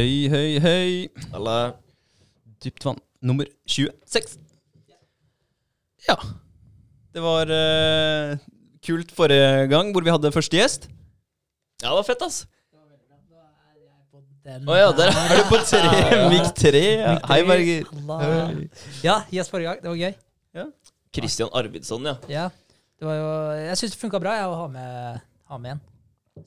Høy, 0.00 0.30
høy, 0.32 0.52
høy. 0.64 0.92
Alle 1.36 1.54
Dypt 2.64 2.84
vann 2.86 3.00
nummer 3.20 3.44
26. 3.68 4.38
Ja. 6.06 6.14
Det 7.12 7.20
var 7.20 7.50
eh, 7.52 8.38
kult 8.86 9.12
forrige 9.12 9.66
gang, 9.68 9.90
hvor 9.92 10.06
vi 10.06 10.14
hadde 10.14 10.30
første 10.32 10.56
gjest. 10.56 10.86
Ja, 11.82 11.90
det 11.90 11.98
var 11.98 12.06
fett, 12.08 12.24
ass. 12.24 12.38
Den 14.40 14.64
Å 14.72 14.78
ja, 14.78 14.88
der 14.96 15.12
Er 15.12 15.36
du 15.36 15.44
på 15.50 15.60
tre? 15.68 15.92
Mikk 16.32 16.48
3? 16.56 16.82
Ja. 17.02 17.12
Hei, 17.28 17.40
Berger. 17.44 17.92
Ja, 19.04 19.18
gjest 19.28 19.52
forrige 19.52 19.74
gang. 19.74 19.84
Det 19.84 19.92
var 19.92 20.00
gøy. 20.00 20.64
Christian 21.12 21.52
Arvidsson, 21.52 22.08
ja. 22.08 22.16
Ja, 22.30 22.48
det 22.96 23.04
var 23.10 23.20
jo 23.20 23.30
Jeg 23.66 23.82
syns 23.82 23.98
det 23.98 24.00
funka 24.00 24.22
bra 24.22 24.38
jeg, 24.40 24.48
å 24.48 24.56
ha 24.62 24.66
med, 24.72 25.20
ha 25.52 25.60
med 25.60 25.76
en. 25.76 25.88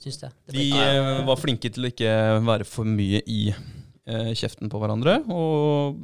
Syns 0.01 0.23
jeg. 0.25 0.33
De 0.53 0.65
eh, 0.79 1.21
var 1.27 1.39
flinke 1.39 1.71
til 1.73 1.85
å 1.85 1.91
ikke 1.91 2.11
være 2.45 2.67
for 2.67 2.89
mye 2.89 3.21
i 3.29 3.39
eh, 3.51 4.33
kjeften 4.37 4.71
på 4.71 4.81
hverandre. 4.81 5.19
Og 5.33 6.01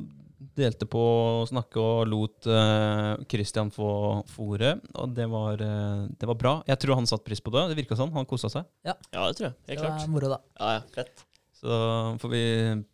delte 0.59 0.87
på 0.89 0.99
å 0.99 1.47
snakke 1.47 1.79
og 1.79 2.09
lot 2.11 2.49
eh, 2.51 3.25
Christian 3.31 3.71
få 3.73 3.89
fòret. 4.29 4.83
Og 4.99 5.15
det 5.15 5.27
var, 5.31 5.63
eh, 5.63 6.05
det 6.19 6.29
var 6.29 6.39
bra. 6.39 6.53
Jeg 6.69 6.83
tror 6.83 6.99
han 6.99 7.09
satte 7.09 7.27
pris 7.27 7.43
på 7.43 7.53
det. 7.55 7.67
Det 7.71 7.79
virka 7.81 7.99
sånn. 7.99 8.13
Han 8.15 8.29
kosa 8.29 8.51
seg. 8.51 8.67
Ja, 8.87 8.95
det 9.15 9.35
tror 9.39 9.49
jeg. 9.49 9.57
Helt 9.71 9.83
det 9.83 9.89
var 9.89 10.13
moro, 10.13 10.33
da. 10.35 10.41
Ja, 10.59 10.77
ja, 10.79 10.87
fett. 10.95 11.25
Så 11.59 11.83
får 12.21 12.31
vi 12.31 12.43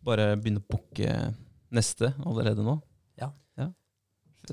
bare 0.06 0.32
begynne 0.40 0.64
å 0.64 0.70
booke 0.74 1.20
neste 1.76 2.16
allerede 2.26 2.66
nå. 2.66 2.80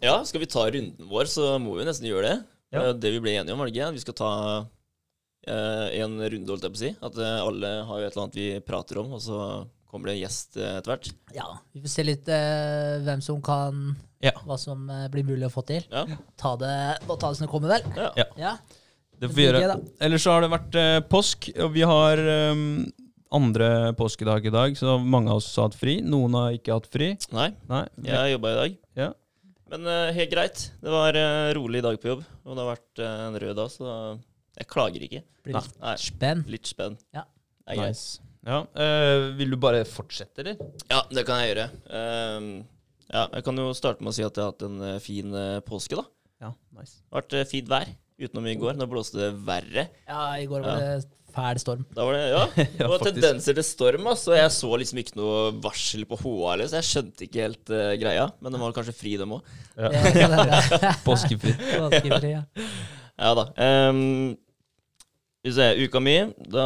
Ja, 0.01 0.23
skal 0.25 0.41
vi 0.41 0.49
ta 0.49 0.65
runden 0.71 1.09
vår, 1.11 1.29
så 1.29 1.57
må 1.61 1.75
vi 1.77 1.85
nesten 1.85 2.09
gjøre 2.09 2.31
det. 2.31 2.37
Ja. 2.73 2.93
Det 2.97 3.11
vi 3.13 3.21
ble 3.21 3.35
enige 3.37 3.53
om, 3.53 3.61
var 3.61 3.69
det 3.69 3.75
ikke? 3.75 3.91
Vi 3.93 4.05
skal 4.07 4.17
ta 4.17 4.31
eh, 5.47 5.87
en 6.03 6.19
runde, 6.21 6.51
holdt 6.53 6.67
jeg 6.67 6.75
på 6.75 6.79
å 6.81 6.83
si. 6.83 6.91
At 7.09 7.19
eh, 7.21 7.39
alle 7.43 7.73
har 7.89 8.01
jo 8.03 8.07
et 8.09 8.13
eller 8.15 8.25
annet 8.27 8.39
vi 8.41 8.49
prater 8.67 9.01
om, 9.03 9.15
og 9.17 9.23
så 9.25 9.39
kommer 9.93 10.09
det 10.09 10.15
en 10.17 10.23
gjest 10.23 10.57
eh, 10.57 10.77
etter 10.79 10.95
hvert. 10.95 11.11
Ja, 11.37 11.49
Vi 11.75 11.83
får 11.85 11.93
se 11.93 12.05
litt 12.07 12.31
eh, 12.33 13.03
hvem 13.05 13.21
som 13.25 13.43
kan 13.45 13.85
Ja. 14.25 14.33
Hva 14.47 14.57
som 14.61 14.87
eh, 14.89 15.09
blir 15.13 15.27
mulig 15.29 15.49
å 15.49 15.53
få 15.53 15.65
til. 15.69 15.85
Ja. 15.93 16.07
Ta 16.41 16.55
det, 16.61 16.75
ta 17.05 17.19
det 17.27 17.35
som 17.37 17.45
det 17.45 17.53
kommer, 17.53 17.75
vel. 17.75 17.85
Ja. 17.99 18.13
Ja. 18.23 18.27
Ja. 18.41 18.55
Det 19.23 19.29
får 19.29 19.37
vi 19.39 19.47
gjøre. 19.47 19.77
Ellers 20.03 20.25
så 20.25 20.33
har 20.35 20.43
det 20.47 20.53
vært 20.55 20.79
eh, 20.81 20.99
påsk, 21.13 21.51
og 21.63 21.75
vi 21.77 21.85
har 21.87 22.23
um, 22.55 22.63
andre 23.37 23.69
påskedag 23.99 24.49
i 24.49 24.55
dag, 24.55 24.79
så 24.79 24.97
mange 24.99 25.31
av 25.31 25.43
oss 25.43 25.51
har 25.59 25.69
hatt 25.69 25.79
fri. 25.79 26.01
Noen 26.03 26.35
har 26.41 26.57
ikke 26.57 26.75
hatt 26.75 26.89
fri. 26.91 27.13
Nei, 27.37 27.51
Nei. 27.71 27.85
jeg 28.09 28.35
jobba 28.35 28.51
i 28.55 28.59
dag. 28.63 28.81
Ja. 28.99 29.13
Men 29.73 29.87
helt 30.17 30.33
greit. 30.33 30.67
Det 30.83 30.91
var 30.93 31.17
uh, 31.17 31.53
rolig 31.57 31.85
dag 31.85 32.01
på 32.01 32.15
jobb, 32.15 32.27
og 32.43 32.57
det 32.57 32.65
har 32.65 32.73
vært 32.73 33.05
en 33.07 33.39
rød 33.45 33.57
dag, 33.61 33.71
så 33.77 33.95
jeg 34.59 34.69
klager 34.71 35.07
ikke. 35.07 35.23
Blir 35.47 35.57
litt 35.59 35.81
Nei, 35.81 35.95
spenn. 36.01 36.45
litt 36.51 36.69
spenn. 36.71 36.99
Ja. 37.17 37.25
Det 37.63 37.75
er 37.75 37.81
greit. 37.81 37.97
Nice. 37.97 38.21
Ja, 38.43 38.59
eh, 38.75 39.29
vil 39.39 39.55
du 39.55 39.57
bare 39.63 39.85
fortsette, 39.87 40.43
eller? 40.43 40.59
Ja, 40.91 41.05
det 41.15 41.23
kan 41.29 41.39
jeg 41.43 41.53
gjøre. 41.53 41.69
Ehm, 41.95 42.51
ja, 43.07 43.29
jeg 43.37 43.45
kan 43.47 43.61
jo 43.63 43.69
starte 43.79 44.03
med 44.03 44.11
å 44.11 44.17
si 44.17 44.25
at 44.27 44.35
jeg 44.35 44.43
har 44.43 44.51
hatt 44.51 44.65
en 44.67 44.81
eh, 44.83 44.99
fin 45.05 45.35
eh, 45.39 45.61
påske, 45.67 45.99
da. 45.99 46.05
Ja, 46.43 46.51
nice. 46.75 46.99
Det 47.05 47.15
har 47.15 47.23
vært 47.23 47.37
eh, 47.39 47.49
fint 47.53 47.71
vær 47.71 47.93
utenom 48.23 48.49
i 48.51 48.57
går. 48.59 48.75
Nå 48.79 48.89
blåste 48.91 49.21
det 49.21 49.29
verre. 49.47 49.87
Ja, 50.11 50.25
i 50.43 50.49
går 50.51 50.65
var 50.67 50.81
det 50.83 50.95
fæl 51.33 51.61
storm. 51.63 51.85
Da 51.97 52.05
var 52.05 52.17
det, 52.19 52.25
ja, 52.29 52.43
det 52.57 52.89
var 52.89 52.99
faktisk. 52.99 53.15
tendenser 53.15 53.57
til 53.57 53.65
storm, 53.67 54.09
ass, 54.11 54.27
og 54.29 54.37
jeg 54.37 54.51
så 54.59 54.73
liksom 54.83 55.01
ikke 55.01 55.17
noe 55.21 55.45
varsel 55.65 56.03
på 56.11 56.19
HA, 56.21 56.35
eller, 56.57 56.69
så 56.69 56.81
jeg 56.81 56.89
skjønte 56.91 57.27
ikke 57.29 57.47
helt 57.47 57.73
eh, 57.79 57.93
greia. 58.03 58.27
Men 58.43 58.53
de 58.57 58.61
var 58.65 58.75
kanskje 58.77 58.97
fri, 58.99 59.15
dem 59.23 59.39
òg. 59.39 59.55
Ja. 59.83 59.89
Det 59.89 60.11
kan 60.19 60.35
hende. 60.37 60.59
Påskefri. 61.07 61.55
Påskefri, 61.79 62.35
ja. 62.35 62.43
Ja 63.21 63.35
da. 63.37 63.45
Um, 63.91 64.33
vi 65.45 65.53
ser, 65.53 65.77
uka 65.83 66.01
mi 66.01 66.15
da 66.49 66.65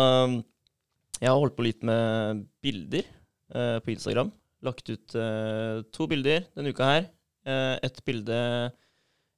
Jeg 1.19 1.31
har 1.31 1.39
holdt 1.41 1.57
på 1.57 1.65
litt 1.67 1.83
med 1.87 2.45
bilder 2.63 3.07
uh, 3.55 3.79
på 3.83 3.95
Instagram. 3.95 4.31
Lagt 4.67 4.87
ut 4.93 5.17
uh, 5.19 5.83
to 5.95 6.07
bilder 6.11 6.47
denne 6.55 6.71
uka 6.75 6.91
her. 6.91 7.09
Uh, 7.47 7.77
et 7.83 7.99
bilde 8.07 8.39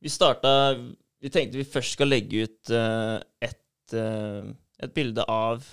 Vi 0.04 0.12
starta 0.12 0.52
Vi 0.76 1.32
tenkte 1.32 1.60
vi 1.60 1.66
først 1.66 1.96
skal 1.96 2.12
legge 2.12 2.44
ut 2.44 2.72
uh, 2.74 3.18
et, 3.40 3.96
et 3.96 4.94
bilde 4.94 5.24
av 5.24 5.64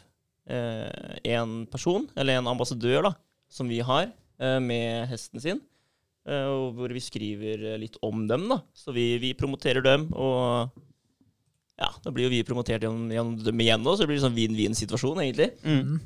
en 0.46 1.54
person, 1.74 2.04
eller 2.14 2.38
en 2.38 2.48
ambassadør, 2.52 3.08
da, 3.08 3.12
som 3.50 3.66
vi 3.66 3.80
har, 3.82 4.12
med 4.62 5.08
hesten 5.10 5.42
sin. 5.42 5.62
og 6.30 6.76
hvor 6.78 6.94
vi 6.94 7.02
skriver 7.02 7.64
litt 7.82 7.98
om 8.06 8.28
dem, 8.30 8.46
da. 8.52 8.60
Så 8.78 8.94
vi, 8.94 9.08
vi 9.18 9.32
promoterer 9.34 9.82
dem, 9.82 10.06
og 10.14 10.70
ja, 11.80 11.90
da 12.04 12.12
blir 12.16 12.28
jo 12.28 12.34
vi 12.34 12.44
promotert 12.48 12.84
gjennom, 12.86 13.10
gjennom 13.12 13.36
dem 13.44 13.64
igjen 13.66 13.82
nå, 13.84 13.94
så 13.96 14.04
det 14.06 14.10
blir 14.12 14.20
en 14.22 14.28
sånn 14.30 14.38
vinn-vinn-situasjon, 14.38 15.22
egentlig. 15.26 15.50
Mm. 15.68 15.98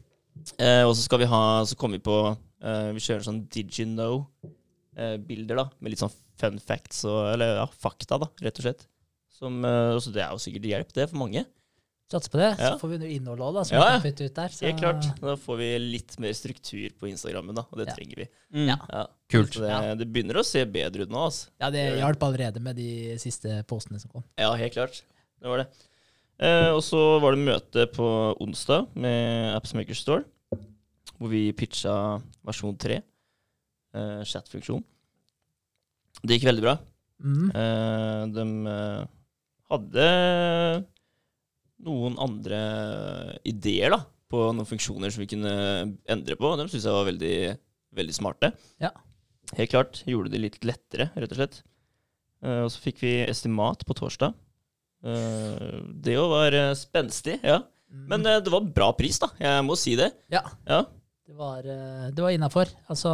Eh, 0.57 0.83
og 0.87 0.95
så 0.95 1.03
skal 1.03 1.19
vi 1.19 1.27
ha 1.27 1.39
Så 1.67 1.75
kommer 1.75 1.97
vi 1.99 2.03
på 2.05 2.15
eh, 2.63 2.91
Vi 2.95 3.01
kjører 3.03 3.25
sånn 3.25 3.41
Did 3.51 3.73
you 3.75 3.89
know-bilder, 3.89 5.57
da. 5.59 5.65
Med 5.81 5.91
litt 5.91 5.99
sånn 5.99 6.13
fun 6.39 6.59
facts 6.63 7.01
og 7.09 7.33
Eller 7.33 7.57
ja, 7.57 7.65
fakta, 7.67 8.19
da, 8.21 8.29
rett 8.45 8.61
og 8.61 8.67
slett. 8.69 8.85
Som, 9.39 9.59
eh, 9.67 9.95
så 9.99 10.13
det 10.15 10.23
er 10.23 10.31
jo 10.35 10.41
sikkert 10.43 10.69
hjelp, 10.69 10.93
det, 10.95 11.09
for 11.11 11.19
mange. 11.21 11.43
Satser 12.09 12.31
på 12.33 12.39
det. 12.41 12.47
Ja. 12.57 12.71
Så 12.73 12.81
får 12.81 12.89
vi 12.95 12.97
noe 13.03 13.11
innhold 13.13 13.43
òg, 13.45 13.53
da. 13.59 13.63
Som 13.67 13.77
Ja, 13.77 13.99
vi 14.01 14.09
kan 14.09 14.25
ut 14.25 14.39
der. 14.39 14.49
Så. 14.55 14.65
Helt 14.65 14.79
klart. 14.81 15.05
Da 15.21 15.35
får 15.37 15.59
vi 15.59 15.67
litt 15.83 16.15
mer 16.23 16.33
struktur 16.33 16.95
på 16.97 17.07
Instagrammen, 17.11 17.53
da, 17.55 17.67
og 17.69 17.77
det 17.77 17.85
Ja. 17.91 17.93
trenger 17.99 18.23
vi. 18.23 18.27
Mm. 18.55 18.65
Ja. 18.71 18.77
Ja. 18.89 19.03
Kult. 19.29 19.53
Det, 19.53 19.97
det 19.99 20.07
begynner 20.09 20.39
å 20.41 20.45
se 20.45 20.63
bedre 20.65 21.05
ut 21.05 21.13
nå, 21.13 21.21
altså. 21.29 21.47
Ja, 21.61 21.69
det 21.69 21.85
hjalp 21.99 22.25
allerede 22.25 22.59
med 22.65 22.75
de 22.81 23.17
siste 23.21 23.61
postene 23.69 24.01
som 24.01 24.09
kom. 24.09 24.23
Ja, 24.41 24.49
helt 24.57 24.73
klart. 24.73 25.03
Det 25.39 25.51
var 25.51 25.63
det. 25.63 25.69
Eh, 26.39 26.69
og 26.71 26.81
så 26.83 26.99
var 27.19 27.35
det 27.35 27.47
møte 27.47 27.85
på 27.91 28.09
onsdag 28.43 28.87
med 28.99 29.55
Appsmaker 29.57 29.97
Store, 29.97 30.23
hvor 31.19 31.31
vi 31.31 31.49
pitcha 31.55 31.93
versjon 32.47 32.77
3, 32.79 33.01
eh, 33.95 34.21
chat-funksjon. 34.23 34.83
Det 36.23 36.37
gikk 36.37 36.47
veldig 36.49 36.63
bra. 36.63 36.77
Mm. 37.19 37.49
Eh, 37.51 38.21
de 38.35 38.45
eh, 38.71 39.09
hadde 39.71 40.07
noen 41.85 42.15
andre 42.19 42.61
ideer 43.47 43.93
da, 43.95 44.01
på 44.29 44.49
noen 44.53 44.67
funksjoner 44.67 45.11
som 45.11 45.23
vi 45.23 45.29
kunne 45.31 45.53
endre 46.09 46.39
på. 46.39 46.53
De 46.55 46.67
syntes 46.67 46.87
jeg 46.87 46.95
var 46.95 47.07
veldig, 47.07 47.37
veldig 47.99 48.15
smarte. 48.15 48.51
Ja. 48.83 48.93
Helt 49.57 49.71
klart. 49.73 50.03
Gjorde 50.07 50.31
det 50.33 50.43
litt 50.43 50.59
lettere, 50.67 51.09
rett 51.15 51.33
og 51.33 51.39
slett. 51.41 51.61
Eh, 52.45 52.63
og 52.65 52.71
så 52.73 52.83
fikk 52.83 53.03
vi 53.03 53.13
estimat 53.25 53.83
på 53.87 53.97
torsdag. 53.97 54.35
Eh, 55.05 55.79
det 56.03 56.15
jo 56.15 56.25
var 56.31 56.55
eh, 56.55 56.71
spenstig, 56.77 57.39
ja. 57.45 57.61
Men 57.89 58.25
eh, 58.25 58.39
det 58.43 58.51
var 58.53 58.65
bra 58.75 58.89
pris, 58.97 59.19
da. 59.21 59.31
Jeg 59.39 59.65
må 59.65 59.77
si 59.79 59.95
det. 59.99 60.11
Ja. 60.33 60.43
Ja. 60.67 60.83
Det 61.29 61.37
var, 61.37 61.61
det 61.61 62.23
var 62.25 62.33
innafor. 62.33 62.71
Altså, 62.89 63.09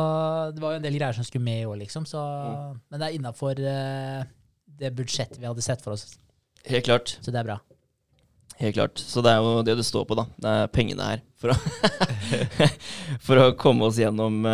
det 0.55 0.61
var 0.63 0.71
jo 0.73 0.79
en 0.79 0.85
del 0.85 0.95
greier 0.95 1.15
som 1.17 1.25
skulle 1.27 1.43
med 1.43 1.65
òg, 1.67 1.75
liksom. 1.83 2.05
Så, 2.07 2.21
Mm. 2.21 2.77
Men 2.89 3.01
det 3.01 3.07
er 3.07 3.15
innafor 3.17 3.59
det 3.59 4.91
budsjettet 4.95 5.39
vi 5.41 5.47
hadde 5.49 5.61
sett 5.65 5.83
for 5.83 5.97
oss. 5.97 6.15
Helt 6.65 6.87
klart. 6.87 7.17
Så 7.21 7.33
det 7.33 7.41
er 7.41 7.49
bra. 7.49 7.57
Helt 8.61 8.77
klart. 8.77 9.03
Så 9.03 9.19
det 9.21 9.33
er 9.33 9.43
jo 9.43 9.59
det 9.67 9.75
det 9.81 9.85
står 9.85 10.07
på, 10.07 10.15
da. 10.15 10.25
Det 10.39 10.53
er 10.61 10.71
pengene 10.71 11.09
her. 11.09 11.23
For 11.35 11.51
å, 11.51 11.57
for 13.27 13.41
å 13.43 13.49
komme 13.59 13.89
oss 13.91 13.99
gjennom 13.99 14.47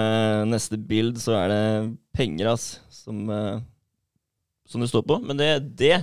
neste 0.49 0.81
bild, 0.81 1.21
så 1.21 1.37
er 1.43 1.53
det 1.53 1.61
penger, 2.17 2.49
ass, 2.55 2.79
som, 2.89 3.29
eh, 3.29 3.61
som 4.67 4.81
det 4.83 4.89
står 4.91 5.05
på. 5.07 5.19
Men 5.21 5.39
det, 5.39 5.51
det 5.77 5.95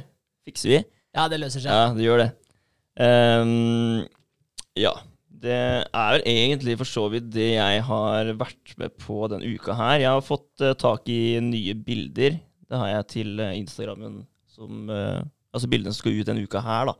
fikser 0.46 0.72
vi. 0.76 0.80
Ja, 1.16 1.26
det 1.30 1.40
løser 1.40 1.62
seg. 1.62 1.72
Ja, 1.72 1.92
det 1.96 2.04
gjør 2.04 2.22
det. 2.22 2.28
Um, 2.98 4.02
ja. 4.78 4.94
Det 5.38 5.54
er 5.54 6.14
vel 6.16 6.24
egentlig 6.26 6.74
for 6.80 6.90
så 6.90 7.04
vidt 7.12 7.28
det 7.30 7.52
jeg 7.52 7.82
har 7.86 8.30
vært 8.40 8.72
med 8.80 8.94
på 8.98 9.20
denne 9.30 9.46
uka 9.54 9.76
her. 9.78 10.00
Jeg 10.02 10.10
har 10.10 10.24
fått 10.26 10.64
uh, 10.64 10.74
tak 10.78 11.06
i 11.14 11.38
nye 11.44 11.76
bilder. 11.78 12.40
Det 12.68 12.80
har 12.80 12.90
jeg 12.90 13.08
til 13.14 13.38
uh, 13.38 13.54
Instagrammen 13.54 14.24
som 14.50 14.90
uh, 14.90 15.22
Altså 15.54 15.70
bildene 15.70 15.94
som 15.94 16.02
skal 16.02 16.18
ut 16.18 16.26
denne 16.28 16.42
uka 16.44 16.60
her, 16.60 16.90
da. 16.90 16.94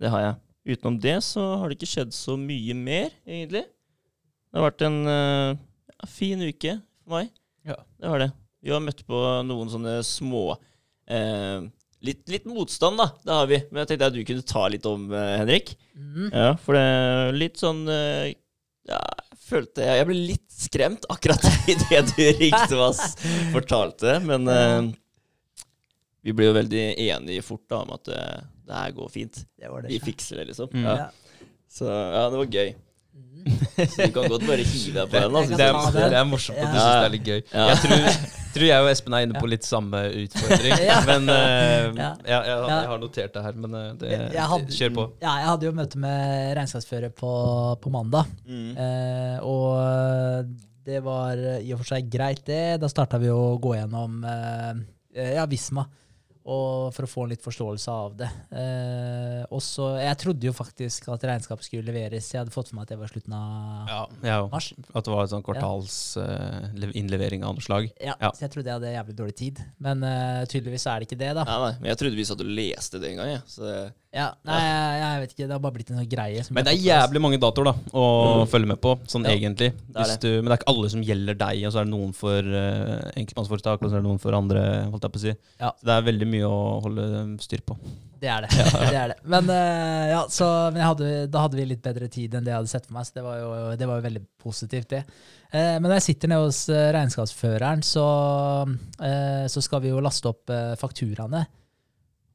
Det 0.00 0.10
har 0.12 0.22
jeg. 0.22 0.36
Utenom 0.72 0.94
det 1.02 1.18
så 1.26 1.42
har 1.60 1.68
det 1.68 1.76
ikke 1.76 1.90
skjedd 1.90 2.14
så 2.16 2.38
mye 2.40 2.74
mer, 2.78 3.10
egentlig. 3.28 3.66
Det 3.68 4.56
har 4.56 4.64
vært 4.64 4.84
en 4.86 4.96
ja, 5.04 6.08
fin 6.08 6.40
uke 6.40 6.78
for 7.04 7.18
meg. 7.18 7.28
Ja. 7.68 7.76
Det 8.00 8.08
har 8.10 8.22
det. 8.24 8.30
Vi 8.64 8.72
har 8.72 8.82
møtt 8.82 9.04
på 9.06 9.18
noen 9.46 9.70
sånne 9.70 9.98
små 10.06 10.56
eh, 11.06 11.66
litt, 12.04 12.22
litt 12.28 12.46
motstand, 12.48 12.98
da. 13.00 13.10
Det 13.24 13.32
har 13.38 13.46
vi. 13.50 13.60
Men 13.70 13.82
jeg 13.82 13.92
tenkte 13.92 14.10
at 14.10 14.16
du 14.16 14.24
kunne 14.28 14.46
ta 14.46 14.66
litt 14.72 14.86
om, 14.88 15.06
eh, 15.12 15.32
Henrik. 15.40 15.72
Mm. 15.96 16.28
Ja, 16.32 16.50
for 16.62 16.76
det 16.76 16.82
er 16.82 17.38
litt 17.40 17.62
sånn 17.62 17.86
eh, 17.88 18.34
Ja, 18.86 19.00
jeg 19.32 19.40
følte 19.46 19.82
jeg, 19.82 20.00
jeg 20.00 20.06
ble 20.08 20.18
litt 20.32 20.46
skremt 20.56 21.06
akkurat 21.12 21.42
idet 21.72 22.04
du 22.12 22.22
ringte 22.40 22.78
og 22.78 23.00
fortalte. 23.54 24.18
Men 24.26 24.46
uh, 24.50 24.88
vi 26.26 26.34
ble 26.34 26.50
jo 26.50 26.56
veldig 26.56 26.84
enige 27.08 27.44
fort 27.46 27.64
da 27.70 27.82
om 27.84 27.94
at 27.96 28.10
uh, 28.10 28.40
det 28.66 28.80
her 28.80 28.96
går 28.96 29.10
fint. 29.12 29.42
Det 29.58 29.70
var 29.70 29.84
det. 29.84 29.92
Vi 29.94 30.00
fikser 30.02 30.40
det, 30.42 30.48
liksom. 30.52 30.70
Mm. 30.74 30.86
Ja. 30.86 31.10
Så 31.70 31.86
ja, 31.90 32.24
det 32.30 32.40
var 32.40 32.56
gøy. 32.58 32.72
Mm. 33.16 33.52
Så 33.92 34.06
du 34.06 34.14
kan 34.14 34.30
godt 34.32 34.46
bare 34.46 34.64
hive 34.66 34.96
deg 35.00 35.10
på 35.12 35.20
den. 35.20 35.36
Altså. 35.42 35.58
Det 35.58 35.68
er, 35.68 36.10
det 36.14 36.18
er 36.20 36.26
morsomt 36.30 36.58
at 36.62 36.72
du 36.72 36.78
Ja. 36.78 36.82
syns 36.82 36.96
det 36.96 37.06
er 37.06 37.14
litt 37.16 37.30
gøy. 37.30 37.40
Ja. 37.52 37.68
Jeg 37.70 37.78
tror, 37.84 38.45
tror 38.56 38.66
jeg 38.68 38.82
og 38.84 38.88
Espen 38.90 39.14
er 39.18 39.26
inne 39.26 39.40
på 39.42 39.48
litt 39.50 39.66
samme 39.68 40.02
utfordring. 40.24 40.74
Ja. 40.90 40.98
Men 41.08 41.28
uh, 41.30 41.90
Ja. 41.96 42.10
ja, 42.26 42.38
jeg, 42.50 42.56
jeg 42.72 42.90
har 42.92 43.00
notert 43.02 43.34
det 43.36 43.42
her, 43.46 43.58
men 43.64 43.74
eh, 43.78 43.88
det, 44.00 44.10
Jeg 44.34 44.46
hadde- 44.52 44.76
kjør 44.80 44.94
på. 44.98 45.06
Ja, 45.22 45.34
jeg 45.42 45.48
hadde 45.52 45.68
jo 45.68 45.74
møte 45.76 46.00
med 46.02 46.54
regnskapsfører 46.58 47.12
på, 47.16 47.32
på 47.84 47.92
mandag. 47.94 48.30
Mm. 48.48 48.72
uh, 48.76 49.36
og 49.46 50.56
det 50.86 51.00
var 51.02 51.40
i 51.58 51.72
og 51.74 51.80
for 51.82 51.88
seg 51.96 52.10
greit, 52.12 52.44
det. 52.46 52.60
Da 52.82 52.88
starta 52.90 53.18
vi 53.22 53.30
å 53.32 53.56
gå 53.62 53.74
gjennom 53.78 54.20
uh, 54.26 54.74
ja, 55.16 55.46
Visma. 55.50 55.86
Og 56.46 56.92
for 56.94 57.02
å 57.06 57.10
få 57.10 57.24
en 57.26 57.32
litt 57.32 57.42
forståelse 57.42 57.90
av 57.90 58.12
det. 58.20 58.28
Eh, 58.54 59.42
og 59.50 59.58
så, 59.64 59.88
Jeg 59.98 60.18
trodde 60.22 60.46
jo 60.46 60.52
faktisk 60.54 61.08
at 61.10 61.24
regnskapet 61.26 61.66
skulle 61.66 61.90
leveres. 61.90 62.28
Jeg 62.30 62.38
hadde 62.44 62.54
fått 62.54 62.70
for 62.70 62.78
meg 62.78 62.86
at 62.86 62.92
det 62.94 62.98
var 63.00 63.10
slutten 63.10 63.34
av 63.34 63.90
Ja, 63.90 64.02
ja, 64.28 64.38
mars. 64.52 64.68
At 64.94 65.04
det 65.08 65.10
var 65.14 65.24
en 65.26 65.32
sånn 65.34 65.42
kvartalsinnlevering 65.46 67.42
av 67.46 67.56
noe 67.56 67.64
slag. 67.66 67.90
Ja, 68.00 68.14
Ja. 68.20 68.30
Så 68.32 68.46
jeg 68.46 68.52
trodde 68.54 68.70
jeg 68.70 68.78
hadde 68.78 68.94
jævlig 68.94 69.16
dårlig 69.18 69.36
tid. 69.36 69.60
Men 69.82 70.02
uh, 70.06 70.44
tydeligvis 70.46 70.86
er 70.86 71.00
det 71.02 71.08
ikke 71.10 71.18
det, 71.20 71.32
da. 71.36 71.44
Nei, 71.46 71.58
nei, 71.66 71.74
men 71.80 71.90
jeg 71.92 71.98
trodde 72.00 72.16
vi 72.18 72.24
satt 72.30 72.42
og 72.42 72.50
leste 72.58 73.00
det 73.02 73.10
en 73.12 73.18
gang. 73.22 73.30
Ja. 73.36 73.40
Så 73.50 73.62
det, 73.66 73.76
Ja, 74.16 74.30
nei, 74.48 74.60
jeg, 74.62 75.00
jeg 75.02 75.20
vet 75.22 75.32
ikke. 75.34 75.46
Det 75.46 75.52
har 75.52 75.60
bare 75.66 75.74
blitt 75.76 75.90
en 75.92 75.98
sånn 76.00 76.08
greie. 76.08 76.44
som 76.46 76.54
Men 76.56 76.64
det 76.64 76.72
er 76.72 76.80
jævlig 76.86 77.20
mange 77.20 77.40
datoer 77.42 77.66
da 77.68 77.74
å 77.92 78.46
følge 78.48 78.70
med 78.70 78.80
på, 78.80 78.94
sånn 79.10 79.26
Ja, 79.28 79.34
egentlig. 79.34 79.72
det 79.76 79.98
er 79.98 80.04
Hvis 80.08 80.20
du, 80.22 80.28
men 80.38 80.48
det 80.48 80.54
er 80.54 80.60
ikke 80.62 80.72
alle 80.72 80.88
som 80.94 81.02
gjelder 81.04 81.34
deg, 81.42 81.56
og 81.66 81.72
så 81.74 81.78
er 81.82 81.84
det 81.84 81.92
noen 81.92 82.12
for 82.16 82.40
uh, 82.40 83.10
enkeltmannsforetak, 83.18 83.82
og 83.82 83.88
så 83.90 83.94
er 83.98 84.00
det 84.00 84.08
noen 84.08 84.22
for 84.22 84.32
andre, 84.38 84.62
holdt 84.92 85.04
jeg 85.08 85.12
på 85.16 85.20
å 85.20 85.24
si. 85.26 85.34
Ja. 85.60 85.70
Så 85.76 85.82
det 85.90 85.94
er 85.98 86.06
veldig 86.08 86.26
mye 86.32 86.35
å 86.44 86.56
holde 86.84 87.06
styr 87.40 87.64
på. 87.66 87.78
Det 88.20 88.30
er 88.32 88.46
det. 88.46 88.50
det, 88.90 88.96
er 88.96 89.12
det. 89.12 89.18
Men, 89.28 89.50
uh, 89.50 90.04
ja, 90.10 90.22
så, 90.32 90.46
men 90.72 90.84
hadde, 90.84 91.10
da 91.32 91.44
hadde 91.44 91.58
vi 91.58 91.66
litt 91.68 91.84
bedre 91.84 92.08
tid 92.12 92.34
enn 92.34 92.46
det 92.46 92.52
jeg 92.52 92.62
hadde 92.62 92.72
sett 92.72 92.88
for 92.88 92.96
meg, 92.96 93.08
så 93.08 93.18
det 93.18 93.26
var 93.26 93.42
jo, 93.42 93.50
det 93.76 93.90
var 93.90 94.00
jo 94.00 94.06
veldig 94.06 94.24
positivt, 94.42 94.88
det. 94.94 95.02
Uh, 95.52 95.76
men 95.76 95.88
når 95.88 95.98
jeg 95.98 96.06
sitter 96.08 96.32
nede 96.32 96.48
hos 96.48 96.64
eh, 96.72 96.88
regnskapsføreren, 96.96 97.84
så, 97.86 98.08
uh, 98.66 99.44
så 99.52 99.62
skal 99.64 99.84
vi 99.84 99.92
jo 99.92 100.02
laste 100.04 100.32
opp 100.32 100.52
fakturaene. 100.80 101.44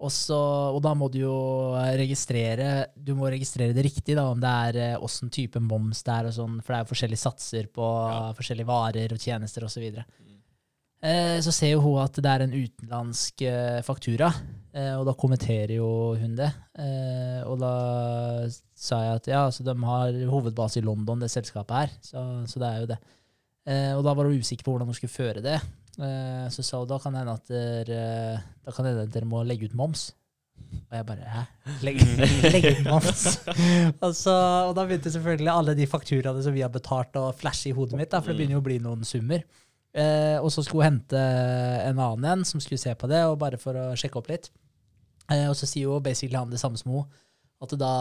Og, 0.01 0.09
så, 0.09 0.37
og 0.73 0.79
da 0.81 0.95
må 0.97 1.11
du 1.13 1.19
jo 1.19 1.33
registrere 1.93 2.87
Du 2.97 3.11
må 3.13 3.27
registrere 3.29 3.75
det 3.75 3.83
riktig, 3.85 4.15
da, 4.17 4.23
om 4.31 4.39
det 4.41 4.49
er 4.49 4.95
åssen 4.97 5.29
type 5.29 5.61
moms 5.61 6.01
det 6.07 6.15
er, 6.15 6.29
og 6.31 6.33
sånn, 6.39 6.55
for 6.63 6.73
det 6.73 6.79
er 6.79 6.87
jo 6.87 6.91
forskjellige 6.95 7.21
satser 7.21 7.69
på 7.69 7.89
forskjellige 8.39 8.69
varer 8.69 9.13
og 9.13 9.21
tjenester 9.21 9.67
osv. 9.67 9.85
Og, 9.91 10.01
så 10.01 10.30
ser 11.01 11.71
jo 11.73 11.81
hun 11.81 12.01
at 12.03 12.17
det 12.21 12.29
er 12.29 12.43
en 12.45 12.53
utenlandsk 12.53 13.41
eh, 13.49 13.79
faktura, 13.85 14.27
eh, 14.73 14.93
og 14.99 15.07
da 15.07 15.15
kommenterer 15.17 15.73
jo 15.79 15.87
hun 16.19 16.35
det. 16.37 16.51
Eh, 16.77 17.41
og 17.47 17.57
da 17.61 17.73
sa 18.77 19.01
jeg 19.05 19.21
at 19.21 19.31
ja, 19.31 19.41
så 19.49 19.65
de 19.65 19.75
har 19.81 20.21
hovedbase 20.29 20.81
i 20.81 20.85
London, 20.85 21.21
det 21.23 21.31
selskapet 21.33 21.77
her, 21.79 21.97
så, 22.05 22.25
så 22.45 22.61
det 22.61 22.69
er 22.69 22.83
jo 22.83 22.91
det. 22.93 22.99
Eh, 23.65 23.91
og 23.97 24.05
da 24.05 24.13
var 24.17 24.29
hun 24.29 24.41
usikker 24.41 24.65
på 24.65 24.75
hvordan 24.75 24.89
hun 24.89 24.97
skulle 24.97 25.13
føre 25.13 25.43
det. 25.45 25.59
Eh, 25.97 26.47
så 26.53 26.65
sa 26.65 26.81
hun 26.81 26.89
da 26.89 27.01
kan 27.01 27.13
det 27.13 27.23
hende 27.23 27.37
at 27.37 27.51
dere, 27.51 28.01
da 28.61 28.73
kan 28.73 28.85
det 28.85 28.93
hende 28.93 29.05
at 29.09 29.15
dere 29.15 29.29
må 29.29 29.41
legge 29.45 29.69
ut 29.69 29.77
moms. 29.77 30.11
Og 30.71 30.93
jeg 30.93 31.05
bare 31.07 31.25
Hæ? 31.25 31.41
Legge, 31.81 32.05
legg 32.53 32.67
ut 32.69 32.85
moms? 32.85 33.25
og, 34.05 34.13
så, 34.15 34.35
og 34.69 34.75
da 34.77 34.85
begynte 34.85 35.13
selvfølgelig 35.13 35.51
alle 35.53 35.75
de 35.77 35.89
fakturaene 35.89 36.45
som 36.45 36.55
vi 36.55 36.63
har 36.65 36.71
betalt, 36.73 37.17
å 37.17 37.33
flashe 37.35 37.71
i 37.71 37.75
hodet 37.75 37.99
mitt, 37.99 38.11
da, 38.13 38.21
for 38.21 38.31
det 38.31 38.41
begynner 38.41 38.59
jo 38.59 38.63
å 38.63 38.69
bli 38.69 38.79
noen 38.83 39.05
summer. 39.07 39.43
Eh, 39.91 40.37
og 40.39 40.47
så 40.53 40.63
skulle 40.63 40.85
hun 40.85 40.95
hente 40.95 41.19
en 41.19 41.99
annen 41.99 42.27
en 42.31 42.45
som 42.47 42.61
skulle 42.63 42.79
se 42.79 42.93
på 42.95 43.09
det, 43.11 43.23
og 43.27 43.39
bare 43.41 43.59
for 43.59 43.75
å 43.75 43.89
sjekke 43.99 44.21
opp 44.21 44.29
litt. 44.31 44.51
Eh, 45.31 45.47
og 45.49 45.55
så 45.57 45.67
sier 45.67 45.89
jo 45.89 45.99
basically 46.03 46.39
han 46.39 46.51
det 46.51 46.61
samme 46.61 46.79
som 46.79 46.93
hun. 46.95 47.09
At 47.61 47.75
da 47.77 47.95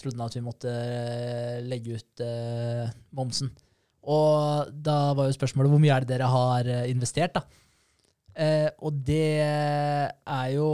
trodde 0.00 0.16
han 0.16 0.30
at 0.30 0.36
vi 0.38 0.44
måtte 0.44 0.70
eh, 0.72 1.58
legge 1.66 1.98
ut 1.98 2.22
eh, 2.24 2.86
momsen. 3.16 3.50
Og 4.08 4.70
da 4.72 5.12
var 5.16 5.28
jo 5.28 5.36
spørsmålet 5.36 5.72
hvor 5.72 5.82
mye 5.82 5.92
er 5.98 6.06
det 6.06 6.14
dere 6.14 6.30
har 6.32 6.70
eh, 6.70 6.86
investert, 6.92 7.36
da? 7.36 7.44
Eh, 8.40 8.68
og 8.86 9.02
det 9.04 9.42
er 9.44 10.48
jo 10.54 10.70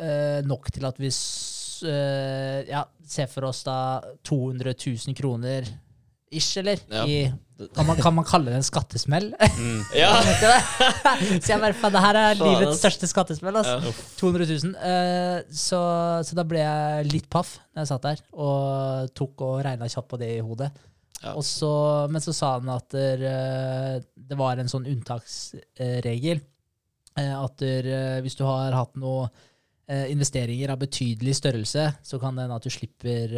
eh, 0.00 0.40
nok 0.46 0.70
til 0.72 0.86
at 0.88 1.00
vi 1.02 1.10
eh, 1.10 2.60
ja, 2.70 2.84
ser 3.04 3.28
for 3.28 3.50
oss 3.50 3.64
da 3.66 3.76
200 4.24 4.72
000 4.72 5.18
kroner 5.18 5.66
ish, 6.32 6.56
eller? 6.62 6.80
Ja. 6.88 7.04
I, 7.04 7.26
kan, 7.74 7.86
man, 7.88 7.98
kan 8.02 8.14
man 8.16 8.26
kalle 8.28 8.50
det 8.52 8.58
en 8.60 8.66
skattesmell? 8.66 9.30
ja. 10.02 10.12
Du 10.42 10.46
det? 10.46 10.60
så 11.42 11.52
jeg 11.54 11.60
bare, 11.62 11.76
faen, 11.78 11.94
det 11.94 12.02
her 12.04 12.20
er 12.20 12.38
livets 12.40 12.80
største 12.82 13.08
skattesmell. 13.10 13.58
Altså. 13.62 13.92
200 14.20 14.48
000. 14.66 14.72
Eh, 14.92 15.36
så, 15.54 15.82
så 16.26 16.38
da 16.38 16.44
ble 16.48 16.62
jeg 16.64 17.10
litt 17.12 17.28
paff 17.32 17.58
når 17.72 17.84
jeg 17.84 17.92
satt 17.92 18.08
der 18.08 18.24
og 18.34 19.12
tok 19.18 19.44
og 19.46 19.60
regna 19.66 19.88
kjapt 19.92 20.10
på 20.10 20.20
det 20.20 20.32
i 20.38 20.42
hodet. 20.44 20.70
Ja. 21.22 21.36
Og 21.38 21.44
så, 21.46 21.70
men 22.10 22.22
så 22.24 22.32
sa 22.34 22.56
han 22.56 22.70
at 22.72 22.88
der, 22.94 23.20
eh, 23.28 24.00
det 24.16 24.38
var 24.38 24.58
en 24.58 24.70
sånn 24.70 24.88
unntaksregel. 24.90 26.40
eh, 27.20 27.34
at 27.36 27.56
der, 27.62 27.86
eh, 27.86 28.20
hvis 28.24 28.34
du 28.38 28.44
har 28.48 28.74
hatt 28.74 28.96
noe 29.00 29.30
investeringer 29.92 30.70
av 30.72 30.78
betydelig 30.80 31.34
størrelse, 31.36 31.82
så 32.06 32.18
kan 32.22 32.36
det 32.38 32.44
hende 32.46 32.56
at 32.56 32.64
du 32.64 32.70
slipper 32.72 33.32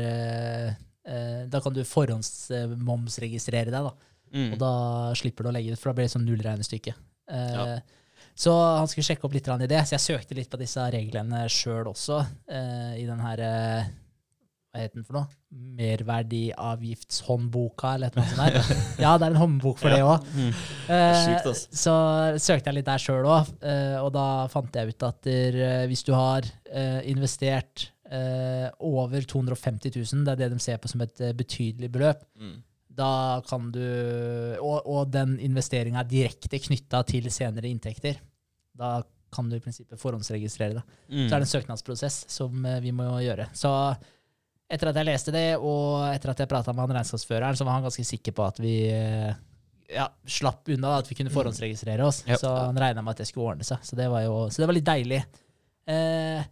Da 1.50 1.61
kan 1.65 1.75
du 1.75 1.81
forhåndsmomsregistrere 1.88 3.73
deg, 3.73 3.88
da. 3.88 3.91
Mm. 4.34 4.50
Og 4.52 4.58
da 4.58 4.72
slipper 5.14 5.44
du 5.46 5.50
å 5.50 5.54
legge 5.54 5.72
ut, 5.72 5.78
for 5.81 5.88
da 5.92 5.96
blir 6.00 6.06
det 6.08 6.14
sånn 6.16 6.26
nullregnestykke. 6.28 6.92
Eh, 7.31 7.54
Ja. 7.54 7.78
Så 8.34 8.50
han 8.50 8.88
skulle 8.90 9.06
sjekke 9.06 9.22
opp 9.28 9.34
litt 9.36 9.46
i 9.46 9.66
det, 9.70 9.78
så 9.86 9.94
jeg 9.94 10.02
søkte 10.02 10.34
litt 10.34 10.50
på 10.50 10.58
disse 10.58 10.82
reglene 10.90 11.44
sjøl 11.48 11.86
også, 11.86 12.16
eh, 12.50 12.96
i 12.98 13.04
den 13.06 13.20
her 13.22 13.38
eh, 13.46 13.84
Hva 14.75 14.81
heter 14.82 14.98
den 14.98 15.04
for 15.06 15.14
noe? 15.20 15.28
Merverdiavgiftshåndboka, 15.78 17.92
eller 17.94 18.10
noe 18.16 18.26
sånt. 18.26 18.42
Der. 18.42 18.58
Ja, 19.04 19.12
det 19.19 19.25
er 19.28 19.32
en 19.36 19.38
håndbok 19.38 19.78
for 19.78 19.88
det 19.94 20.00
òg. 20.02 20.25
Mm. 20.34 20.50
Eh, 20.90 21.46
så 21.70 21.94
søkte 22.42 22.66
jeg 22.72 22.76
litt 22.80 22.88
der 22.90 22.98
sjøl 23.02 23.22
òg, 23.30 23.52
og 24.02 24.10
da 24.16 24.26
fant 24.52 24.75
jeg 24.75 24.88
ut 24.94 25.02
at 25.06 25.19
der, 25.28 25.52
eh, 25.69 25.87
hvis 25.90 26.02
du 26.06 26.10
har 26.16 26.42
eh, 26.70 27.00
investert 27.10 27.75
eh, 28.10 28.66
over 28.82 29.20
250 29.23 29.94
000, 29.94 30.25
det 30.26 30.32
er 30.35 30.38
det 30.42 30.50
de 30.56 30.61
ser 30.62 30.78
på 30.82 30.88
som 30.90 31.00
et 31.06 31.16
eh, 31.23 31.32
betydelig 31.38 31.90
beløp, 31.94 32.20
Mm. 32.35 32.59
Da 32.94 33.42
kan 33.48 33.70
du 33.74 33.82
Og, 34.62 34.86
og 34.86 35.10
den 35.12 35.36
investeringa 35.42 36.02
er 36.02 36.10
direkte 36.10 36.60
knytta 36.62 37.02
til 37.08 37.26
senere 37.32 37.70
inntekter. 37.70 38.20
Da 38.74 39.00
kan 39.34 39.48
du 39.50 39.56
i 39.56 39.62
prinsippet 39.62 40.00
forhåndsregistrere 40.00 40.78
det. 40.78 40.84
Mm. 41.08 41.24
Så 41.26 41.34
er 41.34 41.38
det 41.38 41.46
en 41.46 41.52
søknadsprosess 41.52 42.18
som 42.30 42.66
eh, 42.66 42.80
vi 42.84 42.92
må 42.94 43.08
gjøre. 43.24 43.48
Så 43.56 43.70
etter 44.70 44.90
at 44.90 44.98
jeg 45.00 45.08
leste 45.08 45.34
det, 45.34 45.48
og 45.58 46.04
etter 46.08 46.32
at 46.32 46.44
jeg 46.44 46.50
prata 46.50 46.72
med 46.72 46.86
han 46.86 46.96
regnskapsføreren, 46.98 47.58
så 47.58 47.66
var 47.66 47.78
han 47.78 47.88
ganske 47.88 48.06
sikker 48.06 48.34
på 48.36 48.46
at 48.46 48.60
vi 48.62 48.76
eh, 48.90 49.34
ja, 49.92 50.08
slapp 50.24 50.70
unna, 50.72 50.98
at 51.00 51.10
vi 51.10 51.18
kunne 51.18 51.34
forhåndsregistrere 51.34 52.06
oss. 52.06 52.22
Ja. 52.28 52.38
Så 52.40 52.50
han 52.50 52.78
regna 52.80 53.02
med 53.02 53.16
at 53.16 53.24
det 53.24 53.28
skulle 53.30 53.54
ordne 53.54 53.66
seg. 53.66 53.82
Så 53.84 53.98
det 53.98 54.08
var 54.12 54.24
jo 54.24 54.44
så 54.50 54.62
det 54.62 54.70
var 54.70 54.78
litt 54.78 54.88
deilig. 54.88 55.20
Eh, 55.90 56.46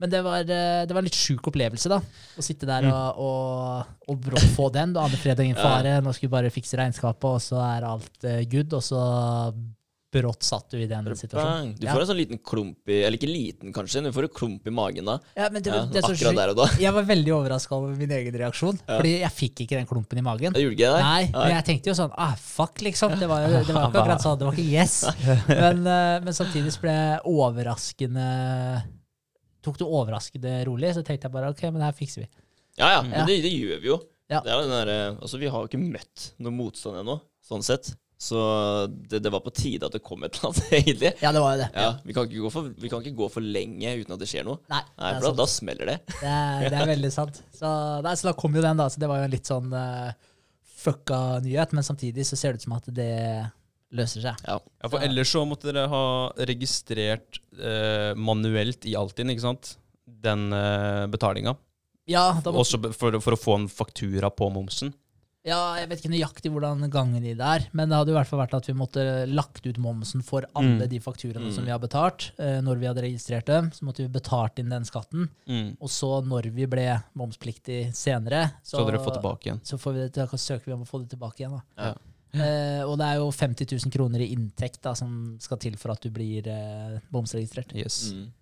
men 0.00 0.10
det 0.10 0.20
var, 0.26 0.40
eh, 0.42 0.82
det 0.86 0.92
var 0.94 1.00
en 1.04 1.06
litt 1.08 1.14
sjuk 1.18 1.46
opplevelse, 1.52 1.88
da. 1.92 2.00
Å 2.38 2.42
sitte 2.44 2.66
der 2.66 2.88
og, 2.90 3.20
og, 3.22 3.94
og 4.10 4.18
brått 4.26 4.50
få 4.56 4.68
den. 4.74 4.92
Du 4.92 4.98
aner 5.00 5.20
fred 5.20 5.38
og 5.38 5.46
ingen 5.46 5.60
fare. 5.60 6.00
Nå 6.02 6.12
skal 6.16 6.28
vi 6.28 6.34
bare 6.34 6.50
fikse 6.54 6.76
regnskapet, 6.80 7.24
og 7.30 7.40
så 7.44 7.62
er 7.62 7.86
alt 7.88 8.26
eh, 8.28 8.42
good. 8.50 8.74
Og 8.74 8.82
så 8.84 9.00
brått 10.14 10.46
satt 10.46 10.70
du 10.70 10.78
i 10.78 10.86
den 10.86 11.08
situasjonen. 11.18 11.72
Du 11.78 11.86
Ja. 11.86 11.94
får 11.94 12.04
en 12.04 12.08
sånn 12.12 12.18
liten 12.20 12.38
klump 12.38 12.86
i 12.86 13.00
Eller 13.02 13.18
ikke 13.18 13.26
liten, 13.26 13.72
kanskje, 13.74 14.02
men 14.02 14.12
du 14.12 14.14
får 14.14 14.28
en 14.28 14.34
klump 14.36 14.66
i 14.66 14.70
magen 14.70 15.04
da. 15.10 15.16
Ja, 15.34 15.48
men 15.50 15.62
det, 15.62 15.72
Ja, 15.74 15.84
det 15.90 16.02
så 16.04 16.12
akkurat 16.12 16.30
sjukt. 16.30 16.36
der 16.38 16.52
og 16.52 16.56
da. 16.56 16.66
Jeg 16.78 16.92
var 16.94 17.02
veldig 17.02 17.32
overraska 17.34 17.74
over 17.74 17.96
min 17.98 18.10
egen 18.10 18.32
reaksjon. 18.38 18.78
Ja. 18.86 18.98
Fordi 19.00 19.14
jeg 19.20 19.32
fikk 19.34 19.64
ikke 19.66 19.78
den 19.80 19.86
klumpen 19.90 20.18
i 20.18 20.22
magen. 20.22 20.54
Jeg 20.54 20.68
gjorde 20.68 20.78
ikke 20.78 20.92
det? 20.94 21.02
Nei, 21.02 21.30
men 21.34 21.54
jeg 21.56 21.64
tenkte 21.70 21.90
jo 21.90 21.94
sånn 21.98 22.12
ah, 22.16 22.34
fuck, 22.38 22.78
liksom. 22.80 23.18
Det 23.18 23.26
var 23.28 23.42
jo 23.42 23.48
det 23.64 23.74
var 23.74 23.88
ikke 23.90 24.02
akkurat 24.04 24.22
sånn. 24.22 24.38
Det 24.38 24.46
var 24.46 24.54
ikke 24.54 24.70
yes. 24.70 24.96
Men, 25.48 25.86
eh, 25.86 26.20
men 26.22 26.32
samtidig 26.32 26.78
ble 26.80 26.94
jeg 26.94 27.20
overraskende 27.26 28.28
Tok 29.64 29.78
det 29.80 29.86
overraskende 29.88 30.56
rolig, 30.68 30.94
så 30.96 31.04
tenkte 31.06 31.28
jeg 31.28 31.34
bare 31.34 31.52
ok, 31.54 31.62
men 31.70 31.80
det 31.80 31.88
her 31.88 31.98
fikser 31.98 32.24
vi. 32.24 32.30
Ja, 32.80 32.90
ja, 32.98 33.02
men 33.02 33.18
Ja. 33.20 33.26
Det, 33.28 33.40
det 33.44 33.52
gjør 33.54 33.80
vi 33.82 33.92
jo. 33.92 34.00
Ja. 34.32 34.40
Det 34.44 34.52
jo 34.52 34.64
den 34.64 34.72
der, 34.72 34.90
eh, 34.92 35.20
altså, 35.20 35.38
vi 35.40 35.50
har 35.52 35.62
jo 35.62 35.70
ikke 35.70 35.82
møtt 35.82 36.30
noe 36.42 36.54
motstand 36.54 37.02
ennå, 37.02 37.18
sånn 37.44 37.64
sett. 37.64 37.92
Så 38.24 38.38
det, 38.88 39.18
det 39.20 39.30
var 39.32 39.42
på 39.44 39.52
tide 39.52 39.84
at 39.84 39.92
det 39.92 40.00
kom 40.04 40.22
et 40.24 40.36
eller 40.38 40.52
annet, 40.52 40.68
egentlig. 40.78 41.10
Ja, 41.20 41.32
det 41.34 41.42
var 41.44 41.56
jo 41.56 41.60
det. 41.60 41.66
Ja, 41.74 41.88
vi, 42.04 42.14
kan 42.16 42.30
for, 42.54 42.70
vi 42.80 42.90
kan 42.92 43.02
ikke 43.02 43.18
gå 43.18 43.28
for 43.34 43.44
lenge 43.44 43.96
uten 44.00 44.14
at 44.16 44.22
det 44.22 44.28
skjer 44.30 44.46
noe. 44.48 44.62
Nei, 44.72 44.80
Nei, 44.96 45.10
for 45.18 45.26
da, 45.26 45.32
da 45.42 45.48
smeller 45.50 45.90
det. 45.90 45.98
det, 46.12 46.30
er, 46.30 46.68
det 46.72 46.78
er 46.78 46.92
veldig 46.94 47.10
sant. 47.12 47.42
Så, 47.52 47.72
nei, 48.06 48.14
så 48.16 48.30
da 48.30 48.36
kom 48.38 48.56
jo 48.56 48.64
den, 48.64 48.80
da. 48.80 48.88
Så 48.88 49.02
det 49.02 49.10
var 49.10 49.20
jo 49.20 49.28
en 49.28 49.34
litt 49.34 49.50
sånn 49.50 49.74
uh, 49.74 50.14
fucka 50.84 51.20
nyhet. 51.44 51.74
Men 51.76 51.86
samtidig 51.86 52.24
så 52.30 52.38
ser 52.40 52.54
det 52.54 52.62
ut 52.62 52.68
som 52.68 52.78
at 52.78 52.88
det 52.96 53.10
løser 53.94 54.24
seg. 54.26 54.42
Ja. 54.46 54.58
Ja, 54.82 54.88
for 54.92 55.04
ellers 55.06 55.30
så 55.32 55.44
måtte 55.48 55.70
dere 55.72 55.86
ha 55.92 56.04
registrert 56.50 57.40
eh, 57.58 58.12
manuelt 58.18 58.84
i 58.90 58.96
Altinn, 58.98 59.30
ikke 59.34 59.46
sant? 59.46 59.76
Den 60.04 60.50
eh, 60.52 61.06
betalinga. 61.12 61.56
Ja, 62.10 62.34
da 62.44 62.52
må, 62.52 62.60
Også 62.60 62.76
for, 62.92 63.16
for 63.24 63.32
å 63.32 63.40
få 63.40 63.54
en 63.62 63.70
faktura 63.72 64.28
på 64.34 64.50
momsen. 64.52 64.90
ja, 65.44 65.76
jeg 65.76 65.88
vet 65.90 66.00
ikke 66.02 66.10
nøyaktig 66.12 66.50
hvordan 66.52 66.82
gangen 66.92 67.24
i 67.24 67.32
det 67.36 67.44
er, 67.44 67.64
men 67.76 67.88
det 67.88 67.96
hadde 67.98 68.12
i 68.12 68.16
hvert 68.16 68.28
fall 68.28 68.40
vært 68.42 68.54
at 68.56 68.68
vi 68.68 68.74
måtte 68.76 69.02
lagt 69.28 69.64
ut 69.66 69.76
momsen 69.80 70.22
for 70.24 70.44
alle 70.56 70.84
Mm. 70.84 70.88
de 70.88 71.00
fakturaene 71.04 71.48
Mm. 71.50 71.54
som 71.54 71.64
vi 71.64 71.70
har 71.72 71.78
betalt. 71.80 72.30
Eh, 72.38 72.60
når 72.64 72.78
vi 72.80 72.86
hadde 72.88 73.02
registrert 73.04 73.44
dem, 73.46 73.70
så 73.70 73.84
måtte 73.84 74.04
vi 74.04 74.08
betalt 74.08 74.58
inn 74.58 74.68
den 74.72 74.84
skatten. 74.84 75.28
Mm. 75.48 75.76
Og 75.80 75.88
så 75.92 76.22
når 76.24 76.50
vi 76.52 76.66
ble 76.66 76.86
momspliktig 77.16 77.92
senere, 77.94 78.52
Så 78.62 78.76
så. 78.76 78.84
Så 79.64 79.78
får 79.80 79.92
vi, 79.92 80.36
søker 80.38 80.64
vi 80.66 80.72
om 80.72 80.82
å 80.84 80.88
få 80.88 81.00
det 81.04 81.10
tilbake 81.16 81.40
igjen. 81.44 81.60
Da. 81.76 81.94
Eh, 82.34 82.82
og 82.82 82.96
det 82.98 83.06
er 83.06 83.20
jo 83.22 83.28
50 83.30 83.68
000 83.86 83.92
kroner 83.94 84.22
i 84.24 84.32
inntekt 84.34 84.80
da, 84.82 84.94
som 84.98 85.36
skal 85.42 85.60
til 85.62 85.76
for 85.78 85.94
at 85.94 86.02
du 86.02 86.10
blir 86.14 86.48
uh, 86.50 86.96
bomsregistrert. 87.14 87.70
Yes. 87.78 88.08
Mm. 88.14 88.32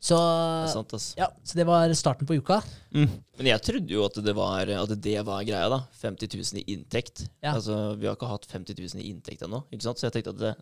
Så, 0.00 0.16
Det 0.16 0.70
sant, 0.72 0.94
altså. 0.96 1.12
ja, 1.18 1.26
så 1.44 1.58
det 1.58 1.66
var 1.68 1.92
starten 1.92 2.24
på 2.28 2.38
uka. 2.40 2.62
Mm. 2.96 3.10
Men 3.36 3.50
jeg 3.50 3.62
trodde 3.66 3.92
jo 3.92 4.06
at 4.06 4.16
det 4.24 4.32
var, 4.36 4.70
at 4.72 4.94
det 5.04 5.18
var 5.28 5.44
greia, 5.44 5.68
da. 5.68 5.82
50 6.00 6.32
000 6.38 6.62
i 6.62 6.64
inntekt. 6.72 7.26
Ja. 7.44 7.52
Altså, 7.58 7.76
Vi 8.00 8.08
har 8.08 8.16
ikke 8.16 8.30
hatt 8.30 8.48
50 8.48 8.80
000 8.80 9.04
i 9.04 9.10
inntekt 9.12 9.44
ennå, 9.44 9.60
så 9.76 9.92
jeg 10.06 10.16
tenkte 10.16 10.32
at 10.32 10.40
det, 10.40 10.54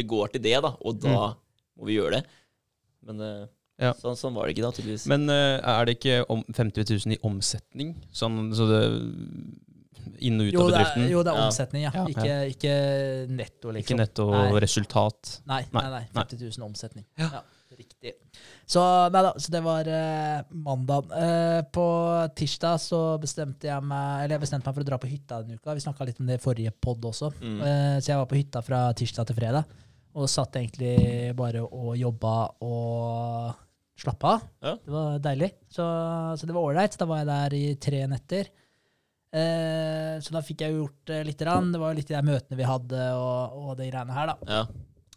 det 0.00 0.08
går 0.10 0.34
til 0.34 0.42
det, 0.42 0.56
da. 0.66 0.74
Og 0.82 0.98
da 0.98 1.16
må 1.78 1.86
vi 1.86 2.00
gjøre 2.00 2.18
det. 2.18 2.24
Men 3.06 3.22
uh, 3.22 3.46
Ja. 3.80 3.94
sånn, 3.96 4.18
sånn 4.18 4.34
var 4.34 4.50
det 4.50 4.56
ikke, 4.58 4.66
da, 4.66 4.74
tydeligvis. 4.74 5.06
Men 5.08 5.30
er 5.30 5.86
det 5.86 5.94
ikke 6.00 6.18
om 6.28 6.42
50 6.50 6.90
000 7.06 7.14
i 7.14 7.22
omsetning? 7.24 7.94
Sånn, 8.10 8.50
så 8.52 8.66
det 8.68 8.82
inn 10.18 10.40
og 10.40 10.48
ut 10.48 10.54
Jo, 10.54 10.64
av 10.64 10.68
det 10.70 10.74
er, 10.74 10.82
bedriften? 10.82 11.06
jo, 11.10 11.22
det 11.26 11.32
er 11.32 11.44
omsetning, 11.44 11.86
ja. 11.86 11.92
Ja, 11.94 12.04
Ikke, 12.12 12.36
ikke 12.54 12.74
netto, 13.30 13.72
liksom. 13.74 13.84
Ikke 13.84 13.98
netto 14.00 14.26
Nei. 14.32 14.50
resultat? 14.64 15.32
Nei, 15.46 15.62
Nei, 15.72 15.82
nei, 15.82 15.90
nei, 15.96 16.04
nei. 16.12 16.26
50 16.26 16.44
000 16.58 16.68
omsetning. 16.68 17.06
Ja. 17.20 17.30
Ja. 17.38 17.42
Riktig. 17.70 18.12
Så, 18.66 18.82
nei 19.14 19.20
da, 19.22 19.30
så 19.38 19.52
det 19.54 19.60
var 19.62 19.86
uh, 19.86 20.40
mandag. 20.66 21.12
Uh, 21.14 21.60
på 21.70 21.84
tirsdag 22.36 22.80
så 22.82 22.98
bestemte 23.22 23.68
jeg 23.68 23.86
meg 23.86 24.24
Eller 24.24 24.34
jeg 24.34 24.42
bestemte 24.42 24.66
meg 24.66 24.74
for 24.74 24.82
å 24.82 24.88
dra 24.88 24.98
på 25.00 25.10
hytta 25.10 25.38
denne 25.44 25.54
uka. 25.56 25.76
Vi 25.78 25.84
snakka 25.84 26.08
litt 26.08 26.18
om 26.20 26.26
det 26.28 26.40
i 26.40 26.42
forrige 26.42 26.74
pod 26.82 27.06
også. 27.12 27.30
Mm. 27.38 27.60
Uh, 27.62 27.96
så 28.02 28.10
jeg 28.10 28.18
var 28.20 28.28
på 28.30 28.38
hytta 28.40 28.62
fra 28.66 28.82
tirsdag 28.98 29.30
til 29.30 29.38
fredag. 29.38 29.76
Og 30.18 30.26
satt 30.28 30.58
egentlig 30.58 30.96
bare 31.38 31.62
og 31.62 31.94
jobba 31.94 32.34
og 32.66 33.54
slappa 34.00 34.34
av. 34.34 34.48
Ja. 34.66 34.74
Det 34.82 34.94
var 34.96 35.22
deilig. 35.30 35.50
Så, 35.70 35.86
så 36.40 36.48
det 36.48 36.56
var 36.56 36.66
ålreit. 36.66 36.98
Da 36.98 37.06
var 37.06 37.22
jeg 37.22 37.30
der 37.30 37.56
i 37.60 37.64
tre 37.86 38.02
netter. 38.10 38.50
Eh, 39.30 40.16
så 40.18 40.34
da 40.34 40.42
fikk 40.42 40.64
jeg 40.64 40.74
gjort 40.74 41.12
eh, 41.14 41.24
lite 41.26 41.46
grann. 41.46 41.70
Det 41.72 41.80
var 41.82 41.92
jo 41.92 42.00
litt 42.00 42.10
de 42.10 42.16
der 42.16 42.26
møtene 42.26 42.58
vi 42.58 42.66
hadde 42.66 43.02
og, 43.14 43.60
og 43.60 43.76
de 43.78 43.90
greiene 43.90 44.16
her, 44.16 44.32
da. 44.32 44.56
Ja. 44.58 44.62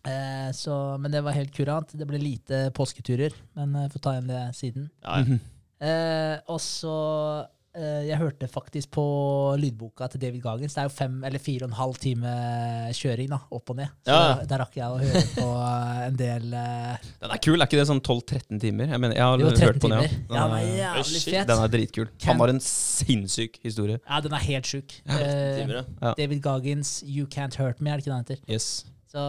Eh, 0.04 0.52
så, 0.56 0.76
men 1.00 1.14
det 1.14 1.24
var 1.26 1.38
helt 1.38 1.54
kurant. 1.56 1.96
Det 1.98 2.08
ble 2.08 2.20
lite 2.22 2.68
påsketurer, 2.76 3.36
men 3.58 3.76
jeg 3.86 3.94
får 3.96 4.04
ta 4.06 4.16
igjen 4.18 4.32
det 4.32 4.44
siden. 4.60 4.88
Ja, 5.06 5.22
ja. 5.24 5.40
Eh, 5.84 6.38
og 6.48 6.62
så 6.64 6.96
eh, 7.42 7.50
Jeg 7.74 8.18
hørte 8.22 8.46
faktisk 8.52 8.92
på 8.94 9.04
lydboka 9.58 10.06
til 10.14 10.22
David 10.22 10.44
Gagens. 10.44 10.76
Det 10.76 10.82
er 10.84 10.86
jo 10.90 10.94
fem 10.94 11.16
eller 11.26 11.42
fire 11.42 11.66
og 11.66 11.72
en 11.72 11.78
halv 11.80 11.96
time 11.98 12.34
kjøring 12.94 13.32
da, 13.32 13.40
opp 13.58 13.72
og 13.74 13.80
ned. 13.80 13.88
Så 14.06 14.12
Ja, 14.14 14.20
ja. 14.30 14.46
der, 14.52 14.62
rakk 14.62 14.78
jeg 14.78 14.86
å 14.94 15.00
høre 15.02 15.24
på 15.34 15.48
eh, 15.58 16.04
en 16.06 16.20
del 16.20 16.46
eh, 16.54 17.08
Den 17.24 17.34
er 17.34 17.42
kul, 17.42 17.58
er 17.58 17.66
ikke 17.66 17.80
det 17.82 17.88
sånn 17.90 18.02
12-13 18.06 18.62
timer? 18.62 18.94
Jeg 18.94 19.02
mener, 19.02 19.18
jeg 19.18 19.26
har 19.26 19.42
Jo, 19.42 19.50
hørt 19.64 19.82
på 19.82 19.90
den, 19.90 20.06
ja. 20.06 20.06
Ja, 20.06 20.14
den 20.30 20.38
er 20.38 20.48
Den 20.54 20.58
er, 20.60 20.78
jævlig 20.84 21.24
fet. 21.26 21.48
den 21.50 21.64
er 21.66 21.74
dritkul. 21.80 22.08
Han 22.28 22.44
har 22.46 22.54
en 22.54 22.62
sinnssyk 22.68 23.58
historie. 23.66 23.98
Ja, 24.06 24.22
den 24.28 24.38
er 24.38 24.46
helt 24.50 24.70
sjuk. 24.70 25.00
Ja, 25.08 25.18
Eh, 25.24 25.60
Timer, 25.64 25.76
ja. 25.82 25.84
Ja. 26.02 26.14
David 26.18 26.42
Gagens 26.46 27.00
You 27.08 27.26
Can't 27.26 27.56
Hurt 27.58 27.82
Me, 27.82 27.90
er 27.90 27.98
det 27.98 28.06
ikke 28.06 28.14
den 28.14 28.26
heter? 28.26 28.44
Yes. 28.52 28.86
Så 29.14 29.24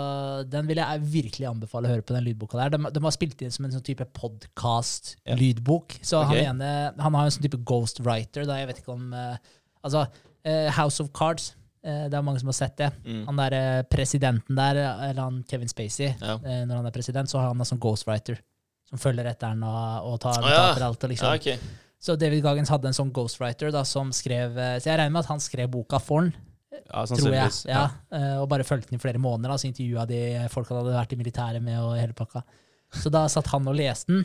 den 0.49 0.65
vil 0.65 0.79
jeg 0.81 1.01
virkelig 1.13 1.45
anbefale 1.51 1.91
å 1.91 1.93
høre 1.93 2.05
på 2.09 2.15
den 2.17 2.25
lydboka 2.25 2.57
der. 2.57 2.73
De, 2.73 2.93
de 2.95 3.03
har 3.05 3.13
spilt 3.13 3.43
inn 3.45 3.53
som 3.53 3.67
en 3.67 3.75
sånn 3.75 3.85
type 3.85 4.07
Ja. 4.07 4.13
podcast-lydbok. 4.17 5.99
Så 6.01 6.23
okay. 6.23 6.45
han 6.47 6.57
ene 6.63 7.03
han 7.05 7.19
har 7.19 7.27
en 7.29 7.35
sånn 7.35 7.45
type 7.45 7.61
ghostwriter, 7.69 8.47
da 8.49 8.57
jeg 8.63 8.71
vet 8.71 8.81
ikke 8.81 8.95
om 8.97 9.13
uh, 9.13 9.37
Altså, 9.85 10.07
uh, 10.49 10.71
House 10.79 11.05
of 11.05 11.13
Cards, 11.17 11.53
Uh, 11.85 12.07
det 12.09 12.17
er 12.17 12.23
mange 12.25 12.41
som 12.41 12.49
har 12.49 12.55
sett 12.57 12.79
det. 12.81 12.87
Mm. 13.05 13.27
Han 13.27 13.41
der 13.43 13.83
presidenten 13.93 14.57
der, 14.57 14.79
eller 15.05 15.19
han 15.21 15.43
Kevin 15.45 15.69
Spacey, 15.69 16.15
Ja. 16.17 16.39
når 16.41 16.79
han 16.79 16.87
er 16.89 16.95
president, 16.95 17.29
så 17.29 17.37
har 17.37 17.51
han 17.51 17.61
en 17.61 17.69
sånn 17.69 17.79
ghostwriter 17.79 18.39
som 18.89 18.97
følger 19.03 19.29
etter 19.29 19.53
han 19.53 19.61
og, 19.69 20.07
og 20.09 20.15
tar 20.23 20.39
Å, 20.39 20.47
betalt 20.47 20.81
ja. 20.81 20.87
alt. 20.87 21.05
Og 21.05 21.13
liksom. 21.13 21.29
ja, 21.29 21.35
okay. 21.37 21.59
Så 22.01 22.17
David 22.17 22.41
Gagens 22.41 22.73
hadde 22.73 22.89
en 22.89 22.97
sånn 22.97 23.13
ghostwriter 23.13 23.69
da, 23.69 23.85
som 23.85 24.15
skrev 24.17 24.57
Så 24.81 24.89
jeg 24.89 24.97
regner 24.97 25.13
med 25.13 25.27
at 25.27 25.31
han 25.35 25.45
skrev 25.45 25.69
boka 25.77 26.01
for 26.01 26.25
han, 26.25 26.33
Ja, 26.85 27.05
tror 27.07 27.35
jeg. 27.35 27.51
Ja, 27.71 27.85
eh, 28.13 28.37
og 28.43 28.49
bare 28.51 28.65
fulgte 28.67 28.91
den 28.91 28.99
i 28.99 29.03
flere 29.03 29.21
måneder. 29.23 29.55
Da, 29.55 29.59
så 29.61 29.69
intervjua 29.71 30.07
de 30.11 30.49
folk 30.53 30.69
han 30.69 30.81
hadde 30.83 30.97
vært 30.97 31.13
i 31.13 31.21
militæret 31.21 31.63
med. 31.63 31.79
og 31.81 31.97
hele 31.99 32.17
pakka. 32.17 32.43
Så 32.95 33.11
da 33.11 33.27
satt 33.29 33.47
han 33.53 33.67
og 33.69 33.77
leste 33.79 34.13
den. 34.13 34.25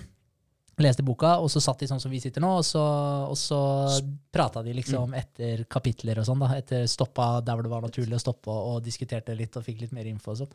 Leste 0.80 1.04
boka, 1.04 1.34
og 1.44 1.50
så 1.52 1.60
satt 1.60 1.82
de 1.82 1.88
sånn 1.90 2.00
som 2.00 2.12
vi 2.12 2.22
sitter 2.24 2.40
nå, 2.40 2.54
og 2.62 2.64
så, 2.64 2.80
og 3.28 3.36
så 3.36 3.58
prata 4.32 4.62
de 4.64 4.72
Mm. 4.72 4.78
liksom 4.78 5.14
etter 5.14 5.66
kapitler 5.68 6.20
og 6.20 6.26
sånn. 6.26 6.40
da, 6.40 6.54
etter 6.56 6.86
Stoppa 6.88 7.42
der 7.44 7.58
hvor 7.58 7.64
det 7.64 7.72
var 7.74 7.82
naturlig 7.82 8.16
å 8.16 8.22
stoppe, 8.24 8.48
og, 8.48 8.82
diskuterte 8.84 9.36
litt 9.36 9.58
og 9.58 9.66
fikk 9.66 9.82
litt 9.82 9.92
mer 9.92 10.06
info 10.08 10.32
og 10.32 10.38
sånn. 10.38 10.54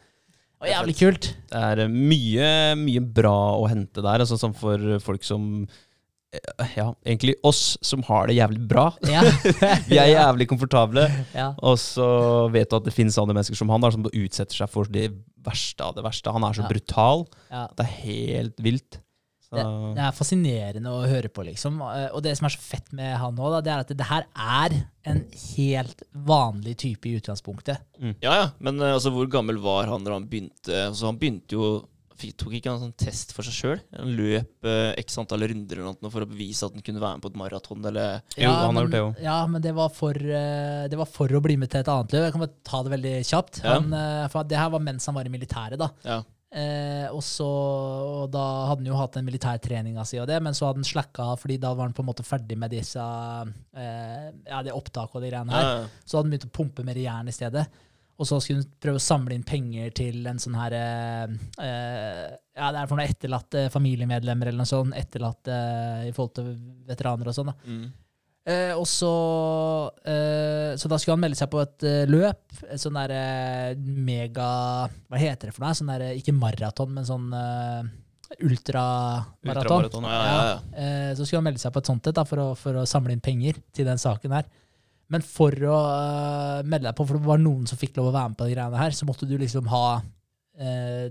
Og 0.62 0.68
jævlig 0.70 0.96
kult. 0.96 1.34
Det 1.50 1.60
er 1.60 1.88
mye, 1.88 2.74
mye 2.74 3.00
bra 3.04 3.34
å 3.58 3.68
hente 3.68 4.00
der, 4.00 4.24
altså 4.24 4.38
sånn 4.40 4.54
for 4.56 4.78
folk 5.00 5.22
som 5.22 5.68
Ja, 6.76 6.88
egentlig 7.06 7.34
oss 7.46 7.76
som 7.84 8.02
har 8.08 8.26
det 8.30 8.36
jævlig 8.38 8.62
bra. 8.70 8.88
Ja. 9.08 9.22
Vi 9.90 9.98
er 10.00 10.10
jævlig 10.14 10.48
komfortable. 10.50 11.06
ja. 11.34 11.52
Og 11.62 11.78
så 11.82 12.06
vet 12.54 12.70
du 12.70 12.76
at 12.80 12.84
det 12.88 12.94
finnes 12.96 13.18
andre 13.20 13.36
mennesker 13.36 13.58
som 13.58 13.70
han, 13.72 13.80
der, 13.84 13.94
som 13.94 14.04
utsetter 14.10 14.62
seg 14.64 14.70
for 14.72 14.90
det 14.90 15.10
verste 15.44 15.84
av 15.84 15.94
det 15.98 16.04
verste. 16.06 16.32
Han 16.32 16.44
er 16.48 16.56
så 16.56 16.64
Ja. 16.64 16.68
brutal. 16.72 17.26
ja. 17.50 17.66
Det 17.76 17.86
er 17.86 17.96
helt 18.04 18.62
vilt. 18.64 19.00
Så, 19.44 19.58
Det, 19.60 19.64
det 19.98 20.02
er 20.06 20.14
fascinerende 20.16 20.88
å 20.90 21.02
høre 21.06 21.28
på, 21.28 21.44
liksom. 21.44 21.76
Eh, 21.84 22.08
Og 22.16 22.22
det 22.24 22.32
som 22.38 22.46
er 22.48 22.54
så 22.56 22.62
fett 22.64 22.88
med 22.96 23.12
han 23.20 23.36
òg, 23.36 23.58
det 23.62 23.70
er 23.74 23.82
at 23.84 23.92
det 23.92 24.06
her 24.08 24.24
er 24.34 24.76
en 25.04 25.20
helt 25.54 26.02
vanlig 26.16 26.76
type 26.80 27.06
i 27.10 27.18
utgangspunktet. 27.20 27.78
Ja, 28.24 28.32
ja. 28.40 28.46
Men 28.58 28.80
eh, 28.80 28.94
altså, 28.96 29.12
hvor 29.12 29.28
gammel 29.30 29.60
var 29.62 29.86
han 29.92 30.02
da 30.02 30.16
han 30.16 30.26
begynte? 30.32 30.72
Altså, 30.88 31.06
han 31.12 31.18
begynte 31.20 31.52
jo 31.60 31.68
Tok 32.14 32.52
ikke 32.56 32.71
han 32.71 32.80
sånn 32.80 32.94
test 32.99 33.33
for 33.35 33.47
seg 33.47 33.56
sjøl? 33.56 33.80
Han 33.99 34.12
løp 34.16 34.68
eh, 34.71 34.92
x 35.02 35.18
antall 35.21 35.47
runder 35.50 35.80
eller 35.80 35.99
noe 35.99 36.12
for 36.12 36.25
å 36.25 36.28
bevise 36.30 36.68
at 36.68 36.76
han 36.76 36.85
kunne 36.87 37.02
være 37.02 37.18
med 37.18 37.25
på 37.25 37.33
et 37.33 37.40
maraton, 37.40 37.88
eller 37.90 38.21
Jo, 38.38 38.50
han 38.50 38.61
har 38.61 38.73
men, 38.73 38.83
gjort 38.85 38.94
det 38.94 39.02
jo. 39.02 39.09
Ja, 39.26 39.38
men 39.50 39.64
det 39.64 39.75
var, 39.76 39.90
for, 39.94 40.14
eh, 40.14 40.85
det 40.90 41.00
var 41.00 41.11
for 41.11 41.35
å 41.35 41.42
bli 41.44 41.59
med 41.61 41.73
til 41.73 41.83
et 41.83 41.90
annet 41.90 42.14
løp. 42.14 42.28
Jeg 42.28 42.37
kan 42.37 42.44
bare 42.47 42.71
ta 42.71 42.83
det 42.87 42.94
veldig 42.94 43.16
kjapt. 43.33 43.61
Ja. 43.64 43.75
Han, 43.78 43.90
eh, 43.99 44.28
for 44.33 44.49
det 44.49 44.61
her 44.62 44.71
var 44.76 44.87
mens 44.87 45.11
han 45.11 45.18
var 45.18 45.28
i 45.28 45.35
militæret, 45.35 45.80
da. 45.83 45.90
Ja. 46.06 46.23
Eh, 46.54 47.09
og, 47.11 47.18
så, 47.26 47.47
og 47.47 48.28
da 48.30 48.42
hadde 48.68 48.85
han 48.85 48.90
jo 48.92 48.99
hatt 49.00 49.16
den 49.16 49.26
militærtreninga 49.26 50.04
si 50.06 50.21
og 50.23 50.28
det, 50.30 50.37
men 50.44 50.54
så 50.54 50.68
hadde 50.68 50.85
han 50.85 50.87
slacka 50.87 51.25
av, 51.33 51.40
fordi 51.42 51.56
da 51.59 51.73
var 51.75 51.88
han 51.88 51.97
på 51.97 52.04
en 52.04 52.11
måte 52.12 52.23
ferdig 52.26 52.54
med 52.61 52.71
disse 52.71 53.02
eh, 53.02 54.28
Ja, 54.47 54.61
det 54.62 54.75
opptaket 54.76 55.18
og 55.18 55.25
de 55.25 55.33
greiene 55.33 55.50
her. 55.56 55.66
Ja, 55.66 56.04
Så 56.04 56.16
hadde 56.21 56.28
han 56.28 56.37
begynt 56.37 56.47
å 56.47 56.54
pumpe 56.54 56.87
mer 56.87 57.00
jern 57.00 57.30
i 57.33 57.35
stedet. 57.35 57.66
Og 58.14 58.28
så 58.28 58.38
skulle 58.38 58.62
han 58.62 58.78
prøve 58.83 59.00
å 59.00 59.02
samle 59.02 59.35
inn 59.35 59.47
penger 59.47 59.90
til 59.99 60.23
en 60.30 60.38
sånn 60.38 60.54
her 60.59 60.76
eh, 60.78 61.35
eh, 61.64 62.23
Ja, 62.54 62.71
det 62.71 62.85
er 62.85 62.87
for 62.87 62.94
noen 62.94 63.11
etterlatte 63.11 63.66
familiemedlemmer 63.75 64.50
eller 64.50 64.62
noe 64.62 64.71
sånt. 64.71 64.94
Etterlatte 64.99 65.50
eh, 65.50 66.09
i 66.11 66.14
forhold 66.14 66.37
til 66.38 66.54
veteraner 66.87 67.30
og 67.30 67.37
sånn. 67.37 67.50
da. 67.50 67.59
mm. 67.66 67.85
Eh, 68.44 68.75
og 68.76 68.85
så 68.85 69.11
eh, 70.04 70.75
Så 70.76 70.88
da 70.92 70.99
skulle 71.00 71.14
han 71.14 71.23
melde 71.23 71.38
seg 71.38 71.49
på 71.49 71.62
et 71.62 71.87
eh, 71.88 72.02
løp. 72.11 72.42
Et 72.68 72.80
sånn 72.80 72.99
derre 72.99 73.73
mega 73.80 74.49
Hva 75.09 75.21
heter 75.21 75.49
det 75.49 75.56
for 75.56 75.64
noe? 75.64 75.76
Sånn 75.78 75.92
der, 75.94 76.11
ikke 76.18 76.37
maraton, 76.37 76.92
men 76.92 77.09
sånn 77.09 77.30
ultramaraton. 78.35 79.85
Ultra 79.87 80.11
ja, 80.11 80.21
ja, 80.26 80.44
ja. 80.50 81.14
Så 81.14 81.23
skulle 81.23 81.38
han 81.38 81.47
melde 81.47 81.62
seg 81.62 81.73
på 81.73 81.80
et 81.80 81.88
sånt 81.88 82.09
et 82.11 82.21
for, 82.26 82.42
for 82.59 82.80
å 82.80 82.87
samle 82.88 83.14
inn 83.14 83.23
penger 83.25 83.61
til 83.76 83.87
den 83.87 84.00
saken 84.00 84.35
her. 84.35 84.49
Men 85.14 85.23
for 85.26 85.54
å 85.71 85.76
eh, 85.92 86.64
melde 86.66 86.88
deg 86.88 86.97
på, 86.99 87.06
for 87.06 87.21
det 87.21 87.28
var 87.28 87.42
noen 87.42 87.68
som 87.71 87.78
fikk 87.78 88.00
lov 88.00 88.11
å 88.11 88.16
være 88.16 88.33
med 88.33 88.40
på 88.40 88.49
de 88.49 88.56
greiene 88.56 88.80
her, 88.83 88.97
så 88.97 89.06
måtte 89.06 89.28
du 89.30 89.37
liksom 89.38 89.71
ha 89.71 89.85
eh, 90.59 91.06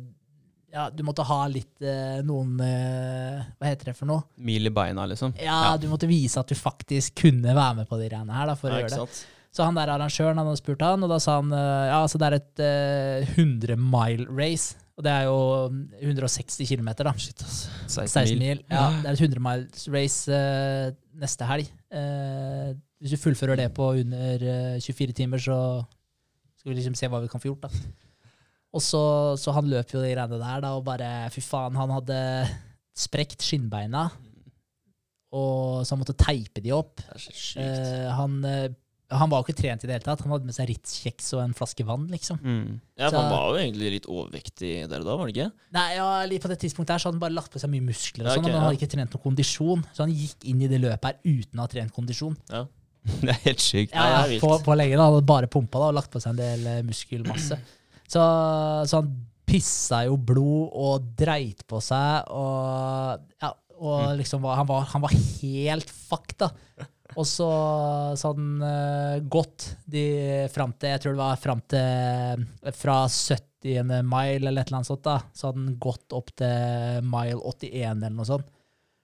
Ja, 0.74 0.90
du 0.92 1.04
måtte 1.08 1.24
ha 1.30 1.40
litt 1.48 1.86
eh, 1.86 2.20
noen 2.26 2.58
eh, 2.66 3.46
Hva 3.56 3.70
heter 3.70 3.92
det 3.92 3.96
for 3.96 4.10
noe? 4.10 4.26
Mil 4.36 4.68
i 4.68 4.74
beina, 4.74 5.08
liksom. 5.10 5.38
Ja, 5.40 5.78
du 5.80 5.88
måtte 5.92 6.10
vise 6.12 6.44
at 6.44 6.52
du 6.52 6.60
faktisk 6.60 7.24
kunne 7.24 7.56
være 7.56 7.80
med 7.80 7.90
på 7.90 8.02
de 8.02 8.12
greiene 8.12 8.36
her. 8.36 8.52
da, 8.52 8.60
for 8.60 8.74
ja, 8.74 8.76
å 8.76 8.84
gjøre 8.84 8.92
det. 8.92 9.00
sant? 9.06 9.24
Så 9.54 9.66
han 9.68 9.76
der 9.78 9.92
arrangøren 9.94 10.40
han 10.42 10.48
hadde 10.50 10.60
spurt 10.64 10.82
han, 10.82 11.04
og 11.06 11.12
da 11.12 11.20
sa 11.22 11.38
han 11.38 11.52
eh, 11.54 11.90
ja, 11.92 12.00
altså 12.02 12.20
det 12.22 12.30
er 12.30 12.40
et 12.40 12.64
eh, 12.66 13.36
100 13.38 13.78
mile 13.78 14.26
race. 14.34 14.80
Og 14.98 15.06
det 15.06 15.14
er 15.14 15.24
jo 15.26 15.38
160 16.02 16.70
km, 16.70 16.90
da. 17.00 17.14
16 17.18 17.48
16 17.90 18.42
mil. 18.42 18.62
Ja, 18.70 18.88
det 19.02 19.12
er 19.12 19.16
et 19.16 19.24
100 19.30 19.42
miles 19.46 19.88
race 19.94 20.34
eh, 20.34 20.90
neste 21.20 21.48
helg. 21.48 21.70
Eh, 21.94 22.72
hvis 23.04 23.14
du 23.14 23.20
fullfører 23.22 23.60
det 23.60 23.70
på 23.76 23.92
under 24.00 24.46
eh, 24.48 24.82
24 24.82 25.16
timer, 25.18 25.42
så 25.44 25.58
skal 26.58 26.72
vi 26.72 26.78
liksom 26.80 26.96
se 26.98 27.10
hva 27.12 27.22
vi 27.24 27.32
kan 27.32 27.44
få 27.44 27.52
gjort, 27.52 27.68
da. 27.68 28.30
Og 28.74 28.82
så, 28.82 29.02
så 29.38 29.54
han 29.54 29.68
løp 29.70 29.92
jo 29.94 30.02
de 30.02 30.14
greiene 30.14 30.40
der, 30.40 30.62
da, 30.64 30.74
og 30.74 30.86
bare 30.88 31.30
Fy 31.34 31.44
faen, 31.46 31.76
han 31.78 31.92
hadde 31.94 32.20
sprekt 32.98 33.44
skinnbeina, 33.46 34.08
og 35.34 35.84
så 35.84 35.94
han 35.94 36.02
måtte 36.02 36.18
teipe 36.18 36.62
de 36.62 36.74
opp. 36.74 37.02
Det 37.02 37.18
er 37.18 37.24
så. 37.26 37.36
Eh, 37.62 38.10
han, 38.18 38.40
eh, 38.46 38.72
han 39.12 39.30
var 39.30 39.42
jo 39.42 39.48
ikke 39.48 39.60
trent 39.60 39.84
i 39.84 39.88
det 39.90 39.96
hele 39.98 40.06
tatt. 40.06 40.22
Han 40.26 40.32
hadde 40.34 40.48
med 40.48 40.56
seg 40.56 40.70
Ritz-kjeks 40.70 41.34
og 41.38 41.44
en 41.44 41.56
flaske 41.58 41.86
vann, 41.88 42.06
liksom. 42.12 42.40
Mm. 42.42 42.78
ja, 42.98 43.10
for 43.10 43.20
han 43.20 43.34
var 43.34 43.50
jo 43.52 43.60
egentlig 43.62 43.92
litt 43.98 44.08
overvektig 44.10 44.72
der 44.90 45.04
og 45.04 45.08
da, 45.08 45.18
var 45.18 45.26
han 45.26 45.34
ikke? 45.34 45.50
Nei, 45.78 45.88
ja, 45.98 46.08
På 46.46 46.52
det 46.54 46.60
tidspunktet 46.64 46.96
her 46.96 47.04
så 47.04 47.10
hadde 47.10 47.20
han 47.20 47.26
bare 47.26 47.36
lagt 47.36 47.54
på 47.54 47.62
seg 47.62 47.74
mye 47.74 47.86
muskler, 47.86 48.26
og 48.26 48.32
Ja, 48.32 48.38
okay, 48.40 48.48
men 48.48 48.58
han 48.58 48.66
hadde 48.68 48.80
ikke 48.80 48.94
trent 48.96 49.18
noen 49.18 49.26
kondisjon. 49.28 49.84
Så 49.94 50.06
han 50.06 50.16
gikk 50.16 50.48
inn 50.50 50.64
i 50.64 50.72
det 50.72 50.80
løpet 50.82 51.10
her 51.10 51.20
uten 51.44 51.60
å 51.62 51.68
ha 51.68 51.74
trent 51.76 51.94
kondisjon. 51.96 52.40
Ja. 52.54 52.64
Det 53.20 53.34
er 53.34 53.42
helt 53.50 53.64
sykt. 53.64 53.94
Ja, 53.94 54.24
Ja, 54.24 54.40
på, 54.40 54.56
på 54.64 54.76
lenge 54.80 54.96
da, 54.96 55.04
Han 55.06 55.18
hadde 55.18 55.28
bare 55.34 55.52
pumpa 55.52 55.82
da, 55.82 55.92
og 55.92 55.98
lagt 56.00 56.12
på 56.14 56.24
seg 56.24 56.34
en 56.34 56.42
del 56.42 56.68
eh, 56.72 56.82
muskelmasse. 56.88 57.60
Så, 58.08 58.24
så 58.88 59.02
han 59.02 59.12
pissa 59.48 60.04
jo 60.08 60.16
blod 60.18 60.72
og 60.80 61.12
dreit 61.20 61.66
på 61.70 61.82
seg, 61.84 62.32
og, 62.32 63.26
ja, 63.44 63.52
og 63.84 64.14
liksom 64.20 64.44
var, 64.46 64.62
han, 64.62 64.70
var, 64.70 64.88
han 64.94 65.04
var 65.04 65.14
helt 65.14 65.92
fucked, 65.92 66.40
da. 66.46 66.88
Og 67.20 67.28
så, 67.28 67.50
sånn 68.20 68.64
eh, 68.66 69.20
gått 69.32 69.70
de 69.90 70.04
fram 70.54 70.74
til 70.78 70.94
Jeg 70.94 71.04
tror 71.04 71.16
det 71.16 71.22
var 71.22 71.40
fram 71.42 71.62
til 71.70 72.46
Fra 72.80 72.98
70. 73.08 74.04
mile 74.04 74.50
eller 74.50 74.64
et 74.64 74.70
eller 74.72 74.82
annet 74.82 74.90
sånt, 74.90 75.06
da. 75.06 75.20
Så 75.34 75.50
hadde 75.50 75.62
han 75.62 75.80
gått 75.84 76.16
opp 76.16 76.34
til 76.40 77.08
mile 77.08 77.40
81 77.40 78.04
eller 78.04 78.18
noe 78.18 78.28
sånt. 78.28 78.50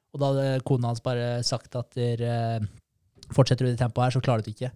Og 0.10 0.22
da 0.22 0.32
hadde 0.32 0.62
kona 0.68 0.92
hans 0.92 1.04
bare 1.06 1.40
sagt 1.46 1.78
at 1.78 1.94
der, 1.98 2.24
eh, 2.26 2.70
fortsetter 3.30 3.66
du 3.66 3.70
i 3.70 3.76
det 3.76 3.82
tempoet 3.82 4.08
her, 4.08 4.18
så 4.18 4.24
klarer 4.26 4.42
du 4.42 4.50
det 4.50 4.56
ikke. 4.58 4.72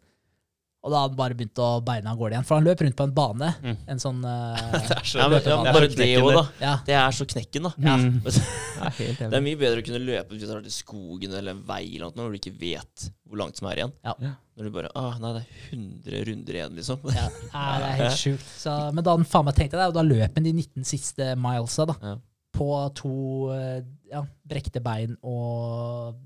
Og 0.83 0.91
da 0.91 0.99
har 0.99 1.07
han 1.07 1.15
bare 1.15 1.35
begynt 1.39 1.59
å 1.63 1.67
beine 1.85 2.11
av 2.11 2.17
gårde 2.19 2.35
igjen. 2.35 2.45
For 2.47 2.59
han 2.59 2.65
løp 2.67 2.81
rundt 2.83 2.97
på 2.99 3.05
en 3.07 3.13
bane. 3.15 3.49
Mm. 3.63 3.75
En 3.93 4.01
sånn 4.03 4.17
uh, 4.19 4.63
Det 4.73 4.97
er 4.97 5.05
så 5.07 5.21
Ja, 5.21 5.27
men, 5.31 5.37
ja, 5.39 5.55
det 5.63 5.71
er 5.71 5.77
bare 5.77 5.87
så 5.87 5.93
det 5.93 5.95
knekken 5.95 6.25
òg, 6.27 6.31
da. 6.35 6.43
Ja. 6.59 6.73
Det 6.89 6.97
er 6.99 7.15
så 7.15 7.27
knekken, 7.33 7.69
da. 7.69 7.71
Ja. 7.87 7.93
Mm. 8.01 8.17
Det 9.23 9.29
er 9.29 9.45
mye 9.47 9.59
bedre 9.61 9.79
å 9.79 9.85
kunne 9.87 10.01
løpe 10.03 10.35
hvis 10.35 10.43
du 10.43 10.51
har 10.51 10.65
til 10.65 10.75
skogen 10.75 11.37
eller 11.39 11.55
en 11.55 11.61
vei 11.69 11.85
eller 11.85 12.09
noe, 12.09 12.17
når 12.19 12.35
du 12.35 12.39
ikke 12.41 12.55
vet 12.59 13.05
hvor 13.29 13.39
langt 13.39 13.61
som 13.61 13.69
er 13.71 13.79
igjen. 13.79 13.95
Ja. 14.03 14.33
Når 14.59 14.67
du 14.67 14.73
bare 14.75 14.91
ah, 14.99 15.15
Nei, 15.23 15.31
det 15.37 15.45
er 15.45 15.77
100 15.77 16.27
runder 16.27 16.59
igjen, 16.59 16.75
liksom. 16.81 17.07
Ja, 17.15 17.29
nei, 17.31 17.71
det 17.79 17.87
er 17.87 17.97
helt 18.03 18.19
sjukt. 18.19 18.51
Så, 18.59 18.75
men 18.91 19.07
da 19.07 19.15
han 19.15 19.25
faen 19.29 19.47
meg 19.47 19.57
tenkte 19.57 19.79
det, 19.79 19.87
og 19.87 19.95
da 19.95 20.03
løp 20.03 20.35
han 20.35 20.49
de 20.49 20.51
19 20.51 20.89
siste 20.91 21.31
milesa, 21.39 21.87
da. 21.93 21.97
Ja. 22.03 22.19
På 22.53 22.67
to 22.93 23.15
eh, 23.55 23.79
ja, 24.11 24.19
brekte 24.45 24.83
bein 24.83 25.15
og 25.23 26.19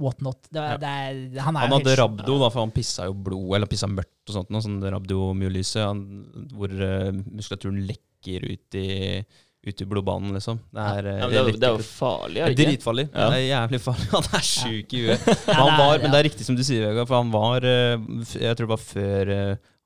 whatnot. 0.00 0.48
Det, 0.50 0.60
Ja. 0.60 0.76
det 0.80 0.90
er, 0.90 1.40
han 1.44 1.56
er 1.56 1.66
Han 1.66 1.72
hadde 1.78 1.96
rabdo, 2.00 2.38
da, 2.40 2.50
for 2.50 2.60
han 2.64 2.70
pissa 2.74 3.06
jo 3.08 3.14
blod, 3.14 3.54
eller 3.56 3.66
pissa 3.70 3.86
mørkt 3.90 4.28
og 4.30 4.36
sånt, 4.38 4.50
noe 4.54 4.60
sånn 4.64 4.78
rabdomyolyse, 4.82 5.80
han- 5.84 6.48
hvor 6.54 6.70
uh, 6.72 7.10
muskulaturen 7.30 7.82
lekker 7.88 8.46
ut 8.50 8.78
i, 8.80 8.88
ut 9.64 9.80
i 9.80 9.86
blodbanen, 9.88 10.32
liksom. 10.36 10.58
Det 10.72 10.80
er, 10.98 11.06
eh, 11.12 11.18
Ja, 11.20 11.28
det, 11.28 11.38
er, 11.42 11.58
det 11.60 11.68
er 11.68 11.76
jo 11.78 11.84
farlig, 11.84 12.40
er 12.40 12.46
det 12.50 12.56
ikke? 12.58 12.70
dritfarlig. 12.70 13.04
Ja. 13.12 13.28
Det 13.30 13.38
er 13.38 13.46
jævlig 13.48 13.80
farlig. 13.84 14.08
Han 14.16 14.28
er 14.40 14.48
sjuk 14.48 14.92
i 14.96 15.04
huet. 15.06 15.28
Men, 15.48 16.02
men 16.02 16.10
det 16.10 16.18
er 16.20 16.26
riktig 16.30 16.46
som 16.48 16.56
du 16.58 16.64
sier, 16.64 16.86
Vegard, 16.88 17.08
for 17.08 17.20
han 17.22 17.30
var 17.32 17.64
eh, 17.64 17.96
Jeg 18.40 18.56
tror 18.56 18.66
det 18.66 18.74
var 18.74 18.84
før 18.84 19.32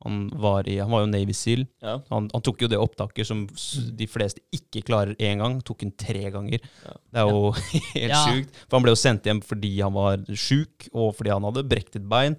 han 0.04 0.28
var 0.38 0.68
i 0.70 0.76
Han 0.78 0.92
var 0.94 1.00
jo 1.02 1.08
Navy 1.10 1.34
Seal. 1.34 1.64
Ja. 1.82 1.96
Han, 2.12 2.28
han 2.32 2.42
tok 2.46 2.60
jo 2.62 2.68
det 2.70 2.78
opptaket 2.78 3.26
som 3.26 3.40
de 3.98 4.06
fleste 4.06 4.40
ikke 4.54 4.84
klarer 4.86 5.16
én 5.18 5.40
gang, 5.42 5.56
tok 5.66 5.82
han 5.82 5.90
tre 5.98 6.28
ganger. 6.30 6.62
Ja. 6.84 6.94
Det 7.12 7.24
er 7.24 7.32
jo 7.32 7.50
helt 7.96 8.12
Ja. 8.14 8.20
sjukt. 8.28 8.60
For 8.68 8.78
han 8.78 8.86
ble 8.86 8.94
jo 8.94 9.00
sendt 9.02 9.26
hjem 9.26 9.40
fordi 9.42 9.72
han 9.80 9.96
var 9.96 10.22
sjuk, 10.38 10.86
og 10.94 11.16
fordi 11.18 11.34
han 11.34 11.48
hadde 11.48 11.66
brekt 11.68 11.98
et 11.98 12.06
bein. 12.08 12.38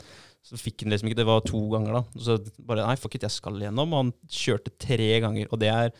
Så 0.49 0.55
fikk 0.55 0.85
han 0.85 0.93
liksom 0.95 1.09
ikke 1.11 1.19
Det 1.19 1.25
var 1.27 1.41
to 1.45 1.59
ganger, 1.73 1.99
da. 1.99 2.21
Så 2.23 2.37
bare 2.65 2.85
Nei, 2.87 2.95
fuck 2.97 3.17
it, 3.19 3.25
jeg 3.27 3.35
skal 3.35 3.59
gjennom. 3.59 3.91
Og 3.91 4.05
han 4.05 4.13
kjørte 4.31 4.71
tre 4.79 5.09
ganger. 5.25 5.51
Og 5.51 5.59
det 5.61 5.67
er, 5.73 5.91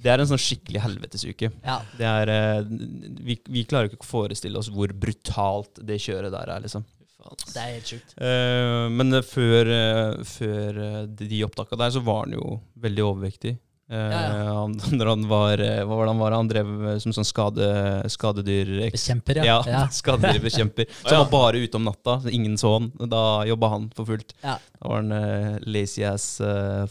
det 0.00 0.12
er 0.14 0.22
en 0.22 0.30
sånn 0.30 0.40
skikkelig 0.40 0.80
helvetesuke. 0.86 1.50
Ja. 1.66 1.80
Det 1.98 2.06
er 2.06 2.30
eh, 2.36 2.70
vi, 3.18 3.34
vi 3.50 3.66
klarer 3.68 3.90
ikke 3.90 3.98
å 4.06 4.08
forestille 4.12 4.62
oss 4.62 4.70
hvor 4.72 4.94
brutalt 4.94 5.82
det 5.84 5.98
kjøret 6.06 6.30
der 6.32 6.54
er, 6.54 6.62
liksom. 6.64 6.86
Det 7.20 7.56
er 7.60 7.72
helt 7.76 7.90
sjukt. 7.90 8.14
Uh, 8.20 8.86
men 8.92 9.12
eh, 9.18 9.24
før, 9.26 9.68
uh, 9.70 10.22
før 10.26 10.78
de, 11.18 11.40
opptaka 11.46 11.76
der, 11.80 11.92
så 11.94 12.02
var 12.04 12.24
han 12.26 12.36
jo 12.38 12.60
veldig 12.80 13.04
overvektig. 13.08 13.56
Uh, 13.90 13.96
Ja, 13.96 14.20
ja. 14.22 14.52
Han, 14.54 14.76
når 15.00 15.08
han 15.10 15.24
var 15.26 15.58
Hva 15.58 15.96
var 15.98 16.04
det 16.06 16.12
han 16.12 16.20
var? 16.22 16.34
Han 16.38 16.50
drev 16.52 16.68
som 17.02 17.14
sånn 17.16 17.26
skade, 17.26 17.66
skadedyr... 18.14 18.70
Bekjemper, 18.94 19.40
Ja, 19.42 19.44
ja. 19.66 19.72
ja. 19.74 19.82
skadedyrбekjemper. 20.00 20.86
Så 21.02 21.10
Ja. 21.10 21.16
han 21.18 21.26
var 21.26 21.32
bare 21.34 21.62
ute 21.64 21.76
om 21.80 21.88
natta, 21.88 22.20
så 22.22 22.30
ingen 22.30 22.54
så 22.60 22.76
han. 22.78 22.90
Da 23.10 23.42
jobba 23.50 23.72
han 23.74 23.90
for 23.96 24.06
fullt. 24.12 24.36
Ja. 24.44 24.56
Da 24.78 24.92
var 24.92 25.02
han 25.02 25.60
lazy 25.66 26.06
as 26.06 26.36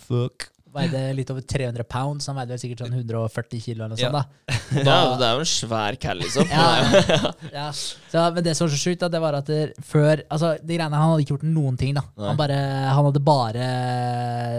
fuck. 0.04 0.50
Veide 0.74 1.00
litt 1.18 1.30
over 1.34 1.42
300 1.42 1.84
pounds. 1.90 2.28
Han 2.30 2.36
veide 2.38 2.54
vel 2.54 2.60
sikkert 2.62 2.84
sånn 2.84 2.94
140 2.94 3.62
kilo 3.64 3.86
eller 3.86 3.96
noe 3.96 4.02
Ja. 4.04 4.10
sånt. 4.12 4.20
da. 4.20 4.58
Ja, 4.86 4.98
det 5.18 5.26
er 5.26 5.34
jo 5.34 5.40
en 5.42 5.50
svær 5.50 5.96
cal, 6.00 6.20
liksom. 6.22 6.46
Ja, 6.46 6.68
ja. 7.54 7.64
Så, 7.74 8.22
men 8.36 8.44
det 8.46 8.54
som 8.58 8.68
var 8.68 8.74
så 8.76 8.82
sjukt, 8.84 9.02
det 9.10 9.22
var 9.24 9.34
at 9.40 9.48
det, 9.50 9.74
før 9.82 10.22
altså, 10.30 10.52
de 10.62 10.78
greiene, 10.78 10.94
Han 11.00 11.10
hadde 11.16 11.24
ikke 11.26 11.34
gjort 11.38 11.48
noen 11.50 11.78
ting. 11.82 11.96
da. 11.98 12.04
Han, 12.22 12.38
bare, 12.38 12.60
han 12.94 13.08
hadde 13.10 13.24
bare 13.26 13.66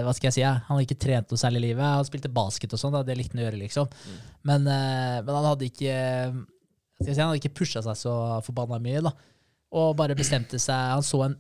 Hva 0.07 0.15
skal 0.17 0.29
jeg 0.33 0.37
si? 0.41 0.43
ja? 0.43 0.57
Han 0.67 0.77
hadde 0.77 0.89
ikke 0.89 0.99
trent 1.07 1.31
noe 1.31 1.39
særlig 1.41 1.63
i 1.63 1.67
livet. 1.69 1.85
Han 1.87 2.05
spilte 2.09 2.33
basket 2.35 2.75
og 2.75 2.83
sånn. 2.83 2.99
Det 3.07 3.17
likte 3.19 3.37
han 3.39 3.45
å 3.45 3.47
gjøre, 3.49 3.63
liksom. 3.63 3.89
Men, 4.51 4.67
eh, 4.67 5.21
men 5.23 5.35
han 5.37 5.49
hadde 5.53 5.69
ikke 5.71 5.95
skal 7.01 7.07
jeg 7.09 7.15
si, 7.15 7.21
Han 7.23 7.31
hadde 7.31 7.41
ikke 7.45 7.55
pusha 7.63 7.81
seg 7.87 7.97
så 7.97 8.15
forbanna 8.45 8.81
mye. 8.83 9.01
da. 9.07 9.13
Og 9.79 9.93
bare 9.97 10.17
bestemte 10.19 10.59
seg 10.59 10.75
Han 10.97 11.03
så 11.07 11.23
en 11.29 11.37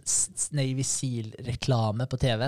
Navy 0.54 0.84
Seal-reklame 0.86 2.06
på 2.06 2.18
TV. 2.22 2.46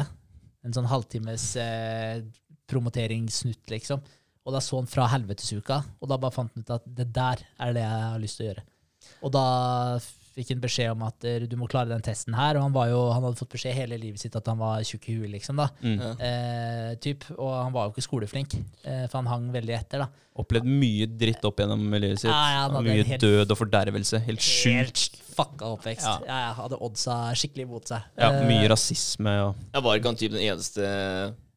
En 0.63 0.75
sånn 0.75 0.91
halvtimes 0.91 1.47
eh, 1.61 2.23
promoteringssnutt, 2.71 3.65
liksom. 3.73 4.03
Og 4.43 4.55
da 4.55 4.61
så 4.63 4.81
han 4.81 4.91
fra 4.91 5.07
helvetesuka, 5.13 5.81
og 6.03 6.11
da 6.11 6.19
bare 6.19 6.35
fant 6.35 6.55
han 6.55 6.65
ut 6.65 6.75
at 6.75 6.87
det 6.99 7.09
der 7.15 7.43
er 7.63 7.75
det 7.77 7.85
jeg 7.85 8.07
har 8.07 8.23
lyst 8.23 8.39
til 8.39 8.47
å 8.47 8.51
gjøre. 8.51 8.65
Og 9.23 9.35
da 9.35 9.47
fikk 10.35 10.51
en 10.55 10.63
beskjed 10.63 10.91
om 10.95 11.03
at 11.07 11.25
eh, 11.29 11.45
du 11.49 11.57
må 11.61 11.69
klare 11.71 11.91
den 11.93 12.05
testen 12.05 12.37
her, 12.37 12.57
og 12.59 12.67
han, 12.67 12.75
var 12.75 12.89
jo, 12.91 13.01
han 13.13 13.25
hadde 13.27 13.41
fått 13.41 13.53
beskjed 13.55 13.77
hele 13.77 13.99
livet 14.01 14.23
sitt 14.23 14.37
at 14.39 14.49
han 14.51 14.61
var 14.61 14.83
tjukk 14.87 15.09
i 15.13 15.17
huet, 15.19 15.31
liksom. 15.35 15.61
da. 15.61 15.69
Mm. 15.85 16.01
Eh, 16.17 16.91
typ, 17.05 17.27
og 17.37 17.53
han 17.59 17.75
var 17.75 17.89
jo 17.89 17.95
ikke 17.95 18.07
skoleflink, 18.09 18.57
eh, 18.85 19.05
for 19.09 19.21
han 19.21 19.31
hang 19.33 19.51
veldig 19.55 19.77
etter. 19.77 20.07
da. 20.07 20.09
Opplevd 20.43 20.69
mye 20.69 21.07
dritt 21.21 21.45
opp 21.45 21.61
gjennom 21.61 21.85
livet 21.93 22.23
sitt. 22.23 22.31
Ja, 22.31 22.43
ja, 22.55 22.61
han 22.65 22.79
hadde 22.79 22.89
mye 22.89 23.05
helt- 23.13 23.27
død 23.27 23.53
og 23.53 23.59
fordervelse. 23.61 24.23
Helt 24.25 24.41
sjukt. 24.41 25.19
fucka 25.33 25.65
oppvekst. 25.77 26.05
Ja. 26.05 26.19
Ja. 26.29 26.41
ja 26.49 26.51
hadde 26.59 26.77
oddsa 26.85 27.15
skikkelig 27.41 27.65
mot 27.69 27.89
seg. 27.89 28.03
Ja, 28.21 28.33
Eh, 28.33 28.43
mye 28.49 28.69
rasisme 28.69 29.33
og 29.47 29.55
Jeg 29.73 29.83
var 29.83 29.97
ikke 29.97 30.11
han 30.13 30.17
typ 30.21 30.33
den 30.35 30.45
eneste 30.45 30.85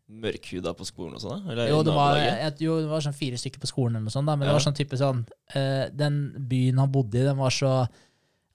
mørkhuda 0.07 0.73
på 0.77 0.85
skolen 0.85 1.17
og 1.17 1.23
sånn? 1.23 1.45
Jo 1.65 1.81
det, 1.83 1.93
var, 1.95 2.19
jo, 2.61 2.77
det 2.83 2.89
var 2.91 3.03
sånn 3.03 3.15
fire 3.17 3.39
stykker 3.41 3.61
på 3.63 3.69
skolen, 3.71 3.97
eller 3.97 4.05
noe 4.07 4.13
sånt, 4.13 4.29
da, 4.29 4.35
men 4.37 4.47
det 4.47 4.53
var 4.53 4.63
sånn 4.63 4.77
type 4.77 4.99
sånn 4.99 5.23
eh, 5.57 5.87
Den 5.97 6.19
byen 6.49 6.81
han 6.83 6.91
bodde 6.93 7.19
i, 7.19 7.25
den 7.25 7.39
var 7.39 7.53
så 7.53 7.71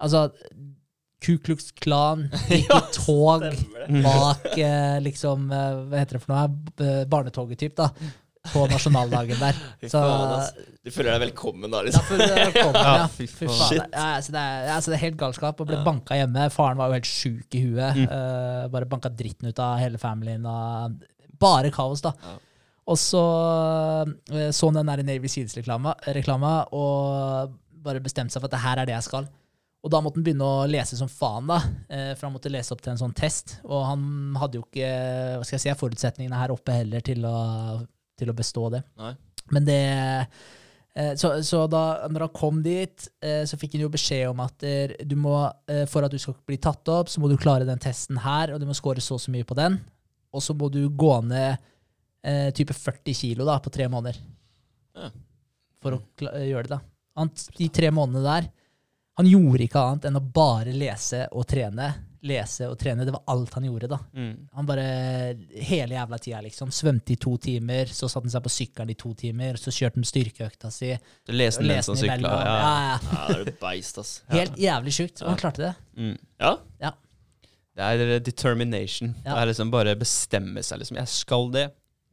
Altså, 0.01 0.27
Ku 1.21 1.35
Klux 1.45 1.67
Klan 1.77 2.29
gikk 2.49 2.71
i 2.73 2.81
tog 2.97 3.43
bak 4.05 4.47
eh, 4.57 4.97
liksom 5.05 5.51
eh, 5.53 5.75
Hva 5.91 6.01
heter 6.01 6.17
det 6.17 6.23
for 6.25 6.33
noe? 6.33 6.47
B- 6.81 7.05
Barnetoget, 7.13 7.61
typ, 7.61 7.75
da. 7.77 7.91
På 8.55 8.63
nasjonaldagen 8.71 9.37
der. 9.37 9.59
Fy 9.83 9.91
Så 9.93 10.01
faen, 10.01 10.31
ass. 10.39 10.55
Du 10.81 10.89
føler 10.95 11.13
deg 11.13 11.27
velkommen 11.27 11.69
da, 11.75 11.83
liksom? 11.85 12.07
føler 12.09 12.31
jeg 12.33 12.53
velkommen, 12.55 12.81
Ja, 12.89 13.03
fy 13.19 13.27
faen. 13.29 13.53
Shit. 13.59 13.83
Ja, 13.93 14.07
altså, 14.17 14.33
det, 14.33 14.45
er, 14.49 14.71
altså, 14.79 14.93
det 14.95 14.97
er 14.97 15.03
helt 15.05 15.19
galskap. 15.21 15.61
Og 15.61 15.69
ble 15.69 15.81
banka 15.85 16.17
hjemme. 16.17 16.47
Faren 16.55 16.81
var 16.81 16.89
jo 16.89 16.97
helt 16.97 17.11
sjuk 17.11 17.59
i 17.59 17.65
huet. 17.67 17.99
Mm. 18.01 18.07
Eh, 18.17 18.63
bare 18.73 18.89
banka 18.89 19.13
dritten 19.13 19.51
ut 19.53 19.61
av 19.61 19.77
hele 19.83 20.01
familien. 20.01 20.47
Og 20.49 21.37
bare 21.45 21.69
kaos, 21.75 22.01
da. 22.07 22.15
Og 22.91 22.97
så 22.99 23.21
eh, 24.33 24.49
så 24.57 24.71
han 24.73 24.81
den 24.81 24.89
der 24.95 25.05
Navy 25.13 25.29
Seals-reklama 25.31 25.93
reklama, 26.17 26.55
og 26.73 27.53
bare 27.85 28.01
bestemte 28.01 28.33
seg 28.35 28.41
for 28.43 28.49
at 28.49 28.57
det 28.57 28.65
her 28.65 28.81
er 28.81 28.89
det 28.89 28.97
jeg 28.97 29.07
skal. 29.11 29.29
Og 29.81 29.93
da 29.93 30.01
måtte 30.05 30.21
han 30.21 30.25
begynne 30.27 30.45
å 30.45 30.67
lese 30.69 30.99
som 30.99 31.09
faen, 31.09 31.47
da. 31.49 31.57
eh, 31.89 32.11
For 32.13 32.29
han 32.29 32.35
måtte 32.35 32.53
lese 32.53 32.75
opp 32.75 32.83
til 32.85 32.93
en 32.93 33.01
sånn 33.01 33.15
test. 33.17 33.59
Og 33.65 33.85
han 33.89 34.03
hadde 34.41 34.61
jo 34.61 34.67
ikke 34.67 34.91
hva 35.41 35.47
skal 35.47 35.57
jeg 35.57 35.65
si, 35.65 35.77
forutsetningene 35.81 36.41
her 36.41 36.53
oppe 36.53 36.75
heller 36.83 37.05
til 37.05 37.25
å, 37.25 37.37
til 38.21 38.33
å 38.33 38.37
bestå 38.37 38.67
det. 38.75 38.83
Nei. 39.01 39.15
Men 39.51 39.65
det 39.67 39.79
eh, 39.81 41.15
så, 41.17 41.33
så 41.47 41.63
da 41.71 41.85
når 42.13 42.27
han 42.27 42.35
kom 42.37 42.61
dit, 42.67 43.09
eh, 43.25 43.47
så 43.49 43.57
fikk 43.57 43.79
han 43.79 43.87
jo 43.87 43.93
beskjed 43.95 44.29
om 44.35 44.45
at 44.45 44.69
du 45.01 45.17
må, 45.17 45.39
for 45.89 46.05
at 46.05 46.13
du 46.13 46.21
skal 46.21 46.37
bli 46.47 46.61
tatt 46.61 46.93
opp, 46.93 47.09
så 47.09 47.23
må 47.23 47.31
du 47.33 47.39
klare 47.41 47.65
den 47.69 47.81
testen 47.81 48.21
her, 48.21 48.53
og 48.53 48.61
du 48.61 48.69
må 48.69 48.77
score 48.77 49.01
så 49.01 49.17
og 49.17 49.25
så 49.25 49.33
mye 49.33 49.49
på 49.49 49.57
den. 49.59 49.81
Og 50.37 50.45
så 50.45 50.55
må 50.55 50.69
du 50.71 50.83
gå 50.93 51.15
ned 51.27 51.57
eh, 52.23 52.51
type 52.55 52.77
40 52.77 53.17
kilo 53.17 53.49
da, 53.49 53.57
på 53.65 53.73
tre 53.73 53.89
måneder. 53.91 54.21
Ja. 55.01 55.09
For 55.81 55.97
å 55.97 56.01
gjøre 56.21 56.69
det, 56.69 56.77
da. 56.77 56.83
Han, 57.19 57.33
de 57.57 57.69
tre 57.73 57.89
månedene 57.95 58.29
der, 58.29 58.51
han 59.19 59.27
gjorde 59.29 59.67
ikke 59.67 59.81
annet 59.83 60.07
enn 60.09 60.17
å 60.21 60.23
bare 60.35 60.73
lese 60.73 61.27
og 61.33 61.47
trene. 61.51 61.89
Lese 62.23 62.67
og 62.69 62.77
trene. 62.81 63.05
Det 63.09 63.13
var 63.15 63.23
alt 63.33 63.55
han 63.57 63.65
gjorde, 63.65 63.89
da. 63.89 63.99
mm. 64.13 64.33
Han 64.57 64.67
bare 64.69 64.85
hele 65.65 65.97
jævla 65.97 66.19
tida, 66.21 66.41
liksom. 66.45 66.69
Svømte 66.73 67.15
i 67.15 67.17
to 67.21 67.33
timer, 67.41 67.89
så 67.89 68.09
satte 68.09 68.27
han 68.29 68.35
seg 68.35 68.45
på 68.45 68.53
sykkelen 68.53 68.93
i 68.93 68.97
to 69.01 69.13
timer, 69.17 69.57
så 69.61 69.73
kjørte 69.73 70.01
han 70.03 70.09
styrkeøkta 70.09 70.71
si. 70.73 70.91
Så 71.27 71.33
leste 71.37 71.65
den 71.65 71.71
leste 71.73 71.95
som 71.95 72.01
sykla. 72.01 72.33
Ja. 72.45 72.57
Ja, 72.57 72.75
ja. 72.91 72.99
Ja, 73.17 73.39
det 73.45 73.55
er 73.55 73.61
beist, 73.63 74.01
ass. 74.03 74.13
Helt 74.37 74.61
jævlig 74.61 74.93
sjukt. 74.99 75.23
Og 75.25 75.33
han 75.33 75.41
klarte 75.41 75.65
det. 75.65 75.73
Mm. 75.97 76.17
Ja? 76.45 76.93
Det 77.81 77.87
er 77.87 78.03
eh, 78.17 78.21
determination. 78.21 79.15
Ja. 79.25 79.33
Det 79.35 79.41
er 79.43 79.51
liksom 79.53 79.71
bare 79.73 79.97
bestemme 79.97 80.63
seg. 80.67 80.83
liksom, 80.83 80.99
Jeg 81.01 81.09
skal 81.13 81.49
det. 81.55 81.67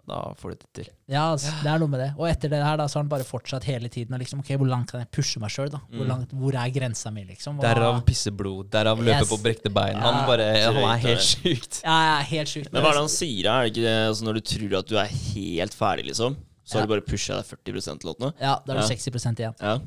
Da 0.08 0.34
får 0.40 0.54
du 0.54 0.56
det 0.56 0.68
til. 0.74 0.86
Ja, 1.12 1.26
altså, 1.34 1.52
det 1.64 1.68
er 1.68 1.80
noe 1.82 1.92
med 1.92 2.00
det. 2.00 2.06
Og 2.18 2.30
etter 2.30 2.48
det 2.54 2.62
her 2.64 2.78
da, 2.80 2.86
så 2.88 2.96
har 2.96 3.04
han 3.04 3.10
bare 3.12 3.26
fortsatt 3.28 3.66
hele 3.68 3.90
tiden. 3.92 4.14
Og 4.16 4.20
liksom, 4.22 4.40
ok, 4.40 4.54
Hvor 4.56 4.70
langt 4.72 4.90
kan 4.92 5.02
jeg 5.02 5.10
pushe 5.12 5.40
meg 5.44 5.50
sjøl? 5.52 5.68
Hvor, 5.70 5.82
Mm. 5.92 6.08
langt- 6.08 6.32
hvor 6.32 6.56
er 6.56 6.70
grensa 6.72 7.12
mi? 7.12 7.26
liksom? 7.26 7.58
Og- 7.60 7.66
Derav 7.66 8.00
pisse 8.06 8.32
blod. 8.32 8.70
Derav 8.72 8.98
løpe 9.04 9.20
Yes. 9.20 9.30
på 9.30 9.38
brekte 9.44 9.70
bein. 9.74 9.96
Han 9.96 10.14
Ja. 10.16 10.72
han 10.72 10.78
er 10.96 10.98
helt 10.98 11.20
sjukt. 11.20 11.82
Ja, 11.84 11.98
ja, 12.20 12.24
helt 12.24 12.48
sjukt. 12.48 12.72
Men 12.72 12.82
hva 12.84 12.90
er 12.90 12.94
det 12.94 13.04
han 13.04 13.10
sier? 13.10 13.44
da? 13.44 13.60
Er 13.60 13.64
det 13.68 13.74
ikke 13.76 13.84
det, 13.84 14.08
altså, 14.10 14.24
når 14.24 14.34
du 14.34 14.42
tror 14.42 14.78
at 14.80 14.88
du 14.88 14.96
er 14.98 15.08
helt 15.08 15.74
ferdig, 15.76 16.06
liksom, 16.08 16.38
så 16.66 16.74
har 16.74 16.80
Ja. 16.82 16.86
du 16.86 16.94
bare 16.96 17.02
pusha 17.02 17.36
deg 17.36 17.46
40% 17.46 18.00
låtene? 18.08 18.34
Ja, 18.40 18.60
da 18.66 18.74
er 18.74 18.80
du 18.80 18.84
Ja. 18.84 18.88
60% 18.88 19.40
igjen. 19.40 19.56
Ja. 19.60 19.80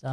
Så, 0.00 0.08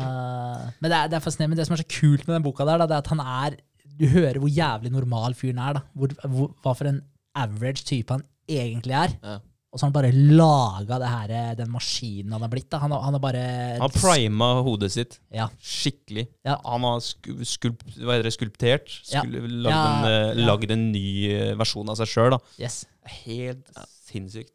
men 0.81 0.91
det 0.91 0.97
er, 0.97 1.07
det 1.07 1.13
er 1.13 1.19
fascinerende. 1.23 1.49
Men 1.53 1.57
det 1.57 1.67
som 1.67 1.73
er 1.77 1.83
så 1.83 1.87
kult 2.01 2.27
med 2.27 2.35
den 2.35 2.43
boka, 2.43 2.65
der, 2.65 2.77
da, 2.77 2.87
det 2.87 2.95
er 2.95 2.97
at 2.97 3.07
han 3.07 3.19
er 3.21 3.57
Du 3.97 4.05
hører 4.05 4.37
hvor 4.37 4.49
jævlig 4.49 4.91
normal 4.91 5.33
fyren 5.33 5.57
er. 5.57 5.73
da. 5.73 5.79
Hvor, 5.95 6.07
hvor, 6.27 6.51
hva 6.61 6.73
for 6.77 6.85
en 6.85 7.01
average 7.35 7.83
type 7.85 8.09
han 8.11 8.21
egentlig 8.47 8.95
er. 8.97 9.13
Ja. 9.23 9.37
Og 9.67 9.79
så 9.81 9.83
har 9.83 9.91
han 9.91 9.95
bare 9.97 10.11
laga 10.15 10.97
det 11.01 11.07
her, 11.11 11.31
eh, 11.37 11.55
den 11.59 11.69
maskinen 11.69 12.31
han 12.31 12.41
har 12.41 12.49
blitt. 12.49 12.69
da. 12.71 12.79
Han 12.79 12.91
har, 12.95 13.01
han 13.03 13.13
har 13.17 13.19
bare 13.21 13.41
Han 13.81 13.91
prima 13.93 14.47
hodet 14.63 14.91
sitt 14.93 15.19
Ja. 15.33 15.49
skikkelig. 15.61 16.27
Ja. 16.47 16.55
Han 16.65 16.81
har 16.87 16.99
sku, 17.03 17.33
skulp, 17.45 17.83
hva 17.99 18.15
heter 18.15 18.23
det, 18.29 18.33
skulptert. 18.33 18.93
Ja. 19.11 19.21
Lagd, 19.27 19.67
Ja, 19.69 19.81
en, 19.99 20.05
eh, 20.07 20.39
ja. 20.39 20.45
lagd 20.47 20.71
en 20.71 20.91
ny 20.93 21.05
eh, 21.33 21.53
versjon 21.59 21.89
av 21.89 21.97
seg 21.99 22.07
sjøl. 22.07 22.37
Yes. 22.57 22.85
Helt 23.25 23.67
sinnssykt. 24.07 24.53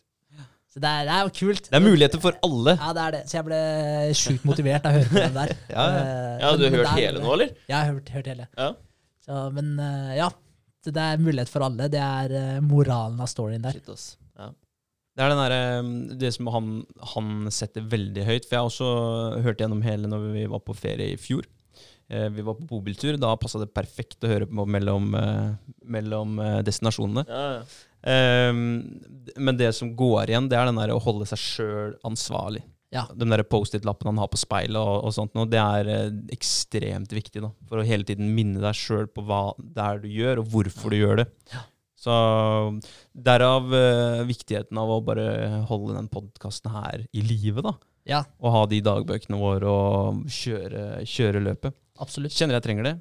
Så 0.72 0.80
det 0.80 0.88
er, 0.88 1.04
det 1.04 1.12
er 1.12 1.26
jo 1.28 1.32
kult. 1.36 1.66
Det 1.68 1.76
er 1.76 1.84
muligheter 1.84 2.18
for 2.18 2.32
alle. 2.42 2.72
Ja, 2.80 2.92
det 2.96 3.02
er 3.02 3.10
det. 3.12 3.18
Så 3.28 3.34
jeg 3.36 3.44
ble 3.44 3.58
sjukt 4.16 4.44
motivert 4.48 4.86
av 4.88 4.94
å 4.94 4.96
høre 4.96 5.10
på 5.12 5.20
den 5.20 5.34
der. 5.36 5.50
Ja, 5.68 5.84
ja. 5.84 5.98
Eh, 6.00 6.38
Ja, 6.40 6.56
du 6.56 6.64
har 6.64 6.70
men 6.70 6.78
hørt 6.80 6.86
det 6.88 6.92
er- 6.96 7.02
hele 7.12 7.20
nå, 7.20 7.32
eller? 7.36 7.50
Ja, 7.68 7.76
jeg 7.76 7.84
har 7.84 7.92
hørt, 7.92 8.08
hørt 8.16 8.26
hele. 8.32 8.46
Ja. 8.56 8.70
Så, 9.28 9.52
men 9.52 9.78
eh, 9.78 10.16
ja, 10.16 10.30
det 10.90 11.04
er 11.04 11.22
mulighet 11.22 11.48
for 11.52 11.62
alle. 11.68 11.86
Det 11.92 12.00
er 12.02 12.34
eh, 12.38 12.60
moralen 12.64 13.20
av 13.22 13.30
storyen 13.30 13.62
der. 13.62 13.76
Shit, 13.78 13.88
ass. 13.92 14.16
Ja. 14.38 14.50
Det 15.12 15.22
er 15.22 15.28
den 15.34 15.42
der, 15.44 16.16
det 16.18 16.30
som 16.34 16.48
han, 16.48 16.68
han 17.14 17.32
setter 17.52 17.84
veldig 17.84 18.24
høyt. 18.24 18.46
For 18.48 18.56
jeg 18.56 18.62
har 18.62 18.70
også 18.70 19.42
hørt 19.44 19.60
gjennom 19.60 19.82
hele 19.84 20.08
når 20.08 20.30
vi 20.32 20.46
var 20.48 20.62
på 20.64 20.74
ferie 20.74 21.12
i 21.12 21.18
fjor. 21.20 21.46
Eh, 22.08 22.28
Vi 22.32 22.42
var 22.44 22.56
på 22.58 22.66
bobiltur. 22.68 23.16
Da 23.20 23.36
passa 23.40 23.60
det 23.62 23.70
perfekt 23.76 24.24
å 24.24 24.30
høre 24.32 24.48
på 24.48 24.66
mellom, 24.68 25.12
eh, 25.14 25.72
mellom 25.84 26.38
eh, 26.42 26.58
destinasjonene. 26.66 27.26
Ja, 27.28 27.44
ja. 27.58 27.64
Ehm, 28.02 28.62
men 29.38 29.56
det 29.60 29.70
som 29.76 29.92
går 29.96 30.32
igjen, 30.32 30.48
det 30.50 30.58
er 30.58 30.66
den 30.66 30.80
der 30.80 30.90
å 30.96 31.00
holde 31.02 31.28
seg 31.30 31.38
sjøl 31.38 31.92
ansvarlig. 32.08 32.64
Ja. 32.92 33.06
De 33.16 33.24
der 33.24 33.42
Post-It-lappene 33.48 34.10
han 34.12 34.18
har 34.20 34.28
på 34.28 34.36
speilet 34.40 34.76
og, 34.76 35.06
og 35.08 35.14
sånt, 35.16 35.32
nå, 35.38 35.46
det 35.48 35.58
er 35.62 35.88
eh, 35.88 36.08
ekstremt 36.34 37.12
viktig. 37.16 37.40
da, 37.40 37.48
For 37.70 37.80
å 37.80 37.86
hele 37.88 38.04
tiden 38.04 38.28
minne 38.36 38.60
deg 38.60 38.76
sjøl 38.76 39.06
på 39.08 39.24
hva 39.24 39.54
det 39.58 39.80
er 39.86 40.02
du 40.02 40.08
gjør, 40.12 40.42
og 40.42 40.50
hvorfor 40.52 40.92
du 40.92 40.98
gjør 41.00 41.22
det. 41.22 41.28
Ja. 41.54 41.62
Så 42.02 42.12
derav 43.14 43.70
eh, 43.78 44.22
viktigheten 44.28 44.78
av 44.80 44.90
å 44.90 45.00
bare 45.04 45.62
holde 45.70 45.94
den 45.96 46.08
podkasten 46.12 46.72
her 46.74 47.04
i 47.14 47.22
live. 47.24 47.62
da. 47.64 47.72
Ja, 48.08 48.24
Og 48.42 48.50
ha 48.56 48.64
de 48.66 48.80
dagbøkene 48.82 49.38
våre 49.38 49.70
og 49.70 50.24
kjøre, 50.34 51.04
kjøre 51.06 51.42
løpet. 51.44 51.76
absolutt. 52.02 52.34
Kjenner 52.34 52.58
jeg 52.58 52.64
trenger 52.66 52.88
det. 52.90 52.94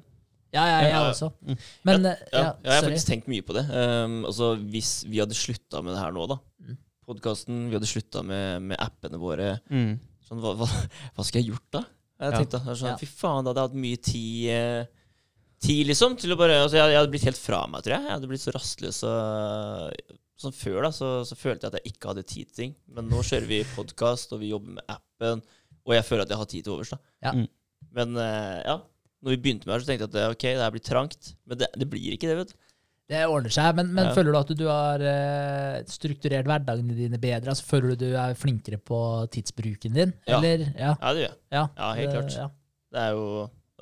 Ja, 0.52 0.62
ja, 0.68 0.78
jeg 0.84 0.90
Ja, 0.92 1.00
også. 1.08 1.30
Mm. 1.48 1.56
Men 1.88 2.06
eh, 2.06 2.22
Ja, 2.32 2.38
ja, 2.38 2.40
ja, 2.44 2.52
jeg 2.62 2.72
har 2.72 2.80
sorry. 2.82 2.90
faktisk 2.92 3.08
tenkt 3.08 3.28
mye 3.32 3.42
på 3.42 3.54
det. 3.56 3.64
Um, 3.72 4.18
altså, 4.28 4.50
hvis 4.70 4.90
vi 5.08 5.18
hadde 5.22 5.34
slutta 5.38 5.80
med 5.82 5.94
det 5.96 6.02
her 6.02 6.12
nå, 6.14 6.26
da. 6.28 6.36
Mm. 6.62 6.76
Podkasten, 7.08 7.66
vi 7.68 7.76
hadde 7.76 7.88
slutta 7.90 8.22
med, 8.26 8.62
med 8.70 8.80
appene 8.82 9.18
våre. 9.20 9.56
Mm. 9.72 9.96
Sånn, 10.26 10.40
hva, 10.42 10.54
hva, 10.60 10.68
hva 11.16 11.26
skal 11.26 11.42
jeg 11.42 11.52
gjort 11.52 11.68
da? 11.74 11.84
Jeg 12.22 12.36
tenkte, 12.38 12.60
da, 12.62 12.74
sånn, 12.78 12.92
Ja. 12.92 12.98
Fy 13.00 13.08
faen, 13.10 13.42
da 13.42 13.50
hadde 13.50 13.62
jeg 13.62 13.70
hatt 13.70 13.80
mye 13.84 14.02
tid, 14.06 14.42
eh, 14.54 15.16
tid 15.66 15.88
liksom, 15.90 16.14
til 16.20 16.34
å 16.34 16.38
bare 16.38 16.60
altså, 16.62 16.78
jeg, 16.78 16.92
jeg 16.92 17.00
hadde 17.00 17.12
blitt 17.14 17.26
helt 17.26 17.40
fra 17.40 17.62
meg, 17.70 17.82
tror 17.82 17.96
jeg. 17.96 18.06
Jeg 18.06 18.14
hadde 18.14 18.30
blitt 18.30 18.44
så 18.44 18.54
rastløs. 18.54 19.00
Og, 19.08 20.20
sånn 20.42 20.54
Før 20.58 20.78
da, 20.86 20.92
så, 20.94 21.10
så 21.26 21.38
følte 21.38 21.66
jeg 21.66 21.72
at 21.72 21.80
jeg 21.80 21.94
ikke 21.94 22.12
hadde 22.12 22.26
tid 22.26 22.50
til 22.50 22.60
ting. 22.60 22.76
Men 22.94 23.10
nå 23.10 23.24
kjører 23.26 23.50
vi 23.50 23.60
podkast, 23.74 24.34
og 24.34 24.42
vi 24.42 24.52
jobber 24.52 24.78
med 24.78 24.94
appen, 24.94 25.42
og 25.82 25.96
jeg 25.96 26.06
føler 26.06 26.24
at 26.26 26.34
jeg 26.34 26.42
har 26.44 26.50
tid 26.54 26.66
til 26.66 26.76
overs. 26.76 26.94
da. 26.94 27.02
Ja. 27.26 27.34
Mm. 27.34 27.46
Men 27.98 28.18
eh, 28.22 28.58
ja, 28.70 28.78
når 29.22 29.34
vi 29.34 29.42
begynte 29.42 29.66
med 29.66 29.72
det, 29.72 29.78
her, 29.78 29.84
så 29.84 29.90
tenkte 29.90 30.06
jeg 30.06 30.10
at 30.12 30.16
det, 30.18 30.26
ok, 30.36 30.46
det 30.48 30.66
her 30.66 30.74
blir 30.74 30.86
trangt. 30.86 31.32
Men 31.46 31.60
det, 31.62 31.70
det 31.78 31.90
blir 31.90 32.14
ikke 32.14 32.30
det, 32.30 32.38
vet 32.38 32.54
du. 32.54 32.61
Det 33.10 33.24
ordner 33.28 33.50
seg. 33.52 33.74
Men, 33.76 33.90
men 33.92 34.06
Ja. 34.06 34.12
føler 34.14 34.32
du 34.32 34.38
at 34.38 34.52
du 34.56 34.66
har 34.70 35.02
eh, 35.04 35.82
strukturert 35.90 36.46
hverdagene 36.48 36.94
dine 36.96 37.18
bedre? 37.20 37.50
Altså, 37.52 37.64
føler 37.68 37.92
du 37.96 38.06
du 38.06 38.14
er 38.16 38.34
flinkere 38.38 38.78
på 38.78 38.98
tidsbruken 39.34 39.92
din? 39.98 40.12
Ja. 40.26 40.38
Eller? 40.38 40.64
Ja. 40.78 40.94
Ja, 41.00 41.12
det 41.12 41.24
gjør 41.24 41.28
jeg. 41.28 41.38
ja. 41.52 41.66
Ja, 41.76 41.90
helt 41.98 42.10
det- 42.12 42.22
klart. 42.36 42.52
Det 42.92 43.00
er 43.00 43.10
jo 43.16 43.26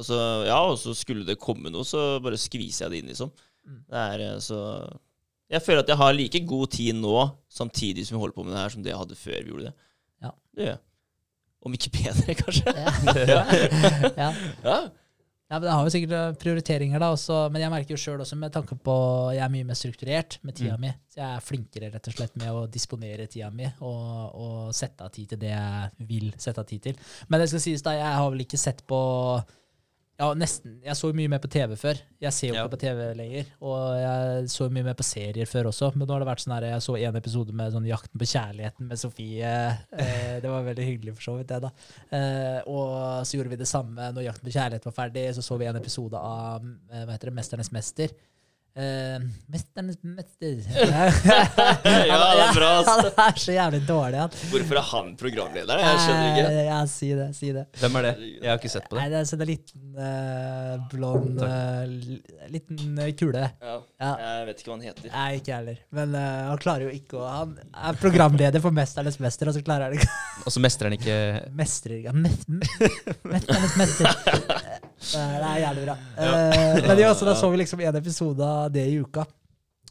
Altså, 0.01 0.17
ja, 0.47 0.57
og 0.71 0.79
så 0.81 0.95
skulle 0.97 1.27
det 1.27 1.35
komme 1.39 1.69
noe, 1.69 1.85
så 1.85 2.23
bare 2.25 2.39
skviser 2.41 2.87
jeg 2.87 2.91
det 2.91 2.99
inn, 3.03 3.09
liksom. 3.13 3.31
Mm. 3.69 3.81
Det 3.91 3.99
er 4.01 4.21
eh, 4.31 4.39
så 4.41 4.59
Jeg 5.51 5.61
føler 5.63 5.83
at 5.83 5.89
jeg 5.89 5.97
har 5.99 6.13
like 6.15 6.41
god 6.47 6.71
tid 6.71 6.95
nå, 6.95 7.31
samtidig 7.51 8.07
som 8.07 8.17
vi 8.17 8.21
holder 8.23 8.35
på 8.39 8.45
med 8.47 8.55
det 8.55 8.61
her, 8.63 8.69
som 8.73 8.83
det 8.83 8.91
jeg 8.95 8.99
hadde 8.99 9.17
før 9.19 9.43
vi 9.45 9.51
gjorde 9.51 9.65
det. 9.69 9.75
Ja. 10.23 10.31
Det 10.57 10.65
gjør 10.65 10.71
jeg. 10.73 10.81
Om 11.67 11.75
ikke 11.77 11.91
bedre, 11.93 12.35
kanskje. 12.41 12.73
Ja. 14.17 14.33
ja. 14.65 14.79
Ja. 15.51 15.59
Men 15.59 15.63
Det 15.67 15.71
har 15.75 15.85
jo 15.85 15.91
sikkert 15.91 16.13
eh, 16.15 16.33
prioriteringer, 16.39 17.01
da 17.03 17.09
også, 17.11 17.39
men 17.51 17.61
jeg 17.65 17.71
merker 17.73 17.97
jo 17.97 18.01
sjøl 18.01 18.21
også 18.23 18.37
med 18.39 18.53
tanke 18.55 18.77
på 18.79 18.95
Jeg 19.35 19.43
er 19.43 19.51
mye 19.51 19.67
mer 19.67 19.75
strukturert 19.79 20.39
med 20.47 20.55
tida 20.55 20.77
Mm. 20.77 20.81
mi. 20.81 20.93
Så 21.11 21.19
jeg 21.19 21.37
er 21.37 21.41
flinkere 21.43 21.91
rett 21.93 22.07
og 22.07 22.15
slett 22.15 22.37
med 22.39 22.49
å 22.55 22.67
disponere 22.71 23.27
tida 23.27 23.51
mi 23.51 23.67
og, 23.81 24.35
og 24.35 24.75
sette 24.75 25.03
av 25.05 25.11
tid 25.11 25.29
til 25.35 25.39
det 25.43 25.51
jeg 25.51 26.07
vil 26.07 26.31
sette 26.39 26.63
av 26.63 26.67
tid 26.71 26.83
til. 26.83 26.95
Men 27.29 27.41
det 27.43 27.49
skal 27.51 27.61
sies 27.67 27.83
da, 27.83 27.97
jeg 27.99 28.15
har 28.21 28.31
vel 28.31 28.45
ikke 28.47 28.59
sett 28.63 28.85
på 28.87 29.01
ja, 30.21 30.27
nesten. 30.37 30.75
Jeg 30.85 30.97
så 30.99 31.09
mye 31.17 31.31
mer 31.33 31.41
på 31.41 31.49
TV 31.51 31.75
før. 31.81 31.99
Jeg 32.21 32.33
ser 32.37 32.49
jo 32.51 32.55
Ja. 32.55 32.65
ikke 32.67 32.75
på 32.77 32.81
TV 32.83 33.07
lenger. 33.17 33.47
Og 33.65 33.79
jeg 33.97 34.51
så 34.53 34.69
mye 34.71 34.85
mer 34.85 34.95
på 34.99 35.07
serier 35.07 35.49
før 35.49 35.71
også. 35.73 35.89
Men 35.97 36.07
nå 36.07 36.13
har 36.13 36.21
det 36.23 36.29
vært 36.29 36.43
sånn 36.45 36.55
her, 36.59 36.67
jeg 36.75 36.85
så 36.85 36.97
en 37.01 37.17
episode 37.17 37.53
med 37.57 37.73
sånn 37.73 37.87
'Jakten 37.89 38.21
på 38.21 38.29
kjærligheten' 38.29 38.87
med 38.91 38.99
Sofie. 39.01 39.45
Eh, 39.97 40.41
det 40.41 40.51
var 40.51 40.63
veldig 40.69 40.85
hyggelig 40.85 41.15
for 41.17 41.23
så 41.33 41.37
vidt, 41.39 41.49
det, 41.49 41.61
da. 41.63 41.71
Eh, 42.13 42.61
og 42.67 43.25
så 43.25 43.37
gjorde 43.39 43.51
vi 43.51 43.57
det 43.57 43.67
samme 43.69 44.13
når 44.13 44.23
'Jakten 44.29 44.45
på 44.45 44.53
kjærligheten' 44.53 44.93
var 44.93 44.99
ferdig. 45.09 45.35
Så 45.35 45.43
så 45.43 45.59
vi 45.59 45.65
en 45.67 45.77
episode 45.77 46.15
av 46.15 46.63
eh, 46.93 47.05
hva 47.07 47.13
heter 47.17 47.31
det, 47.31 47.35
'Mesternes 47.35 47.73
mester'. 47.73 48.11
Eh, 48.77 49.19
Mesternes 49.51 49.97
mester 50.07 50.61
Ja, 50.71 51.09
det 51.83 52.45
er 52.45 52.55
bra. 52.55 52.69
Han 52.91 53.09
er 53.25 53.41
så 53.43 53.53
jævlig 53.57 53.81
dårlig, 53.89 54.19
han. 54.23 54.31
Hvorfor 54.53 54.79
er 54.79 54.87
han 54.93 55.09
programleder? 55.19 55.81
Jeg 55.83 55.99
skjønner 56.05 56.29
ikke. 56.31 56.45
Eh, 56.53 56.61
Ja, 56.71 56.77
si 56.87 57.09
det. 57.19 57.27
Si 57.37 57.51
det. 57.57 57.65
Hvem 57.81 57.99
er 57.99 58.07
det? 58.07 58.13
Jeg 58.39 58.47
har 58.53 58.61
ikke 58.61 58.71
sett 58.73 58.87
på 58.89 58.95
det. 58.95 59.03
Nei, 59.03 59.09
det 59.11 59.19
er 59.21 59.27
sånn 59.31 59.43
en 59.43 59.51
liten 59.51 59.99
uh, 59.99 60.85
blond 60.93 61.43
uh, 61.43 62.51
liten 62.55 63.01
kule. 63.19 63.43
Ja, 63.61 63.75
Ja. 64.01 64.13
jeg 64.23 64.47
vet 64.51 64.63
ikke 64.63 64.71
hva 64.71 64.77
han 64.79 64.87
heter. 64.87 65.11
Nei, 65.17 65.27
ikke 65.41 65.51
jeg 65.53 65.59
heller. 65.59 65.83
Men 65.99 66.15
han 66.21 66.63
klarer 66.63 66.87
jo 66.87 66.95
ikke 66.95 67.19
å 67.21 67.27
Han 67.31 67.57
er 67.75 67.99
programleder 68.01 68.63
for 68.65 68.71
'Mesternes 68.77 69.19
mester', 69.21 69.51
og 69.51 69.59
så 69.59 69.65
klarer 69.67 69.91
han 69.91 69.99
ikke 69.99 70.47
Og 70.47 70.55
så 70.55 70.63
mestrer 70.63 70.89
han 70.91 70.97
ikke 70.97 71.19
Mestrer 71.59 71.99
ikke 71.99 72.15
mes- 72.17 72.47
me- 72.49 72.95
Mesternes 73.35 73.77
mester. 73.77 74.89
Det 75.01 75.21
er 75.21 75.61
jævlig 75.65 75.85
bra. 75.87 75.95
Eh, 76.21 76.81
men 76.89 76.99
ja, 77.01 77.13
så 77.17 77.25
da 77.29 77.35
så 77.41 77.51
vi 77.53 77.61
liksom 77.63 77.81
en 77.81 77.97
episode 78.01 78.45
av 78.47 78.71
det 78.75 78.87
i 78.93 78.99
uka. 79.01 79.25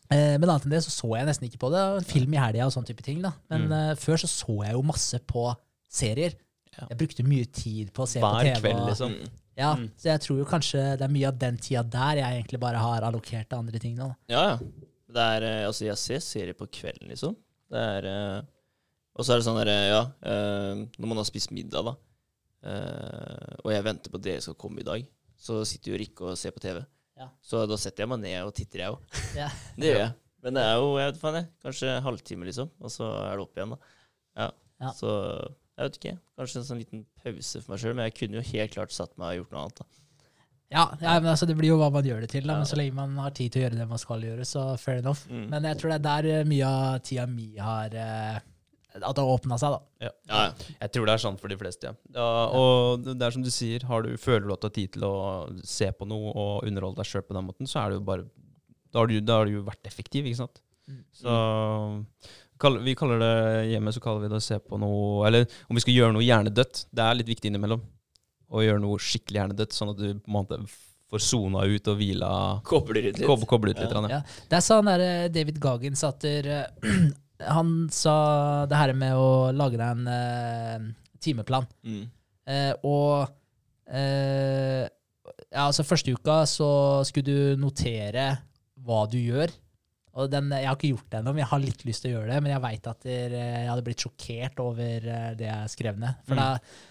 Eh, 0.10 0.36
men 0.41 0.45
annet 0.50 0.65
enn 0.67 0.74
det 0.74 0.84
så 0.86 0.93
så 0.93 1.10
jeg 1.17 1.28
nesten 1.30 1.48
ikke 1.50 1.60
på 1.62 1.69
det. 1.74 1.84
Film 2.10 2.34
i 2.34 2.39
helga 2.41 2.65
og 2.69 2.74
sånn 2.74 2.86
type 2.88 3.04
ting. 3.06 3.22
da. 3.26 3.34
Men 3.50 3.67
Mm. 3.67 3.74
eh, 3.91 3.95
før 4.02 4.17
så 4.22 4.30
så 4.30 4.56
jeg 4.65 4.74
jo 4.78 4.82
masse 4.86 5.19
på 5.30 5.50
serier. 5.89 6.34
Jeg 6.80 6.98
brukte 6.98 7.26
mye 7.28 7.45
tid 7.52 7.89
på 7.93 8.06
å 8.06 8.08
se 8.08 8.22
på 8.22 8.30
TV. 8.39 8.52
hver 8.54 8.62
kveld, 8.62 8.86
liksom. 8.89 9.15
Ja, 9.60 9.74
Mm. 9.76 9.89
Så 10.00 10.06
jeg 10.13 10.22
tror 10.24 10.38
jo 10.39 10.45
kanskje 10.48 10.84
det 10.98 11.02
er 11.04 11.12
mye 11.12 11.28
av 11.28 11.38
den 11.38 11.58
tida 11.58 11.84
der 11.84 12.15
jeg 12.22 12.38
egentlig 12.43 12.60
bare 12.62 12.78
har 12.80 13.02
allokert 13.04 13.50
til 13.50 13.58
andre 13.60 13.80
ting 13.80 13.98
nå. 13.98 14.08
da. 14.08 14.15
Ja, 14.30 14.43
ja. 14.52 14.58
Det 15.10 15.17
er, 15.43 15.65
altså, 15.67 15.86
jeg 15.89 15.98
ser 15.98 16.19
serier 16.24 16.54
på 16.54 16.67
kvelden, 16.72 17.10
liksom. 17.10 17.36
Det 17.69 17.78
er 18.06 18.45
Og 19.19 19.26
så 19.26 19.34
er 19.34 19.41
det 19.41 19.45
sånn 19.50 19.58
derre, 19.60 19.76
ja 19.89 20.02
eh, 20.24 20.86
Når 20.98 21.08
man 21.08 21.17
har 21.17 21.26
spist 21.28 21.52
middag, 21.52 21.84
da, 21.84 21.93
og 22.63 23.69
jeg 23.72 23.86
venter 23.86 24.12
på 24.12 24.19
at 24.19 24.26
dere 24.26 24.43
skal 24.43 24.58
komme 24.60 24.82
i 24.84 24.88
dag, 24.88 25.06
så 25.39 25.62
sitter 25.67 25.93
jo 25.93 26.00
Rikke 26.02 26.26
og 26.28 26.39
ser 26.39 26.52
på 26.56 26.63
TV. 26.63 26.82
Ja. 27.19 27.30
Så 27.43 27.62
da 27.67 27.78
setter 27.80 28.04
jeg 28.04 28.12
meg 28.12 28.22
ned 28.24 28.48
og 28.48 28.52
titter, 28.56 28.84
jeg 28.84 28.95
òg. 28.95 29.22
Ja. 29.38 29.48
Det 29.80 29.93
gjør 29.93 30.04
jeg. 30.06 30.12
Men 30.43 30.56
det 30.56 30.62
er 30.63 30.78
jo 30.80 30.91
jeg 30.95 31.10
vet 31.10 31.17
faen 31.19 31.36
jeg, 31.36 31.48
kanskje 31.65 31.95
halvtime, 32.06 32.45
liksom, 32.48 32.69
og 32.80 32.91
så 32.93 33.08
er 33.26 33.34
det 33.36 33.43
opp 33.43 33.58
igjen, 33.60 33.74
da. 33.76 33.95
Ja. 34.39 34.45
Ja. 34.80 34.91
Så 34.95 35.10
jeg 35.12 35.88
vet 35.88 35.98
ikke. 36.00 36.13
Kanskje 36.39 36.62
en 36.62 36.67
sånn 36.67 36.80
liten 36.80 37.02
pause 37.19 37.60
for 37.63 37.74
meg 37.74 37.82
sjøl, 37.82 37.95
men 37.98 38.08
jeg 38.08 38.15
kunne 38.22 38.39
jo 38.39 38.45
helt 38.54 38.76
klart 38.76 38.95
satt 38.95 39.17
meg 39.19 39.34
og 39.34 39.41
gjort 39.41 39.56
noe 39.56 39.65
annet. 39.65 39.82
da. 39.82 40.06
Ja, 40.69 40.84
ja, 41.02 41.15
men 41.17 41.32
altså 41.32 41.48
Det 41.50 41.56
blir 41.58 41.72
jo 41.72 41.80
hva 41.82 41.89
man 41.91 42.06
gjør 42.06 42.22
det 42.24 42.30
til. 42.32 42.45
da. 42.48 42.60
Men 42.62 42.69
så 42.69 42.78
lenge 42.78 42.95
man 42.95 43.17
har 43.19 43.34
tid 43.36 43.52
til 43.52 43.62
å 43.62 43.65
gjøre 43.65 43.80
det 43.80 43.88
man 43.89 44.02
skal 44.02 44.24
gjøre, 44.28 44.45
så 44.48 44.65
fair 44.78 45.02
enough. 45.02 45.26
Mm. 45.28 45.48
Men 45.52 45.67
jeg 45.72 45.80
tror 45.82 45.91
det 45.91 45.98
er 46.00 46.06
der 46.08 46.30
eh, 46.32 46.48
mye 46.48 46.69
av 46.69 47.00
tida 47.10 47.26
mi 47.28 47.50
har 47.58 47.95
eh, 48.00 48.39
At 48.97 49.15
det 49.15 49.21
har 49.21 49.30
åpna 49.30 49.58
seg, 49.62 49.75
da. 49.75 50.08
Ja, 50.08 50.12
ja. 50.32 50.71
Jeg 50.82 50.91
tror 50.95 51.06
det 51.06 51.13
er 51.13 51.21
sant 51.21 51.41
for 51.41 51.52
de 51.52 51.58
fleste, 51.60 51.91
ja. 51.91 51.97
ja 52.15 52.30
og 52.58 53.06
det 53.06 53.21
er 53.21 53.36
som 53.36 53.45
du 53.45 53.52
sier, 53.54 53.86
har 53.86 54.06
du, 54.06 54.15
føler 54.17 54.47
du 54.47 54.54
at 54.56 54.63
du 54.63 54.67
har 54.69 54.75
tid 54.75 54.95
til 54.95 55.06
å 55.06 55.13
se 55.62 55.91
på 55.93 56.08
noe 56.10 56.34
og 56.34 56.65
underholde 56.65 56.97
deg 57.04 57.12
sjøl 57.12 57.25
på 57.28 57.38
den 57.38 57.45
måten, 57.52 57.69
så 57.69 57.84
er 57.84 57.93
det 57.93 57.99
jo 57.99 58.08
bare 58.10 58.25
Da 58.89 59.04
har 59.04 59.12
du, 59.12 59.19
da 59.21 59.38
har 59.38 59.45
du 59.45 59.60
jo 59.60 59.67
vært 59.67 59.86
effektiv, 59.86 60.25
ikke 60.25 60.41
sant. 60.41 60.63
Mm. 60.89 61.04
Så 61.13 61.38
vi 62.82 62.95
kaller 62.97 63.21
det 63.21 63.36
hjemme 63.69 63.93
så 63.93 64.02
kaller 64.04 64.25
vi 64.25 64.34
det 64.34 64.39
å 64.41 64.43
se 64.43 64.58
på 64.60 64.80
noe 64.82 65.28
Eller 65.30 65.45
om 65.69 65.78
vi 65.78 65.84
skal 65.84 65.93
gjøre 65.95 66.15
noe 66.15 66.25
hjernedødt. 66.25 66.88
Det 66.89 67.06
er 67.06 67.19
litt 67.19 67.30
viktig 67.30 67.52
innimellom 67.52 67.86
å 68.49 68.63
gjøre 68.65 68.82
noe 68.82 68.97
skikkelig 68.97 69.43
hjernedødt, 69.43 69.75
sånn 69.78 69.93
at 69.93 69.99
du 70.02 70.08
på 70.17 70.32
en 70.32 70.36
måte 70.39 70.58
får 71.10 71.21
sona 71.21 71.65
ut 71.69 71.88
og 71.89 71.97
hvila 71.97 72.32
Kobler 72.65 73.10
ut 73.10 73.17
litt. 73.17 73.25
Koble, 73.25 73.47
koble 73.49 73.73
ut 73.73 73.82
litt. 73.82 73.93
Ja. 73.93 74.17
Ja. 74.17 74.21
Det 74.49 74.58
er 74.58 74.65
sånn 74.65 74.89
der, 74.89 75.06
eh, 75.06 75.32
David 75.34 75.62
Gaggen 75.62 75.97
satter... 75.97 76.49
der, 76.49 76.69
eh, 76.82 77.10
han 77.39 77.88
sa 77.93 78.15
det 78.69 78.78
her 78.80 78.93
med 78.97 79.15
å 79.15 79.52
lage 79.56 79.78
deg 79.80 79.88
en 79.95 80.08
eh, 80.12 80.88
timeplan. 81.23 81.67
Mm. 81.88 82.04
Eh, 82.49 82.73
og 82.84 83.30
eh, 83.88 84.86
ja, 85.49 85.65
altså 85.67 85.86
første 85.88 86.13
uka 86.15 86.41
så 86.49 86.69
skulle 87.08 87.30
du 87.56 87.62
notere 87.62 88.32
hva 88.86 89.04
du 89.12 89.17
gjør. 89.21 89.52
Og 90.19 90.28
den, 90.34 90.49
Jeg 90.52 90.65
har 90.67 90.75
ikke 90.75 90.89
gjort 90.91 91.10
det 91.13 91.19
ennå, 91.21 91.32
men 91.36 91.43
jeg 91.43 91.52
har 91.52 91.62
litt 91.63 91.84
lyst 91.88 92.04
til 92.04 92.12
å 92.12 92.17
gjøre 92.17 92.34
det. 92.34 92.39
Men 92.43 92.52
jeg 92.56 92.63
veit 92.65 92.88
at 92.91 93.04
der, 93.06 93.36
eh, 93.38 93.60
jeg 93.63 93.69
hadde 93.71 93.86
blitt 93.86 94.04
sjokkert 94.04 94.60
over 94.63 95.06
eh, 95.06 95.28
det 95.39 95.47
jeg 95.47 95.73
skrev 95.75 95.99
ned. 96.02 96.17
For 96.28 96.36
Mm. 96.36 96.41
da, 96.41 96.47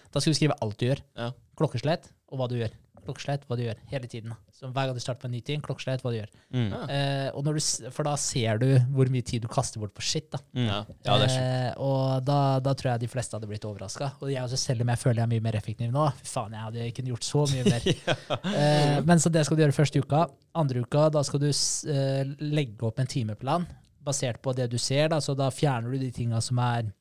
da 0.09 0.19
skal 0.23 0.33
du 0.33 0.37
skrive 0.39 0.57
alt 0.63 0.77
du 0.79 0.85
gjør. 0.87 1.01
Ja. 1.19 1.29
Klokkeslett 1.59 2.09
og 2.31 2.39
hva 2.39 2.47
du 2.49 2.55
gjør. 2.57 2.71
Klokkeslett 3.05 3.45
hva 3.49 3.55
du 3.57 3.63
gjør, 3.65 3.79
hele 3.91 4.07
tiden. 4.11 4.33
Så 4.53 4.67
hver 4.69 4.89
gang 4.89 4.95
du 4.97 4.99
starter 5.03 5.21
på 5.23 5.27
en 5.29 5.33
ny 5.37 5.41
ting, 5.45 5.61
klokkeslett 5.63 6.01
hva 6.03 6.11
du 6.11 6.17
gjør. 6.19 6.31
Mm. 6.55 6.67
Eh, 6.91 7.29
og 7.37 7.45
når 7.47 7.59
du, 7.59 7.89
for 7.95 8.03
da 8.07 8.13
ser 8.19 8.59
du 8.61 8.67
hvor 8.95 9.09
mye 9.13 9.23
tid 9.25 9.43
du 9.45 9.47
kaster 9.51 9.79
bort 9.81 9.93
på 9.95 10.03
shit. 10.03 10.27
da. 10.33 10.39
Mm. 10.53 10.65
Ja. 10.67 10.79
Ja, 11.07 11.17
det 11.21 11.29
er. 11.31 11.39
Eh, 11.69 11.73
og 11.85 12.23
da, 12.27 12.39
da 12.63 12.73
tror 12.77 12.91
jeg 12.93 13.03
de 13.05 13.11
fleste 13.11 13.37
hadde 13.37 13.47
blitt 13.49 13.65
overraska. 13.69 14.11
Og 14.21 14.31
jeg 14.33 14.43
også, 14.43 14.59
selv 14.59 14.83
om 14.85 14.91
jeg 14.93 15.01
føler 15.03 15.21
jeg 15.23 15.27
er 15.29 15.33
mye 15.35 15.45
mer 15.49 15.57
effektiv 15.61 15.91
nå, 15.95 16.05
fy 16.21 16.29
faen, 16.33 16.55
jeg 16.57 16.65
hadde 16.67 16.87
ikke 16.91 17.07
gjort 17.09 17.27
så 17.29 17.45
mye 17.53 17.65
mer. 17.69 17.89
eh, 18.53 18.95
men 19.07 19.19
så 19.23 19.31
det 19.33 19.45
skal 19.47 19.57
du 19.59 19.63
gjøre 19.65 19.77
første 19.79 20.03
uka. 20.03 20.25
Andre 20.59 20.83
uka, 20.85 21.07
da 21.13 21.23
skal 21.27 21.43
du 21.43 21.49
s- 21.53 21.85
eh, 21.87 22.23
legge 22.43 22.83
opp 22.89 22.99
en 22.99 23.07
timeplan 23.09 23.67
basert 24.05 24.41
på 24.41 24.53
det 24.55 24.69
du 24.71 24.77
ser. 24.81 25.07
Da. 25.11 25.19
Så 25.23 25.35
da 25.37 25.49
fjerner 25.53 25.91
du 25.95 25.99
de 26.01 26.11
tinga 26.15 26.39
som 26.41 26.57
er 26.63 26.91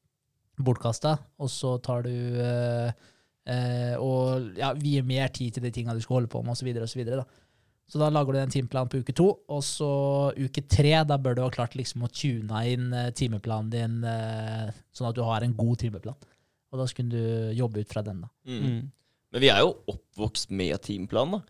bortkasta, 0.59 1.13
og 1.39 1.51
så 1.55 1.77
tar 1.83 2.03
du 2.03 2.11
eh, 3.49 3.93
eh, 3.93 3.95
og 4.01 4.57
ja, 4.59 4.73
vier 4.79 5.05
mer 5.07 5.29
tid 5.35 5.57
til 5.57 5.65
de 5.67 5.73
tinga 5.75 5.95
du 5.97 6.01
skal 6.05 6.21
holde 6.21 6.33
på 6.33 6.43
med, 6.45 6.53
osv. 6.55 6.71
Så, 6.87 6.99
videre, 6.99 7.23
da. 7.23 7.27
så 7.89 8.03
da 8.03 8.11
lager 8.13 8.37
du 8.37 8.41
en 8.43 8.55
timeplan 8.55 8.91
på 8.93 9.01
uke 9.03 9.15
to, 9.17 9.29
og 9.49 9.63
så 9.67 9.91
uke 10.37 10.65
tre, 10.69 10.95
da 11.09 11.19
bør 11.19 11.39
du 11.39 11.43
ha 11.47 11.51
klart 11.55 11.77
liksom 11.79 12.05
å 12.07 12.13
tune 12.13 12.65
inn 12.71 12.93
eh, 12.93 13.11
timeplanen 13.17 13.73
din 13.73 13.99
eh, 14.05 14.69
sånn 14.93 15.11
at 15.11 15.19
du 15.19 15.25
har 15.27 15.47
en 15.47 15.57
god 15.57 15.79
timeplan. 15.85 16.19
Og 16.69 16.83
da 16.83 16.85
skulle 16.91 17.09
du 17.17 17.53
jobbe 17.57 17.81
ut 17.81 17.93
fra 17.93 18.03
den, 18.05 18.21
da. 18.27 18.29
Mm. 18.45 18.65
Mm. 18.65 18.83
Men 19.33 19.45
vi 19.45 19.49
er 19.53 19.63
jo 19.65 19.77
oppvokst 19.93 20.51
med 20.57 20.77
timeplan, 20.85 21.39
da. 21.39 21.45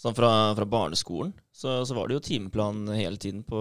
Sånn 0.00 0.14
fra, 0.16 0.30
fra 0.56 0.64
barneskolen 0.64 1.34
så, 1.52 1.82
så 1.84 1.92
var 1.92 2.08
det 2.08 2.14
jo 2.16 2.22
timeplan 2.24 2.86
hele 2.88 3.18
tiden 3.20 3.42
på 3.44 3.58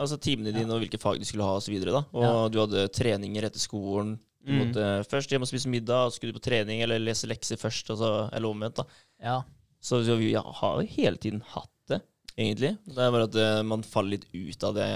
altså 0.00 0.16
timene 0.16 0.54
dine 0.54 0.72
og 0.72 0.80
hvilke 0.80 1.00
fag 1.02 1.18
du 1.20 1.26
skulle 1.28 1.44
ha 1.44 1.58
osv. 1.58 1.74
Og, 1.82 1.98
og 2.16 2.24
Ja. 2.24 2.30
du 2.48 2.56
hadde 2.62 2.86
treninger 2.96 3.44
etter 3.44 3.60
skolen. 3.60 4.14
Du 4.44 4.52
Mm. 4.52 4.58
måtte 4.72 4.84
først 5.10 5.28
hjem 5.30 5.42
og 5.42 5.48
spise 5.50 5.68
middag, 5.68 6.06
og 6.06 6.10
så 6.12 6.16
skulle 6.16 6.32
du 6.32 6.38
på 6.38 6.44
trening 6.50 6.80
eller 6.82 6.98
lese 6.98 7.26
lekser 7.26 7.56
først. 7.58 7.90
Altså, 7.90 8.30
eller 8.32 8.48
omvendt. 8.48 8.76
da. 8.76 8.84
Ja. 9.20 9.42
Så, 9.80 10.02
så 10.06 10.16
vi 10.18 10.32
har 10.34 10.80
jo 10.80 10.86
hele 10.86 11.16
tiden 11.16 11.42
hatt 11.42 11.68
det, 11.88 12.00
egentlig. 12.38 12.78
Det 12.86 12.98
er 12.98 13.10
bare 13.10 13.24
at 13.28 13.34
uh, 13.36 13.62
man 13.62 13.82
faller 13.82 14.10
litt 14.16 14.26
ut 14.34 14.64
av 14.64 14.74
det 14.74 14.88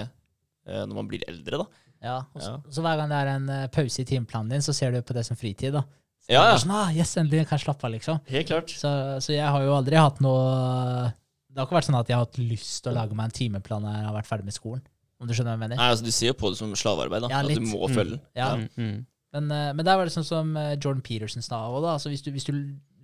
uh, 0.67 0.85
når 0.85 0.95
man 0.95 1.07
blir 1.07 1.21
eldre, 1.27 1.57
da. 1.59 1.65
ja. 2.01 2.17
Og 2.33 2.41
så, 2.41 2.51
Ja. 2.51 2.71
så 2.71 2.81
hver 2.81 2.97
gang 2.97 3.09
det 3.09 3.19
er 3.19 3.27
en 3.35 3.49
uh, 3.49 3.67
pause 3.67 3.99
i 4.01 4.05
timeplanen 4.05 4.49
din, 4.49 4.61
så 4.61 4.73
ser 4.73 4.91
du 4.91 5.01
på 5.01 5.13
det 5.13 5.25
som 5.25 5.35
fritid. 5.37 5.73
da. 5.73 5.83
Så 6.23 6.31
Ja, 6.31 6.43
ja. 6.51 6.55
Sånn, 6.57 6.71
ah, 6.71 6.89
yes, 6.95 7.15
endelig 7.19 7.47
kan 7.49 7.57
jeg 7.59 7.65
slappe 7.67 7.83
av, 7.83 7.91
liksom. 7.91 8.21
Helt 8.27 8.47
klart. 8.47 8.69
Så, 8.71 8.87
så 9.21 9.33
jeg 9.35 9.43
har 9.45 9.61
jo 9.61 9.73
aldri 9.75 9.95
hatt 9.99 10.19
noe 10.23 11.13
Det 11.53 11.59
har 11.59 11.67
ikke 11.67 11.75
vært 11.77 11.85
sånn 11.91 11.99
at 11.99 12.07
jeg 12.09 12.15
har 12.17 12.25
hatt 12.25 12.37
lyst 12.39 12.81
til 12.83 12.91
å 12.93 12.95
lage 12.95 13.13
meg 13.13 13.25
en 13.25 13.31
timeplan 13.37 13.83
når 13.85 13.93
jeg 13.99 14.05
har 14.07 14.15
vært 14.15 14.29
ferdig 14.31 14.45
med 14.47 14.53
skolen. 14.55 14.81
Om 15.21 15.27
du 15.27 15.33
skjønner 15.35 15.51
hva 15.53 15.57
jeg 15.59 15.63
mener? 15.69 15.75
Nei, 15.77 15.89
altså, 15.93 16.03
Du 16.03 16.11
ser 16.11 16.27
jo 16.31 16.33
på 16.33 16.49
det 16.49 16.57
som 16.57 16.71
slavearbeid. 16.73 17.21
da, 17.21 17.27
Ja, 17.29 17.39
At 17.43 17.47
du 17.53 17.61
må 17.61 17.87
Mm. 17.87 17.93
følge 17.95 18.09
den. 18.17 18.21
Ja. 18.35 18.55
Mm. 18.77 19.05
Mm. 19.33 19.39
Men, 19.39 19.51
eh, 19.51 19.73
men 19.73 19.85
der 19.85 19.97
var 19.97 20.07
det 20.07 20.13
sånn 20.13 20.27
som 20.27 20.53
eh, 20.59 20.75
Jordan 20.77 21.01
Peterson 21.05 21.45
sa 21.45 21.65
òg, 21.69 21.81
da. 21.81 21.95
Altså 21.97 22.11
hvis, 22.13 22.21
du, 22.21 22.29
hvis 22.35 22.45
du 22.45 22.53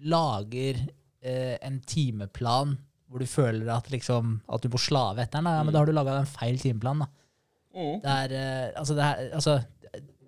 lager 0.09 0.77
eh, 1.25 1.57
en 1.65 1.81
timeplan 1.89 2.77
hvor 3.09 3.23
du 3.23 3.25
føler 3.25 3.65
at, 3.73 3.87
liksom, 3.89 4.35
at 4.45 4.61
du 4.61 4.69
må 4.69 4.77
slave 4.77 5.23
etter 5.23 5.39
den, 5.39 5.47
da, 5.49 5.55
ja, 5.57 5.65
men 5.65 5.73
da 5.73 5.81
har 5.81 5.89
du 5.89 5.95
laga 5.97 6.19
en 6.21 6.29
feil 6.29 6.59
timeplan. 6.61 7.01
da. 7.01 7.07
Mm. 7.73 7.95
Det 8.03 8.13
er, 8.13 8.35
eh, 8.37 8.67
altså, 8.77 8.97
det 8.97 9.05
er, 9.05 9.23
altså, 9.39 9.55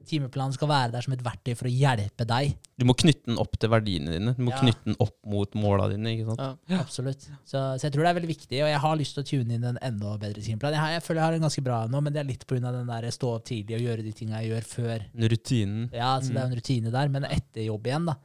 timeplanen 0.08 0.54
skal 0.56 0.70
være 0.72 0.92
der 0.96 1.06
som 1.06 1.14
et 1.16 1.24
verktøy 1.26 1.54
for 1.60 1.70
å 1.70 1.72
hjelpe 1.74 2.26
deg. 2.28 2.56
Du 2.82 2.86
må 2.90 2.96
knytte 2.98 3.28
den 3.30 3.38
opp 3.42 3.58
til 3.62 3.70
verdiene 3.72 4.16
dine. 4.16 4.34
Du 4.38 4.42
må 4.48 4.52
Ja. 4.54 4.60
knytte 4.62 4.86
den 4.90 4.98
opp 5.00 5.18
mot 5.26 5.54
måla 5.54 5.90
dine. 5.92 6.14
ikke 6.16 6.32
sant? 6.36 6.60
Ja. 6.72 6.80
Absolutt. 6.82 7.28
Så, 7.46 7.60
så 7.78 7.84
jeg 7.86 7.94
tror 7.94 8.04
det 8.06 8.10
er 8.12 8.18
veldig 8.20 8.32
viktig, 8.32 8.62
og 8.64 8.72
jeg 8.72 8.82
har 8.86 8.96
lyst 8.98 9.18
til 9.18 9.24
å 9.24 9.30
tune 9.32 9.54
inn 9.58 9.64
en 9.70 9.80
enda 9.82 10.16
bedre 10.18 10.42
timeplan. 10.42 10.74
Jeg, 10.74 10.82
har, 10.82 10.96
jeg 10.98 11.04
føler 11.06 11.22
jeg 11.22 11.28
har 11.28 11.38
en 11.40 11.46
ganske 11.48 11.64
bra 11.70 11.80
nå, 11.88 12.02
men 12.02 12.14
det 12.14 12.24
er 12.24 12.30
litt 12.32 12.48
pga. 12.48 12.72
den 12.72 12.88
der 12.90 13.10
stå 13.12 13.36
opp 13.38 13.46
tidlig 13.46 13.78
og 13.78 13.86
gjøre 13.86 14.04
de 14.08 14.14
tinga 14.18 14.42
jeg 14.42 14.52
gjør 14.56 14.68
før. 14.72 15.06
Rutinen. 15.36 15.90
Ja, 15.94 16.16
så 16.20 16.34
det 16.34 16.42
er 16.42 16.50
en 16.50 16.58
rutine 16.58 16.92
der, 16.92 17.08
men 17.14 17.26
etter 17.30 17.66
jobb 17.68 17.86
igjen, 17.88 18.06
da. 18.10 18.18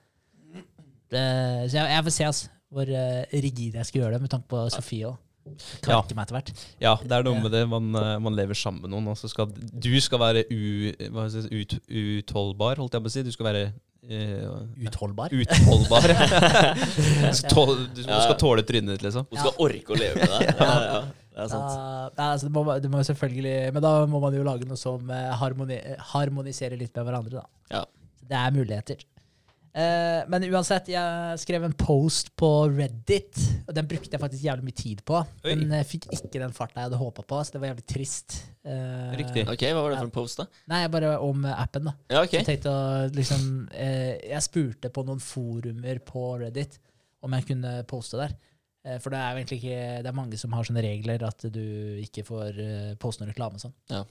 Det, 1.07 1.23
så 1.71 1.77
jeg, 1.79 1.91
jeg 1.93 2.05
får 2.09 2.15
se 2.17 2.25
altså, 2.27 2.49
hvor 2.73 2.89
uh, 2.91 3.23
rigid 3.45 3.77
jeg 3.79 3.87
skal 3.87 4.01
gjøre 4.03 4.17
det, 4.17 4.23
med 4.27 4.33
tanke 4.33 4.49
på 4.51 4.65
Sofie 4.75 5.07
òg. 5.13 5.21
Ja. 5.47 5.79
Kverke 5.87 6.17
meg 6.19 6.27
etter 6.27 6.37
hvert. 6.39 6.51
Ja, 6.83 6.95
det 7.03 7.13
er 7.17 7.27
noe 7.27 7.41
med 7.43 7.53
det. 7.55 7.63
Man, 7.71 7.89
eh, 7.97 8.13
man 8.23 8.35
lever 8.37 8.59
sammen 8.59 8.83
med 8.85 8.93
noen, 8.93 9.07
og 9.13 9.19
så 9.21 9.31
skal 9.31 9.51
du 9.57 9.93
skal 10.03 10.21
være 10.23 10.43
u, 10.51 10.61
hva 11.15 11.27
skal 11.31 11.47
si, 11.47 11.61
ut, 11.63 11.77
utholdbar, 12.03 12.81
holdt 12.83 12.97
jeg 12.99 13.05
på 13.07 13.13
å 13.13 13.15
si. 13.15 13.25
Du 13.27 13.33
skal 13.35 13.49
være 13.51 13.63
uh, 13.71 14.59
Utholdbar. 14.87 15.33
utholdbar. 15.35 16.09
du, 17.27 17.35
skal 17.39 17.55
tåle, 17.55 17.77
du 17.97 18.03
Ja. 18.05 18.21
skal 18.27 18.37
tåle 18.41 18.65
trynet 18.67 18.97
ditt, 18.97 19.07
liksom. 19.09 19.27
Hun 19.31 19.41
skal 19.41 19.57
orke 19.67 19.95
å 19.97 20.01
leve 20.01 20.21
med 20.21 20.35
deg. 20.35 20.53
Ja, 20.61 20.77
ja, 20.87 21.01
det 21.37 21.45
er 21.47 21.51
sant. 21.53 21.75
Nei, 22.17 22.29
altså, 22.31 22.47
det, 22.49 22.53
må, 22.55 22.65
det 22.85 22.91
må 22.93 23.03
selvfølgelig 23.05 23.57
Men 23.75 23.85
da 23.85 23.91
må 24.09 24.21
man 24.23 24.37
jo 24.39 24.45
lage 24.47 24.69
noe 24.69 24.79
som 24.81 25.11
eh, 25.13 25.33
harmoni, 25.41 25.77
harmoniserer 26.15 26.79
litt 26.81 26.95
med 26.97 27.09
hverandre, 27.11 27.43
da. 27.43 27.47
Ja. 27.81 27.83
Så 28.21 28.31
det 28.31 28.39
er 28.41 28.55
muligheter. 28.57 29.05
Eh, 29.77 30.23
men 30.33 30.45
uansett, 30.49 30.89
jeg 30.89 31.41
skrev 31.43 31.67
en 31.67 31.75
post 31.77 32.31
på 32.39 32.49
Reddit, 32.73 33.37
og 33.67 33.75
den 33.77 33.89
brukte 33.91 34.15
jeg 34.15 34.23
faktisk 34.23 34.47
jævlig 34.47 34.65
mye 34.71 34.79
tid 34.79 35.03
på. 35.05 35.21
Oi. 35.45 35.53
Den 35.53 35.75
eh, 35.77 35.85
fikk 35.85 36.07
ikke 36.17 36.41
den 36.41 36.55
farta 36.57 36.81
jeg 36.81 36.89
hadde 36.89 37.01
håpa 37.01 37.25
på, 37.29 37.41
så 37.45 37.53
det 37.53 37.61
var 37.61 37.75
jævlig 37.75 37.85
trist. 37.93 38.39
Uh, 38.67 39.13
Riktig. 39.21 39.45
Ok, 39.53 39.67
Hva 39.69 39.83
var 39.85 39.93
det 39.93 40.01
for 40.01 40.09
en 40.09 40.15
post, 40.15 40.41
da? 40.41 40.63
Nei, 40.73 40.81
bare 40.91 41.13
om 41.23 41.45
appen, 41.53 41.91
da. 41.91 41.95
Ja, 42.09 42.25
ok. 42.25 42.39
Jeg 42.39 42.49
tenkte 42.49 42.73
å 42.73 42.87
liksom 43.15 43.45
eh, 43.71 44.17
Jeg 44.25 44.43
spurte 44.43 44.91
på 44.91 45.05
noen 45.07 45.21
forumer 45.23 46.01
på 46.09 46.25
Reddit 46.41 46.81
om 47.27 47.37
jeg 47.37 47.51
kunne 47.53 47.79
poste 47.89 48.19
der. 48.21 48.35
For 49.03 49.11
det 49.11 49.19
er 49.19 49.33
jo 49.33 49.41
egentlig 49.41 49.57
ikke 49.59 49.79
Det 50.05 50.11
er 50.13 50.15
mange 50.15 50.39
som 50.39 50.53
har 50.55 50.67
sånne 50.69 50.83
regler 50.85 51.23
at 51.27 51.43
du 51.51 51.65
ikke 51.99 52.23
får 52.23 52.61
poste 53.03 53.25
noen 53.25 53.33
reklame 53.33 53.59
og 53.59 53.65
sånn. 53.65 53.75
Ja. 53.91 54.05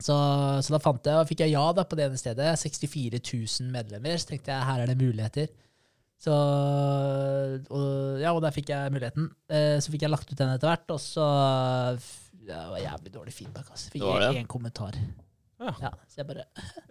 Så, 0.00 0.16
så 0.64 0.72
da 0.74 0.80
fant 0.82 1.04
jeg, 1.06 1.20
og 1.20 1.28
fikk 1.28 1.44
jeg 1.44 1.52
ja 1.54 1.64
da 1.76 1.84
på 1.84 1.98
det 1.98 2.06
ene 2.08 2.20
stedet. 2.20 2.52
64 2.62 3.20
000 3.20 3.72
medlemmer. 3.72 4.16
Så 4.20 4.32
tenkte 4.32 4.54
jeg 4.54 4.68
her 4.70 4.84
er 4.84 4.90
det 4.90 4.98
muligheter. 5.00 5.50
Så, 6.20 6.34
og, 7.72 7.86
ja, 8.20 8.32
og 8.34 8.42
der 8.44 8.52
fikk 8.52 8.72
jeg 8.72 8.92
muligheten. 8.92 9.30
Eh, 9.48 9.78
så 9.80 9.92
fikk 9.92 10.04
jeg 10.04 10.12
lagt 10.12 10.28
ut 10.28 10.36
den 10.36 10.52
etter 10.52 10.68
hvert, 10.68 10.92
og 10.92 11.00
så 11.00 11.24
ja, 12.44 12.58
Det 12.60 12.60
var 12.74 12.82
jævlig 12.82 13.14
dårlig 13.14 13.34
feedback. 13.36 13.70
Altså. 13.72 13.92
Fikk 13.94 14.04
jeg 14.04 14.26
det? 14.26 14.42
én 14.42 14.50
kommentar. 14.50 14.98
Ja. 15.60 15.72
Ja, 15.84 15.90
så 16.08 16.22
jeg 16.22 16.28
bare 16.28 16.44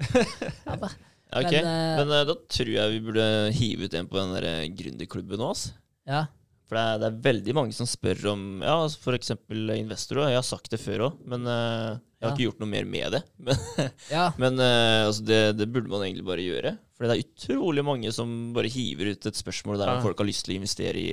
ja, 0.70 0.76
da. 0.78 0.90
Ok. 1.30 1.54
Men, 1.54 1.66
Men, 1.66 2.12
eh, 2.12 2.20
eh, 2.22 2.28
da 2.30 2.36
tror 2.50 2.72
jeg 2.74 2.94
vi 2.96 3.02
burde 3.06 3.26
hive 3.54 3.86
ut 3.86 3.96
en 3.98 4.10
på 4.10 4.18
den 4.18 4.36
der 4.38 4.48
eh, 4.50 4.68
gründerklubben 4.74 5.42
nå. 5.42 5.50
ass. 5.54 5.72
ja. 6.10 6.26
For 6.70 6.78
det 6.78 6.84
er, 6.86 7.00
det 7.02 7.08
er 7.10 7.22
veldig 7.26 7.54
mange 7.58 7.74
som 7.74 7.88
spør 7.90 8.20
om 8.36 8.42
ja, 8.62 8.76
f.eks. 8.86 9.32
investorer. 9.50 10.30
Jeg 10.30 10.38
har 10.38 10.46
sagt 10.46 10.70
det 10.70 10.78
før 10.84 11.08
òg, 11.08 11.16
men 11.26 11.48
uh, 11.50 11.98
jeg 11.98 12.28
har 12.28 12.30
Ja. 12.30 12.34
ikke 12.36 12.46
gjort 12.46 12.60
noe 12.62 12.70
mer 12.70 12.86
med 12.86 13.16
det. 13.16 13.22
Men, 13.48 13.90
ja. 14.12 14.26
men 14.38 14.60
uh, 14.62 15.08
altså 15.08 15.24
det, 15.26 15.40
det 15.58 15.68
burde 15.74 15.90
man 15.90 16.04
egentlig 16.06 16.26
bare 16.28 16.44
gjøre. 16.46 16.74
For 17.00 17.08
det 17.08 17.16
er 17.16 17.24
utrolig 17.26 17.84
mange 17.88 18.12
som 18.14 18.34
bare 18.54 18.70
hiver 18.70 19.14
ut 19.16 19.26
et 19.32 19.40
spørsmål 19.40 19.80
der 19.82 19.94
Ja. 19.96 20.02
folk 20.04 20.20
har 20.22 20.28
lyst 20.30 20.46
til 20.46 20.54
å 20.54 20.60
investere 20.60 21.00
i, 21.00 21.12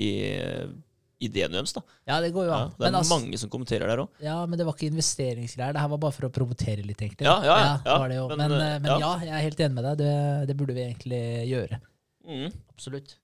i 0.00 0.08
eh, 0.32 0.66
ideen 1.28 1.52
deres. 1.54 1.74
da. 1.76 1.82
Ja, 2.08 2.18
det 2.24 2.32
går 2.34 2.48
jo 2.48 2.50
Ja, 2.54 2.60
an. 2.64 2.72
det 2.78 2.86
er 2.88 2.90
men, 2.90 2.96
altså, 3.02 3.18
mange 3.20 3.38
som 3.38 3.50
kommenterer 3.52 3.86
der 3.92 4.00
òg. 4.02 4.08
ja, 4.24 4.38
men 4.48 4.58
det 4.58 4.64
var 4.66 4.74
ikke 4.74 4.88
investeringsgreier. 4.90 5.76
Det 5.76 5.82
her 5.84 5.92
var 5.92 6.00
bare 6.06 6.16
for 6.16 6.26
å 6.26 6.32
promotere 6.34 6.82
litt, 6.88 7.04
egentlig. 7.04 7.28
Ja, 7.28 7.36
ja, 7.44 7.58
ja, 7.84 7.98
men, 8.08 8.38
Men, 8.40 8.56
men 8.58 8.88
ja. 8.90 8.98
ja, 9.04 9.12
jeg 9.28 9.36
er 9.38 9.44
helt 9.44 9.60
enig 9.68 9.76
med 9.78 9.86
deg. 9.92 10.00
Det, 10.02 10.14
det 10.50 10.56
burde 10.58 10.74
vi 10.80 10.86
egentlig 10.88 11.22
gjøre. 11.52 11.78
Mm. 12.24 12.48
Absolutt. 12.74 13.14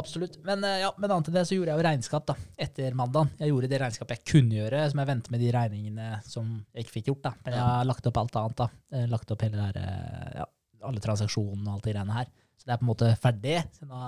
Absolutt. 0.00 0.38
Men, 0.46 0.64
eh, 0.64 0.80
ja, 0.82 0.90
men 0.98 1.10
annet 1.14 1.28
enn 1.30 1.36
det 1.38 1.44
så 1.48 1.56
gjorde 1.56 1.74
jeg 1.74 1.80
jo 1.80 1.86
regnskap 1.86 2.26
da, 2.30 2.34
etter 2.66 2.94
mandagen. 2.98 3.30
Jeg 3.38 3.52
gjorde 3.52 3.68
det 3.70 3.80
regnskapet 3.82 4.16
jeg 4.18 4.26
kunne 4.32 4.56
gjøre, 4.58 4.82
som 4.90 5.02
jeg 5.02 5.10
ventet 5.12 5.30
med 5.34 5.40
de 5.44 5.50
regningene 5.54 6.08
som 6.26 6.50
jeg 6.74 6.84
ikke 6.86 6.96
fikk 6.98 7.10
gjort. 7.12 7.22
da. 7.28 7.32
Men 7.44 7.54
jeg 7.58 7.62
har 7.68 7.84
lagt 7.90 8.06
opp 8.10 8.16
alt 8.22 8.36
annet. 8.40 8.56
da. 8.56 8.68
Jeg 8.96 9.10
lagt 9.12 9.30
opp 9.36 9.42
hele 9.46 9.56
der, 9.68 9.80
eh, 9.82 10.32
ja, 10.40 10.46
alle 10.88 11.00
transaksjonene 11.04 11.68
og 11.68 11.74
alt 11.78 11.84
det 11.84 11.94
greiene 11.94 12.16
her. 12.16 12.26
Så 12.60 12.66
det 12.68 12.72
er 12.74 12.80
på 12.80 12.84
en 12.84 12.92
måte 12.92 13.12
ferdig. 13.20 13.56
Så 13.76 13.86
nå 13.88 14.00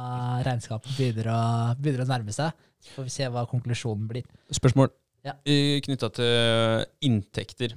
regnskapet 0.45 0.97
begynner 0.99 1.31
å, 1.33 1.39
begynner 1.81 2.05
å 2.05 2.09
nærme 2.11 2.33
seg. 2.37 2.53
Så 2.83 2.97
får 2.97 3.05
vi 3.09 3.15
se 3.15 3.29
hva 3.33 3.47
konklusjonen 3.49 4.09
blir. 4.11 4.25
Spørsmål 4.53 4.91
Ja. 5.25 5.35
knytta 5.45 6.13
til 6.13 6.87
inntekter. 7.01 7.75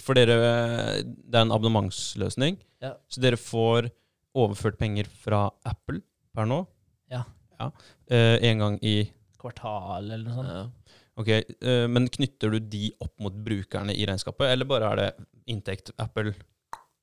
For 0.00 0.14
dere, 0.14 1.02
det 1.04 1.34
er 1.34 1.42
en 1.44 1.52
abonnementsløsning, 1.52 2.58
Ja. 2.82 2.94
så 3.08 3.20
dere 3.20 3.36
får 3.36 3.90
overført 4.34 4.76
penger 4.78 5.06
fra 5.06 5.50
Apple 5.64 6.00
per 6.34 6.44
nå. 6.44 6.66
Ja. 7.10 7.22
Ja. 7.58 7.70
Eh, 8.10 8.36
en 8.50 8.58
gang 8.64 8.78
i 8.82 8.96
Kvartal 9.40 10.10
eller 10.10 10.24
noe 10.24 10.34
sånt. 10.34 10.48
Ja. 10.48 10.92
Ok, 11.16 11.28
eh, 11.32 11.86
Men 11.88 12.08
knytter 12.12 12.50
du 12.52 12.58
de 12.60 12.90
opp 13.00 13.14
mot 13.20 13.32
brukerne 13.32 13.94
i 13.96 14.04
regnskapet, 14.08 14.50
eller 14.52 14.68
bare 14.68 14.90
er 14.92 14.96
det 14.96 15.26
inntekt 15.48 15.90
Apple 15.98 16.34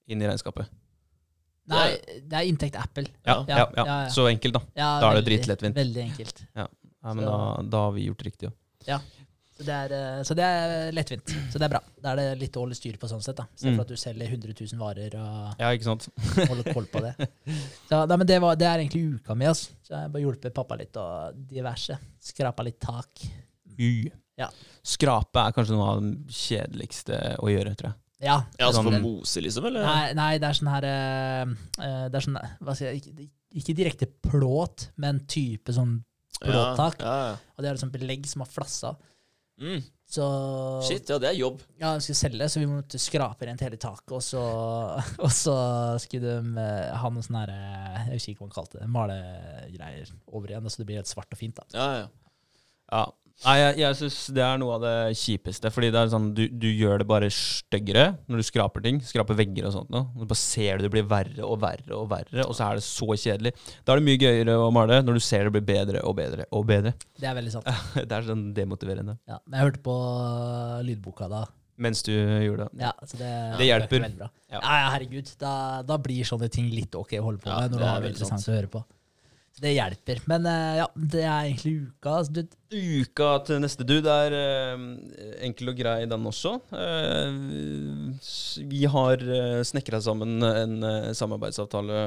inn 0.07 0.21
i 0.21 0.27
regnskapet? 0.27 0.69
Nei, 1.71 1.87
det 2.27 2.35
er 2.37 2.45
inntekt 2.49 2.75
Apple. 2.75 3.05
Ja, 3.23 3.37
Ja, 3.47 3.57
ja, 3.57 3.57
ja, 3.57 3.67
ja, 3.77 3.97
ja. 4.03 4.09
Så 4.11 4.27
enkelt, 4.27 4.53
da. 4.53 4.61
Ja, 4.75 4.99
Da 4.99 5.11
er 5.11 5.21
det 5.21 5.25
dritlettvint. 5.29 5.75
Veldig 5.79 6.01
enkelt. 6.03 6.43
Ja, 6.55 6.67
men 7.13 7.23
da, 7.23 7.37
da 7.63 7.85
har 7.87 7.93
vi 7.95 8.05
gjort 8.09 8.25
riktig. 8.27 8.51
Ja. 8.87 8.99
Så 9.53 9.63
det, 9.67 9.73
er, 9.73 9.91
eh, 9.93 10.21
så 10.25 10.33
det 10.37 10.45
er 10.49 10.91
lettvint. 10.97 11.29
Så 11.53 11.59
det 11.61 11.67
er 11.67 11.73
bra. 11.75 11.79
Da 12.01 12.13
er 12.13 12.19
det 12.21 12.39
litt 12.41 12.55
å 12.57 12.63
holde 12.63 12.75
styr 12.77 12.95
på 12.97 13.09
sånn 13.11 13.21
sett. 13.21 13.37
da. 13.37 13.43
Mm. 13.45 13.53
Istedenfor 13.59 13.85
at 13.85 13.91
du 13.93 13.99
selger 14.01 14.31
100 14.33 14.55
000 14.73 14.79
varer 14.81 15.17
og 15.19 15.61
ja, 15.61 15.69
ikke 15.77 15.85
sant? 15.89 16.07
holder 16.49 16.73
koll 16.73 16.87
på 16.89 17.03
det. 17.05 17.13
Så, 17.87 17.99
nei, 18.09 18.17
men 18.17 18.27
det, 18.29 18.39
var, 18.41 18.57
det 18.57 18.67
er 18.69 18.81
egentlig 18.81 19.03
uka 19.19 19.35
mi. 19.37 19.45
Altså. 19.51 19.75
Så 19.85 19.93
jeg 19.93 19.99
har 20.07 20.13
bare 20.15 20.25
hjulpet 20.25 20.55
pappa 20.57 20.77
litt 20.79 20.97
og 20.97 21.37
diverse. 21.51 21.99
Skrapa 22.23 22.65
litt 22.65 22.79
tak. 22.81 23.25
Y. 23.77 24.09
Ja. 24.41 24.47
Skrape 24.81 25.43
er 25.45 25.53
kanskje 25.53 25.77
noe 25.77 25.91
av 25.91 26.01
det 26.01 26.33
kjedeligste 26.33 27.19
å 27.43 27.51
gjøre, 27.53 27.75
tror 27.77 27.91
jeg. 27.91 27.99
Ja. 28.23 28.37
Ja, 28.57 28.67
altså 28.69 28.81
for 28.85 28.95
Sånn- 28.95 29.03
mose, 29.03 29.41
liksom? 29.43 29.65
Eller? 29.69 29.83
Nei, 29.85 30.13
nei, 30.17 30.31
det 30.39 30.47
er 30.47 30.57
sånn 30.57 30.69
her 30.71 30.85
eh, 30.87 31.41
eh, 31.83 32.03
Det 32.07 32.15
er 32.15 32.23
sånn 32.23 32.37
Hva 32.63 32.75
skal 32.77 32.87
jeg 32.87 33.01
ikke- 33.03 33.29
ikke 33.59 33.75
direkte 33.77 34.07
plåt, 34.29 34.87
men 34.97 35.19
type 35.29 35.73
sånn 35.75 35.97
plåttak. 36.41 37.01
Ja, 37.03 37.11
ja, 37.13 37.25
ja. 37.33 37.35
Og 37.53 37.61
det 37.61 37.69
er 37.69 37.75
liksom 37.77 37.91
belegg 37.93 38.25
som 38.25 38.41
har 38.41 38.49
flassa. 38.49 38.95
Mm. 39.63 39.83
Så 40.13 40.25
Shit, 40.85 41.07
ja, 41.09 41.15
det 41.17 41.29
er 41.31 41.37
jobb. 41.39 41.61
ja, 41.79 41.93
de 41.95 42.03
skulle 42.05 42.19
selge, 42.19 42.47
så 42.51 42.59
vi 42.61 42.67
måtte 42.69 42.99
skrape 43.01 43.47
rent 43.49 43.63
hele 43.65 43.79
taket, 43.81 44.11
og 44.13 44.21
så, 44.21 44.41
og 45.25 45.31
så 45.33 45.55
skulle 46.03 46.35
de 46.35 46.61
eh, 46.61 46.91
ha 47.01 47.09
noe 47.09 47.23
sånn 47.25 47.39
herre 47.39 47.55
Jeg 48.03 48.19
husker 48.19 48.35
ikke 48.35 48.43
hva 48.43 48.49
man 48.49 48.57
kalte 48.59 48.81
det. 48.81 48.89
Malegreier 48.93 50.11
over 50.29 50.51
igjen, 50.53 50.69
så 50.69 50.83
det 50.83 50.87
blir 50.91 50.99
helt 51.01 51.09
svart 51.09 51.33
og 51.33 51.39
fint. 51.39 51.57
da. 51.57 51.65
Ja, 51.73 51.87
ja. 52.03 52.07
Ja. 52.93 53.05
Nei, 53.43 53.55
jeg, 53.59 53.73
jeg 53.81 53.97
syns 53.99 54.17
det 54.37 54.43
er 54.45 54.59
noe 54.61 54.75
av 54.77 54.83
det 54.85 54.93
kjipeste. 55.19 55.71
Fordi 55.73 55.89
det 55.91 55.99
er 55.99 56.11
sånn, 56.13 56.29
du, 56.37 56.43
du 56.47 56.67
gjør 56.69 57.01
det 57.01 57.07
bare 57.09 57.27
styggere 57.33 58.05
når 58.31 58.39
du 58.39 58.45
skraper 58.47 58.85
ting. 58.85 59.01
Skraper 59.03 59.35
vegger 59.39 59.67
og 59.67 59.73
sånt. 59.75 59.89
Nå. 59.91 60.03
Du 60.15 60.23
bare 60.29 60.39
ser 60.39 60.79
du 60.79 60.85
det 60.85 60.91
blir 60.93 61.07
verre 61.09 61.43
og 61.43 61.57
verre 61.63 61.97
og 61.97 62.05
verre, 62.13 62.45
og 62.45 62.53
så 62.55 62.69
er 62.69 62.79
det 62.79 62.85
så 62.87 63.09
kjedelig. 63.09 63.51
Da 63.83 63.95
er 63.95 63.99
det 63.99 64.07
mye 64.07 64.21
gøyere 64.21 64.55
å 64.61 64.69
male 64.75 65.01
når 65.03 65.19
du 65.19 65.23
ser 65.25 65.49
det 65.49 65.55
blir 65.57 65.65
bedre 65.73 66.05
og 66.07 66.15
bedre 66.21 66.47
og 66.55 66.69
bedre. 66.69 66.95
Det 67.19 67.27
er 67.27 67.35
veldig 67.41 67.57
sant. 67.57 67.67
Det 68.07 68.15
er 68.15 68.29
sånn 68.29 68.47
demotiverende. 68.55 69.17
Ja, 69.27 69.41
men 69.47 69.59
jeg 69.59 69.67
hørte 69.71 69.83
på 69.89 69.97
lydboka 70.87 71.27
da. 71.31 71.43
Mens 71.83 72.03
du 72.05 72.11
gjorde 72.13 72.67
det. 72.69 72.83
Ja, 72.85 72.91
så 73.01 73.17
det, 73.17 73.29
Det 73.57 73.65
hjelper. 73.65 74.03
er. 74.05 74.17
Ja. 74.53 74.59
Ja. 74.61 74.89
herregud. 74.93 75.31
Da, 75.41 75.53
da 75.87 75.97
blir 75.97 76.27
sånne 76.27 76.49
ting 76.53 76.67
litt 76.69 76.93
ok 76.95 77.15
å 77.17 77.23
holde 77.25 77.41
på 77.41 77.49
Ja, 77.49 77.63
med 77.63 77.73
når 77.73 77.81
du 77.81 77.87
har 77.89 78.03
det 78.03 78.11
interessant 78.13 78.45
å 78.47 78.53
høre 78.53 78.69
på. 78.75 78.83
Det 79.63 79.71
hjelper. 79.71 80.19
Men 80.27 80.45
eh, 80.49 80.75
ja, 80.81 80.87
det 80.95 81.21
er 81.23 81.47
egentlig 81.47 81.73
uka. 81.87 82.17
Altså, 82.19 82.41
du, 82.41 82.59
Uka 82.73 83.27
til 83.45 83.59
neste 83.61 83.85
dude 83.85 84.09
er 84.09 84.33
uh, 84.33 84.85
enkel 85.45 85.69
og 85.69 85.77
grei, 85.77 86.07
den 86.09 86.23
også. 86.25 86.55
Uh, 86.73 88.15
vi 88.71 88.81
har 88.89 89.21
uh, 89.21 89.59
snekra 89.61 89.99
sammen 90.01 90.41
en 90.43 90.87
samarbeidsavtale 91.13 91.99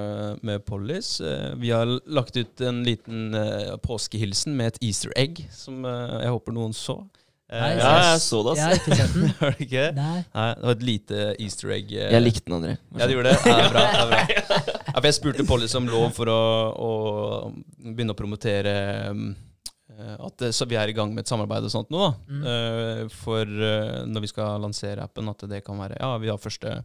med 0.43 0.65
Pollis. 0.67 1.21
Vi 1.63 1.71
har 1.71 1.87
lagt 2.11 2.37
ut 2.37 2.65
en 2.67 2.83
liten 2.85 3.31
eh, 3.39 3.77
påskehilsen 3.83 4.57
med 4.59 4.75
et 4.75 4.83
easter 4.89 5.15
egg, 5.17 5.39
som 5.55 5.87
jeg 5.87 6.33
håper 6.35 6.57
noen 6.57 6.75
så. 6.77 6.99
Nei, 7.47 7.77
Ja, 7.79 7.93
jeg 8.03 8.23
så 8.25 8.41
det, 8.43 8.57
jeg 8.59 8.67
har 8.67 8.75
altså. 8.75 8.91
ikke 8.91 8.99
sett 8.99 9.15
den. 9.15 9.29
Det 9.41 9.67
ikke? 9.69 9.85
Nei. 9.95 10.19
Nei, 10.35 10.49
det 10.59 10.67
var 10.67 10.75
et 10.75 10.87
lite 10.89 11.27
easter 11.47 11.77
egg. 11.79 11.95
Jeg 11.95 12.25
likte 12.25 12.51
den, 12.51 12.59
André. 12.59 12.75
Ja, 12.99 13.07
du 13.07 13.15
gjorde 13.15 13.37
det? 13.37 13.55
Ja, 13.55 13.69
bra. 13.71 13.87
Det 13.87 14.03
er 14.03 14.51
bra. 14.51 14.83
Ja, 14.97 15.03
for 15.03 15.11
jeg 15.11 15.19
spurte 15.19 15.45
Polly 15.45 15.67
om 15.77 15.91
lov 15.93 16.15
for 16.17 16.31
å, 16.33 16.43
å 16.73 16.93
begynne 17.85 18.15
å 18.15 18.17
promotere 18.17 18.71
um, 19.13 19.27
eh, 19.93 20.15
at 20.25 20.45
så 20.57 20.65
vi 20.65 20.79
er 20.81 20.89
i 20.89 20.95
gang 20.97 21.11
med 21.13 21.27
et 21.27 21.29
samarbeid 21.29 21.67
og 21.69 21.73
sånt 21.75 21.91
nå. 21.93 22.01
da. 22.01 22.15
Mm. 22.33 22.45
Eh, 22.49 23.01
for 23.13 23.45
eh, 23.45 23.99
når 24.09 24.25
vi 24.25 24.31
skal 24.31 24.63
lansere 24.65 25.05
appen, 25.05 25.29
at 25.29 25.45
det 25.51 25.61
kan 25.67 25.77
være 25.77 25.99
Ja, 26.01 26.15
vi 26.23 26.31
har 26.33 26.41
første, 26.41 26.79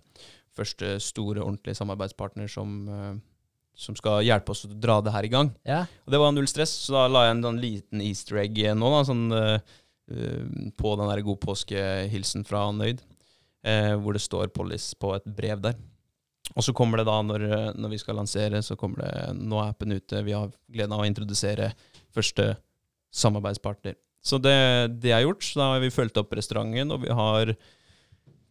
første 0.59 0.97
store, 0.99 1.39
ordentlige 1.39 1.79
samarbeidspartner 1.79 2.51
som, 2.51 2.73
eh, 2.91 3.13
som 3.79 3.95
skal 3.95 4.25
hjelpe 4.27 4.51
oss 4.51 4.65
å 4.67 4.73
dra 4.75 4.97
det 4.99 5.13
her 5.15 5.29
i 5.29 5.31
gang. 5.31 5.53
Ja. 5.63 5.85
Og 6.03 6.11
det 6.11 6.19
var 6.19 6.35
null 6.35 6.51
stress, 6.51 6.73
så 6.83 6.97
da 6.97 7.05
la 7.07 7.29
jeg 7.29 7.37
en 7.37 7.45
sånn 7.47 7.61
liten 7.63 8.03
easter 8.03 8.41
egg 8.43 8.59
nå, 8.75 8.91
da, 8.91 9.05
sånn, 9.07 9.23
eh, 9.37 9.77
eh, 10.11 10.43
på 10.75 10.93
den 10.99 11.13
der 11.13 11.23
god 11.29 11.39
påskehilsen 11.47 12.43
fra 12.43 12.67
Nøyd, 12.75 12.99
uh, 13.61 13.95
hvor 14.03 14.19
det 14.19 14.25
står 14.25 14.51
Pollis 14.51 14.91
på 14.99 15.15
et 15.15 15.31
brev 15.31 15.63
der. 15.63 15.79
Og 16.55 16.65
så 16.65 16.73
kommer 16.75 16.99
det 16.99 17.07
da, 17.07 17.17
når, 17.23 17.45
når 17.79 17.93
vi 17.93 17.99
skal 18.01 18.17
lansere, 18.19 18.59
så 18.65 18.75
kommer 18.79 19.05
det 19.05 19.11
Nå 19.39 19.59
er 19.61 19.71
appen 19.71 19.95
ute. 19.95 20.23
Vi 20.25 20.35
har 20.35 20.51
gleden 20.71 20.95
av 20.95 21.03
å 21.03 21.07
introdusere 21.07 21.71
første 22.11 22.53
samarbeidspartner. 23.15 23.95
Så 24.21 24.37
det, 24.37 24.55
det 25.01 25.13
er 25.15 25.23
gjort. 25.25 25.45
Da 25.57 25.73
har 25.73 25.83
vi 25.83 25.93
fulgt 25.93 26.19
opp 26.21 26.33
restauranten, 26.37 26.93
og 26.93 27.05
vi 27.05 27.13
har 27.15 27.53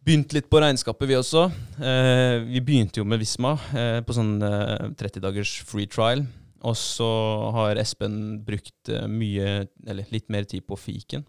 begynt 0.01 0.33
litt 0.35 0.49
på 0.51 0.59
regnskapet, 0.61 1.07
vi 1.09 1.17
også. 1.17 1.45
Eh, 1.77 2.37
vi 2.47 2.61
begynte 2.65 3.01
jo 3.01 3.07
med 3.07 3.21
Visma 3.21 3.53
eh, 3.77 3.99
på 4.05 4.15
sånn 4.17 4.37
eh, 4.43 4.89
30 4.99 5.23
dagers 5.23 5.55
free 5.67 5.89
trial. 5.89 6.25
Og 6.67 6.77
så 6.77 7.09
har 7.55 7.79
Espen 7.81 8.41
brukt 8.45 8.91
eh, 8.91 9.07
mye, 9.09 9.61
eller 9.87 10.09
litt 10.13 10.27
mer 10.33 10.45
tid 10.49 10.65
på 10.67 10.77
fiken. 10.77 11.23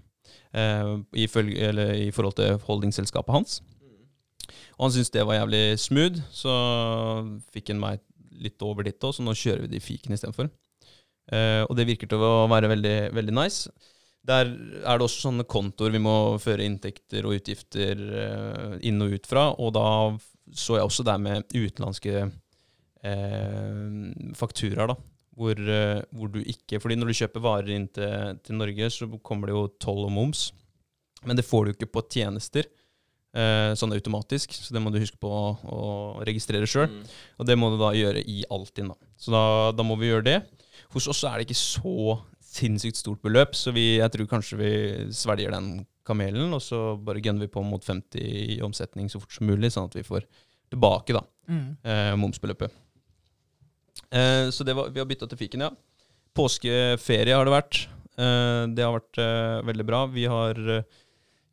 Eh, 0.57 0.97
i, 1.17 1.29
følge, 1.31 1.71
I 2.09 2.11
forhold 2.15 2.41
til 2.41 2.59
holdingselskapet 2.67 3.37
hans. 3.37 3.61
Og 4.83 4.89
han 4.89 4.95
syntes 4.97 5.13
det 5.15 5.23
var 5.23 5.37
jævlig 5.37 5.79
smooth, 5.79 6.19
så 6.35 6.53
fikk 7.55 7.71
han 7.71 7.79
meg 7.79 8.01
litt 8.43 8.65
over 8.67 8.83
dit 8.83 8.99
òg, 8.99 9.15
så 9.15 9.23
nå 9.23 9.31
kjører 9.39 9.63
vi 9.63 9.77
de 9.77 9.81
fiken 9.83 10.17
istedenfor. 10.17 10.49
Uh, 11.31 11.63
og 11.69 11.77
det 11.79 11.87
virker 11.87 12.11
til 12.11 12.19
å 12.27 12.49
være 12.51 12.73
veldig, 12.73 12.97
veldig 13.15 13.35
nice. 13.37 13.71
Der 14.27 14.51
er 14.51 14.99
det 14.99 15.07
også 15.07 15.29
sånne 15.29 15.47
kontoer 15.47 15.95
vi 15.95 16.03
må 16.03 16.35
føre 16.43 16.67
inntekter 16.67 17.29
og 17.29 17.39
utgifter 17.39 18.03
uh, 18.11 18.75
inn 18.83 18.99
og 19.07 19.15
ut 19.15 19.31
fra, 19.31 19.53
og 19.55 19.71
da 19.79 19.87
så 20.51 20.81
jeg 20.81 20.89
også 20.91 21.07
der 21.07 21.23
med 21.23 21.47
utenlandske 21.55 22.27
uh, 22.27 23.89
fakturaer, 24.35 24.91
da. 24.91 24.99
Hvor, 25.39 25.57
uh, 25.57 26.03
hvor 26.13 26.29
du 26.29 26.43
ikke 26.43 26.77
Fordi 26.83 26.99
når 26.99 27.09
du 27.09 27.19
kjøper 27.23 27.47
varer 27.47 27.71
inn 27.73 27.87
til, 27.95 28.35
til 28.43 28.59
Norge, 28.59 28.91
så 28.91 29.07
kommer 29.23 29.49
det 29.49 29.55
jo 29.55 29.71
toll 29.81 30.03
og 30.11 30.13
moms. 30.19 30.51
Men 31.23 31.39
det 31.39 31.47
får 31.47 31.65
du 31.65 31.77
ikke 31.77 31.93
på 31.95 32.03
tjenester 32.11 32.67
eh, 32.67 32.82
sånn 33.33 33.95
automatisk, 33.97 34.53
så 34.53 34.75
det 34.77 34.81
må 34.85 34.91
du 34.93 34.99
huske 35.01 35.17
på 35.17 35.29
å, 35.33 35.45
å 35.73 35.85
registrere 36.29 36.67
sjøl. 36.69 36.91
Mm. 36.93 37.07
Og 37.41 37.47
det 37.49 37.57
må 37.57 37.71
du 37.73 37.79
da 37.81 37.93
gjøre 37.97 38.21
i 38.29 38.43
Altinn. 38.53 38.91
Da. 38.93 38.97
Så 39.17 39.33
da, 39.33 39.45
da 39.73 39.87
må 39.89 39.97
vi 39.97 40.11
gjøre 40.11 40.27
det. 40.27 40.35
Hos 40.93 41.07
oss 41.09 41.23
er 41.25 41.39
det 41.41 41.47
ikke 41.47 41.57
så 41.57 42.19
sinnssykt 42.53 42.99
stort 43.01 43.23
beløp, 43.25 43.55
så 43.57 43.73
vi, 43.73 43.97
jeg 44.03 44.13
tror 44.13 44.29
kanskje 44.29 44.59
vi 44.61 44.73
svelger 45.17 45.55
den 45.55 45.87
kamelen, 46.05 46.53
og 46.53 46.61
så 46.61 46.83
bare 47.01 47.23
gønner 47.25 47.47
vi 47.47 47.53
på 47.55 47.63
mot 47.65 47.81
50 47.87 48.21
i 48.21 48.59
omsetning 48.67 49.09
så 49.09 49.23
fort 49.23 49.33
som 49.33 49.49
mulig, 49.49 49.71
sånn 49.73 49.89
at 49.89 49.97
vi 49.97 50.05
får 50.05 50.27
tilbake 50.73 51.17
da, 51.17 51.25
Mm. 51.49 51.77
eh, 51.89 52.13
momsbeløpet. 52.21 52.71
Eh, 54.13 54.51
så 54.53 54.65
det 54.65 54.75
var, 54.77 54.91
vi 54.93 55.01
har 55.01 55.09
bytta 55.09 55.27
til 55.31 55.41
fiken, 55.41 55.65
ja. 55.65 55.71
Påskeferie 56.37 57.35
har 57.37 57.49
det 57.49 57.55
vært. 57.55 57.81
Eh, 58.21 58.63
det 58.77 58.85
har 58.85 58.95
vært 58.95 59.19
eh, 59.21 59.63
veldig 59.69 59.87
bra. 59.89 60.03
Vi 60.13 60.25
har 60.31 60.61
eh, 60.77 60.85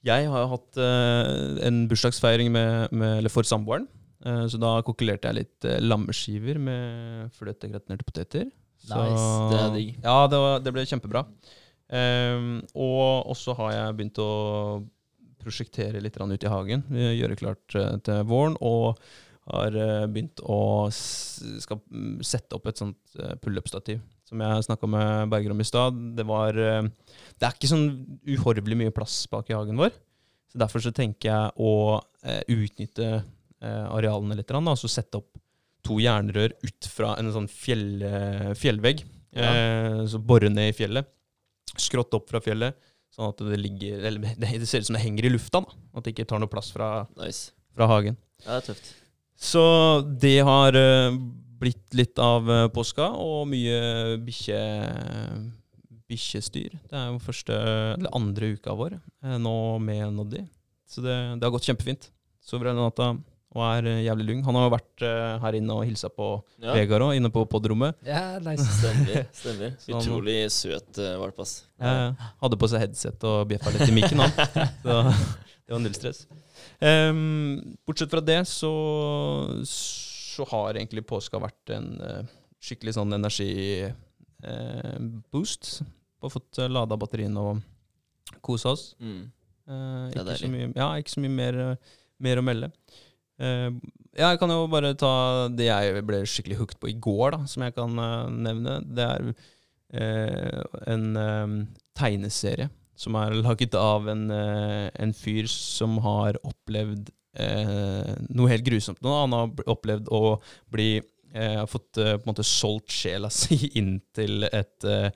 Jeg 0.08 0.30
har 0.32 0.48
hatt 0.48 0.80
eh, 0.80 1.58
en 1.68 1.82
bursdagsfeiring 1.92 2.52
med, 2.54 2.94
med, 2.96 3.18
eller 3.20 3.34
for 3.34 3.48
samboeren. 3.48 3.88
Eh, 4.24 4.46
så 4.52 4.60
da 4.62 4.78
kokkelerte 4.86 5.28
jeg 5.28 5.40
litt 5.42 5.68
eh, 5.68 5.82
lammeskiver 5.84 6.60
med 6.64 7.34
fløte 7.36 7.72
gratinerte 7.72 8.08
poteter. 8.08 8.48
Så, 8.80 8.96
Nice. 8.96 9.32
Det 9.52 9.60
er 9.60 9.74
digg. 9.76 9.90
Ja, 10.06 10.20
det, 10.32 10.40
var, 10.40 10.62
det 10.64 10.76
ble 10.76 10.86
kjempebra. 10.88 11.26
Um, 11.90 12.60
og 12.78 13.34
så 13.36 13.56
har 13.58 13.72
jeg 13.74 13.96
begynt 13.98 14.20
å 14.22 14.30
prosjektere 15.42 16.04
litt 16.04 16.20
ut 16.20 16.46
i 16.46 16.52
hagen. 16.54 16.86
Gjøre 16.94 17.40
klart 17.40 17.76
til 18.06 18.22
våren. 18.30 18.56
Og 18.62 19.02
har 19.50 19.74
begynt 20.14 20.40
å 20.46 20.88
skal 20.94 21.82
sette 22.24 22.56
opp 22.56 22.70
et 22.70 22.80
sånt 22.80 23.18
pullup-stativ. 23.42 24.04
Som 24.30 24.44
jeg 24.46 24.66
snakka 24.68 24.88
med 24.94 25.32
Berger 25.32 25.54
om 25.56 25.62
i 25.64 25.68
stad. 25.68 25.98
Det 26.18 26.26
var 26.30 26.54
eh, 26.62 26.86
Det 27.40 27.48
er 27.48 27.56
ikke 27.58 27.72
sånn 27.72 27.88
uhorvelig 28.30 28.78
mye 28.78 28.94
plass 28.96 29.24
bak 29.32 29.50
i 29.50 29.58
hagen 29.58 29.80
vår. 29.80 29.92
Så 30.50 30.62
derfor 30.62 30.82
så 30.86 30.94
tenker 30.96 31.30
jeg 31.32 31.52
å 31.62 31.72
eh, 32.26 32.42
utnytte 32.54 33.08
eh, 33.18 33.86
arealene 33.90 34.38
litt, 34.40 34.50
da, 34.50 34.62
og 34.62 34.78
så 34.82 34.90
sette 34.90 35.18
opp 35.22 35.38
to 35.86 35.98
jernrør 36.04 36.54
ut 36.66 36.88
fra 36.92 37.14
en 37.22 37.30
sånn 37.34 37.48
fjell, 37.50 38.02
fjellvegg. 38.60 39.04
Ja. 39.38 39.50
Eh, 39.50 40.00
så 40.10 40.20
bore 40.22 40.50
ned 40.52 40.72
i 40.72 40.76
fjellet. 40.78 41.08
Skrått 41.80 42.14
opp 42.18 42.30
fra 42.32 42.42
fjellet, 42.44 42.76
sånn 43.14 43.30
at 43.30 43.42
det 43.46 43.60
ligger 43.62 44.02
Eller 44.10 44.34
det, 44.42 44.50
det 44.62 44.68
ser 44.68 44.82
ut 44.82 44.88
som 44.90 44.98
det 44.98 45.04
henger 45.04 45.28
i 45.30 45.34
lufta. 45.36 45.62
da, 45.62 45.78
At 45.96 46.06
det 46.06 46.16
ikke 46.16 46.26
tar 46.30 46.42
noe 46.42 46.50
plass 46.52 46.72
fra, 46.74 47.06
Nice. 47.20 47.52
fra 47.78 47.88
hagen. 47.92 48.18
Ja, 48.46 48.58
det 48.58 48.64
er 48.64 48.68
tøft. 48.72 48.90
Så 49.40 49.62
det 50.20 50.38
har 50.44 50.76
eh, 50.76 51.16
blitt 51.60 51.96
litt 51.98 52.20
av 52.24 52.50
eh, 52.52 52.68
påska, 52.74 53.10
og 53.20 53.48
mye 53.52 54.18
bikkje 54.26 54.60
bikkjestyr. 56.10 56.78
Det 56.90 56.98
er 56.98 57.12
jo 57.12 57.20
første, 57.22 57.56
eller 57.96 58.14
andre 58.18 58.54
uka 58.58 58.74
vår 58.78 58.96
eh, 58.98 59.36
nå 59.42 59.56
med 59.84 60.16
Noddy. 60.18 60.46
Så 60.90 61.04
det, 61.06 61.18
det 61.38 61.46
har 61.46 61.54
gått 61.54 61.68
kjempefint. 61.70 62.10
Sover 62.42 62.72
hele 62.72 62.82
natta 62.82 63.12
og 63.50 63.62
er 63.66 63.88
eh, 63.90 64.02
jævlig 64.08 64.26
lung. 64.32 64.42
Han 64.48 64.58
har 64.58 64.68
jo 64.68 64.74
vært 64.76 65.06
her 65.44 65.58
inne 65.58 65.78
og 65.78 65.86
hilsa 65.90 66.10
på 66.14 66.32
Ja, 66.62 66.74
Vegard 66.78 67.06
òg, 67.08 67.14
inne 67.18 67.32
på 67.34 67.44
podrommet. 67.50 67.98
Ja, 68.08 68.40
nice. 68.46 68.66
stemmer. 68.80 69.24
stemmer. 69.36 69.78
Han- 69.90 70.02
Utrolig 70.02 70.40
søt 70.54 71.02
uh, 71.02 71.16
valp, 71.22 71.40
ass. 71.46 71.56
Ja. 71.82 71.94
hadde 72.42 72.60
på 72.62 72.70
seg 72.70 72.86
headset 72.88 73.26
og 73.30 73.48
bjeffa 73.50 73.74
litt 73.76 73.90
i 73.90 73.96
mikken, 73.96 74.22
han. 74.26 74.34
Så 74.84 75.00
det 75.70 75.76
var 75.76 75.82
null 75.86 75.98
stress. 75.98 76.24
Um, 76.82 77.76
bortsett 77.86 78.10
fra 78.12 78.22
det 78.26 78.40
så, 78.50 78.70
så 79.68 80.09
har 80.52 80.72
egentlig 80.76 81.04
påska 81.10 81.38
vært 81.42 81.66
en 81.76 81.88
uh, 82.02 82.24
skikkelig 82.64 82.94
sånn 82.98 83.14
energiboost. 83.18 85.64
Bare 86.20 86.34
fått 86.34 86.54
uh, 86.62 86.72
lada 86.72 86.96
batteriene 87.00 87.40
og 87.40 87.54
kosa 88.46 88.68
oss. 88.76 88.84
Mm. 89.00 89.24
Uh, 89.70 90.06
ikke, 90.10 90.38
så 90.40 90.48
mye, 90.50 90.68
ja, 90.74 90.88
ikke 90.98 91.14
så 91.14 91.22
mye 91.24 91.34
mer, 91.34 91.54
eh, 91.62 91.76
mer 92.26 92.38
å 92.42 92.44
melde. 92.46 92.68
Uh, 93.40 93.70
ja, 94.18 94.32
jeg 94.34 94.40
kan 94.42 94.52
jo 94.52 94.66
bare 94.72 94.96
ta 94.98 95.12
det 95.54 95.68
jeg 95.70 96.02
ble 96.08 96.24
skikkelig 96.28 96.58
hooked 96.60 96.80
på 96.82 96.88
i 96.92 97.00
går, 97.00 97.32
da, 97.36 97.40
som 97.50 97.64
jeg 97.66 97.74
kan 97.78 97.92
eh, 98.02 98.32
nevne. 98.48 98.74
Det 98.90 99.06
er 99.06 99.20
eh, 99.94 100.62
en 100.90 101.06
eh, 101.20 101.48
tegneserie 101.98 102.70
som 103.00 103.16
er 103.16 103.38
laget 103.40 103.76
av 103.80 104.10
en, 104.12 104.32
eh, 104.34 104.90
en 105.00 105.14
fyr 105.16 105.48
som 105.52 105.98
har 106.04 106.40
opplevd 106.44 107.14
eh, 107.40 108.16
noe 108.36 108.52
helt 108.52 108.66
grusomt 108.68 109.02
Noe. 109.06 109.24
Han 109.24 109.36
har 109.36 109.72
opplevd 109.72 110.10
å 110.14 110.38
bli 110.72 110.92
eh, 111.00 111.62
fått 111.70 112.00
eh, 112.00 112.16
på 112.18 112.24
en 112.24 112.32
måte 112.32 112.48
solgt 112.48 112.94
sjela 112.94 113.32
si 113.42 113.72
inn 113.80 113.98
til 114.16 114.48
et, 114.50 114.88
eh, 114.88 115.10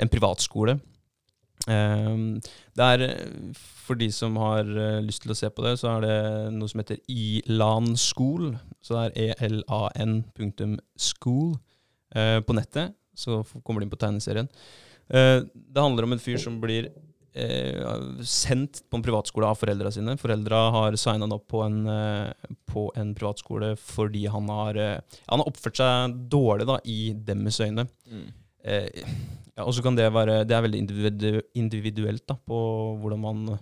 en 0.00 0.12
privatskole. 0.12 0.78
Eh, 1.68 2.14
det 2.78 2.90
er, 2.94 3.06
for 3.54 4.00
de 4.00 4.10
som 4.14 4.38
har 4.40 4.64
eh, 4.64 5.00
lyst 5.04 5.24
til 5.24 5.34
å 5.34 5.38
se 5.38 5.50
på 5.52 5.66
det, 5.66 5.76
så 5.80 5.94
er 5.96 6.06
det 6.06 6.18
noe 6.56 6.70
som 6.70 6.82
heter 6.82 7.00
Ilan 7.10 7.92
School. 8.00 8.54
Så 8.80 8.96
det 8.96 9.28
er 9.28 9.44
elan 9.50 10.22
punktum 10.36 10.78
school 10.98 11.54
eh, 12.14 12.38
på 12.40 12.56
nettet. 12.56 12.96
Så 13.16 13.42
kommer 13.60 13.82
de 13.82 13.88
inn 13.88 13.92
på 13.92 14.00
tegneserien. 14.00 14.48
Eh, 15.10 15.42
det 15.44 15.82
handler 15.82 16.06
om 16.06 16.14
en 16.16 16.22
fyr 16.22 16.38
som 16.40 16.60
blir 16.62 16.88
eh, 17.34 18.22
sendt 18.26 18.82
på 18.90 18.98
en 18.98 19.04
privatskole 19.04 19.48
av 19.48 19.58
foreldra 19.60 19.92
sine. 19.94 20.16
Foreldra 20.20 20.62
har 20.74 20.98
signa 21.00 21.26
han 21.26 21.36
opp 21.36 21.46
på 21.50 21.62
en, 21.64 21.80
eh, 21.86 22.56
på 22.70 22.90
en 22.96 23.14
privatskole 23.14 23.74
fordi 23.78 24.26
han 24.26 24.48
har, 24.48 24.76
eh, 24.76 25.00
han 25.26 25.42
har 25.42 25.48
oppført 25.48 25.80
seg 25.80 26.16
dårlig 26.30 26.66
da, 26.66 26.78
i 26.84 27.12
deres 27.14 27.60
øyne. 27.60 27.86
Mm. 28.10 28.26
Eh, 28.64 28.90
ja, 29.56 29.64
og 29.64 29.72
så 29.74 29.82
kan 29.82 29.96
det 29.96 30.12
være 30.12 30.44
Det 30.44 30.52
er 30.52 30.62
veldig 30.62 30.78
individu 30.78 31.40
individuelt 31.54 32.26
da, 32.28 32.34
på 32.34 32.58
hvordan 33.00 33.20
man 33.20 33.58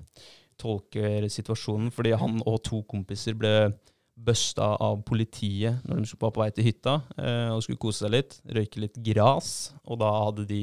tolker 0.59 1.29
situasjonen. 1.29 1.93
Fordi 1.95 2.17
han 2.19 2.43
og 2.47 2.63
to 2.67 2.83
kompiser 2.83 3.35
ble 3.39 3.73
busta 4.19 4.73
av 4.83 5.03
politiet 5.07 5.85
når 5.87 6.03
de 6.03 6.17
var 6.19 6.33
på 6.35 6.43
vei 6.43 6.49
til 6.51 6.67
hytta 6.67 6.97
eh, 7.23 7.51
og 7.55 7.63
skulle 7.63 7.81
kose 7.81 8.05
seg 8.05 8.15
litt. 8.17 8.39
Røyke 8.45 8.83
litt 8.83 8.99
gras. 9.11 9.73
Og 9.87 10.01
da 10.03 10.11
hadde 10.25 10.49
de 10.49 10.63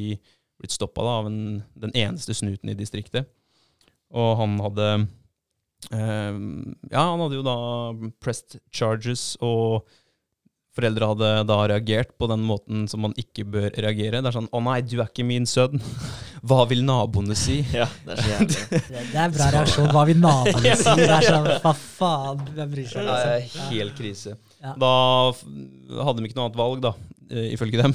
blitt 0.59 0.75
stoppa 0.75 1.01
av 1.01 1.29
en, 1.29 1.63
den 1.75 1.93
eneste 1.95 2.35
snuten 2.37 2.71
i 2.71 2.77
distriktet. 2.77 3.29
Og 4.15 4.35
han 4.39 4.57
hadde 4.63 4.87
eh, 5.91 6.33
Ja, 6.91 7.03
han 7.11 7.23
hadde 7.25 7.39
jo 7.39 7.45
da 7.45 7.59
pressed 8.23 8.59
charges, 8.73 9.33
og 9.43 9.85
foreldre 10.75 11.07
hadde 11.13 11.31
da 11.47 11.57
reagert 11.71 12.13
på 12.19 12.27
den 12.27 12.43
måten 12.43 12.83
som 12.91 13.05
man 13.05 13.15
ikke 13.19 13.45
bør 13.47 13.69
reagere. 13.71 14.19
Det 14.19 14.31
er 14.31 14.35
sånn 14.35 14.51
'Å 14.51 14.61
nei, 14.63 14.81
du 14.83 14.99
er 14.99 15.07
ikke 15.07 15.27
min 15.27 15.47
sønn'. 15.47 15.79
Hva 16.45 16.65
vil 16.69 16.83
naboene 16.85 17.35
si? 17.39 17.61
Ja, 17.73 17.87
det 18.05 18.13
er 18.13 18.21
så 18.21 18.29
jævlig. 18.33 18.57
Det, 18.91 19.15
er 19.15 19.23
en 19.23 19.35
bra 19.37 19.47
reaksjon. 19.55 19.87
Hva 19.95 20.03
vil 20.09 20.19
naboene 20.21 20.75
si? 20.77 20.95
Det 20.99 21.09
er 21.09 21.25
sånn, 21.25 21.49
hva 21.63 21.73
faen? 21.79 22.43
Hvem 22.53 22.75
bryr 22.75 22.89
seg? 22.91 23.07
Det 23.07 23.15
er 23.21 23.39
liksom? 23.39 23.69
helt 23.71 23.97
krise. 23.97 24.35
Ja. 24.61 24.75
Da 24.83 24.93
hadde 25.31 26.19
de 26.19 26.29
ikke 26.29 26.37
noe 26.37 26.49
annet 26.49 26.59
valg, 26.59 26.83
da, 26.85 26.93
ifølge 27.29 27.81
dem. 27.81 27.93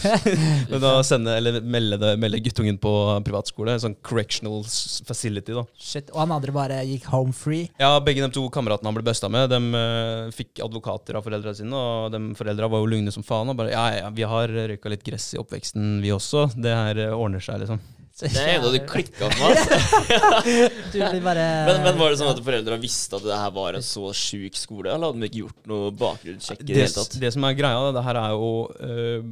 Men 0.70 0.82
da 0.82 0.92
sende, 1.06 1.36
eller 1.40 1.60
melde, 1.60 1.98
det, 2.00 2.12
melde 2.22 2.40
guttungen 2.44 2.78
på 2.80 2.92
privatskole, 3.26 3.76
sånn 3.82 3.96
correctional 4.06 4.62
facility, 5.06 5.54
da. 5.56 5.64
Shit, 5.80 6.12
Og 6.14 6.22
han 6.22 6.34
andre 6.36 6.54
bare 6.54 6.80
gikk 6.88 7.08
home 7.12 7.34
free. 7.36 7.68
Ja, 7.80 7.92
begge 8.04 8.24
de 8.24 8.30
to 8.34 8.46
kameratene 8.52 8.90
han 8.90 8.98
ble 8.98 9.06
busta 9.06 9.30
med, 9.32 9.50
de 9.52 9.60
uh, 9.74 10.32
fikk 10.34 10.62
advokater 10.64 11.18
av 11.18 11.26
foreldra 11.26 11.54
sine, 11.56 11.74
og 11.74 12.10
de 12.14 12.22
foreldra 12.38 12.70
var 12.70 12.82
jo 12.82 12.90
lugne 12.94 13.14
som 13.14 13.26
faen. 13.26 13.50
Og 13.50 13.58
bare 13.58 13.74
ja, 13.74 13.86
ja, 14.00 14.10
vi 14.14 14.26
har 14.28 14.52
røyka 14.72 14.92
litt 14.92 15.06
gress 15.06 15.32
i 15.34 15.40
oppveksten, 15.40 15.98
vi 16.04 16.14
også. 16.14 16.48
Det 16.56 16.74
her 16.74 17.06
eh, 17.08 17.16
ordner 17.16 17.42
seg, 17.42 17.62
liksom. 17.64 17.80
Det 18.20 18.40
er 18.42 18.50
en 18.58 18.64
av 18.68 18.74
de 18.74 18.80
klikka 18.88 19.28
for 19.32 19.40
meg. 19.40 19.60
altså. 19.60 20.64
Du 20.92 20.98
blir 20.98 21.22
bare 21.28 21.44
Men, 21.68 21.82
men 21.86 21.98
var 22.00 22.12
det 22.12 22.18
sånn 22.20 22.32
at 22.34 22.42
foreldra 22.44 22.78
visste 22.82 23.16
at 23.20 23.24
det 23.26 23.38
her 23.40 23.54
var 23.56 23.78
en 23.78 23.86
så 23.86 24.10
sjuk 24.16 24.58
skole, 24.58 24.90
eller 24.92 25.10
hadde 25.10 25.22
de 25.22 25.28
ikke 25.30 25.42
gjort 25.44 25.70
noe 25.70 25.90
bakgrunnssjekk 26.00 26.62
i 26.62 26.66
det 26.66 26.74
Det, 26.74 26.82
hele 26.84 26.96
tatt? 26.98 27.18
det 27.24 27.32
som 27.36 27.46
er 27.48 27.56
greia, 27.58 27.90
det 27.96 28.04
her 28.08 28.20
er 28.22 28.34
jo 28.36 28.50
øh, 28.88 29.30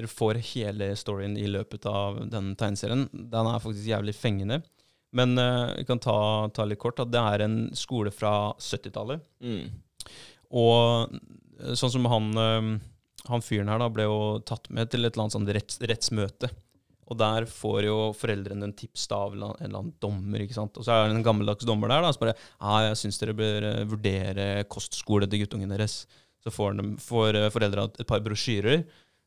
Dere 0.00 0.06
får 0.10 0.38
hele 0.52 0.90
storyen 0.96 1.34
i 1.36 1.48
løpet 1.50 1.84
av 1.90 2.20
den 2.30 2.52
tegneserien. 2.56 3.08
Den 3.12 3.48
er 3.50 3.58
faktisk 3.60 3.88
jævlig 3.90 4.14
fengende. 4.16 4.60
Men 5.12 5.34
øh, 5.42 5.72
vi 5.80 5.84
kan 5.88 5.98
ta, 6.00 6.14
ta 6.54 6.64
litt 6.70 6.78
kort 6.80 7.02
at 7.02 7.10
det 7.10 7.18
er 7.20 7.42
en 7.44 7.56
skole 7.76 8.12
fra 8.14 8.52
70-tallet. 8.62 9.24
Mm. 9.42 9.66
Og 10.56 11.10
øh, 11.10 11.74
sånn 11.76 11.92
som 11.96 12.06
han, 12.10 12.30
øh, 12.38 12.70
han 13.28 13.44
fyren 13.44 13.68
her 13.70 13.82
da 13.82 13.90
ble 13.92 14.06
jo 14.06 14.20
tatt 14.46 14.70
med 14.70 14.90
til 14.94 15.04
et 15.04 15.12
eller 15.12 15.26
annet 15.26 15.36
sånn 15.36 15.50
retts, 15.58 15.80
rettsmøte. 15.90 16.52
Og 17.10 17.18
der 17.18 17.46
får 17.50 17.84
jo 17.88 17.98
foreldrene 18.14 18.68
en 18.68 18.74
tips 18.76 19.08
av 19.16 19.34
en 19.34 19.42
eller 19.42 19.66
annen 19.66 19.92
dommer. 20.02 20.44
ikke 20.44 20.54
sant? 20.54 20.78
Og 20.78 20.86
så 20.86 20.94
er 20.94 21.08
det 21.08 21.18
en 21.18 21.26
gammeldags 21.26 21.66
dommer 21.66 21.90
der 21.90 22.04
da, 22.04 22.12
som 22.14 22.22
bare 22.22 22.36
ja, 22.38 22.74
jeg 22.86 23.00
syns 23.02 23.18
dere 23.18 23.34
bør 23.38 23.66
eh, 23.66 23.86
vurdere 23.90 24.48
kostskole 24.70 25.26
til 25.26 25.42
guttungen 25.42 25.74
deres. 25.74 26.04
Så 26.40 26.52
får, 26.54 26.78
de, 26.78 26.92
får 27.02 27.38
eh, 27.40 27.50
foreldra 27.52 27.88
et 27.90 28.06
par 28.08 28.22
brosjyrer. 28.22 28.84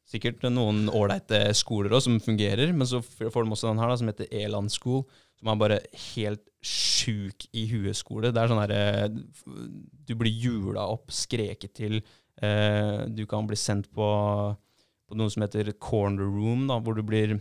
Sikkert 0.08 0.44
noen 0.48 0.88
ålreite 0.92 1.46
skoler 1.56 1.92
også, 1.92 2.10
som 2.10 2.24
fungerer. 2.24 2.72
Men 2.72 2.88
så 2.88 3.04
får 3.04 3.44
de 3.44 3.56
også 3.56 3.70
den 3.70 3.84
her, 3.84 3.92
da, 3.92 4.00
som 4.00 4.12
heter 4.12 4.32
Eland 4.32 4.72
School. 4.72 5.04
Som 5.40 5.52
er 5.52 5.60
bare 5.60 5.80
helt 6.14 6.44
sjuk 6.64 7.50
i 7.52 7.66
huet-skole. 7.68 8.32
Det 8.32 8.40
er 8.40 8.52
sånn 8.52 8.64
herre 8.64 9.10
Du 10.08 10.16
blir 10.20 10.32
jula 10.32 10.88
opp, 10.96 11.12
skreket 11.12 11.76
til. 11.82 12.00
Eh, 12.40 13.04
du 13.12 13.26
kan 13.30 13.48
bli 13.48 13.60
sendt 13.60 13.92
på, 13.92 14.08
på 15.08 15.20
noe 15.20 15.32
som 15.32 15.44
heter 15.44 15.74
corner 15.84 16.24
room, 16.24 16.66
da, 16.72 16.80
hvor 16.80 16.96
du 16.96 17.04
blir 17.06 17.36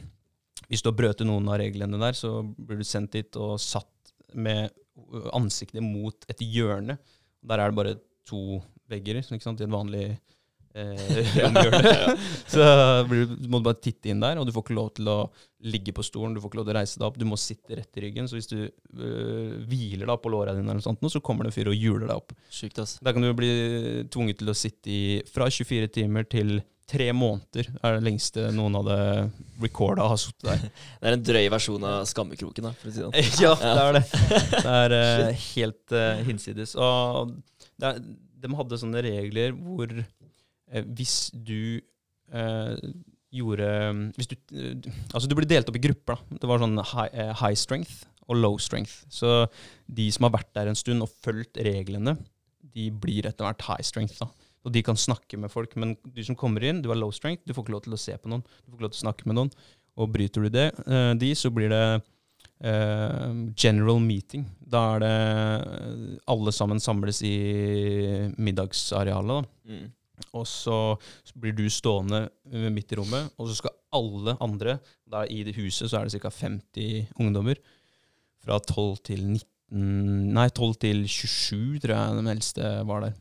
Hvis 0.69 0.85
du 0.85 0.91
har 0.91 0.99
brøtet 0.99 1.29
noen 1.29 1.49
av 1.53 1.59
reglene 1.61 2.01
der, 2.01 2.17
så 2.17 2.41
blir 2.43 2.81
du 2.81 2.87
sendt 2.87 3.17
dit 3.17 3.41
og 3.41 3.59
satt 3.61 4.15
med 4.33 4.71
ansiktet 5.37 5.85
mot 5.85 6.29
et 6.31 6.45
hjørne. 6.45 6.99
Der 7.43 7.61
er 7.61 7.73
det 7.73 7.79
bare 7.79 7.97
to 8.29 8.61
vegger, 8.91 9.23
ikke 9.23 9.45
sant, 9.45 9.61
i 9.61 9.67
et 9.67 9.73
vanlig 9.73 10.05
eh, 10.77 11.15
romhjørne. 11.43 12.17
så 12.51 12.67
blir 13.09 13.27
du, 13.27 13.37
må 13.51 13.61
du 13.61 13.69
bare 13.69 13.81
titte 13.83 14.13
inn 14.13 14.23
der, 14.23 14.41
og 14.41 14.47
du 14.47 14.53
får 14.55 14.67
ikke 14.67 14.77
lov 14.79 14.91
til 14.97 15.11
å 15.13 15.19
ligge 15.73 15.95
på 15.97 16.05
stolen, 16.07 16.37
du 16.37 16.43
får 16.43 16.53
ikke 16.53 16.61
lov 16.61 16.69
til 16.69 16.75
å 16.75 16.79
reise 16.79 17.01
deg 17.01 17.09
opp, 17.09 17.21
du 17.21 17.27
må 17.29 17.39
sitte 17.41 17.79
rett 17.79 18.01
i 18.01 18.05
ryggen. 18.07 18.29
Så 18.31 18.39
hvis 18.39 18.51
du 18.51 18.59
øh, 18.65 19.57
hviler 19.69 20.09
da 20.11 20.19
på 20.21 20.33
låra 20.33 20.57
dine, 20.57 20.69
eller 20.71 20.85
sånt, 20.85 21.03
så 21.13 21.25
kommer 21.25 21.47
det 21.47 21.53
en 21.53 21.59
fyr 21.59 21.73
og 21.73 21.79
hjuler 21.79 22.09
deg 22.09 22.19
opp. 22.19 22.37
Sykt 22.53 22.83
ass. 22.83 22.99
Der 23.03 23.17
kan 23.17 23.25
du 23.25 23.33
bli 23.37 23.53
tvunget 24.13 24.43
til 24.43 24.53
å 24.53 24.59
sitte 24.59 24.93
i 24.93 25.03
fra 25.33 25.49
24 25.53 25.93
timer 26.01 26.29
til 26.29 26.61
tre 26.93 27.09
måneder. 27.17 27.69
er 27.81 27.97
det 27.97 28.05
lengste 28.05 28.49
noen 28.55 28.77
hadde 28.81 28.97
recorda 29.63 30.07
har 30.11 30.21
sittet 30.21 30.49
der. 30.49 30.65
Det 31.01 31.09
er 31.11 31.17
en 31.17 31.25
drøy 31.29 31.47
versjon 31.55 31.87
av 31.89 32.05
skammekroken, 32.09 32.69
da, 32.69 32.73
for 32.79 32.91
å 32.91 32.93
si 32.93 33.01
det 33.01 33.07
sånn. 33.07 33.43
ja, 33.45 33.55
det 33.61 33.85
er 33.85 33.97
det. 33.99 34.05
Det 34.53 34.75
er 34.75 34.97
uh, 34.99 35.47
helt 35.47 35.97
uh, 35.97 36.23
hinsides. 36.29 36.77
Og 36.77 37.35
er, 37.83 38.01
de 38.43 38.53
hadde 38.59 38.81
sånne 38.83 39.05
regler 39.07 39.57
hvor 39.57 39.93
uh, 39.97 40.85
hvis 40.93 41.17
du 41.35 41.83
gjorde 43.33 43.67
hvis 44.17 44.31
du, 44.31 44.37
Altså, 45.13 45.27
du 45.29 45.35
ble 45.37 45.45
delt 45.45 45.69
opp 45.69 45.77
i 45.77 45.83
grupper. 45.85 46.17
da. 46.17 46.39
Det 46.41 46.49
var 46.49 46.63
sånn 46.63 46.79
high, 46.95 47.33
high 47.37 47.57
strength 47.59 48.07
og 48.31 48.39
low 48.41 48.57
strength. 48.63 49.03
Så 49.13 49.43
de 49.85 50.07
som 50.15 50.25
har 50.25 50.33
vært 50.39 50.53
der 50.57 50.71
en 50.71 50.79
stund 50.79 51.05
og 51.05 51.13
fulgt 51.25 51.61
reglene, 51.61 52.17
de 52.73 52.89
blir 53.03 53.29
etter 53.29 53.45
hvert 53.45 53.67
high 53.69 53.85
strength. 53.85 54.23
da. 54.23 54.31
Og 54.63 54.75
de 54.75 54.83
kan 54.87 54.99
snakke 54.99 55.39
med 55.41 55.51
folk. 55.53 55.75
Men 55.81 55.97
du 56.05 56.23
som 56.25 56.39
kommer 56.39 56.65
inn, 56.67 56.83
du 56.83 56.91
har 56.93 56.99
low 56.99 57.13
strength, 57.15 57.45
du 57.47 57.55
får 57.55 57.67
ikke 57.67 57.77
lov 57.77 57.85
til 57.87 57.97
å 57.97 58.01
se 58.01 58.17
på 58.19 58.31
noen. 58.31 58.45
Du 58.63 58.71
får 58.71 58.79
ikke 58.79 58.87
lov 58.87 58.95
til 58.95 59.01
å 59.01 59.07
snakke 59.07 59.29
med 59.29 59.39
noen. 59.39 59.55
Og 60.01 60.13
bryter 60.13 60.47
du 60.47 60.53
det, 60.53 60.69
eh, 60.87 61.13
de, 61.21 61.33
så 61.37 61.51
blir 61.53 61.73
det 61.73 61.85
eh, 62.65 63.33
general 63.59 64.01
meeting. 64.01 64.47
Da 64.61 64.85
er 64.95 65.03
det 65.03 65.17
eh, 65.17 66.07
alle 66.33 66.55
sammen 66.55 66.81
samles 66.81 67.21
i 67.27 67.35
middagsarealet. 68.39 69.43
da. 69.43 69.75
Mm. 69.75 69.91
Og 70.39 70.47
så 70.47 70.79
blir 71.37 71.53
du 71.57 71.67
stående 71.69 72.29
midt 72.73 72.93
i 72.95 72.97
rommet, 72.97 73.33
og 73.37 73.49
så 73.51 73.59
skal 73.59 73.75
alle 73.93 74.37
andre 74.41 74.79
da 75.11 75.27
I 75.29 75.43
det 75.45 75.57
huset 75.59 75.91
så 75.91 75.99
er 75.99 76.09
det 76.09 76.23
ca. 76.23 76.31
50 76.31 77.19
ungdommer. 77.21 77.59
Fra 78.43 78.59
12 78.59 79.03
til 79.11 79.27
19 79.27 79.49
Nei, 79.73 80.51
12 80.53 80.75
til 80.85 80.99
27, 81.09 81.79
tror 81.81 81.95
jeg 81.97 82.17
den 82.19 82.27
eldste 82.29 82.71
var 82.85 83.07
der. 83.07 83.15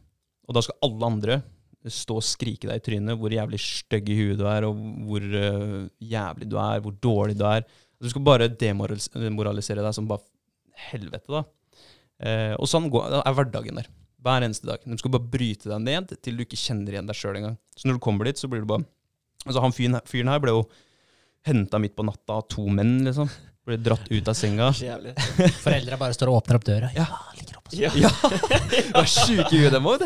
Og 0.51 0.57
da 0.57 0.63
skal 0.65 0.83
alle 0.83 1.07
andre 1.07 1.39
stå 1.87 2.19
og 2.19 2.25
skrike 2.25 2.67
deg 2.67 2.77
i 2.77 2.83
trynet 2.85 3.17
hvor 3.17 3.33
jævlig 3.33 3.57
stygg 3.63 4.11
i 4.11 4.17
huet 4.19 4.37
du 4.37 4.43
er, 4.51 4.67
og 4.67 4.77
hvor 5.07 5.23
uh, 5.23 5.87
jævlig 5.97 6.49
du 6.51 6.59
er, 6.61 6.83
hvor 6.83 6.97
dårlig 7.01 7.37
du 7.39 7.45
er. 7.47 7.63
Du 8.01 8.09
skal 8.11 8.25
bare 8.25 8.49
demoralisere 8.51 9.81
deg 9.81 9.95
som 9.95 10.09
bare 10.09 10.25
helvete, 10.91 11.29
da. 11.31 11.43
Eh, 12.21 12.53
og 12.57 12.69
sånn 12.69 12.87
går, 12.93 13.19
er 13.21 13.35
hverdagen 13.37 13.77
der. 13.77 13.89
Hver 14.21 14.45
eneste 14.45 14.69
dag. 14.69 14.81
De 14.85 14.97
skal 14.97 15.13
bare 15.13 15.29
bryte 15.33 15.69
deg 15.69 15.83
ned 15.85 16.15
til 16.21 16.37
du 16.37 16.43
ikke 16.45 16.59
kjenner 16.59 16.95
igjen 16.95 17.09
deg 17.09 17.17
sjøl 17.17 17.37
engang. 17.39 17.57
Så 17.77 17.89
når 17.89 17.97
du 17.97 18.03
kommer 18.05 18.29
dit, 18.29 18.41
så 18.41 18.49
blir 18.49 18.65
du 18.65 18.69
bare 18.73 18.87
Altså, 19.41 19.57
han 19.63 19.73
fyren, 19.73 19.97
fyren 20.05 20.29
her 20.29 20.41
ble 20.41 20.51
jo 20.53 20.59
henta 21.49 21.79
midt 21.81 21.95
på 21.97 22.03
natta 22.05 22.35
av 22.37 22.43
to 22.53 22.67
menn, 22.69 22.99
liksom. 23.07 23.25
Ble 23.65 23.79
dratt 23.81 24.05
ut 24.11 24.29
av 24.29 24.37
senga. 24.37 24.67
Foreldra 25.63 25.97
bare 25.97 26.13
står 26.13 26.29
og 26.29 26.43
åpner 26.43 26.59
opp 26.59 26.67
døra. 26.67 26.91
Ja. 26.93 27.07
Ligger 27.73 27.97
Ja. 28.01 28.11
Var 28.93 29.09
sjuke 29.15 29.51
i 29.55 29.61
huet, 29.61 29.73
dem 29.73 29.89
òg. 29.89 30.05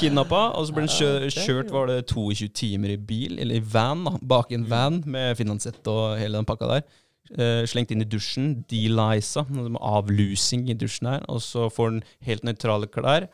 Kidnappa, 0.00 0.42
og 0.58 0.66
så 0.68 0.76
ble 0.76 0.86
kjø 0.90 1.10
er 1.26 1.34
kjørt 1.34 1.70
var 1.74 1.90
det 1.90 2.00
22 2.10 2.50
timer 2.56 2.94
i 2.94 2.98
bil, 2.98 3.38
eller 3.38 3.60
i 3.60 3.64
van, 3.74 4.02
da, 4.06 4.16
bak 4.34 4.52
en 4.56 4.66
van 4.70 5.02
med 5.06 5.38
finansett 5.38 5.86
og 5.90 6.18
hele 6.20 6.40
den 6.40 6.48
pakka 6.48 6.70
der. 6.74 6.88
Uh, 7.30 7.62
slengt 7.70 7.92
inn 7.94 8.02
i 8.02 8.08
dusjen, 8.10 8.56
delisa, 8.70 9.44
avlusing 9.78 10.66
i 10.72 10.74
dusjen 10.74 11.12
her, 11.12 11.22
og 11.30 11.38
så 11.44 11.68
får 11.70 11.94
den 11.94 12.02
helt 12.26 12.46
nøytrale 12.48 12.90
klær. 12.90 13.28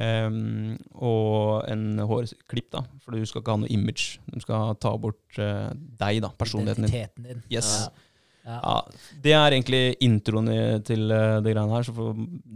Um, 0.00 0.76
og 0.94 1.64
en 1.70 1.98
hårklipp, 2.06 2.68
da, 2.72 2.84
for 3.02 3.14
du 3.14 3.26
skal 3.26 3.42
ikke 3.42 3.54
ha 3.54 3.62
noe 3.62 3.72
image. 3.74 4.20
De 4.30 4.42
skal 4.42 4.74
ta 4.82 4.94
bort 4.98 5.38
uh, 5.38 5.70
deg, 5.74 6.22
da, 6.24 6.30
personligheten 6.38 6.86
din. 6.86 6.94
Identiteten 6.94 7.26
din. 7.28 7.42
Yes. 7.52 7.72
Ja. 7.86 8.09
Ja. 8.46 8.56
Ja, 8.64 8.76
Det 9.22 9.32
er 9.36 9.52
egentlig 9.52 9.82
introen 10.06 10.48
til 10.86 11.10
eh, 11.12 11.38
det 11.44 11.52
greiene 11.52 11.74
her, 11.74 11.84
så 11.86 11.94
får 11.96 12.14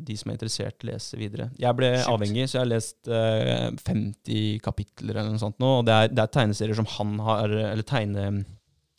de 0.09 0.17
som 0.17 0.31
er 0.31 0.39
interessert, 0.39 0.87
lese 0.89 1.19
videre. 1.21 1.51
Jeg 1.61 1.77
ble 1.77 1.91
Sjukt. 1.99 2.11
avhengig, 2.15 2.47
så 2.49 2.57
jeg 2.59 2.63
har 2.65 2.71
lest 2.73 3.11
eh, 3.13 3.67
50 3.85 4.61
kapitler 4.65 5.19
eller 5.19 5.35
noe 5.35 5.43
sånt 5.43 5.61
nå. 5.63 5.73
Og 5.81 5.89
det 5.89 5.97
er, 5.97 6.13
det 6.15 6.25
er 6.25 6.33
tegneserier 6.39 6.79
som 6.81 6.89
han 6.97 7.19
har 7.27 7.53
Eller 7.53 7.85
tegne... 7.87 8.29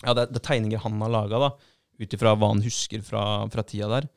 Ja, 0.04 0.14
det 0.14 0.28
er, 0.28 0.30
det 0.36 0.42
er 0.44 0.48
tegninger 0.52 0.84
han 0.84 1.02
har 1.02 1.14
laga. 1.16 1.50
Ut 1.98 2.14
ifra 2.14 2.36
hva 2.36 2.52
han 2.52 2.62
husker 2.66 3.02
fra, 3.08 3.24
fra 3.50 3.64
tida 3.66 3.90
der. 3.94 4.08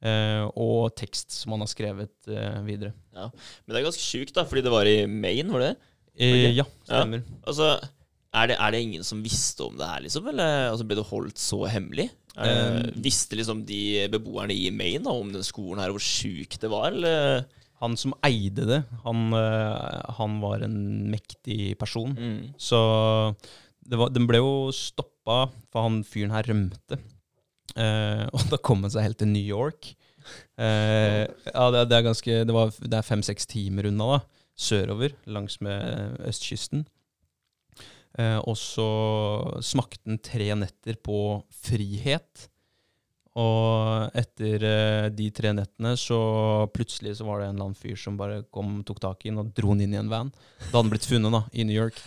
Eh, 0.00 0.44
og 0.56 0.94
tekst 0.96 1.34
som 1.36 1.52
han 1.54 1.64
har 1.64 1.70
skrevet 1.70 2.28
eh, 2.32 2.60
videre. 2.66 2.92
Men 3.14 3.30
det 3.74 3.80
er 3.80 3.86
ganske 3.88 4.04
sjukt, 4.04 4.34
da, 4.36 4.46
fordi 4.48 4.64
det 4.64 4.72
var 4.72 4.88
i 4.88 5.04
Maine, 5.06 5.52
var 5.52 5.64
det 5.64 5.72
det? 5.74 5.88
Eh, 6.20 6.46
ja, 6.56 6.64
stemmer. 6.88 7.22
Altså, 7.48 7.74
er 8.34 8.46
det, 8.52 8.56
er 8.62 8.70
det 8.74 8.80
ingen 8.84 9.04
som 9.06 9.22
visste 9.24 9.64
om 9.66 9.76
det 9.78 9.86
her, 9.90 10.02
liksom? 10.04 10.28
Eller 10.30 10.68
altså, 10.70 10.84
ble 10.86 10.98
det 11.00 11.06
holdt 11.10 11.40
så 11.42 11.64
hemmelig? 11.70 12.08
Eh, 12.40 12.84
visste 13.02 13.34
liksom 13.36 13.64
de 13.66 14.06
beboerne 14.12 14.54
i 14.54 14.68
Maine 14.70 15.02
da, 15.04 15.10
om 15.18 15.32
den 15.34 15.42
skolen 15.46 15.82
her, 15.82 15.90
hvor 15.90 16.02
sjuk 16.04 16.54
det 16.62 16.70
var, 16.70 16.92
eller? 16.92 17.42
Han 17.80 17.96
som 17.98 18.12
eide 18.26 18.66
det, 18.68 18.82
han, 19.06 19.24
eh, 19.34 20.12
han 20.18 20.36
var 20.42 20.62
en 20.66 20.76
mektig 21.10 21.72
person. 21.80 22.12
Mm. 22.14 22.52
Så 22.60 22.78
det 23.90 23.98
var, 23.98 24.12
den 24.14 24.28
ble 24.30 24.38
jo 24.42 24.52
stoppa, 24.76 25.46
for 25.72 25.88
han 25.88 26.02
fyren 26.06 26.34
her 26.36 26.46
rømte. 26.46 27.00
Eh, 27.74 28.26
og 28.36 28.46
da 28.52 28.60
kom 28.62 28.84
han 28.86 28.92
seg 28.94 29.08
helt 29.08 29.18
til 29.24 29.32
New 29.32 29.42
York. 29.42 29.90
Eh, 30.60 31.24
ja, 31.48 31.64
det, 31.72 31.86
det 31.88 31.96
er 31.96 32.04
ganske 32.04 32.34
Det, 32.46 32.52
var- 32.54 32.74
det 32.84 32.98
er 32.98 33.06
fem-seks 33.06 33.48
timer 33.50 33.88
unna, 33.90 34.18
da. 34.18 34.20
Sørover, 34.60 35.14
langs 35.32 35.56
med 35.64 36.18
østkysten. 36.28 36.82
Eh, 38.18 38.38
og 38.42 38.56
så 38.58 38.86
smakte 39.62 40.02
han 40.10 40.18
tre 40.24 40.48
netter 40.58 40.96
på 41.04 41.18
frihet. 41.62 42.48
Og 43.38 44.10
etter 44.18 44.64
eh, 44.66 45.04
de 45.14 45.28
tre 45.30 45.52
nettene 45.54 45.92
så 46.00 46.18
plutselig 46.74 47.16
så 47.20 47.28
var 47.28 47.40
det 47.40 47.46
en 47.50 47.54
eller 47.54 47.68
annen 47.68 47.78
fyr 47.78 47.94
som 48.00 48.16
bare 48.18 48.40
kom, 48.50 48.80
tok 48.86 48.98
tak 49.04 49.22
i 49.24 49.30
den 49.30 49.38
og 49.44 49.52
dro 49.54 49.70
den 49.76 49.84
inn 49.86 49.94
i 49.94 50.00
en 50.00 50.10
van. 50.10 50.32
Da 50.58 50.72
hadde 50.72 50.82
han 50.82 50.90
blitt 50.92 51.06
funnet 51.06 51.36
da, 51.36 51.44
i 51.54 51.66
New 51.68 51.76
York. 51.76 52.00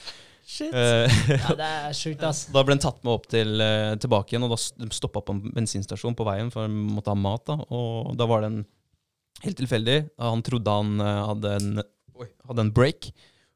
Shit. 0.43 0.75
Eh, 0.75 1.07
Ja, 1.31 1.55
det 1.61 1.69
er 1.87 1.95
sjukt, 1.95 2.23
ass. 2.27 2.43
da 2.51 2.65
ble 2.67 2.75
han 2.75 2.83
tatt 2.83 2.99
med 3.07 3.13
opp 3.15 3.29
til, 3.31 3.55
eh, 3.63 3.93
tilbake 4.03 4.35
igjen, 4.35 4.43
og 4.43 4.51
da 4.57 4.89
stoppa 4.91 5.23
på 5.23 5.37
en 5.37 5.43
bensinstasjon 5.55 6.17
på 6.19 6.27
veien, 6.27 6.51
for 6.51 6.67
han 6.67 6.75
måtte 6.91 7.13
ha 7.13 7.17
mat. 7.17 7.45
da, 7.47 7.55
Og 7.71 8.11
da 8.19 8.27
var 8.27 8.43
det 8.43 8.51
en 8.51 8.63
helt 9.47 9.61
tilfeldig. 9.63 9.97
Han 10.19 10.43
trodde 10.43 10.75
han 10.75 10.99
eh, 10.99 11.21
hadde 11.31 11.55
en, 11.61 11.69
oi, 12.19 12.27
hadde 12.49 12.67
en 12.67 12.73
break. 12.75 13.13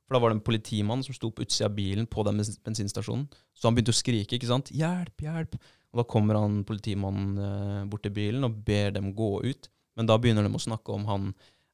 For 0.07 0.15
da 0.15 0.21
var 0.23 0.31
det 0.31 0.37
en 0.37 0.47
politimann 0.47 1.03
som 1.03 1.15
sto 1.15 1.29
på 1.35 1.43
utsida 1.43 1.67
av 1.67 1.75
bilen 1.75 2.07
på 2.07 2.23
den 2.23 2.39
bensinstasjonen. 2.39 3.27
Så 3.51 3.67
han 3.67 3.75
begynte 3.75 3.91
å 3.91 3.97
skrike, 3.97 4.37
ikke 4.37 4.47
sant. 4.49 4.71
'Hjelp, 4.71 5.19
hjelp!' 5.19 5.57
Og 5.91 5.99
da 5.99 6.07
kommer 6.07 6.39
han 6.39 6.61
politimannen 6.67 7.37
eh, 7.43 7.85
bort 7.91 8.05
til 8.07 8.15
bilen 8.15 8.47
og 8.47 8.59
ber 8.67 8.95
dem 8.95 9.13
gå 9.15 9.31
ut. 9.43 9.69
Men 9.97 10.07
da 10.07 10.17
begynner 10.21 10.47
de 10.47 10.53
å 10.53 10.61
snakke 10.61 10.95
om 10.95 11.07
han 11.09 11.31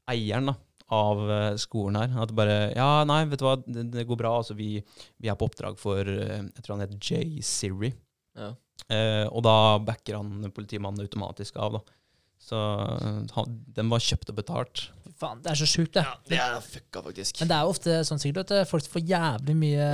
eieren 0.09 0.49
da, 0.49 0.55
av 0.93 1.21
eh, 1.29 1.55
skolen 1.61 1.99
her. 2.01 2.17
At 2.23 2.33
bare 2.33 2.73
'Ja, 2.73 3.03
nei, 3.05 3.23
vet 3.29 3.41
du 3.41 3.45
hva, 3.45 3.57
det, 3.61 3.85
det 3.93 4.07
går 4.09 4.21
bra. 4.21 4.37
Altså, 4.41 4.57
vi, 4.57 4.81
vi 5.21 5.29
er 5.29 5.37
på 5.37 5.49
oppdrag 5.49 5.77
for 5.81 6.01
eh, 6.01 6.41
Jeg 6.49 6.63
tror 6.63 6.77
han 6.77 6.87
heter 6.87 7.01
Jay 7.01 7.41
Siri. 7.41 7.93
Ja. 8.33 8.53
Eh, 8.89 9.27
og 9.29 9.43
da 9.45 9.77
backer 9.77 10.17
han 10.17 10.49
politimannen 10.53 11.05
automatisk 11.05 11.57
av, 11.61 11.77
da. 11.77 11.99
Så 12.41 12.59
eh, 12.59 13.23
han, 13.37 13.55
den 13.75 13.89
var 13.91 14.03
kjøpt 14.03 14.31
og 14.33 14.37
betalt. 14.37 14.83
Fy 15.03 15.13
faen, 15.21 15.41
det 15.43 15.51
er 15.53 15.59
så 15.59 15.67
sjukt, 15.69 15.93
det. 15.95 16.03
Ja, 16.03 16.15
det 16.27 16.39
er 16.43 16.63
fucka, 16.65 17.03
faktisk. 17.05 17.39
Men 17.39 17.51
det 17.51 17.55
er 17.55 17.63
jo 17.63 17.73
ofte 17.73 17.97
sånn 18.07 18.21
sikkert 18.21 18.51
at 18.51 18.69
folk 18.69 18.87
får 18.91 19.05
jævlig 19.07 19.55
mye 19.61 19.89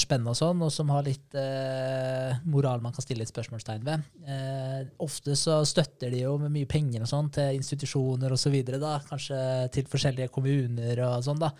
spenn 0.00 0.26
og 0.28 0.36
sånn, 0.38 0.60
og 0.66 0.72
som 0.74 0.90
har 0.92 1.06
litt 1.06 1.36
eh, 1.40 2.34
moral 2.50 2.84
man 2.84 2.96
kan 2.96 3.06
stille 3.06 3.24
et 3.24 3.32
spørsmålstegn 3.32 3.86
ved. 3.86 4.08
Eh, 4.28 4.80
ofte 5.04 5.36
så 5.38 5.62
støtter 5.68 6.12
de 6.12 6.24
jo 6.26 6.34
med 6.42 6.52
mye 6.54 6.68
penger 6.68 7.06
og 7.06 7.12
sånn 7.12 7.30
til 7.34 7.60
institusjoner 7.60 8.34
da. 8.82 8.98
Kanskje 9.08 9.38
til 9.72 9.88
forskjellige 9.88 10.32
kommuner 10.34 11.06
og 11.06 11.22
sånn, 11.24 11.40
da. 11.40 11.54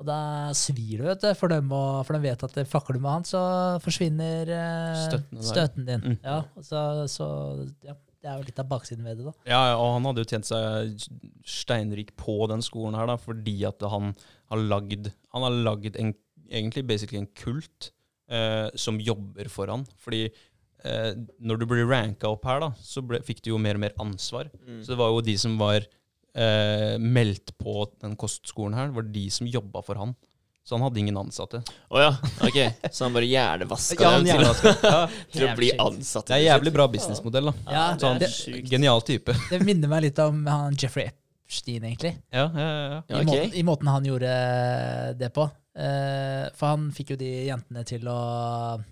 Og 0.00 0.06
da 0.08 0.20
svir 0.56 1.02
det, 1.02 1.08
vet 1.10 1.24
du, 1.26 1.32
for 1.36 1.52
dem, 1.52 1.68
og, 1.76 2.06
for 2.08 2.16
de 2.16 2.24
vet 2.24 2.44
at 2.46 2.54
fucker 2.70 2.96
du 2.96 3.02
med 3.02 3.18
han, 3.18 3.26
så 3.28 3.40
forsvinner 3.84 4.48
eh, 4.48 5.02
Støtten 5.44 5.84
din. 5.84 6.06
Mm. 6.06 6.16
Ja, 6.24 6.38
så, 6.64 6.84
så 7.12 7.26
ja, 7.84 7.98
det 8.20 8.28
er 8.28 8.40
jo 8.40 8.46
litt 8.46 8.60
av 8.60 8.68
baksiden 8.68 9.06
ved 9.06 9.20
det, 9.20 9.30
da. 9.30 9.32
Ja, 9.48 9.60
ja, 9.70 9.76
og 9.80 9.94
han 9.96 10.08
hadde 10.08 10.24
jo 10.24 10.28
tjent 10.28 10.48
seg 10.48 11.06
steinrik 11.48 12.12
på 12.20 12.36
den 12.50 12.64
skolen 12.64 12.98
her, 12.98 13.08
da, 13.08 13.16
fordi 13.20 13.56
at 13.68 13.80
han 13.88 14.12
har 14.50 14.60
lagd 14.60 15.12
Han 15.32 15.46
har 15.46 15.56
lagd 15.70 15.96
en, 15.96 16.12
egentlig 16.50 16.84
basically 16.88 17.20
en 17.20 17.30
kult 17.38 17.92
eh, 18.28 18.68
som 18.74 18.98
jobber 19.00 19.48
for 19.52 19.70
han. 19.70 19.86
Fordi 20.02 20.24
eh, 20.26 21.12
når 21.38 21.60
du 21.60 21.66
blir 21.70 21.88
ranka 21.88 22.28
opp 22.28 22.44
her, 22.50 22.60
da, 22.64 22.72
så 22.82 23.02
ble, 23.06 23.22
fikk 23.24 23.44
du 23.44 23.52
jo 23.52 23.62
mer 23.62 23.78
og 23.78 23.84
mer 23.86 23.96
ansvar. 24.02 24.50
Mm. 24.66 24.82
Så 24.82 24.92
det 24.92 25.00
var 25.00 25.14
jo 25.14 25.22
de 25.24 25.36
som 25.40 25.56
var 25.60 25.86
eh, 26.34 26.96
meldt 26.98 27.54
på 27.62 27.84
den 28.02 28.18
kostskolen 28.20 28.76
her, 28.78 28.92
var 28.96 29.06
de 29.08 29.28
som 29.32 29.48
jobba 29.48 29.84
for 29.86 30.02
han. 30.02 30.16
Så 30.64 30.76
han 30.76 30.82
hadde 30.84 31.00
ingen 31.00 31.16
ansatte. 31.16 31.62
Å 31.90 32.00
ja, 32.02 32.10
ok. 32.46 32.58
Så 32.92 33.06
han 33.06 33.14
bare 33.16 33.26
hjernevaska 33.26 34.02
Ja, 34.04 34.10
dem 34.18 34.26
til. 34.28 34.74
Ja, 34.84 34.98
til 35.32 35.46
å 35.48 35.54
bli 35.58 35.70
ansatt. 35.80 36.28
det 36.28 36.36
er 36.36 36.44
jævlig 36.44 36.72
bra 36.76 36.86
businessmodell, 36.92 37.48
da. 37.50 37.54
Ja, 37.72 37.86
det 37.96 38.04
Sånn, 38.04 38.20
er 38.20 38.26
det- 38.28 38.68
Genial 38.70 39.00
type. 39.02 39.34
Det 39.50 39.62
minner 39.64 39.90
meg 39.90 40.04
litt 40.10 40.20
om 40.22 40.44
han 40.46 40.76
Jeffrey 40.78 41.08
Epstein, 41.10 41.82
egentlig. 41.88 42.12
Ja, 42.30 42.44
ja, 42.54 42.68
ja. 42.68 43.00
Ja, 43.08 43.16
I, 43.16 43.24
ok. 43.24 43.26
måten, 43.32 43.56
I 43.58 43.64
måten 43.66 43.90
han 43.90 44.06
gjorde 44.06 44.34
det 45.18 45.32
på. 45.34 45.48
Eh, 45.80 46.44
for 46.58 46.66
han 46.74 46.88
fikk 46.94 47.12
jo 47.14 47.16
de 47.20 47.28
jentene 47.46 47.84
til 47.86 48.02
å 48.10 48.14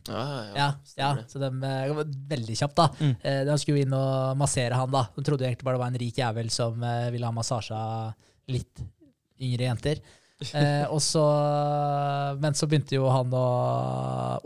Ja, 0.09 0.21
ja, 0.23 0.53
Ja, 0.57 0.69
ja 0.97 1.09
så 1.29 1.41
de 1.43 1.49
eh, 1.69 1.89
var 1.93 2.07
veldig 2.33 2.57
kjapt, 2.59 2.77
da. 2.79 2.89
Mm. 2.99 3.15
Eh, 3.23 3.41
de 3.47 3.57
skulle 3.61 3.79
jo 3.83 3.87
inn 3.87 3.95
og 3.99 4.37
massere 4.41 4.79
han, 4.79 4.91
da. 4.95 5.05
De 5.15 5.23
trodde 5.27 5.47
egentlig 5.47 5.67
bare 5.69 5.77
det 5.79 5.85
var 5.85 5.93
en 5.93 6.01
rik 6.03 6.19
jævel 6.23 6.51
som 6.55 6.81
ville 7.13 7.27
ha 7.29 7.35
massasje 7.35 7.77
av 7.77 8.15
litt 8.55 8.83
yngre 9.39 9.69
jenter. 9.69 10.01
Eh, 10.39 10.99
så, 11.03 11.25
men 12.39 12.55
så 12.55 12.69
begynte 12.71 12.95
jo 12.95 13.09
han 13.11 13.33
å 13.35 13.47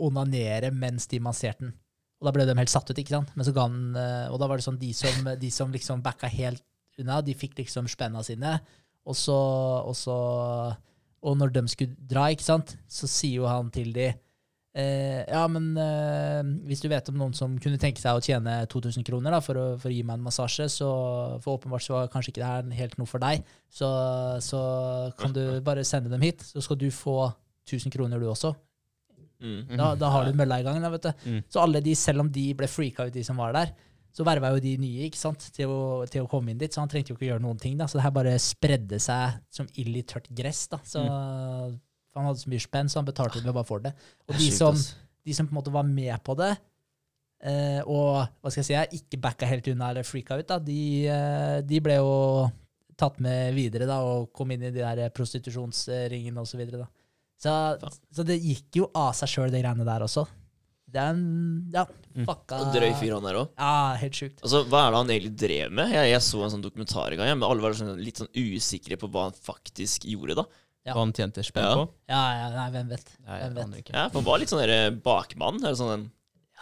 onanere 0.01 0.71
mens 0.73 1.05
de 1.11 1.19
masserte 1.21 1.67
den. 1.67 1.73
Og 2.17 2.29
da 2.29 2.33
ble 2.33 2.47
de 2.47 2.55
helt 2.57 2.71
satt 2.71 2.89
ut, 2.89 2.97
ikke 2.97 3.13
sant? 3.13 3.33
Han, 3.59 3.77
eh, 3.99 4.27
og 4.31 4.39
da 4.41 4.47
var 4.49 4.57
det 4.57 4.65
sånn, 4.65 4.79
de 4.81 4.93
som, 4.95 5.27
de 5.37 5.51
som 5.53 5.73
liksom 5.73 6.01
backa 6.05 6.29
helt 6.31 6.63
unna, 7.01 7.19
de 7.25 7.35
fikk 7.37 7.57
liksom 7.59 7.89
spenna 7.91 8.23
sine. 8.25 8.57
Og 9.03 9.17
så, 9.19 9.35
og 9.83 9.95
så 9.99 10.17
Og 11.23 11.37
når 11.39 11.53
de 11.55 11.61
skulle 11.71 11.95
dra, 11.95 12.25
ikke 12.31 12.43
sant, 12.43 12.73
så 12.87 13.07
sier 13.07 13.41
jo 13.41 13.45
han 13.47 13.69
til 13.71 13.93
de 13.95 14.09
eh, 14.75 15.21
Ja, 15.27 15.43
men 15.51 15.71
eh, 15.77 16.41
hvis 16.67 16.83
du 16.83 16.89
vet 16.91 17.09
om 17.11 17.19
noen 17.19 17.35
som 17.37 17.55
kunne 17.61 17.79
tenke 17.81 18.01
seg 18.01 18.17
å 18.17 18.23
tjene 18.23 18.63
2000 18.71 19.05
kroner 19.07 19.35
da, 19.35 19.39
for, 19.43 19.59
å, 19.59 19.65
for 19.81 19.91
å 19.91 19.95
gi 19.95 20.03
meg 20.05 20.19
en 20.19 20.27
massasje, 20.27 20.67
så 20.71 20.89
for 21.43 21.59
åpenbart 21.59 21.85
så 21.85 21.97
var 21.97 22.11
kanskje 22.13 22.33
ikke 22.33 22.43
det 22.43 22.51
her 22.51 22.75
helt 22.81 22.99
noe 22.99 23.09
for 23.09 23.23
deg, 23.23 23.47
så, 23.71 23.89
så 24.43 24.61
kan 25.19 25.35
du 25.35 25.43
bare 25.65 25.85
sende 25.87 26.11
dem 26.13 26.25
hit, 26.25 26.45
så 26.45 26.63
skal 26.63 26.79
du 26.81 26.89
få 26.93 27.17
1000 27.69 27.93
kroner 27.93 28.19
du 28.19 28.27
også. 28.31 28.53
Mm. 29.43 29.75
Da, 29.75 29.93
da 29.99 30.09
har 30.13 30.27
du 30.27 30.37
mølla 30.37 30.59
i 30.61 30.65
gang. 30.65 30.79
Da, 30.83 30.91
vet 30.93 31.07
du. 31.07 31.25
Mm. 31.27 31.41
Så 31.51 31.63
alle 31.63 31.81
de, 31.83 31.95
selv 31.99 32.23
om 32.23 32.29
de 32.31 32.45
ble 32.57 32.69
freaka 32.71 33.09
ut, 33.09 33.15
de 33.15 33.23
som 33.27 33.39
var 33.39 33.55
der, 33.55 33.73
så 34.13 34.25
verva 34.27 34.51
jo 34.53 34.61
de 34.61 34.75
nye 34.77 35.07
ikke 35.07 35.19
sant, 35.19 35.47
til 35.55 35.71
å, 35.73 35.79
til 36.09 36.23
å 36.23 36.29
komme 36.29 36.53
inn 36.53 36.61
dit. 36.61 36.73
Så 36.73 36.83
han 36.83 36.91
trengte 36.91 37.13
jo 37.13 37.17
ikke 37.17 37.31
gjøre 37.31 37.43
noen 37.43 37.59
ting. 37.61 37.75
da, 37.79 37.89
Så 37.89 37.99
det 37.99 38.05
her 38.05 38.15
bare 38.15 38.35
spredde 38.41 38.99
seg 39.03 39.39
som 39.53 39.69
ild 39.81 39.99
i 39.99 40.05
tørt 40.07 40.29
gress. 40.31 40.67
da, 40.71 40.79
så 40.85 41.03
for 42.13 42.21
Han 42.21 42.29
hadde 42.29 42.43
så 42.43 42.51
mye 42.53 42.63
spenn, 42.63 42.89
så 42.93 43.01
han 43.01 43.07
betalte 43.09 43.41
det 43.43 43.53
bare 43.55 43.67
for 43.67 43.81
det. 43.83 43.91
Og 44.29 44.37
de 44.37 44.51
som, 44.53 44.77
de 45.25 45.33
som 45.35 45.47
på 45.49 45.55
en 45.55 45.59
måte 45.59 45.73
var 45.73 45.87
med 45.89 46.13
på 46.23 46.35
det, 46.39 46.51
eh, 47.43 47.81
og 47.89 48.21
hva 48.39 48.51
skal 48.53 48.61
jeg 48.63 48.69
si, 48.91 48.99
ikke 49.01 49.19
backa 49.23 49.49
helt 49.49 49.67
unna 49.73 49.89
eller 49.91 50.05
freaka 50.07 50.37
ut, 50.39 50.47
da, 50.53 50.59
de, 50.63 50.79
eh, 51.11 51.57
de 51.67 51.81
ble 51.83 51.97
jo 51.99 52.13
tatt 52.99 53.17
med 53.25 53.55
videre 53.57 53.87
da, 53.89 53.97
og 54.05 54.29
kom 54.37 54.53
inn 54.53 54.67
i 54.67 54.71
de 54.71 54.83
der 54.85 55.09
prostitusjonsringene 55.15 56.39
osv. 56.43 56.53
Så, 56.53 56.61
videre, 56.61 56.85
da. 56.85 56.87
så, 57.41 57.97
så 58.13 58.25
det 58.27 58.37
gikk 58.43 58.83
jo 58.83 58.89
av 58.95 59.11
seg 59.17 59.31
sjøl, 59.33 59.51
de 59.51 59.63
greiene 59.63 59.87
der 59.87 60.05
også. 60.05 60.27
Det 60.93 61.01
er 61.01 61.15
en 61.15 61.71
ja, 61.73 61.87
Mm. 62.13 62.27
fucka 62.27 62.59
Og 62.61 62.67
drøy 62.75 62.91
fyr 62.99 63.15
han 63.15 63.23
der 63.25 63.37
òg. 63.39 63.47
Ja, 63.57 63.95
helt 63.97 64.13
sjukt. 64.13 64.35
Altså, 64.45 64.59
hva 64.69 64.83
er 64.83 64.91
det 64.93 64.97
han 64.99 65.07
egentlig 65.15 65.31
drev 65.41 65.71
med? 65.73 65.89
Jeg, 65.95 66.11
jeg 66.11 66.21
så 66.21 66.43
en 66.45 66.51
sånn 66.53 66.61
dokumentar 66.61 67.09
en 67.15 67.17
gang, 67.23 67.31
men 67.39 67.45
alle 67.47 67.63
var 67.63 67.73
sånn, 67.73 67.95
litt 67.97 68.21
sånn 68.21 68.29
usikre 68.37 68.99
på 69.01 69.09
hva 69.09 69.23
han 69.25 69.33
faktisk 69.33 70.05
gjorde. 70.05 70.35
da. 70.37 70.43
Ja. 70.85 70.93
Hva 70.93 70.99
han 71.05 71.13
tjente 71.15 71.43
spenn 71.47 71.63
Ja. 71.63 71.75
på. 71.79 71.85
Ja, 72.11 72.23
ja, 72.41 72.49
nei, 72.57 72.65
hvem 72.73 72.89
vet. 72.91 73.13
Nei, 73.25 73.39
Hvem 73.53 73.71
vet. 73.77 73.89
Ja, 73.93 74.09
for 74.09 74.19
Han 74.19 74.25
var 74.27 74.39
litt 74.39 74.49
sånn 74.51 74.65
der 74.67 74.91
bakmann. 74.91 75.61
Eller 75.63 75.75
sånn 75.79 75.93
en, 75.93 76.11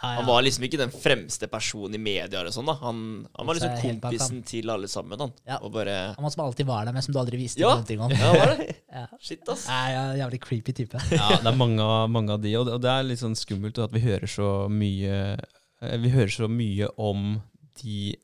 Ja, 0.02 0.08
Han 0.18 0.26
var 0.26 0.42
liksom 0.42 0.64
ikke 0.66 0.78
den 0.78 0.90
fremste 0.90 1.46
personen 1.46 1.94
i 1.94 1.98
media. 1.98 2.40
Eller 2.40 2.50
sånn, 2.50 2.66
da. 2.66 2.74
Han, 2.74 3.26
han 3.38 3.46
var 3.46 3.54
liksom 3.54 3.70
bak 3.70 3.82
kompisen 4.10 4.42
til 4.44 4.70
alle 4.70 4.88
sammen. 4.90 5.18
Han. 5.18 5.32
Ja. 5.46 5.58
Og 5.62 5.70
bare 5.72 6.14
Han 6.18 6.30
som 6.30 6.44
alltid 6.44 6.66
var 6.66 6.84
der, 6.86 6.92
men 6.92 7.02
som 7.02 7.14
du 7.14 7.18
aldri 7.20 7.36
visste 7.38 7.60
Ja. 7.62 7.74
noen 7.76 7.86
ting 7.86 8.00
om. 8.00 8.10
Ja, 8.10 8.32
var 8.32 8.56
det? 8.56 8.76
Ja. 8.92 9.06
Shit, 9.20 9.46
ass. 9.48 9.66
Nei, 9.68 9.92
ja, 9.92 10.02
jævlig 10.26 10.40
creepy 10.42 10.72
type. 10.72 10.98
Ja, 11.10 11.28
det 11.38 11.46
er 11.46 11.56
mange, 11.56 11.86
mange 12.10 12.30
av 12.34 12.42
de, 12.42 12.54
og 12.58 12.66
det, 12.66 12.74
og 12.74 12.82
det 12.82 12.90
er 12.90 13.02
litt 13.06 13.18
sånn 13.22 13.34
skummelt 13.38 13.78
at 13.78 13.90
vi 13.94 14.00
hører 14.04 14.26
så 14.28 14.68
mye 14.68 15.38
eh, 15.82 15.96
Vi 15.98 16.10
hører 16.10 16.30
så 16.34 16.48
mye 16.50 16.88
om 16.98 17.40
de 17.82 18.16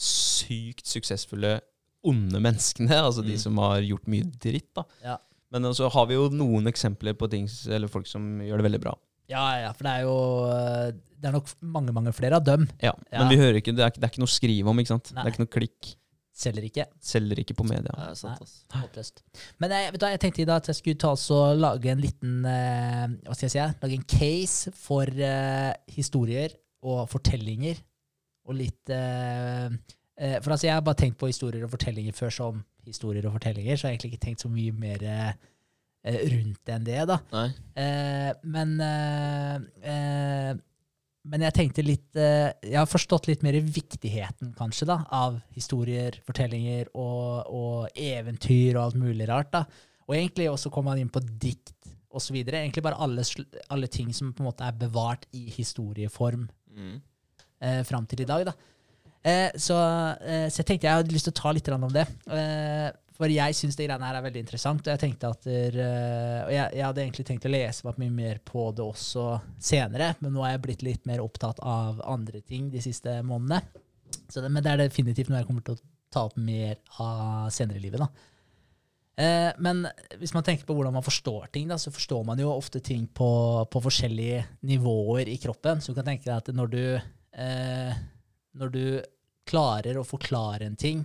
sykt 0.00 0.86
suksessfulle, 0.86 1.60
onde 2.06 2.40
menneskene, 2.40 2.96
altså 2.96 3.22
de 3.22 3.34
Mm. 3.34 3.38
som 3.38 3.58
har 3.58 3.80
gjort 3.84 4.06
mye 4.08 4.24
dritt, 4.40 4.72
da. 4.74 4.84
Ja. 5.04 5.16
Men 5.50 5.70
så 5.74 5.88
har 5.90 6.06
vi 6.10 6.14
jo 6.18 6.28
noen 6.32 6.70
eksempler 6.70 7.16
på 7.18 7.28
ting, 7.32 7.48
eller 7.68 7.90
folk 7.90 8.06
som 8.06 8.38
gjør 8.44 8.60
det 8.62 8.68
veldig 8.68 8.82
bra. 8.84 8.92
Ja, 9.30 9.44
ja, 9.62 9.70
for 9.76 9.86
det 9.86 9.92
er 9.94 10.04
jo 10.08 10.14
eh, 10.50 10.90
Det 11.20 11.28
er 11.28 11.34
nok 11.36 11.50
mange, 11.62 11.92
mange 11.94 12.12
flere 12.16 12.38
av 12.40 12.44
dem. 12.46 12.64
Ja, 12.82 12.94
Ja. 13.12 13.20
Men 13.22 13.28
vi 13.30 13.38
hører 13.38 13.60
ikke, 13.60 13.74
det 13.76 13.84
er, 13.84 13.92
det 13.94 14.06
er 14.06 14.10
ikke 14.12 14.22
noe 14.24 14.30
å 14.30 14.38
skrive 14.38 14.72
om, 14.72 14.78
ikke 14.82 14.94
sant? 14.94 15.12
Nei. 15.14 15.22
Det 15.22 15.28
er 15.28 15.34
ikke 15.34 15.44
noe 15.44 15.54
klikk. 15.58 15.90
Selger 16.40 16.64
ikke. 16.64 16.86
Selger 17.04 17.42
ikke 17.42 17.54
på 17.58 17.66
media. 17.68 17.92
Er 18.00 18.14
sant, 18.16 18.40
ass. 18.40 19.12
Men 19.60 19.74
jeg, 19.76 19.92
vet 19.92 20.00
du, 20.00 20.06
jeg 20.08 20.22
tenkte 20.22 20.42
i 20.42 20.48
dag 20.48 20.62
at 20.62 20.70
jeg 20.70 20.78
skulle 20.78 21.00
ta 21.02 21.10
oss 21.12 21.26
og 21.36 21.58
lage 21.60 21.90
en 21.92 22.00
liten 22.00 22.38
eh, 22.48 23.06
Hva 23.26 23.36
skal 23.36 23.46
jeg 23.48 23.54
si? 23.58 23.66
Lage 23.82 23.98
en 23.98 24.06
case 24.08 24.72
for 24.78 25.10
eh, 25.28 25.74
historier 25.92 26.54
og 26.80 27.02
fortellinger. 27.12 27.82
Og 28.48 28.56
litt 28.56 28.88
eh, 28.94 29.66
eh, 29.68 30.38
For 30.40 30.54
altså, 30.54 30.70
jeg 30.70 30.78
har 30.78 30.86
bare 30.86 31.02
tenkt 31.02 31.20
på 31.20 31.28
historier 31.28 31.66
og 31.66 31.74
fortellinger 31.74 32.16
før 32.16 32.32
som 32.32 32.62
historier 32.90 33.26
og 33.28 33.36
fortellinger, 33.38 33.76
så 33.78 33.86
jeg 33.86 33.90
har 33.90 33.96
egentlig 33.96 34.12
ikke 34.14 34.24
tenkt 34.26 34.42
så 34.44 34.50
mye 34.52 34.72
mer 34.76 35.02
eh, 35.06 35.32
rundt 36.32 36.60
det 36.66 36.74
enn 36.76 36.84
det, 36.88 36.98
da. 37.10 37.18
Eh, 37.76 38.32
men 38.56 38.74
eh, 38.80 39.54
eh, 39.92 40.52
men 41.30 41.42
jeg 41.44 41.52
tenkte 41.52 41.82
litt 41.84 42.16
eh, 42.16 42.46
Jeg 42.64 42.78
har 42.80 42.86
forstått 42.88 43.26
litt 43.28 43.42
mer 43.44 43.58
viktigheten, 43.60 44.54
kanskje, 44.56 44.86
da, 44.88 45.02
av 45.12 45.34
historier, 45.52 46.16
fortellinger 46.24 46.88
og, 46.96 47.50
og 47.52 47.90
eventyr 48.00 48.78
og 48.78 48.86
alt 48.86 48.96
mulig 49.02 49.26
rart. 49.28 49.50
da. 49.52 49.66
Og 50.08 50.16
egentlig 50.16 50.48
også 50.50 50.72
kom 50.72 50.88
han 50.88 50.98
inn 51.02 51.12
på 51.12 51.20
dikt 51.20 51.76
osv. 52.10 52.40
Egentlig 52.40 52.82
bare 52.82 52.96
alle, 53.04 53.22
alle 53.70 53.86
ting 53.92 54.08
som 54.16 54.32
på 54.32 54.42
en 54.42 54.48
måte 54.48 54.64
er 54.66 54.78
bevart 54.80 55.28
i 55.36 55.44
historieform 55.58 56.48
Mm. 56.70 56.96
eh, 57.60 57.82
fram 57.84 58.06
til 58.06 58.20
i 58.24 58.24
dag. 58.24 58.44
Da. 58.48 58.52
Eh, 59.22 59.50
så, 59.60 59.76
eh, 60.20 60.46
så 60.48 60.62
jeg 60.62 60.68
tenkte 60.68 60.88
jeg 60.88 61.02
hadde 61.02 61.14
lyst 61.14 61.28
til 61.28 61.34
å 61.34 61.40
ta 61.42 61.52
litt 61.52 61.68
om 61.74 61.88
det. 61.92 62.06
Eh, 62.32 62.88
for 63.20 63.28
jeg 63.28 63.56
syns 63.58 63.76
det 63.76 63.84
greiene 63.84 64.08
her 64.08 64.16
er 64.16 64.24
veldig 64.24 64.40
interessant. 64.40 64.80
Og 64.80 64.94
jeg 64.94 65.02
tenkte 65.02 65.28
at 65.28 65.44
der, 65.44 65.76
eh, 65.76 66.38
og 66.46 66.54
jeg, 66.54 66.78
jeg 66.78 66.86
hadde 66.86 67.04
egentlig 67.04 67.26
tenkt 67.28 67.44
å 67.44 67.52
lese 67.52 67.84
meg 67.84 68.00
mye 68.00 68.16
mer 68.16 68.40
på 68.48 68.70
det 68.72 68.86
også 68.86 69.26
senere, 69.60 70.14
men 70.24 70.32
nå 70.32 70.46
er 70.46 70.54
jeg 70.54 70.64
blitt 70.64 70.86
litt 70.86 71.06
mer 71.10 71.20
opptatt 71.24 71.60
av 71.60 72.00
andre 72.08 72.40
ting 72.40 72.70
de 72.72 72.80
siste 72.84 73.20
månedene. 73.20 73.60
Det, 74.30 74.46
men 74.48 74.62
det 74.64 74.72
er 74.72 74.84
definitivt 74.86 75.28
noe 75.30 75.42
jeg 75.42 75.50
kommer 75.50 75.66
til 75.66 75.76
å 75.76 75.84
ta 76.10 76.24
opp 76.26 76.38
mer 76.40 76.80
av 77.02 77.50
senere 77.54 77.78
i 77.78 77.84
livet. 77.84 78.00
da. 78.00 78.30
Eh, 79.20 79.50
men 79.60 79.84
hvis 80.20 80.32
man 80.32 80.44
tenker 80.46 80.64
på 80.64 80.74
hvordan 80.76 80.94
man 80.96 81.04
forstår 81.04 81.50
ting, 81.52 81.68
da, 81.68 81.76
så 81.80 81.92
forstår 81.92 82.24
man 82.26 82.40
jo 82.40 82.52
ofte 82.54 82.80
ting 82.84 83.04
på, 83.06 83.30
på 83.68 83.82
forskjellige 83.84 84.44
nivåer 84.70 85.28
i 85.28 85.36
kroppen. 85.42 85.82
Så 85.82 85.92
du 85.92 85.98
kan 85.98 86.08
tenke 86.08 86.28
deg 86.28 86.38
at 86.38 86.50
når 86.56 86.72
du, 86.72 86.82
eh, 87.36 88.00
når 88.58 88.72
du 88.74 88.84
klarer 89.50 89.98
å 90.00 90.06
forklare 90.06 90.66
en 90.66 90.76
ting 90.78 91.04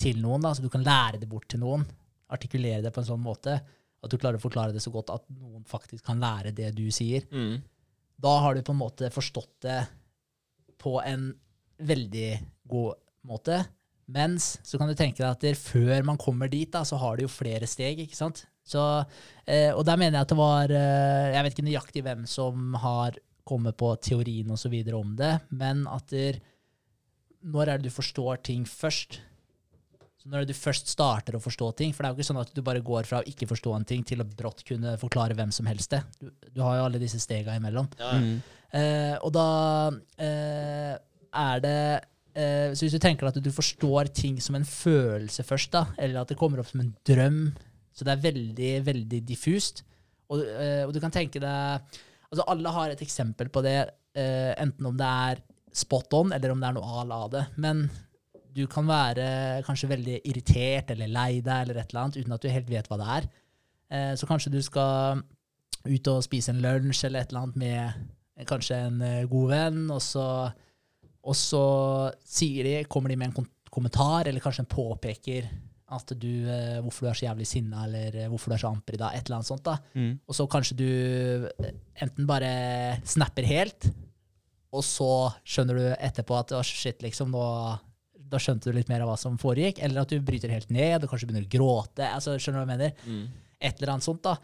til 0.00 0.20
noen, 0.22 0.40
da, 0.44 0.54
så 0.56 0.62
du 0.64 0.70
kan 0.72 0.84
lære 0.84 1.20
det 1.20 1.28
bort 1.28 1.48
til 1.52 1.60
noen, 1.60 1.84
artikulere 2.32 2.82
det 2.84 2.92
på 2.94 3.02
en 3.02 3.08
sånn 3.10 3.22
måte, 3.24 3.58
at 4.00 4.10
du 4.12 4.16
klarer 4.16 4.38
å 4.40 4.44
forklare 4.44 4.72
det 4.72 4.80
så 4.80 4.92
godt 4.94 5.10
at 5.12 5.26
noen 5.34 5.64
faktisk 5.68 6.04
kan 6.06 6.20
lære 6.22 6.54
det 6.56 6.70
du 6.76 6.86
sier, 6.94 7.26
Mm. 7.30 7.60
da 8.20 8.38
har 8.40 8.54
du 8.54 8.62
på 8.62 8.72
en 8.72 8.80
måte 8.80 9.10
forstått 9.12 9.60
det 9.66 9.80
på 10.80 10.94
en 11.04 11.34
veldig 11.80 12.30
god 12.68 12.94
måte. 13.28 13.58
Mens 14.08 14.58
så 14.64 14.78
kan 14.78 14.88
du 14.88 14.94
tenke 14.94 15.18
deg 15.20 15.28
at 15.30 15.40
der, 15.44 15.54
før 15.54 16.02
man 16.04 16.16
kommer 16.18 16.48
dit, 16.50 16.70
da, 16.72 16.82
så 16.84 16.96
har 16.98 17.16
du 17.16 17.22
jo 17.26 17.28
flere 17.28 17.66
steg. 17.68 17.98
ikke 18.00 18.16
sant? 18.16 18.46
Så, 18.64 18.80
eh, 19.46 19.70
og 19.74 19.84
der 19.84 19.96
mener 19.96 20.18
jeg 20.18 20.22
at 20.22 20.28
det 20.28 20.36
var 20.38 20.70
eh, 20.70 21.32
Jeg 21.34 21.42
vet 21.44 21.54
ikke 21.54 21.68
nøyaktig 21.68 22.02
hvem 22.04 22.26
som 22.28 22.74
har 22.74 23.16
kommet 23.50 23.76
på 23.80 23.90
teorien 24.02 24.50
og 24.54 24.60
så 24.60 24.70
videre 24.72 25.00
om 25.00 25.16
det, 25.18 25.34
men 25.50 25.82
at 25.90 26.06
der, 26.14 26.38
når 27.42 27.66
er 27.66 27.80
det 27.80 27.90
du 27.90 27.98
forstår 27.98 28.40
ting 28.46 28.64
først? 28.68 29.20
Så 30.20 30.28
når 30.28 30.42
er 30.42 30.44
det 30.44 30.52
du 30.52 30.60
først 30.60 30.90
starter 30.92 31.36
å 31.36 31.40
forstå 31.40 31.70
ting? 31.78 31.94
For 31.96 32.04
det 32.04 32.10
er 32.10 32.12
jo 32.12 32.20
ikke 32.20 32.28
sånn 32.28 32.42
at 32.42 32.52
du 32.52 32.60
bare 32.64 32.84
går 32.84 33.08
fra 33.08 33.22
å 33.22 33.28
ikke 33.28 33.48
forstå 33.48 33.72
en 33.72 33.86
ting 33.88 34.02
til 34.04 34.20
å 34.20 34.28
brått 34.28 34.60
kunne 34.68 34.98
forklare 35.00 35.36
hvem 35.38 35.52
som 35.54 35.68
helst 35.70 35.94
det. 35.94 36.02
Du, 36.20 36.28
du 36.28 36.60
har 36.60 36.76
jo 36.76 36.86
alle 36.90 37.00
disse 37.00 37.20
stega 37.22 37.56
imellom. 37.56 37.88
Ja. 37.96 38.12
Mm. 38.20 38.34
Eh, 38.76 39.14
og 39.24 39.32
da 39.34 39.46
eh, 40.20 40.92
er 41.40 41.62
det 41.64 41.78
eh, 42.38 42.68
Så 42.70 42.84
hvis 42.84 42.94
du 42.94 43.00
tenker 43.02 43.26
at 43.26 43.38
du 43.42 43.48
forstår 43.50 44.12
ting 44.14 44.36
som 44.38 44.54
en 44.54 44.66
følelse 44.68 45.42
først, 45.42 45.72
da, 45.74 45.88
eller 45.98 46.20
at 46.20 46.30
det 46.30 46.38
kommer 46.38 46.62
opp 46.62 46.70
som 46.70 46.84
en 46.84 46.92
drøm 47.08 47.40
Så 47.90 48.06
det 48.06 48.12
er 48.14 48.22
veldig, 48.28 48.70
veldig 48.86 49.20
diffust. 49.26 49.82
Og, 50.30 50.44
eh, 50.44 50.84
og 50.84 50.94
du 50.94 51.00
kan 51.02 51.10
tenke 51.14 51.42
deg 51.42 51.98
Altså 52.30 52.46
alle 52.52 52.74
har 52.74 52.92
et 52.92 53.02
eksempel 53.02 53.50
på 53.50 53.62
det, 53.66 53.78
eh, 54.14 54.52
enten 54.62 54.86
om 54.86 54.96
det 54.98 55.06
er 55.06 55.42
spot 55.74 56.14
on, 56.14 56.32
eller 56.34 56.52
om 56.52 56.62
det 56.62 56.68
er 56.68 56.76
noe 56.76 57.00
à 57.00 57.04
la 57.06 57.20
det. 57.30 57.44
Men 57.62 57.84
du 58.54 58.64
kan 58.70 58.86
være 58.86 59.62
kanskje 59.66 59.90
veldig 59.90 60.16
irritert 60.26 60.90
eller 60.94 61.10
lei 61.10 61.40
deg 61.40 61.64
eller 61.64 61.78
et 61.78 61.92
eller 61.92 62.04
annet 62.04 62.18
uten 62.18 62.34
at 62.34 62.42
du 62.42 62.50
helt 62.50 62.70
vet 62.70 62.88
hva 62.90 62.98
det 63.00 63.10
er. 63.18 63.28
Eh, 63.90 64.14
så 64.18 64.26
kanskje 64.30 64.52
du 64.54 64.60
skal 64.62 65.22
ut 65.86 66.10
og 66.12 66.24
spise 66.26 66.52
en 66.52 66.62
lunsj 66.62 67.06
eller 67.06 67.24
et 67.24 67.30
eller 67.32 67.46
annet 67.46 67.60
med 67.62 68.46
kanskje 68.50 68.78
en 68.86 69.00
eh, 69.04 69.28
god 69.30 69.48
venn, 69.50 69.80
og 69.92 70.02
så, 70.02 70.26
og 71.22 71.36
så 71.36 71.64
sier 72.26 72.66
de, 72.66 72.76
kommer 72.90 73.12
de 73.12 73.18
med 73.20 73.30
en 73.30 73.40
kom 73.40 73.50
kommentar, 73.70 74.26
eller 74.26 74.42
kanskje 74.42 74.64
en 74.64 74.70
påpeker 74.72 75.44
at 75.90 76.12
du, 76.22 76.30
eh, 76.46 76.78
hvorfor 76.84 77.06
du 77.06 77.10
er 77.10 77.18
så 77.18 77.26
jævlig 77.26 77.48
sinna, 77.48 77.84
eller 77.88 78.14
eh, 78.22 78.28
hvorfor 78.30 78.52
du 78.52 78.56
er 78.56 78.62
så 78.62 78.70
amper 78.70 78.96
i 78.96 79.00
dag, 79.00 79.16
et 79.16 79.26
eller 79.26 79.40
annet 79.40 79.50
sånt. 79.50 79.64
da. 79.66 79.76
Mm. 79.98 80.12
Og 80.26 80.36
så 80.36 80.46
kanskje 80.50 80.78
du 80.78 80.86
eh, 80.86 81.72
enten 82.04 82.28
bare 82.28 82.50
snapper 83.08 83.48
helt, 83.48 83.90
og 84.70 84.84
så 84.86 85.10
skjønner 85.42 85.80
du 85.80 85.86
etterpå 85.96 86.36
at 86.38 86.54
å, 86.54 86.62
shit, 86.66 87.02
liksom, 87.02 87.34
nå, 87.34 87.42
da 88.30 88.38
skjønte 88.38 88.70
du 88.70 88.76
litt 88.76 88.90
mer 88.92 89.02
av 89.02 89.10
hva 89.10 89.18
som 89.18 89.38
foregikk, 89.40 89.82
eller 89.82 90.04
at 90.04 90.14
du 90.14 90.22
bryter 90.22 90.52
helt 90.54 90.70
ned 90.70 91.02
og 91.02 91.10
kanskje 91.10 91.30
begynner 91.30 91.48
å 91.48 91.52
gråte. 91.56 92.06
altså 92.06 92.36
Skjønner 92.38 92.62
du 92.62 92.62
hva 92.62 92.66
jeg 92.68 92.78
mener? 92.78 93.04
Mm. 93.10 93.50
Et 93.58 93.74
eller 93.80 93.94
annet 93.96 94.06
sånt, 94.06 94.22
da. 94.24 94.36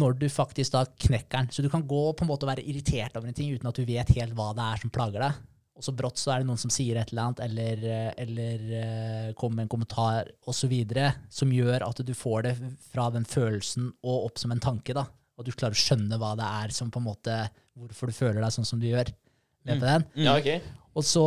Når 0.00 0.16
du 0.16 0.26
faktisk 0.32 0.72
da 0.72 0.84
knekker 0.86 1.34
den. 1.34 1.52
Så 1.52 1.64
du 1.66 1.68
kan 1.68 1.84
gå 1.84 2.02
på 2.14 2.24
en 2.24 2.30
måte 2.30 2.46
og 2.46 2.52
være 2.52 2.64
irritert 2.64 3.16
over 3.18 3.28
en 3.28 3.36
ting 3.36 3.50
uten 3.52 3.68
at 3.68 3.76
du 3.76 3.84
vet 3.84 4.12
helt 4.16 4.36
hva 4.38 4.52
det 4.56 4.64
er 4.64 4.80
som 4.80 4.92
plager 4.94 5.26
deg. 5.26 5.46
Og 5.80 5.86
så 5.86 5.94
brått 5.96 6.20
så 6.20 6.34
er 6.34 6.42
det 6.42 6.48
noen 6.50 6.60
som 6.60 6.68
sier 6.68 6.98
et 7.00 7.08
eller 7.08 7.30
annet, 7.30 7.38
eller, 7.46 7.84
eh, 7.88 8.08
eller 8.20 8.64
eh, 8.76 9.28
kommer 9.32 9.62
med 9.62 9.64
en 9.64 9.70
kommentar 9.72 10.28
osv., 10.44 10.74
som 11.32 11.54
gjør 11.56 11.86
at 11.86 12.02
du 12.04 12.12
får 12.12 12.44
det 12.44 12.52
fra 12.90 13.06
den 13.14 13.24
følelsen 13.24 13.86
og 14.04 14.26
opp 14.26 14.42
som 14.42 14.52
en 14.52 14.60
tanke. 14.60 14.92
da. 14.92 15.06
Og 15.40 15.48
du 15.48 15.54
klarer 15.54 15.72
å 15.72 15.80
skjønne 15.80 16.18
hva 16.20 16.34
det 16.36 16.50
er 16.60 16.76
som 16.76 16.92
på 16.92 17.00
en 17.00 17.08
måte, 17.08 17.38
hvorfor 17.80 18.12
du 18.12 18.18
føler 18.18 18.44
deg 18.44 18.52
sånn 18.58 18.68
som 18.68 18.82
du 18.82 18.90
gjør. 18.90 19.08
Med 19.64 19.80
på 19.80 19.88
den? 19.88 20.04
Mm. 20.12 20.22
Ja, 20.26 20.36
ok. 20.36 20.76
Og 21.00 21.06
så, 21.08 21.26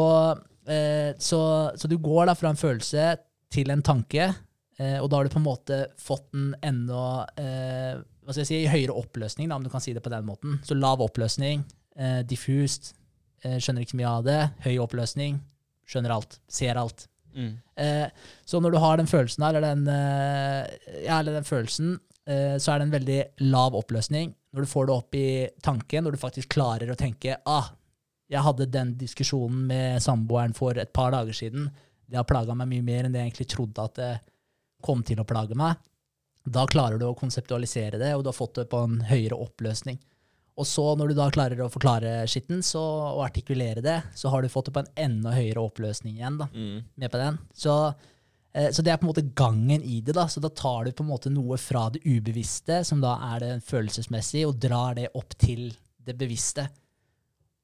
eh, 0.69 1.17
så, 1.17 1.41
så 1.73 1.89
du 1.89 1.97
går 1.97 2.29
da 2.29 2.37
fra 2.37 2.53
en 2.53 2.61
følelse 2.61 3.09
til 3.53 3.73
en 3.73 3.81
tanke, 3.85 4.35
og 4.83 5.05
da 5.07 5.19
har 5.19 5.27
du 5.27 5.29
på 5.29 5.37
en 5.37 5.45
måte 5.45 5.75
fått 6.01 6.31
den 6.33 6.55
enda 6.65 7.03
hva 7.29 8.33
skal 8.33 8.41
jeg 8.41 8.47
si, 8.49 8.57
i 8.65 8.71
høyere 8.71 8.95
oppløsning, 8.97 9.45
da, 9.47 9.59
om 9.59 9.63
du 9.63 9.69
kan 9.69 9.83
si 9.85 9.93
det 9.95 10.01
på 10.03 10.11
den 10.11 10.25
måten. 10.25 10.57
Så 10.65 10.75
lav 10.75 11.01
oppløsning, 11.05 11.61
diffust, 12.27 12.89
skjønner 13.43 13.83
ikke 13.85 13.99
mye 13.99 14.11
av 14.11 14.27
det. 14.27 14.39
Høy 14.63 14.77
oppløsning, 14.83 15.41
skjønner 15.89 16.15
alt, 16.15 16.39
ser 16.51 16.79
alt. 16.79 17.07
Mm. 17.35 17.53
Eh, 17.75 18.07
så 18.45 18.59
når 18.61 18.71
du 18.71 18.79
har 18.83 18.97
den 18.97 19.09
følelsen 19.09 19.45
eller 19.47 19.61
den, 19.61 19.87
eh, 19.87 21.03
ja, 21.05 21.19
eller 21.19 21.33
den 21.33 21.47
følelsen, 21.47 21.95
eh, 22.27 22.57
så 22.57 22.73
er 22.73 22.79
det 22.79 22.87
en 22.87 22.97
veldig 22.97 23.21
lav 23.53 23.75
oppløsning. 23.75 24.33
Når 24.53 24.65
du 24.65 24.69
får 24.69 24.87
det 24.87 24.95
opp 24.95 25.15
i 25.17 25.29
tanken, 25.61 26.03
når 26.03 26.15
du 26.15 26.21
faktisk 26.21 26.53
klarer 26.53 26.91
å 26.91 26.99
tenke 26.99 27.39
ah, 27.45 27.71
jeg 28.29 28.41
hadde 28.41 28.69
den 28.71 28.93
diskusjonen 28.97 29.65
med 29.69 30.01
samboeren 30.01 30.53
for 30.57 30.77
et 30.79 30.93
par 30.93 31.11
dager 31.13 31.35
siden. 31.37 31.67
Det 32.05 32.17
har 32.17 32.27
plaga 32.27 32.55
meg 32.57 32.69
mye 32.69 32.85
mer 32.85 33.05
enn 33.05 33.13
det 33.13 33.21
jeg 33.21 33.31
egentlig 33.31 33.49
trodde 33.51 33.83
at 33.83 33.99
det 33.99 34.13
kom 34.83 35.03
til 35.05 35.21
å 35.21 35.27
plage 35.27 35.57
meg. 35.57 35.77
Da 36.43 36.65
klarer 36.67 36.99
du 36.99 37.05
å 37.07 37.15
konseptualisere 37.15 37.99
det, 38.01 38.09
og 38.15 38.23
du 38.23 38.31
har 38.31 38.35
fått 38.35 38.57
det 38.59 38.65
på 38.71 38.81
en 38.83 38.97
høyere 39.07 39.37
oppløsning. 39.39 39.99
Og 40.57 40.67
så, 40.69 40.83
når 40.95 41.09
du 41.09 41.13
da 41.17 41.29
klarer 41.33 41.63
å 41.65 41.69
forklare 41.73 42.27
skitten 42.29 42.59
så, 42.61 42.81
og 43.15 43.23
artikulere 43.25 43.81
det, 43.81 43.95
så 44.13 44.29
har 44.29 44.43
du 44.43 44.51
fått 44.53 44.67
det 44.69 44.75
på 44.75 44.83
en 44.83 44.91
enda 45.07 45.31
høyere 45.33 45.63
oppløsning 45.63 46.19
igjen. 46.19 46.37
da 46.37 46.47
Mm. 46.53 46.83
med 46.95 47.11
på 47.11 47.17
den. 47.17 47.39
Så, 47.53 47.95
eh, 48.53 48.69
så 48.69 48.83
det 48.83 48.91
er 48.93 48.97
på 48.97 49.07
en 49.07 49.13
måte 49.13 49.33
gangen 49.33 49.81
i 49.81 50.01
det. 50.01 50.13
da, 50.13 50.27
Så 50.27 50.39
da 50.39 50.49
tar 50.49 50.85
du 50.85 50.91
på 50.91 51.01
en 51.03 51.09
måte 51.09 51.31
noe 51.33 51.57
fra 51.57 51.89
det 51.89 52.03
ubevisste, 52.05 52.83
som 52.85 53.01
da 53.01 53.15
er 53.33 53.39
det 53.39 53.63
følelsesmessige, 53.63 54.47
og 54.47 54.59
drar 54.59 54.93
det 54.95 55.09
opp 55.15 55.33
til 55.39 55.73
det 56.05 56.17
bevisste. 56.17 56.69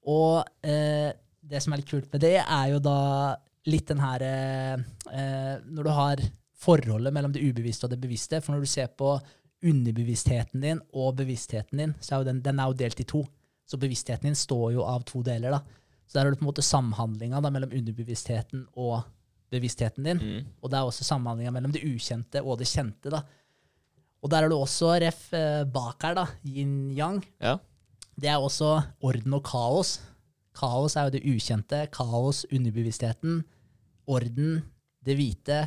Og 0.08 0.44
eh, 0.64 1.14
det 1.44 1.62
som 1.62 1.74
er 1.74 1.78
litt 1.78 1.90
kult 1.92 2.12
med 2.12 2.22
det, 2.22 2.38
er 2.42 2.68
jo 2.74 2.80
da 2.80 3.36
litt 3.68 3.88
den 3.88 4.00
her 4.00 4.22
eh, 4.24 4.74
eh, 5.14 5.58
Når 5.70 5.84
du 5.84 5.90
har 5.90 6.18
forholdet 6.60 7.14
mellom 7.14 7.32
det 7.32 7.44
ubevisste 7.44 7.86
og 7.86 7.92
det 7.94 8.02
bevisste. 8.02 8.42
For 8.42 8.54
når 8.54 8.66
du 8.66 8.66
ser 8.68 8.88
på 8.88 9.14
underbevisstheten 9.66 10.64
din 10.64 10.80
og 10.96 11.18
bevisstheten 11.20 11.82
din, 11.82 11.94
så 12.00 12.20
er 12.20 12.30
den, 12.30 12.42
den 12.46 12.60
er 12.60 12.72
jo 12.72 12.78
delt 12.80 13.00
i 13.02 13.08
to. 13.08 13.26
Så 13.68 13.78
bevisstheten 13.78 14.30
din 14.30 14.38
står 14.38 14.74
jo 14.78 14.86
av 14.88 15.04
to 15.08 15.22
deler. 15.26 15.58
da. 15.58 15.62
Så 16.08 16.18
der 16.18 16.26
har 16.26 16.34
du 16.34 16.40
på 16.40 16.46
en 16.46 16.50
måte 16.50 16.66
samhandlinga 16.66 17.42
mellom 17.46 17.74
underbevisstheten 17.76 18.66
og 18.80 19.04
bevisstheten 19.54 20.08
din. 20.08 20.22
Mm. 20.22 20.48
Og 20.62 20.72
det 20.72 20.80
er 20.80 20.88
også 20.88 21.06
samhandlinga 21.06 21.54
mellom 21.54 21.74
det 21.76 21.84
ukjente 21.86 22.42
og 22.42 22.58
det 22.62 22.70
kjente. 22.72 23.12
da. 23.14 23.22
Og 24.24 24.32
der 24.32 24.44
er 24.44 24.50
du 24.52 24.58
også 24.58 24.96
ref 25.00 25.28
eh, 25.38 25.64
bak 25.70 26.02
her, 26.04 26.18
da, 26.18 26.26
yin-yang. 26.44 27.22
Ja. 27.40 27.58
Det 28.20 28.32
er 28.32 28.42
også 28.42 28.80
orden 29.06 29.38
og 29.38 29.46
kaos. 29.48 30.00
Kaos 30.58 30.98
er 30.98 31.08
jo 31.08 31.14
det 31.16 31.24
ukjente. 31.30 31.86
Kaos, 31.94 32.44
underbevisstheten. 32.52 33.44
Orden, 34.10 34.64
det 35.06 35.16
hvite. 35.16 35.62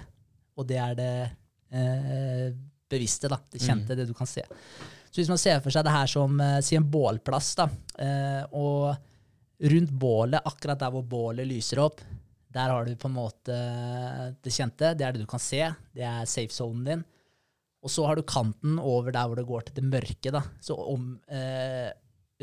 Og 0.58 0.68
det 0.68 0.76
er 0.76 0.98
det 0.98 1.14
eh, 1.72 2.52
bevisste, 2.92 3.30
da. 3.32 3.40
Det 3.50 3.62
kjente, 3.62 3.96
det 3.98 4.06
du 4.08 4.14
kan 4.16 4.28
se. 4.28 4.44
Så 5.12 5.20
hvis 5.20 5.28
man 5.32 5.40
ser 5.40 5.60
for 5.60 5.74
seg 5.74 5.84
det 5.84 5.92
her 5.92 6.08
som 6.08 6.38
eh, 6.40 6.58
si 6.64 6.76
en 6.78 6.88
bålplass, 6.88 7.54
da, 7.58 7.68
eh, 8.00 8.42
og 8.56 8.94
rundt 9.72 9.90
bålet, 9.90 10.40
akkurat 10.48 10.80
der 10.80 10.92
hvor 10.94 11.04
bålet 11.06 11.48
lyser 11.48 11.82
opp, 11.84 12.00
der 12.52 12.72
har 12.72 12.84
du 12.84 12.96
på 13.00 13.08
en 13.08 13.16
måte 13.16 13.56
det 14.44 14.52
kjente. 14.52 14.92
Det 14.96 15.06
er 15.06 15.14
det 15.14 15.22
du 15.22 15.28
kan 15.28 15.40
se. 15.40 15.62
Det 15.94 16.04
er 16.04 16.28
safe 16.28 16.52
zonen 16.52 16.84
din. 16.88 17.04
Og 17.82 17.90
så 17.90 18.04
har 18.06 18.18
du 18.18 18.26
kanten 18.28 18.78
over 18.78 19.14
der 19.14 19.28
hvor 19.28 19.38
det 19.38 19.48
går 19.48 19.66
til 19.66 19.78
det 19.78 19.86
mørke. 19.88 20.32
da. 20.34 20.42
Så 20.60 20.76
om, 20.76 21.18
eh, 21.28 21.90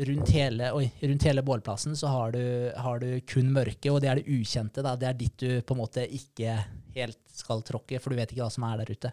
rundt, 0.06 0.32
hele, 0.34 0.72
oi, 0.76 0.90
rundt 1.02 1.26
hele 1.28 1.44
bålplassen 1.46 1.96
så 1.96 2.10
har 2.10 2.32
du, 2.32 2.72
har 2.76 3.00
du 3.00 3.20
kun 3.28 3.52
mørke, 3.54 3.92
og 3.92 4.00
det 4.02 4.10
er 4.10 4.20
det 4.20 4.28
ukjente. 4.28 4.82
da. 4.82 4.96
Det 4.96 5.08
er 5.08 5.18
ditt 5.22 5.38
du 5.38 5.62
på 5.62 5.76
en 5.76 5.82
måte 5.82 6.04
ikke 6.06 6.58
helt 6.96 7.20
skal 7.32 7.62
tråkke, 7.62 8.00
for 8.00 8.10
du 8.10 8.18
vet 8.18 8.32
ikke 8.32 8.44
hva 8.44 8.52
som 8.52 8.66
er 8.68 8.82
der 8.82 8.92
ute. 8.92 9.12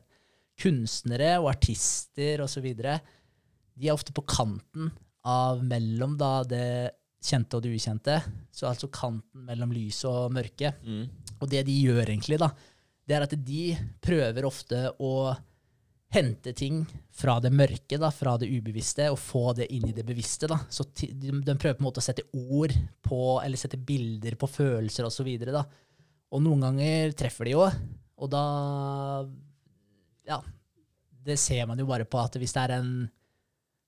Kunstnere 0.57 1.35
og 1.41 1.51
artister 1.51 2.41
osv. 2.45 2.67
De 2.77 3.87
er 3.87 3.93
ofte 3.93 4.15
på 4.15 4.25
kanten 4.27 4.91
av 5.27 5.61
mellom 5.65 6.15
da, 6.17 6.41
det 6.47 6.67
kjente 7.23 7.57
og 7.57 7.65
det 7.65 7.73
ukjente. 7.75 8.17
Så 8.51 8.69
altså 8.69 8.89
kanten 8.93 9.45
mellom 9.47 9.73
lys 9.75 10.03
og 10.09 10.31
mørke. 10.33 10.73
Mm. 10.85 11.05
Og 11.41 11.51
det 11.51 11.65
de 11.67 11.75
gjør 11.83 12.05
egentlig, 12.05 12.39
da, 12.41 12.51
det 13.07 13.15
er 13.15 13.27
at 13.27 13.35
de 13.47 13.61
prøver 14.03 14.47
ofte 14.47 14.81
å 15.03 15.35
hente 16.13 16.53
ting 16.55 16.85
fra 17.11 17.35
det 17.43 17.51
mørke, 17.51 17.97
da, 17.99 18.09
fra 18.15 18.37
det 18.39 18.47
ubevisste, 18.47 19.09
og 19.11 19.19
få 19.19 19.51
det 19.57 19.67
inn 19.75 19.89
i 19.89 19.95
det 19.95 20.05
bevisste. 20.07 20.47
Da. 20.49 20.59
Så 20.71 20.87
de, 20.95 21.11
de 21.11 21.55
prøver 21.55 21.75
på 21.75 21.83
en 21.83 21.89
måte 21.89 22.03
å 22.03 22.05
sette 22.05 22.25
ord 22.31 22.73
på, 23.03 23.19
eller 23.43 23.59
sette 23.59 23.79
bilder 23.79 24.37
på 24.39 24.49
følelser 24.49 25.07
osv. 25.07 25.27
Og, 25.27 25.43
så 25.43 25.57
da. 25.57 25.65
og 26.31 26.43
noen 26.45 26.63
ganger 26.69 27.17
treffer 27.19 27.49
de 27.49 27.57
jo, 27.57 27.65
og 28.17 28.31
da 28.33 28.45
Ja, 30.27 30.41
det 31.27 31.37
ser 31.39 31.65
man 31.69 31.79
jo 31.79 31.87
bare 31.89 32.05
på 32.07 32.19
at 32.21 32.35
hvis 32.39 32.53
det 32.55 32.65
er 32.67 32.77
en 32.81 32.91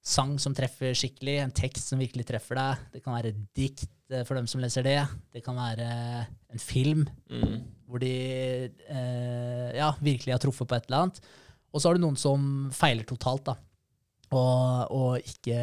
sang 0.10 0.38
som 0.40 0.56
treffer 0.56 0.94
skikkelig, 0.96 1.38
en 1.44 1.52
tekst 1.56 1.92
som 1.92 2.00
virkelig 2.00 2.26
treffer 2.30 2.56
deg, 2.60 2.84
det 2.96 3.02
kan 3.04 3.18
være 3.18 3.34
et 3.34 3.42
dikt 3.58 3.90
eh, 4.16 4.24
for 4.28 4.40
dem 4.40 4.48
som 4.48 4.62
leser 4.64 4.86
det, 4.88 5.00
det 5.36 5.44
kan 5.46 5.58
være 5.60 5.90
en 6.56 6.64
film 6.64 7.06
Mm. 7.30 7.58
hvor 7.86 8.00
de 8.02 8.14
eh, 8.90 9.70
ja, 9.78 9.92
virkelig 10.02 10.34
har 10.34 10.42
truffet 10.42 10.68
på 10.70 10.76
et 10.78 10.88
eller 10.88 11.04
annet. 11.04 11.20
Og 11.74 11.82
så 11.82 11.90
har 11.90 11.98
du 12.00 12.02
noen 12.02 12.18
som 12.18 12.70
feiler 12.74 13.06
totalt, 13.06 13.44
da. 13.52 13.56
Og, 14.30 14.92
og 14.94 15.26
ikke, 15.26 15.58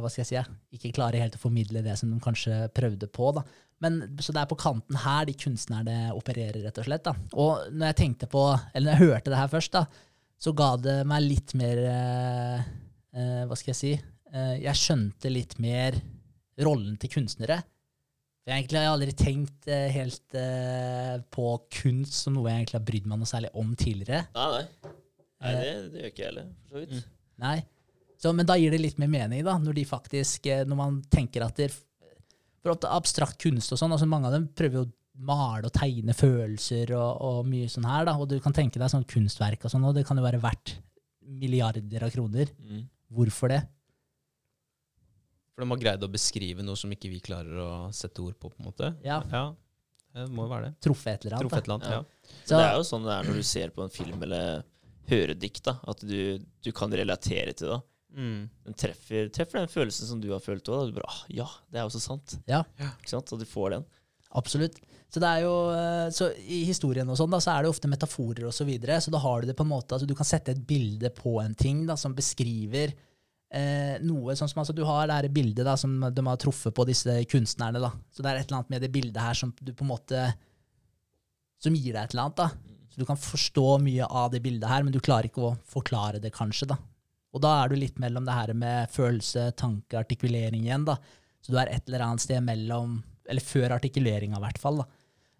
hva 0.00 0.08
skal 0.08 0.22
jeg 0.24 0.28
si, 0.30 0.56
ikke 0.78 0.94
klarer 0.96 1.20
helt 1.20 1.36
å 1.36 1.40
formidle 1.42 1.82
det 1.84 1.96
som 2.00 2.10
de 2.12 2.18
kanskje 2.24 2.66
prøvde 2.76 3.08
på. 3.12 3.30
da. 3.36 3.42
Men, 3.84 3.98
så 4.24 4.32
det 4.32 4.40
er 4.42 4.48
på 4.50 4.56
kanten 4.60 4.96
her 5.02 5.26
de 5.28 5.34
kunstnerne 5.36 5.96
opererer, 6.16 6.62
rett 6.64 6.80
og 6.80 6.88
slett. 6.88 7.04
da. 7.04 7.12
Og 7.36 7.66
når 7.72 7.90
jeg 7.92 7.98
tenkte 8.02 8.28
på, 8.32 8.44
eller 8.72 8.88
når 8.88 8.96
jeg 8.96 9.10
hørte 9.10 9.32
det 9.34 9.40
her 9.42 9.52
først, 9.52 9.76
da, 9.76 9.84
så 10.36 10.52
ga 10.56 10.74
det 10.80 10.98
meg 11.08 11.24
litt 11.24 11.54
mer 11.56 11.80
eh, 11.80 12.66
eh, 13.16 13.42
Hva 13.48 13.56
skal 13.56 13.72
jeg 13.72 13.78
si? 13.78 13.92
Eh, 14.32 14.52
jeg 14.66 14.80
skjønte 14.80 15.32
litt 15.32 15.56
mer 15.62 15.96
rollen 16.66 16.96
til 17.00 17.12
kunstnere. 17.12 17.62
For 18.46 18.52
jeg 18.52 18.62
egentlig 18.62 18.78
har 18.78 18.84
jeg 18.86 18.94
aldri 18.94 19.14
tenkt 19.18 19.70
eh, 19.72 19.86
helt 19.90 20.36
eh, 20.38 21.14
på 21.34 21.46
kunst 21.80 22.20
som 22.20 22.36
noe 22.36 22.50
jeg 22.50 22.60
egentlig 22.60 22.78
har 22.78 22.84
brydd 22.90 23.08
meg 23.10 23.22
noe 23.22 23.30
særlig 23.30 23.50
om 23.58 23.72
tidligere. 23.74 24.26
Nei, 24.36 24.50
nei. 24.52 24.92
nei 25.42 25.54
det, 25.56 25.72
det 25.94 26.02
gjør 26.02 26.12
ikke 26.12 26.22
jeg 26.22 26.30
heller, 26.30 26.52
for 26.60 26.76
så 26.76 26.84
vidt. 26.84 26.92
Mm. 26.94 27.16
Nei. 27.42 27.56
Så, 28.22 28.32
men 28.32 28.48
da 28.48 28.56
gir 28.60 28.72
det 28.72 28.80
litt 28.80 29.00
mer 29.02 29.10
mening, 29.12 29.42
da, 29.44 29.56
når 29.60 29.76
de 29.76 29.82
faktisk 29.88 30.46
eh, 30.48 30.62
Når 30.68 30.78
man 30.78 30.94
tenker 31.12 31.44
at 31.44 31.58
det 31.60 31.66
For 32.64 32.86
abstrakt 32.88 33.36
kunst 33.42 33.74
og 33.74 33.80
sånn, 33.80 33.92
altså 33.92 34.08
mange 34.08 34.30
av 34.30 34.38
dem 34.38 34.46
prøver 34.56 34.80
jo 34.80 34.86
å 34.86 34.92
male 35.16 35.64
og 35.68 35.72
tegne 35.72 36.12
følelser 36.16 36.92
og, 36.96 37.20
og 37.24 37.46
mye 37.48 37.68
sånn 37.72 37.86
her, 37.88 38.04
da, 38.08 38.16
og 38.20 38.28
du 38.28 38.36
kan 38.44 38.52
tenke 38.56 38.78
deg 38.80 38.90
sånn 38.92 39.06
kunstverk 39.08 39.64
og 39.64 39.72
sånn, 39.72 39.84
og 39.88 39.94
det 39.96 40.04
kan 40.08 40.18
jo 40.18 40.24
være 40.26 40.40
verdt 40.42 40.76
milliarder 41.26 42.04
av 42.06 42.12
kroner. 42.14 42.52
Mm. 42.60 42.84
Hvorfor 43.16 43.50
det? 43.54 43.62
For 45.54 45.64
de 45.64 45.70
har 45.72 45.80
greid 45.80 46.04
å 46.04 46.10
beskrive 46.12 46.64
noe 46.66 46.76
som 46.76 46.92
ikke 46.92 47.08
vi 47.08 47.22
klarer 47.24 47.56
å 47.64 47.70
sette 47.96 48.20
ord 48.20 48.36
på, 48.38 48.50
på 48.52 48.60
en 48.60 48.68
måte. 48.68 48.92
Ja, 49.06 49.22
Ja, 49.32 49.46
det 50.16 50.30
må 50.32 50.46
jo 50.46 50.52
være 50.52 50.70
det. 50.70 50.76
Truffet 50.84 51.12
et 51.18 51.24
eller 51.26 51.36
annet. 51.36 51.44
Truffet 51.44 51.58
et 51.62 51.66
eller 51.66 51.76
annet, 51.76 51.90
Ja. 51.92 51.98
ja. 52.00 52.38
Så, 52.46 52.54
Det 52.56 52.62
er 52.64 52.76
jo 52.76 52.84
sånn 52.88 53.04
det 53.04 53.12
er 53.16 53.26
når 53.28 53.36
du 53.40 53.42
ser 53.44 53.72
på 53.76 53.84
en 53.84 53.92
film 53.92 54.22
eller 54.24 54.62
hører 55.10 55.34
dikt, 55.38 55.62
da, 55.68 55.74
at 55.92 56.00
du, 56.04 56.16
du 56.64 56.70
kan 56.76 56.92
relatere 56.92 57.52
til 57.56 57.72
det. 57.74 57.80
Mm. 58.16 58.38
Den 58.64 58.76
treffer, 58.80 59.28
treffer 59.28 59.60
den 59.60 59.68
følelsen 59.72 60.08
som 60.08 60.20
du 60.22 60.30
har 60.32 60.40
følt 60.40 60.68
òg. 60.72 60.96
Ah, 61.04 61.18
Ja, 61.28 61.46
det 61.72 61.80
er 61.82 61.88
også 61.88 62.00
sant. 62.00 62.38
Ja. 62.48 62.62
Ikke 62.80 63.12
sant? 63.12 63.32
Og 63.36 63.40
du 63.40 63.44
får 63.48 63.76
den. 63.76 63.84
Absolutt. 64.36 64.78
Så 65.08 65.22
det 65.22 65.28
er 65.30 65.44
jo, 65.46 65.54
eh, 65.72 66.08
så 66.12 66.30
I 66.34 66.64
historien 66.68 67.08
og 67.08 67.18
sånn 67.18 67.32
da, 67.32 67.40
så 67.42 67.54
er 67.54 67.64
det 67.64 67.72
ofte 67.72 67.90
metaforer 67.90 68.48
og 68.48 68.54
så 68.54 68.66
videre, 68.68 68.98
så 69.00 69.12
da 69.14 69.20
har 69.22 69.42
du 69.42 69.50
det 69.50 69.56
på 69.56 69.64
en 69.64 69.70
måte, 69.70 69.94
altså 69.94 70.08
du 70.08 70.16
kan 70.18 70.28
sette 70.28 70.52
et 70.52 70.64
bilde 70.66 71.12
på 71.14 71.38
en 71.42 71.54
ting 71.56 71.84
da, 71.88 71.96
som 72.00 72.14
beskriver 72.16 72.92
eh, 73.54 73.96
noe, 74.02 74.34
sånn 74.36 74.50
som 74.50 74.62
altså 74.62 74.74
du 74.76 74.82
har 74.86 75.06
det 75.08 75.18
her 75.20 75.28
bildet 75.32 75.66
da, 75.68 75.76
som 75.78 75.94
de 76.00 76.26
har 76.26 76.40
truffet 76.42 76.74
på 76.74 76.86
disse 76.88 77.18
kunstnerne. 77.30 77.82
da. 77.82 77.92
Så 78.10 78.22
det 78.22 78.32
er 78.32 78.40
et 78.40 78.48
eller 78.48 78.60
annet 78.60 78.74
med 78.74 78.86
det 78.86 78.92
bildet 78.94 79.22
her 79.22 79.38
som 79.38 79.54
du 79.60 79.72
på 79.72 79.86
en 79.86 79.92
måte, 79.94 80.24
som 81.62 81.76
gir 81.76 81.94
deg 81.94 82.02
et 82.02 82.16
eller 82.16 82.28
annet. 82.28 82.42
da. 82.42 82.76
Så 82.90 83.00
du 83.00 83.06
kan 83.08 83.20
forstå 83.20 83.68
mye 83.84 84.06
av 84.08 84.30
det 84.32 84.42
bildet 84.44 84.68
her, 84.70 84.84
men 84.84 84.94
du 84.94 85.00
klarer 85.04 85.30
ikke 85.30 85.50
å 85.50 85.56
forklare 85.70 86.20
det 86.22 86.34
kanskje. 86.34 86.70
da. 86.72 86.80
Og 87.36 87.42
da 87.44 87.52
er 87.60 87.68
du 87.68 87.76
litt 87.76 87.98
mellom 88.00 88.24
det 88.24 88.34
her 88.36 88.52
med 88.56 88.92
følelse, 88.92 89.50
tanke, 89.60 89.98
artikulering 90.00 90.64
igjen. 90.64 90.86
da. 90.88 90.96
Så 91.44 91.52
du 91.52 91.58
er 91.60 91.70
et 91.70 91.84
eller 91.86 92.06
annet 92.06 92.24
sted 92.24 92.40
mellom, 92.42 93.02
eller 93.28 93.44
før 93.44 93.76
artikuleringa 93.76 94.38
i 94.38 94.44
hvert 94.46 94.60
fall. 94.62 94.82
da. 94.82 94.86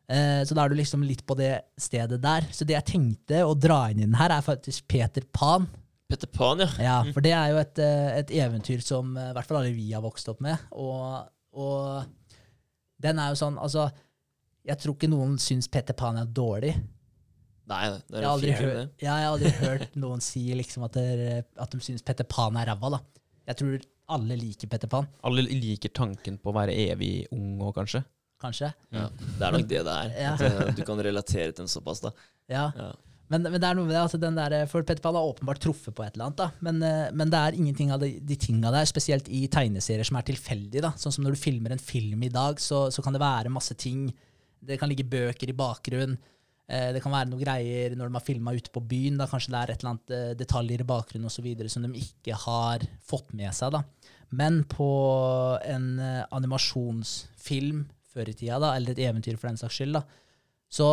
Eh, 0.06 0.42
så 0.46 0.54
da 0.54 0.64
er 0.64 0.70
du 0.70 0.78
liksom 0.78 1.02
litt 1.06 1.24
på 1.26 1.36
det 1.38 1.52
stedet 1.80 2.20
der. 2.22 2.46
Så 2.54 2.66
det 2.66 2.76
jeg 2.76 2.88
tenkte 2.92 3.42
å 3.46 3.56
dra 3.58 3.86
inn 3.90 4.02
i 4.02 4.06
den 4.06 4.18
her, 4.18 4.34
er 4.36 4.44
faktisk 4.46 4.86
Peter 4.90 5.24
Pan. 5.34 5.66
Peter 6.06 6.30
Pan, 6.30 6.62
ja. 6.62 6.68
Ja, 6.82 6.98
For 7.10 7.24
det 7.24 7.34
er 7.34 7.50
jo 7.50 7.60
et, 7.62 7.78
eh, 7.82 8.10
et 8.20 8.34
eventyr 8.38 8.84
som 8.84 9.16
eh, 9.18 9.30
i 9.32 9.36
hvert 9.36 9.48
fall 9.48 9.62
alle 9.62 9.74
vi 9.74 9.88
har 9.90 10.04
vokst 10.04 10.30
opp 10.30 10.42
med. 10.44 10.68
Og, 10.78 11.26
og 11.58 12.04
den 13.02 13.18
er 13.20 13.32
jo 13.32 13.40
sånn 13.40 13.58
Altså, 13.60 13.88
jeg 14.66 14.78
tror 14.82 14.94
ikke 14.96 15.10
noen 15.10 15.36
syns 15.42 15.68
Peter 15.70 15.96
Pan 15.98 16.18
er 16.20 16.30
dårlig. 16.30 16.74
Nei, 17.66 17.82
det 18.06 18.20
er 18.20 18.22
jo 18.22 18.30
aldri, 18.30 18.52
fin 18.54 18.68
hørt, 18.68 18.92
ja, 19.02 19.16
jeg 19.18 19.26
har 19.26 19.32
aldri 19.32 19.50
hørt 19.58 19.96
noen 19.98 20.22
si 20.22 20.44
liksom 20.54 20.84
at, 20.86 20.94
der, 20.94 21.40
at 21.58 21.72
de 21.72 21.80
syns 21.82 22.04
Petter 22.06 22.26
Pan 22.30 22.54
er 22.60 22.70
ræva. 22.70 23.00
Jeg 23.50 23.58
tror 23.58 23.86
alle 24.08 24.36
liker 24.38 24.68
Petter 24.70 24.88
Pan, 24.88 25.06
Alle 25.26 25.42
liker 25.42 25.90
tanken 25.94 26.36
på 26.38 26.52
å 26.52 26.54
være 26.56 26.74
evig 26.90 27.26
ung 27.34 27.58
òg, 27.60 27.74
kanskje. 27.80 28.04
kanskje. 28.42 28.68
Ja, 28.92 29.08
det 29.38 29.42
er 29.48 29.52
nok 29.56 29.66
det 29.70 29.82
det 29.86 29.96
er. 29.96 30.12
Ja. 30.20 30.34
Eh, 30.46 30.74
du 30.76 30.82
kan 30.86 31.00
relatere 31.02 31.50
til 31.52 31.64
den 31.64 31.72
såpass, 31.72 32.00
da. 32.04 32.12
Ja. 32.52 32.68
Ja. 32.76 32.92
Men, 33.28 33.42
men 33.42 33.58
det 33.58 33.66
er 33.66 33.74
noe 33.74 33.88
med 33.88 33.90
det, 33.96 34.02
altså 34.04 34.20
den 34.22 34.36
der, 34.38 34.54
for 34.70 34.84
Petter 34.86 35.02
Pan 35.02 35.16
har 35.18 35.26
åpenbart 35.26 35.58
truffet 35.64 35.90
på 35.96 36.04
et 36.04 36.14
eller 36.14 36.28
annet. 36.28 36.38
da, 36.38 36.50
Men, 36.62 36.78
eh, 36.86 37.08
men 37.12 37.32
det 37.32 37.40
er 37.40 37.56
ingenting 37.58 37.90
av 37.90 37.98
de, 38.04 38.12
de 38.22 38.36
tinga 38.38 38.70
der, 38.70 38.86
spesielt 38.86 39.26
i 39.28 39.48
tegneserier, 39.50 40.06
som 40.06 40.20
er 40.20 40.28
tilfeldig. 40.28 40.84
da, 40.84 40.92
Sånn 41.00 41.16
som 41.16 41.26
når 41.26 41.34
du 41.34 41.40
filmer 41.42 41.74
en 41.74 41.82
film 41.82 42.22
i 42.22 42.30
dag, 42.30 42.60
så, 42.62 42.84
så 42.94 43.02
kan 43.02 43.16
det 43.16 43.24
være 43.24 43.50
masse 43.50 43.74
ting. 43.74 44.06
Det 44.62 44.78
kan 44.78 44.88
ligge 44.92 45.08
bøker 45.10 45.50
i 45.50 45.56
bakgrunnen. 45.58 46.14
Eh, 46.68 46.88
det 46.96 47.02
kan 47.04 47.12
være 47.14 47.30
noe 47.30 47.38
greier 47.40 47.94
når 47.94 48.08
de 48.10 48.18
har 48.18 48.24
filma 48.26 48.52
ute 48.56 48.72
på 48.74 48.82
byen. 48.82 49.18
da, 49.20 49.26
Kanskje 49.30 49.52
det 49.54 49.60
er 49.60 49.72
et 49.74 49.82
eller 49.84 49.92
annet 49.94 50.14
eh, 50.16 50.32
detaljer 50.40 50.82
i 50.82 50.88
bakgrunnen 50.88 51.28
og 51.30 51.34
så 51.34 51.44
videre 51.44 51.70
som 51.70 51.84
de 51.86 51.92
ikke 52.02 52.34
har 52.46 52.86
fått 53.06 53.32
med 53.38 53.54
seg. 53.54 53.72
da. 53.76 53.84
Men 54.34 54.64
på 54.66 54.88
en 55.62 55.92
eh, 56.02 56.24
animasjonsfilm 56.34 57.84
før 58.12 58.30
i 58.30 58.34
tida, 58.36 58.58
da, 58.62 58.72
eller 58.76 58.94
et 58.96 59.02
eventyr 59.04 59.36
for 59.38 59.50
den 59.50 59.58
saks 59.60 59.76
skyld, 59.78 59.98
da, 59.98 60.02
så 60.72 60.86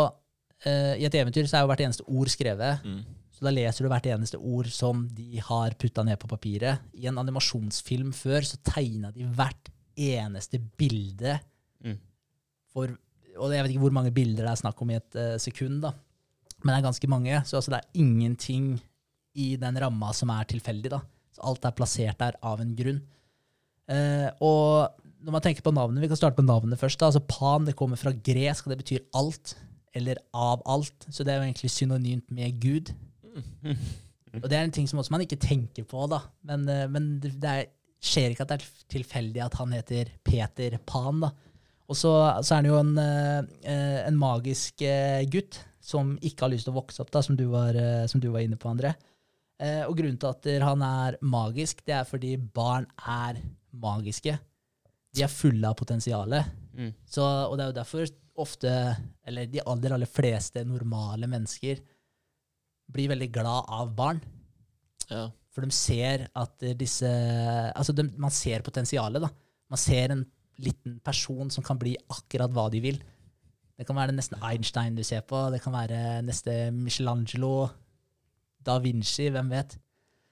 eh, 0.68 0.96
i 1.00 1.06
et 1.08 1.16
eventyr 1.18 1.48
så 1.48 1.58
er 1.58 1.64
jo 1.66 1.72
hvert 1.72 1.84
eneste 1.86 2.06
ord 2.12 2.32
skrevet. 2.34 2.84
Mm. 2.86 3.02
Så 3.34 3.48
da 3.48 3.54
leser 3.56 3.86
du 3.86 3.90
hvert 3.90 4.10
eneste 4.14 4.38
ord 4.38 4.68
som 4.72 5.08
de 5.18 5.40
har 5.42 5.74
putta 5.82 6.04
ned 6.06 6.20
på 6.22 6.30
papiret. 6.30 6.84
I 7.00 7.08
en 7.10 7.18
animasjonsfilm 7.24 8.12
før 8.14 8.46
så 8.46 8.60
tegna 8.68 9.10
de 9.16 9.26
hvert 9.34 9.72
eneste 9.98 10.60
bilde 10.78 11.40
Mm. 11.84 11.98
for 12.72 12.94
Og 13.40 13.54
jeg 13.54 13.64
vet 13.66 13.74
ikke 13.74 13.86
hvor 13.88 13.96
mange 13.96 14.14
bilder 14.14 14.46
det 14.46 14.52
er 14.52 14.62
snakk 14.62 14.82
om 14.84 14.92
i 14.94 15.00
et 15.00 15.18
uh, 15.20 15.38
sekund, 15.42 15.82
da. 15.86 15.94
Men 16.64 16.72
det 16.72 16.78
er 16.78 16.88
ganske 16.88 17.10
mange. 17.12 17.40
Så 17.48 17.58
altså, 17.60 17.74
det 17.74 17.82
er 17.82 18.02
ingenting 18.04 18.68
i 19.34 19.54
den 19.60 19.80
ramma 19.82 20.12
som 20.16 20.32
er 20.34 20.48
tilfeldig. 20.50 20.92
da. 20.94 21.02
Så 21.34 21.44
alt 21.50 21.66
er 21.66 21.76
plassert 21.76 22.20
der 22.22 22.38
av 22.46 22.62
en 22.64 22.76
grunn. 22.78 23.02
Uh, 23.90 24.30
og 24.40 25.02
når 25.24 25.36
man 25.36 25.44
tenker 25.44 25.64
på 25.64 25.74
navnet, 25.76 26.02
Vi 26.02 26.08
kan 26.12 26.20
starte 26.20 26.40
på 26.40 26.46
navnet 26.46 26.80
først. 26.80 27.00
da, 27.00 27.06
altså 27.06 27.20
Pan 27.20 27.66
det 27.66 27.76
kommer 27.76 27.98
fra 27.98 28.12
gresk, 28.12 28.66
og 28.66 28.72
det 28.72 28.84
betyr 28.84 29.06
alt. 29.14 29.56
Eller 29.94 30.18
av 30.34 30.62
alt. 30.66 31.06
Så 31.10 31.24
det 31.24 31.34
er 31.34 31.42
jo 31.42 31.50
egentlig 31.50 31.72
synonymt 31.72 32.32
med 32.32 32.60
Gud. 32.60 32.94
Og 34.34 34.50
det 34.50 34.58
er 34.58 34.64
en 34.66 34.72
ting 34.74 34.88
som 34.90 34.98
også 34.98 35.14
man 35.14 35.22
ikke 35.22 35.38
tenker 35.38 35.84
på, 35.86 36.08
da. 36.10 36.24
Men, 36.42 36.66
uh, 36.66 36.90
men 36.90 37.20
det 37.22 37.36
det 37.42 37.50
er, 37.50 37.68
skjer 38.04 38.34
ikke 38.34 38.48
at 38.48 38.50
det 38.50 38.56
er 38.60 38.88
tilfeldig 38.90 39.44
at 39.46 39.54
han 39.60 39.72
heter 39.72 40.10
Peter 40.26 40.80
Pan, 40.86 41.22
da. 41.22 41.30
Og 41.92 41.98
så, 42.00 42.12
så 42.42 42.56
er 42.56 42.62
han 42.62 42.70
jo 42.70 42.80
en, 42.80 42.94
eh, 43.00 44.00
en 44.08 44.20
magisk 44.20 44.84
eh, 44.88 45.24
gutt 45.32 45.60
som 45.84 46.14
ikke 46.24 46.46
har 46.46 46.54
lyst 46.54 46.68
til 46.68 46.74
å 46.74 46.80
vokse 46.80 47.04
opp, 47.04 47.12
da, 47.12 47.22
som 47.26 47.36
du 47.40 47.46
var, 47.52 47.76
eh, 47.76 48.06
som 48.10 48.24
du 48.24 48.30
var 48.32 48.46
inne 48.46 48.60
på, 48.60 48.72
André. 48.72 48.96
Og 49.88 49.94
grunnen 49.96 50.18
til 50.20 50.28
at 50.28 50.48
han 50.66 50.82
er 50.84 51.16
magisk, 51.24 51.86
det 51.88 51.94
er 51.96 52.08
fordi 52.08 52.34
barn 52.36 52.84
er 53.08 53.38
magiske. 53.80 54.34
De 55.16 55.24
er 55.24 55.32
fulle 55.32 55.70
av 55.70 55.78
potensialet. 55.80 56.50
Mm. 56.76 56.90
Så, 57.08 57.24
og 57.24 57.54
det 57.56 57.64
er 57.64 57.70
jo 57.70 57.76
derfor 57.78 58.12
ofte, 58.44 58.74
eller 59.24 59.48
de 59.48 59.62
aller, 59.62 59.96
aller 59.96 60.10
fleste 60.10 60.66
normale 60.68 61.30
mennesker 61.32 61.80
blir 62.92 63.14
veldig 63.14 63.30
glad 63.32 63.72
av 63.78 63.94
barn. 63.96 64.20
Ja. 65.08 65.30
For 65.54 65.64
de 65.64 65.76
ser 65.76 66.26
at 66.34 66.66
disse 66.80 67.08
Altså, 67.08 67.94
de, 67.96 68.10
man 68.20 68.34
ser 68.34 68.66
potensialet, 68.66 69.24
da. 69.24 69.30
Man 69.72 69.80
ser 69.80 70.12
en 70.12 70.26
liten 70.62 71.00
person 71.06 71.52
som 71.54 71.66
kan 71.66 71.80
bli 71.82 71.96
akkurat 72.12 72.52
hva 72.54 72.68
de 72.74 72.82
vil. 72.84 73.00
Det 73.74 73.88
kan 73.88 73.98
være 73.98 74.14
nesten 74.16 74.42
Einstein 74.46 74.98
du 74.98 75.04
ser 75.06 75.24
på, 75.26 75.40
det 75.54 75.62
kan 75.64 75.74
være 75.74 76.22
neste 76.26 76.70
Michelangelo, 76.76 77.70
da 78.64 78.78
Vinci, 78.80 79.32
hvem 79.34 79.50
vet. 79.52 79.78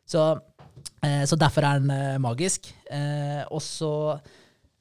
Så, 0.07 0.21
eh, 1.03 1.23
så 1.25 1.37
derfor 1.39 1.65
er 1.65 1.81
den 1.81 1.91
eh, 1.95 2.21
magisk. 2.21 2.69
Eh, 2.91 3.41
og 3.49 3.61
så 3.65 3.91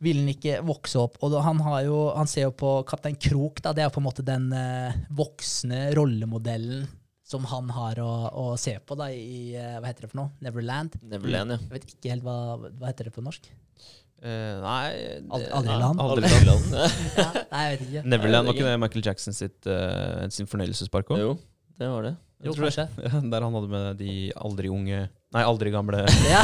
vil 0.00 0.22
han 0.22 0.32
ikke 0.32 0.60
vokse 0.66 1.00
opp. 1.00 1.18
Og 1.24 1.36
han, 1.44 1.60
har 1.66 1.82
jo, 1.88 1.98
han 2.16 2.30
ser 2.30 2.48
jo 2.48 2.54
på 2.56 2.72
Kaptein 2.88 3.18
Krok, 3.20 3.62
da, 3.64 3.74
det 3.76 3.84
er 3.84 3.92
på 3.92 4.00
en 4.02 4.08
måte 4.08 4.26
den 4.26 4.50
eh, 4.56 4.96
voksne 5.16 5.90
rollemodellen 5.96 6.88
som 7.30 7.44
han 7.46 7.68
har 7.70 8.00
å, 8.02 8.12
å 8.34 8.44
se 8.58 8.74
på 8.82 8.96
da, 8.98 9.10
i 9.14 9.54
eh, 9.54 9.76
hva 9.78 9.86
heter 9.86 10.06
det 10.06 10.12
for 10.12 10.22
noe? 10.24 10.32
Neverland. 10.42 10.96
Neverland, 11.06 11.54
ja. 11.54 11.60
Jeg 11.62 11.74
vet 11.76 11.92
ikke 11.94 12.14
helt 12.14 12.26
hva, 12.26 12.38
hva 12.58 12.90
heter 12.90 13.06
det 13.06 13.14
på 13.14 13.24
norsk. 13.24 13.46
Eh, 14.20 14.56
nei 14.60 14.88
Ald- 15.32 15.46
aldri 15.56 15.76
land? 15.80 16.00
Aldri 16.04 16.30
land. 16.44 16.74
Ja, 17.20 17.28
nei, 17.52 17.62
jeg 17.64 17.70
vet 17.78 17.84
ikke. 17.86 18.02
Neverland 18.12 18.50
var 18.50 18.58
ikke 18.58 18.66
det 18.68 18.80
Michael 18.82 19.06
Jackson 19.06 19.36
sitt, 19.36 19.56
uh, 19.64 20.26
sin 20.34 20.48
fornøyelsespark 20.50 21.08
òg? 21.14 21.22
Jo, 21.22 21.30
det 21.80 21.88
var 21.88 22.04
det. 22.10 22.12
Jo, 22.44 22.52
tror 22.56 22.68
det. 22.68 22.74
kanskje. 22.74 22.86
Ja, 23.08 23.20
der 23.32 23.44
han 23.46 23.56
hadde 23.56 23.68
med 23.72 23.98
de 24.00 24.12
aldri 24.40 24.68
unge 24.72 25.00
Nei, 25.30 25.42
aldri 25.46 25.70
gamle, 25.70 26.00
Ja. 26.34 26.40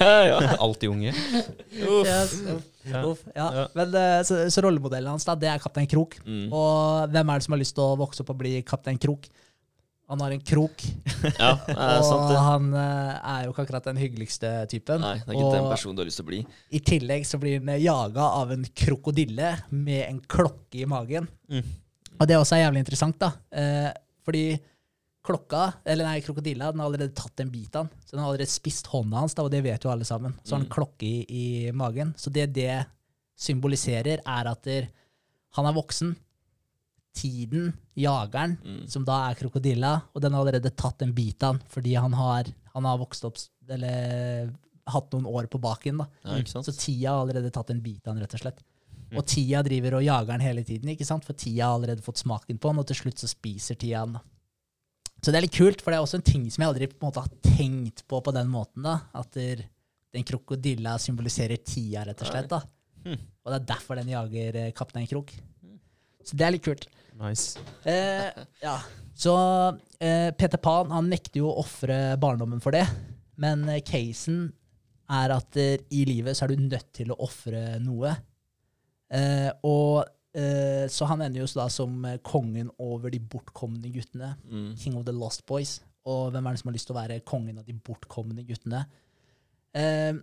ja. 0.00 0.36
alltid 0.64 0.88
unge. 0.88 1.10
Yes. 1.76 2.30
Uff, 3.04 3.20
ja. 3.36 3.46
Ja. 3.58 3.64
Men, 3.76 3.92
eh, 3.94 4.22
så, 4.24 4.38
så 4.50 4.62
rollemodellen 4.64 5.10
hans 5.12 5.26
da, 5.28 5.34
det 5.36 5.50
er 5.52 5.60
Kaptein 5.60 5.86
Krok. 5.90 6.16
Mm. 6.24 6.46
Og 6.48 7.10
hvem 7.12 7.28
er 7.34 7.42
det 7.42 7.44
som 7.46 7.52
har 7.56 7.60
lyst 7.60 7.76
til 7.76 7.84
å 7.84 7.98
vokse 8.00 8.24
opp 8.24 8.32
og 8.32 8.38
bli 8.40 8.54
Kaptein 8.64 8.96
Krok? 9.02 9.28
Han 10.12 10.20
har 10.20 10.34
en 10.34 10.42
krok, 10.44 10.82
ja, 11.40 11.50
og 11.56 12.02
sant 12.04 12.26
det. 12.28 12.40
han 12.44 12.66
eh, 12.76 13.12
er 13.32 13.44
jo 13.46 13.52
ikke 13.54 13.62
akkurat 13.64 13.86
den 13.88 14.00
hyggeligste 14.02 14.50
typen. 14.68 15.00
Nei, 15.00 15.14
det 15.22 15.30
er 15.32 15.38
ikke 15.38 15.54
den 15.56 15.70
personen 15.72 15.96
du 15.96 16.02
har 16.04 16.10
lyst 16.10 16.20
til 16.20 16.26
å 16.26 16.30
bli. 16.32 16.40
i 16.76 16.80
tillegg 16.84 17.24
så 17.28 17.40
blir 17.40 17.62
han 17.62 17.70
jaga 17.80 18.26
av 18.42 18.52
en 18.52 18.66
krokodille 18.76 19.54
med 19.72 20.02
en 20.10 20.18
klokke 20.20 20.82
i 20.82 20.88
magen. 20.90 21.30
Mm. 21.48 21.64
Og 22.20 22.28
det 22.28 22.36
også 22.36 22.58
er 22.58 22.66
jævlig 22.66 22.82
interessant, 22.84 23.16
da. 23.24 23.32
Eh, 23.56 23.88
fordi 24.22 24.44
klokka, 25.24 25.62
eller 25.86 26.04
nei, 26.10 26.20
krokodilla, 26.20 26.68
den 26.74 26.82
har 26.82 26.90
allerede 26.90 27.14
tatt 27.16 27.40
en 27.40 27.50
bit 27.54 27.74
av 27.78 27.86
han. 27.86 27.90
Så 28.04 28.12
den 28.16 28.20
har 28.24 28.28
allerede 28.32 28.50
spist 28.52 28.88
hånda 28.92 29.20
hans, 29.22 29.34
da, 29.38 29.44
og 29.46 29.52
det 29.54 29.62
vet 29.64 29.84
jo 29.86 29.90
alle 29.94 30.04
sammen. 30.06 30.34
Så 30.42 30.52
har 30.56 30.60
han 30.60 30.66
en 30.66 30.70
Mm. 30.70 30.74
klokke 30.76 31.06
i, 31.08 31.24
i 31.30 31.72
magen. 31.72 32.12
Så 32.18 32.28
det 32.34 32.48
det 32.52 32.84
symboliserer, 33.38 34.20
er 34.26 34.50
at 34.50 34.62
der, 34.66 34.88
han 35.56 35.66
er 35.66 35.74
voksen. 35.76 36.12
Tiden, 37.12 37.72
jageren, 37.96 38.56
Mm. 38.64 38.88
som 38.88 39.04
da 39.04 39.30
er 39.30 39.34
krokodilla, 39.36 40.02
og 40.14 40.22
den 40.22 40.32
har 40.32 40.40
allerede 40.46 40.70
tatt 40.74 41.02
en 41.02 41.12
bit 41.12 41.42
av 41.42 41.54
han, 41.54 41.62
fordi 41.68 41.94
han 42.00 42.12
har, 42.16 42.44
han 42.72 42.84
har 42.84 42.98
vokst 42.98 43.24
opp, 43.28 43.36
eller 43.68 44.50
hatt 44.88 45.10
noen 45.12 45.26
år 45.26 45.46
på 45.46 45.60
baken, 45.60 45.98
da. 45.98 46.06
Ja? 46.24 46.42
Så 46.44 46.72
tida 46.72 47.10
har 47.12 47.20
allerede 47.26 47.52
tatt 47.52 47.70
en 47.70 47.80
bit 47.84 48.06
av 48.08 48.14
han, 48.14 48.22
rett 48.24 48.34
og 48.34 48.40
slett. 48.40 48.62
Mm. 49.12 49.18
Og 49.18 49.26
tida 49.28 49.60
driver 49.62 49.98
og 49.98 50.04
jager 50.06 50.32
han 50.32 50.40
hele 50.40 50.64
tiden, 50.64 50.88
ikke 50.88 51.04
sant? 51.06 51.24
for 51.24 51.34
tida 51.34 51.66
har 51.68 51.76
allerede 51.76 52.02
fått 52.02 52.22
smaken 52.24 52.58
på 52.58 52.68
han, 52.72 52.78
og 52.80 52.86
til 52.88 52.96
slutt 52.96 53.18
så 53.20 53.28
spiser 53.28 53.76
tida 53.76 53.98
han. 54.06 54.14
da. 54.14 54.20
Så 55.22 55.30
det 55.30 55.36
er 55.38 55.42
litt 55.46 55.54
kult, 55.54 55.82
for 55.84 55.92
det 55.92 55.98
er 56.00 56.02
også 56.02 56.18
en 56.18 56.26
ting 56.26 56.48
som 56.50 56.62
jeg 56.64 56.72
aldri 56.72 56.88
på 56.90 56.98
en 57.04 57.10
måte 57.12 57.22
har 57.22 57.28
tenkt 57.44 58.02
på 58.08 58.18
på 58.24 58.32
den 58.34 58.48
måten. 58.50 58.82
da, 58.82 59.02
At 59.14 59.30
den 59.36 60.24
krokodilla 60.24 60.96
symboliserer 60.98 61.60
tida, 61.62 62.04
rett 62.08 62.20
og 62.24 62.26
slett. 62.32 62.48
da. 62.48 62.62
Mm. 63.04 63.18
Og 63.44 63.52
det 63.52 63.60
er 63.60 63.68
derfor 63.74 63.96
den 63.96 64.08
jager 64.08 64.56
eh, 64.56 64.72
Kaptein 64.72 65.06
Krok. 65.06 65.30
Så 66.24 66.36
det 66.36 66.46
er 66.46 66.52
litt 66.52 66.62
kult. 66.64 66.86
Nice. 67.20 67.60
Eh, 67.84 68.30
ja. 68.62 68.76
Så 69.14 69.34
eh, 70.00 70.30
Peter 70.34 70.58
Pan 70.58 70.90
han 70.94 71.10
nekter 71.12 71.42
jo 71.42 71.50
å 71.50 71.60
ofre 71.62 72.16
barndommen 72.20 72.62
for 72.64 72.74
det, 72.74 72.86
men 73.40 73.66
eh, 73.68 73.82
casen 73.86 74.46
er 75.12 75.34
at 75.36 75.58
eh, 75.60 75.76
i 75.92 76.04
livet 76.08 76.38
så 76.38 76.46
er 76.46 76.54
du 76.54 76.64
nødt 76.64 76.88
til 76.96 77.12
å 77.12 77.18
ofre 77.26 77.76
noe. 77.84 78.14
Eh, 79.12 79.50
og 79.68 80.02
eh, 80.34 80.88
Så 80.88 81.06
han 81.10 81.20
ender 81.20 81.42
jo 81.42 81.48
da 81.60 81.68
som 81.72 82.04
eh, 82.08 82.18
kongen 82.24 82.72
over 82.80 83.12
de 83.12 83.20
bortkomne 83.20 83.92
guttene. 83.92 84.34
Mm. 84.48 84.70
King 84.80 84.96
of 84.96 85.04
the 85.08 85.14
Lost 85.14 85.44
Boys. 85.46 85.80
Og 86.08 86.32
hvem 86.34 86.46
er 86.48 86.54
det 86.56 86.62
som 86.62 86.70
har 86.72 86.74
lyst 86.78 86.88
til 86.88 86.96
å 86.96 87.00
være 87.02 87.20
kongen 87.28 87.60
av 87.60 87.68
de 87.68 87.76
bortkomne 87.76 88.42
guttene? 88.48 88.86
Eh, 89.76 90.16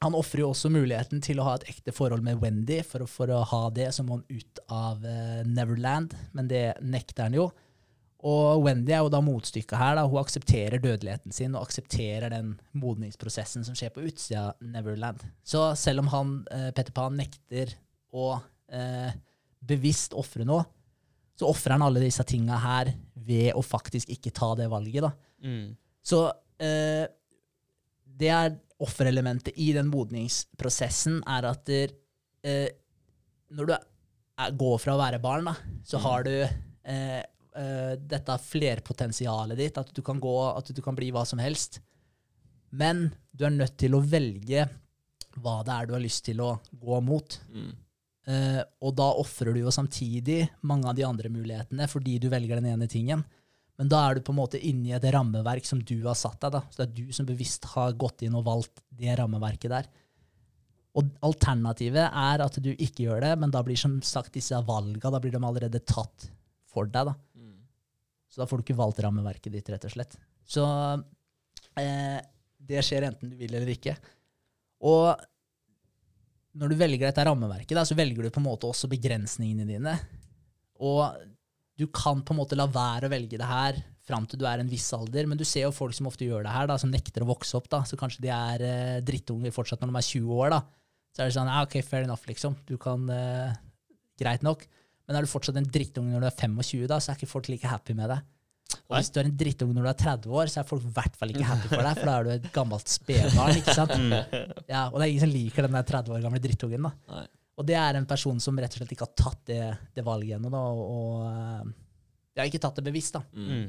han 0.00 0.16
ofrer 0.16 0.44
jo 0.44 0.50
også 0.54 0.70
muligheten 0.72 1.20
til 1.24 1.40
å 1.40 1.46
ha 1.48 1.56
et 1.58 1.66
ekte 1.74 1.92
forhold 1.92 2.24
med 2.24 2.40
Wendy. 2.40 2.80
For 2.86 3.04
for 3.10 3.32
å 3.32 3.42
ha 3.50 3.64
det 3.74 3.90
som 3.96 4.08
må 4.08 4.18
han 4.18 4.28
ut 4.30 4.62
av 4.72 5.02
uh, 5.04 5.42
Neverland, 5.44 6.14
men 6.36 6.48
det 6.48 6.64
nekter 6.80 7.28
han 7.28 7.36
jo. 7.36 7.50
Og 8.26 8.62
Wendy 8.64 8.92
er 8.92 9.04
jo 9.04 9.12
da 9.12 9.20
motstykket 9.24 9.78
her. 9.80 9.96
da. 9.96 10.06
Hun 10.08 10.20
aksepterer 10.20 10.80
dødeligheten 10.82 11.32
sin 11.32 11.54
og 11.54 11.64
aksepterer 11.64 12.32
den 12.32 12.54
modningsprosessen 12.76 13.64
som 13.64 13.76
skjer 13.76 13.92
på 13.94 14.04
utsida 14.04 14.50
av 14.50 14.64
Neverland. 14.72 15.22
Så 15.44 15.70
selv 15.80 16.04
om 16.04 16.10
han, 16.12 16.34
eh, 16.52 16.68
Petter 16.76 16.92
Pan 16.92 17.16
nekter 17.16 17.72
å 18.12 18.34
eh, 18.68 19.14
bevisst 19.64 20.12
ofre 20.12 20.44
noe, 20.44 20.66
så 21.40 21.48
ofrer 21.48 21.78
han 21.78 21.86
alle 21.86 22.02
disse 22.04 22.24
tinga 22.28 22.58
her 22.60 22.92
ved 23.14 23.54
å 23.56 23.64
faktisk 23.64 24.12
ikke 24.12 24.34
ta 24.36 24.52
det 24.58 24.68
valget. 24.68 25.08
da. 25.08 25.12
Mm. 25.40 25.72
Så 26.04 26.26
eh, 26.60 27.08
det 28.20 28.28
er 28.28 28.58
offerelementet 28.80 29.56
i 29.60 29.72
den 29.76 29.90
modningsprosessen, 29.92 31.20
er 31.28 31.48
at 31.50 31.64
der, 31.68 31.92
eh, 32.44 32.68
når 33.52 33.66
du 33.68 33.74
er, 33.74 34.54
går 34.56 34.78
fra 34.80 34.94
å 34.96 35.00
være 35.00 35.20
barn, 35.22 35.50
da, 35.50 35.54
så 35.84 35.98
Mm. 35.98 36.02
har 36.06 36.24
du 36.24 36.34
eh, 36.40 37.18
eh, 37.56 37.94
dette 37.96 38.38
flerpotensialet 38.38 39.58
ditt, 39.58 39.78
at 39.78 39.92
du, 39.94 40.02
kan 40.02 40.20
gå, 40.20 40.56
at 40.56 40.70
du 40.74 40.80
kan 40.82 40.96
bli 40.96 41.10
hva 41.12 41.26
som 41.26 41.38
helst. 41.38 41.80
Men 42.70 43.10
du 43.36 43.44
er 43.44 43.50
nødt 43.50 43.76
til 43.76 43.94
å 43.94 44.00
velge 44.00 44.68
hva 45.40 45.60
det 45.66 45.74
er 45.74 45.86
du 45.86 45.92
har 45.94 46.02
lyst 46.02 46.24
til 46.24 46.40
å 46.40 46.54
gå 46.72 47.00
mot. 47.04 47.36
Mm. 47.52 47.72
Eh, 48.30 48.62
og 48.82 48.94
da 48.96 49.10
ofrer 49.18 49.54
du 49.54 49.60
jo 49.60 49.70
samtidig 49.74 50.48
mange 50.62 50.88
av 50.88 50.94
de 50.96 51.04
andre 51.06 51.28
mulighetene 51.32 51.86
fordi 51.88 52.18
du 52.20 52.28
velger 52.30 52.60
den 52.60 52.72
ene 52.72 52.88
tingen. 52.90 53.24
Men 53.80 53.88
da 53.88 54.02
er 54.04 54.18
du 54.18 54.24
på 54.26 54.34
en 54.34 54.40
måte 54.42 54.60
inni 54.60 54.92
et 54.92 55.06
rammeverk 55.14 55.64
som 55.64 55.80
du 55.80 55.96
har 56.04 56.18
satt 56.18 56.36
deg. 56.42 56.52
da. 56.52 56.60
Så 56.68 56.82
det 56.82 56.86
er 56.86 56.96
du 56.98 57.16
som 57.16 57.28
bevisst 57.28 57.64
har 57.72 57.96
gått 57.96 58.26
inn 58.26 58.36
og 58.36 58.44
valgt 58.44 58.82
det 58.92 59.14
rammeverket 59.16 59.72
der. 59.72 59.88
Og 61.00 61.08
alternativet 61.24 62.02
er 62.04 62.44
at 62.44 62.58
du 62.60 62.68
ikke 62.74 63.06
gjør 63.06 63.24
det, 63.24 63.30
men 63.40 63.54
da 63.54 63.62
blir 63.64 63.78
som 63.80 63.94
sagt 64.04 64.34
disse 64.36 64.58
valga 64.68 65.12
da 65.14 65.20
blir 65.22 65.32
de 65.32 65.40
allerede 65.40 65.80
tatt 65.88 66.28
for 66.68 66.90
deg. 66.92 67.08
da. 67.08 67.14
Mm. 67.40 67.56
Så 68.28 68.42
da 68.42 68.48
får 68.50 68.60
du 68.60 68.66
ikke 68.66 68.78
valgt 68.82 69.00
rammeverket 69.06 69.56
ditt, 69.56 69.72
rett 69.72 69.88
og 69.88 69.94
slett. 69.94 70.18
Så 70.44 70.66
eh, 71.80 72.20
det 72.60 72.84
skjer 72.84 73.08
enten 73.08 73.32
du 73.32 73.40
vil 73.40 73.54
eller 73.54 73.72
ikke. 73.72 73.96
Og 74.84 75.14
når 76.60 76.72
du 76.72 76.80
velger 76.82 77.06
dette 77.08 77.24
rammeverket, 77.24 77.78
da, 77.78 77.86
så 77.88 77.96
velger 77.96 78.26
du 78.26 78.34
på 78.34 78.42
en 78.42 78.50
måte 78.50 78.68
også 78.68 78.90
begrensningene 78.92 79.64
dine. 79.68 79.96
Og 80.84 81.06
du 81.80 81.86
kan 81.94 82.20
på 82.26 82.34
en 82.34 82.40
måte 82.42 82.58
la 82.58 82.66
være 82.70 83.08
å 83.08 83.12
velge 83.12 83.38
det 83.40 83.48
her 83.48 83.78
fram 84.10 84.26
til 84.28 84.40
du 84.40 84.46
er 84.48 84.60
en 84.62 84.70
viss 84.70 84.88
alder, 84.96 85.28
men 85.30 85.38
du 85.38 85.44
ser 85.46 85.66
jo 85.68 85.72
folk 85.74 85.94
som 85.96 86.08
ofte 86.10 86.26
gjør 86.26 86.44
det 86.46 86.52
her, 86.54 86.66
da, 86.70 86.76
som 86.80 86.90
nekter 86.92 87.24
å 87.24 87.30
vokse 87.30 87.56
opp. 87.58 87.68
da, 87.72 87.82
Så 87.86 87.98
kanskje 88.00 88.24
de 88.24 88.32
er 88.34 88.64
eh, 88.66 88.98
drittunger 89.06 89.54
fortsatt 89.54 89.82
når 89.84 89.92
de 89.92 90.00
er 90.00 90.08
20 90.08 90.34
år. 90.40 90.54
da. 90.56 90.60
Så 91.14 91.22
er 91.22 91.30
det 91.30 91.36
sånn 91.36 91.50
ja, 91.50 91.62
OK, 91.66 91.78
fair 91.86 92.06
enough, 92.06 92.26
liksom. 92.28 92.56
Du 92.68 92.76
kan 92.80 93.06
eh, 93.14 93.54
Greit 94.20 94.42
nok. 94.44 94.66
Men 95.08 95.16
er 95.16 95.24
du 95.24 95.30
fortsatt 95.30 95.56
en 95.56 95.66
drittunge 95.66 96.12
når 96.12 96.26
du 96.26 96.28
er 96.28 96.36
25, 96.36 96.84
da, 96.90 96.98
så 97.00 97.10
er 97.12 97.18
ikke 97.18 97.30
folk 97.30 97.48
like 97.50 97.66
happy 97.70 97.96
med 97.98 98.12
deg. 98.12 98.26
Og 98.90 98.96
hvis 98.98 99.08
du 99.10 99.18
er 99.18 99.26
en 99.26 99.38
drittunge 99.38 99.74
når 99.74 99.86
du 99.86 99.90
er 99.90 99.98
30 100.02 100.34
år, 100.38 100.50
så 100.52 100.60
er 100.60 100.68
folk 100.68 100.84
i 100.86 100.92
hvert 100.94 101.16
fall 101.18 101.32
ikke 101.32 101.46
happy 101.48 101.70
for 101.72 101.82
deg, 101.82 101.96
for 102.00 102.10
da 102.10 102.14
er 102.18 102.26
du 102.26 102.30
et 102.36 102.48
gammelt 102.54 102.90
spedbarn. 102.92 103.56
ikke 103.58 103.74
sant? 103.74 103.94
Ja, 104.70 104.84
og 104.90 104.98
det 105.00 105.06
er 105.06 105.10
ingen 105.10 105.24
som 105.24 105.32
liker 105.32 105.66
den 105.66 105.78
der 105.78 105.86
30 105.88 106.14
år 106.14 106.26
gamle 106.26 106.42
drittungen. 106.42 106.86
da. 106.90 106.92
Nei. 107.16 107.26
Og 107.60 107.66
det 107.68 107.76
er 107.76 107.98
en 107.98 108.08
person 108.08 108.40
som 108.40 108.56
rett 108.56 108.72
og 108.72 108.80
slett 108.80 108.94
ikke 108.96 109.04
har 109.04 109.16
tatt 109.20 109.42
det, 109.50 109.60
det 109.96 110.04
valget 110.06 110.38
ennå. 110.38 110.48
da, 110.52 110.62
Og, 110.72 110.82
og 110.96 111.28
eh, 111.28 111.72
har 112.40 112.48
ikke 112.48 112.62
tatt 112.62 112.80
det 112.80 112.86
bevisst. 112.86 113.18
da. 113.18 113.22
Mm. 113.36 113.50
Mm. 113.52 113.68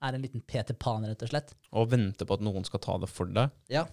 Er 0.00 0.16
en 0.16 0.24
liten 0.24 0.42
Peter 0.48 0.74
Pan, 0.74 1.04
rett 1.06 1.22
og 1.22 1.30
slett. 1.30 1.54
Og 1.76 1.90
venter 1.92 2.26
på 2.26 2.36
at 2.38 2.42
noen 2.44 2.64
skal 2.66 2.82
ta 2.82 2.96
det 2.98 3.10
for 3.12 3.30
deg. 3.30 3.52
Ja. 3.70 3.84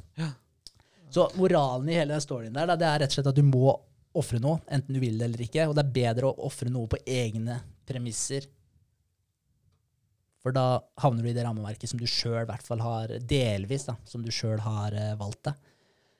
Så 1.13 1.27
moralen 1.39 1.89
i 1.91 1.95
hele 1.99 2.15
den 2.15 2.23
storyen 2.23 2.55
der, 2.55 2.67
da, 2.67 2.75
det 2.79 2.87
er 2.87 3.01
rett 3.03 3.13
og 3.13 3.19
slett 3.19 3.29
at 3.31 3.37
du 3.37 3.45
må 3.45 3.69
ofre 4.17 4.39
noe, 4.41 4.61
enten 4.73 4.95
du 4.95 5.01
vil 5.03 5.19
det 5.19 5.27
eller 5.29 5.43
ikke. 5.45 5.67
Og 5.69 5.75
det 5.77 5.83
er 5.85 5.95
bedre 5.99 6.31
å 6.31 6.47
ofre 6.47 6.71
noe 6.73 6.89
på 6.91 6.99
egne 7.05 7.59
premisser. 7.87 8.47
For 10.41 10.55
da 10.55 10.79
havner 11.03 11.25
du 11.25 11.29
i 11.31 11.35
det 11.35 11.43
rammeverket 11.45 11.91
som 11.91 11.99
du 11.99 12.07
sjøl 12.09 12.41
i 12.43 12.49
hvert 12.49 12.65
fall 12.65 12.81
har 12.81 13.13
delvis, 13.27 13.87
da, 13.89 13.97
som 14.07 14.23
du 14.23 14.31
sjøl 14.33 14.61
har 14.63 14.95
eh, 14.95 15.13
valgt 15.19 15.49
deg. 15.49 15.73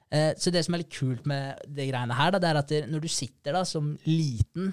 Eh, 0.08 0.34
så 0.39 0.53
det 0.53 0.64
som 0.64 0.76
er 0.76 0.84
litt 0.84 0.93
kult 0.93 1.26
med 1.28 1.64
det 1.68 1.89
greiene 1.89 2.16
her, 2.16 2.34
da, 2.34 2.39
det 2.39 2.51
er 2.51 2.62
at 2.62 2.76
når 2.88 3.03
du 3.03 3.10
sitter 3.12 3.58
da 3.58 3.64
som 3.68 3.95
liten 4.08 4.72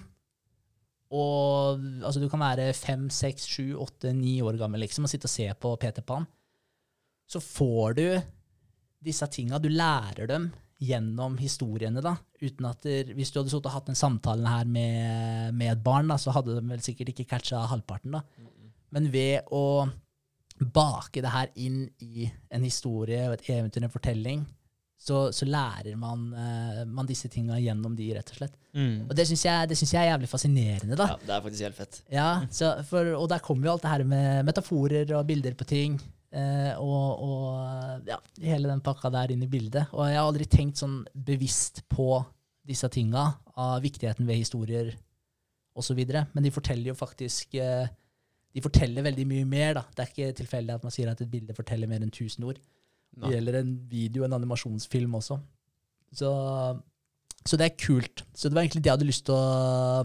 og 1.15 1.83
altså 2.03 2.23
du 2.23 2.29
kan 2.31 2.43
være 2.43 2.73
fem, 2.75 3.07
seks, 3.13 3.47
sju, 3.47 3.75
åtte, 3.79 4.13
ni 4.17 4.41
år 4.43 4.59
gammel 4.59 4.83
liksom, 4.83 5.07
og 5.07 5.13
sitte 5.13 5.29
og 5.29 5.35
se 5.35 5.47
på 5.61 5.75
Peter 5.81 6.03
Pan, 6.07 6.27
så 7.31 7.41
får 7.43 7.97
du 7.99 8.07
disse 9.05 9.29
tinga. 9.33 9.61
Du 9.63 9.71
lærer 9.71 10.27
dem 10.31 10.49
gjennom 10.85 11.37
historiene, 11.39 12.03
da. 12.05 12.17
Uten 12.43 12.67
at 12.69 12.83
der, 12.85 13.13
Hvis 13.15 13.31
du 13.31 13.39
hadde 13.39 13.53
sittet 13.53 13.69
og 13.71 13.77
hatt 13.77 13.87
den 13.93 13.99
samtalen 13.99 14.49
her 14.49 14.65
med, 14.65 15.55
med 15.55 15.73
et 15.73 15.85
barn, 15.85 16.11
da, 16.11 16.19
så 16.21 16.35
hadde 16.35 16.57
de 16.57 16.65
vel 16.73 16.83
sikkert 16.85 17.13
ikke 17.13 17.29
catcha 17.31 17.63
halvparten. 17.71 18.17
da. 18.17 18.25
Men 18.95 19.13
ved 19.13 19.47
å 19.55 19.87
bake 20.59 21.23
det 21.23 21.33
her 21.35 21.51
inn 21.57 21.87
i 22.03 22.29
en 22.51 22.67
historie 22.67 23.25
og 23.29 23.37
et 23.37 23.49
eventyr, 23.55 23.85
en 23.85 23.93
fortelling, 23.93 24.45
så, 25.05 25.19
så 25.37 25.45
lærer 25.45 25.99
man, 26.01 26.29
eh, 26.33 26.83
man 26.89 27.09
disse 27.09 27.29
tinga 27.29 27.59
gjennom 27.61 27.93
de, 27.97 28.07
rett 28.17 28.31
og 28.33 28.39
slett. 28.39 28.55
Mm. 28.73 29.05
Og 29.05 29.13
det 29.17 29.27
syns 29.29 29.45
jeg, 29.45 29.77
jeg 29.85 30.01
er 30.01 30.11
jævlig 30.15 30.31
fascinerende, 30.31 30.97
da. 30.97 31.11
Ja, 31.13 31.19
det 31.21 31.35
er 31.35 31.43
faktisk 31.45 31.67
helt 31.67 31.79
fett. 31.79 31.99
Ja, 32.13 32.29
så 32.49 32.71
for, 32.89 33.11
og 33.19 33.29
der 33.33 33.43
kommer 33.45 33.69
jo 33.69 33.75
alt 33.75 33.85
det 33.85 33.93
her 33.93 34.05
med 34.09 34.49
metaforer 34.49 35.13
og 35.19 35.27
bilder 35.29 35.57
på 35.59 35.67
ting. 35.69 35.99
Uh, 36.35 36.73
og, 36.83 37.21
og 37.23 38.09
ja, 38.09 38.17
hele 38.43 38.67
den 38.67 38.81
pakka 38.83 39.11
der 39.13 39.35
inn 39.35 39.45
i 39.45 39.51
bildet. 39.51 39.93
Og 39.93 40.09
jeg 40.09 40.19
har 40.19 40.25
aldri 40.25 40.49
tenkt 40.51 40.81
sånn 40.81 41.03
bevisst 41.15 41.85
på 41.93 42.09
disse 42.65 42.89
tinga, 42.91 43.29
av 43.61 43.85
viktigheten 43.85 44.27
ved 44.27 44.41
historier 44.41 44.89
osv. 45.79 46.01
Men 46.33 46.43
de 46.43 46.51
forteller 46.55 46.91
jo 46.91 46.97
faktisk 46.99 47.55
uh, 47.61 47.85
De 48.55 48.63
forteller 48.65 49.05
veldig 49.05 49.29
mye 49.29 49.45
mer, 49.51 49.77
da. 49.77 49.85
Det 49.93 50.03
er 50.03 50.11
ikke 50.11 50.39
tilfeldig 50.41 50.79
at 50.79 50.89
man 50.89 50.95
sier 50.95 51.13
at 51.13 51.21
et 51.23 51.31
bilde 51.31 51.55
forteller 51.55 51.91
mer 51.91 52.03
enn 52.03 52.11
1000 52.11 52.49
ord. 52.49 52.59
Det 53.15 53.31
gjelder 53.37 53.61
en 53.61 53.73
video, 53.91 54.25
en 54.27 54.37
animasjonsfilm 54.37 55.15
også. 55.21 55.39
Så, 56.15 56.31
så 57.45 57.59
det 57.61 57.69
er 57.69 57.79
kult. 57.79 58.25
Så 58.35 58.49
det 58.49 58.57
var 58.57 58.65
egentlig 58.65 58.83
det 58.83 58.91
jeg 58.91 58.99
hadde 58.99 59.11
lyst 59.11 59.27
til 59.29 59.37
å 59.37 60.05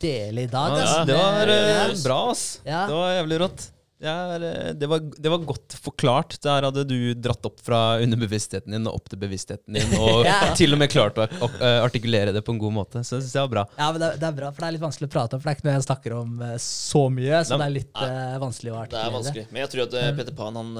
dele 0.00 0.46
i 0.46 0.50
dag. 0.50 0.76
Ja, 0.76 0.86
ass. 0.86 1.06
det 1.08 1.18
var 1.18 1.52
uh, 1.52 1.94
bra, 2.04 2.18
ass. 2.32 2.44
Ja. 2.64 2.84
Det 2.88 2.96
var 2.96 3.14
jævlig 3.18 3.40
rått. 3.44 3.66
Er, 4.00 4.40
eh, 4.40 4.68
det, 4.80 4.86
var, 4.88 5.02
det 5.04 5.28
var 5.28 5.42
godt 5.44 5.74
forklart. 5.84 6.38
Der 6.40 6.64
hadde 6.64 6.86
du 6.88 7.12
dratt 7.20 7.44
opp 7.44 7.58
fra 7.60 7.98
underbevisstheten 8.00 8.72
din 8.72 8.88
og 8.88 8.96
opp 8.96 9.10
til 9.12 9.20
bevisstheten 9.20 9.76
din, 9.76 9.92
og 10.00 10.24
Ja. 10.30 10.54
til 10.56 10.72
og 10.72 10.80
med 10.80 10.88
klart 10.92 11.18
å 11.20 11.26
eh, 11.28 11.82
artikulere 11.84 12.32
det 12.32 12.40
på 12.46 12.54
en 12.54 12.60
god 12.62 12.72
måte. 12.78 13.02
Så 13.04 13.18
det 13.18 13.26
synes 13.26 13.36
jeg 13.36 13.44
var 13.44 13.52
bra. 13.58 13.64
Ja, 13.76 13.90
men 13.92 14.00
det, 14.00 14.10
det 14.22 14.28
er 14.30 14.38
bra, 14.40 14.50
for 14.56 14.64
det 14.64 14.70
er 14.70 14.76
litt 14.78 14.86
vanskelig 14.86 15.10
å 15.10 15.12
prate 15.12 15.36
om, 15.36 15.42
for 15.42 15.50
det 15.50 15.52
er 15.52 15.60
ikke 15.60 15.68
noe 15.68 15.76
jeg 15.76 15.86
snakker 15.90 16.16
om 16.16 16.42
eh, 16.48 16.56
så 16.64 17.04
mye, 17.12 17.42
så 17.44 17.56
Nei, 17.56 17.60
det 17.60 17.68
er 17.68 17.76
litt 17.76 18.04
eh, 18.08 18.36
vanskelig 18.46 18.72
å 18.72 18.78
artikulere. 18.80 19.04
Det 19.04 19.10
er 19.12 19.16
vanskelig. 19.18 19.46
Men 19.52 19.64
jeg 19.66 19.72
tror 19.74 19.84
at 19.84 19.98
eh, 20.00 20.10
Peter 20.22 20.38
Pan 20.40 20.60
han, 20.62 20.72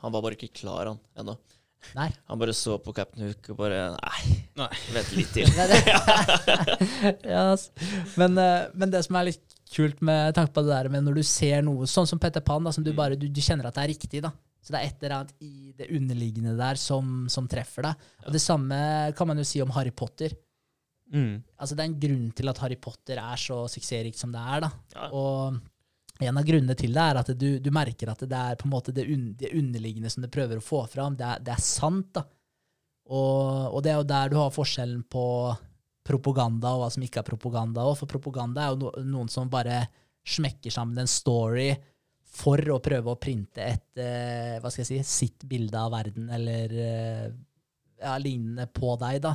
han 0.00 0.14
var 0.16 0.24
bare 0.24 0.38
ikke 0.40 0.52
klar 0.62 0.94
han 0.94 1.02
ennå. 1.20 1.36
Nei. 1.98 2.08
Han 2.30 2.38
bare 2.38 2.52
så 2.54 2.76
på 2.78 2.92
Captain 2.94 3.26
Hook 3.26 3.48
og 3.52 3.56
bare 3.58 3.88
Nei, 3.98 4.34
Nei. 4.60 4.68
vent 4.94 5.12
litt 5.18 5.32
til. 5.34 5.50
Ja, 7.34 7.48
men, 8.20 8.38
men 8.38 8.92
det 8.94 9.02
som 9.04 9.18
er 9.18 9.32
litt 9.32 9.42
kult 9.74 10.00
med 10.04 10.34
tanke 10.36 10.54
på 10.54 10.64
det 10.64 10.72
der 10.74 10.88
med 10.92 11.06
når 11.06 11.18
du 11.20 11.26
ser 11.26 11.64
noe 11.66 11.88
sånn 11.90 12.08
som 12.08 12.20
Petter 12.22 12.44
Pan, 12.44 12.64
da, 12.64 12.72
som 12.74 12.84
du 12.84 12.92
bare 12.96 13.18
du, 13.18 13.28
du 13.28 13.42
kjenner 13.42 13.68
at 13.68 13.78
det 13.78 13.84
er 13.84 13.92
riktig, 13.94 14.22
da. 14.24 14.32
Så 14.62 14.70
det 14.70 14.78
er 14.78 14.92
et 14.92 15.02
eller 15.02 15.16
annet 15.16 15.34
i 15.42 15.72
det 15.74 15.88
underliggende 15.90 16.54
der 16.58 16.78
som, 16.78 17.24
som 17.32 17.48
treffer 17.50 17.88
deg. 17.88 18.08
Og 18.28 18.34
det 18.36 18.42
samme 18.44 18.78
kan 19.18 19.26
man 19.26 19.40
jo 19.42 19.46
si 19.48 19.62
om 19.64 19.72
Harry 19.74 19.90
Potter. 19.90 20.36
Mm. 21.12 21.42
Altså 21.58 21.74
Det 21.74 21.82
er 21.82 21.90
en 21.90 21.98
grunn 22.04 22.28
til 22.38 22.52
at 22.52 22.60
Harry 22.62 22.78
Potter 22.80 23.18
er 23.18 23.40
så 23.42 23.64
suksessrikt 23.72 24.20
som 24.20 24.30
det 24.34 24.44
er. 24.54 24.62
da. 24.62 24.70
Ja. 24.94 25.08
Og 25.18 25.58
en 26.22 26.38
av 26.38 26.46
grunnene 26.46 26.76
til 26.78 26.94
det 26.94 27.08
er 27.08 27.20
at 27.24 27.32
du, 27.34 27.48
du 27.58 27.72
merker 27.74 28.12
at 28.12 28.22
det 28.22 28.38
er 28.38 28.60
på 28.60 28.68
en 28.68 28.74
måte 28.76 28.94
det, 28.94 29.08
un, 29.10 29.32
det 29.38 29.50
underliggende 29.58 30.12
som 30.14 30.22
det 30.22 30.30
prøver 30.30 30.60
å 30.60 30.64
få 30.64 30.84
fram, 30.92 31.18
det 31.18 31.26
er, 31.26 31.42
det 31.42 31.56
er 31.56 31.66
sant. 31.66 32.12
da. 32.14 32.22
Og, 33.10 33.74
og 33.74 33.82
det 33.82 33.92
er 33.92 33.98
jo 33.98 34.10
der 34.14 34.30
du 34.30 34.38
har 34.38 34.54
forskjellen 34.54 35.02
på 35.10 35.24
propaganda 36.06 36.74
og 36.74 36.84
hva 36.84 36.90
som 36.94 37.04
ikke 37.06 37.22
er 37.22 37.28
propaganda. 37.28 37.86
Og 37.88 37.96
for 38.00 38.10
propaganda 38.10 38.64
er 38.64 38.74
jo 38.74 38.80
no, 38.82 38.92
noen 39.06 39.30
som 39.32 39.50
bare 39.52 39.84
smekker 40.22 40.72
sammen 40.74 41.02
en 41.02 41.10
story 41.10 41.70
for 42.32 42.60
å 42.72 42.80
prøve 42.82 43.12
å 43.12 43.20
printe 43.20 43.64
et 43.64 44.00
eh, 44.00 44.58
hva 44.62 44.70
skal 44.72 44.84
jeg 44.84 45.04
si, 45.04 45.26
sitt 45.26 45.44
bilde 45.48 45.76
av 45.76 45.92
verden 45.92 46.30
eller 46.32 46.76
eh, 46.80 47.26
ja, 48.00 48.14
lignende 48.22 48.68
på 48.72 48.94
deg. 49.00 49.20
da. 49.26 49.34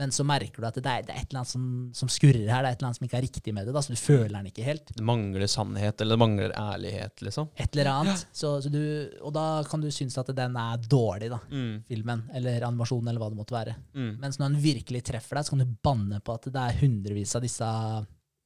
Men 0.00 0.12
så 0.16 0.24
merker 0.24 0.62
du 0.62 0.66
at 0.66 0.78
det 0.80 0.86
er, 0.88 1.02
det 1.04 1.12
er 1.12 1.20
et 1.20 1.28
eller 1.28 1.42
annet 1.42 1.50
som, 1.52 1.64
som 1.98 2.08
skurrer 2.08 2.48
her, 2.48 2.62
det 2.64 2.70
er 2.70 2.72
et 2.72 2.78
eller 2.80 2.88
annet 2.88 2.98
som 2.98 3.06
ikke 3.06 3.18
er 3.18 3.24
riktig 3.26 3.52
med 3.52 3.66
det. 3.68 3.74
da, 3.76 3.82
Så 3.84 3.92
du 3.92 4.00
føler 4.00 4.32
den 4.38 4.48
ikke 4.48 4.64
helt. 4.64 4.92
Det 4.96 5.04
mangler 5.04 5.44
sannhet, 5.52 6.00
eller 6.00 6.16
det 6.16 6.22
mangler 6.22 6.54
ærlighet, 6.56 7.20
liksom. 7.26 7.50
Et 7.60 7.76
eller 7.76 7.90
annet. 7.92 8.22
Så, 8.32 8.54
så 8.64 8.72
du, 8.72 8.80
og 9.20 9.34
da 9.36 9.44
kan 9.68 9.84
du 9.84 9.90
synes 9.92 10.16
at 10.22 10.32
den 10.34 10.56
er 10.56 10.80
dårlig, 10.88 11.28
da, 11.34 11.38
Mm. 11.52 11.82
filmen. 11.90 12.22
Eller 12.34 12.64
animasjonen, 12.64 13.08
eller 13.12 13.20
hva 13.20 13.28
det 13.34 13.38
måtte 13.42 13.56
være. 13.58 13.76
Mm. 13.94 14.10
Mens 14.24 14.40
når 14.40 14.54
den 14.54 14.62
virkelig 14.64 15.04
treffer 15.12 15.36
deg, 15.36 15.44
så 15.44 15.54
kan 15.54 15.64
du 15.66 15.76
banne 15.84 16.20
på 16.24 16.34
at 16.40 16.48
det 16.48 16.64
er 16.64 16.80
hundrevis 16.80 17.36
av 17.36 17.42
disse 17.44 17.68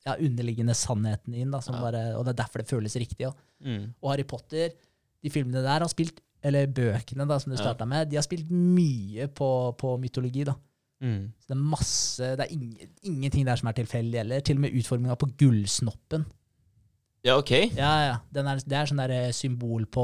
ja, 0.05 0.17
underliggende 0.21 0.75
sannhetene 0.77 1.39
inn. 1.41 1.51
Da, 1.55 1.61
som 1.65 1.79
Ja. 1.79 1.81
bare, 1.87 2.03
og 2.19 2.25
det 2.27 2.35
er 2.35 2.43
derfor 2.43 2.61
det 2.61 2.69
føles 2.69 2.97
riktig. 3.01 3.31
Mm. 3.65 3.95
Og 4.03 4.11
Harry 4.11 4.27
Potter, 4.29 4.75
de 5.23 5.31
filmene 5.31 5.63
der 5.65 5.81
har 5.81 5.89
spilt, 5.89 6.19
eller 6.45 6.67
bøkene 6.67 7.25
da, 7.27 7.39
som 7.41 7.55
du 7.55 7.63
Ja. 7.63 7.85
med, 7.87 8.11
de 8.11 8.17
har 8.17 8.23
spilt 8.27 8.51
mye 8.51 9.29
på, 9.29 9.73
på 9.79 9.95
mytologi. 10.03 10.45
da. 10.45 10.55
Mm. 11.05 11.27
Så 11.39 11.51
det 11.53 11.57
er 11.59 11.65
masse, 11.75 12.31
det 12.41 12.47
er 12.47 12.55
ing- 12.55 12.89
ingenting 13.05 13.45
der 13.47 13.61
som 13.61 13.69
er 13.69 13.77
tilfeldig 13.77 14.23
heller. 14.23 14.41
Til 14.41 14.57
og 14.57 14.65
med 14.65 14.79
utforminga 14.81 15.17
på 15.21 15.29
gullsnoppen. 15.43 16.25
Ja, 17.25 17.39
ok. 17.41 17.51
Ja, 17.77 17.93
ja. 18.05 18.17
Den 18.37 18.49
er, 18.51 18.59
det 18.69 18.77
er 18.77 18.89
sånn 18.91 19.01
der 19.01 19.13
eh, 19.17 19.31
symbol 19.33 19.87
på 19.89 20.03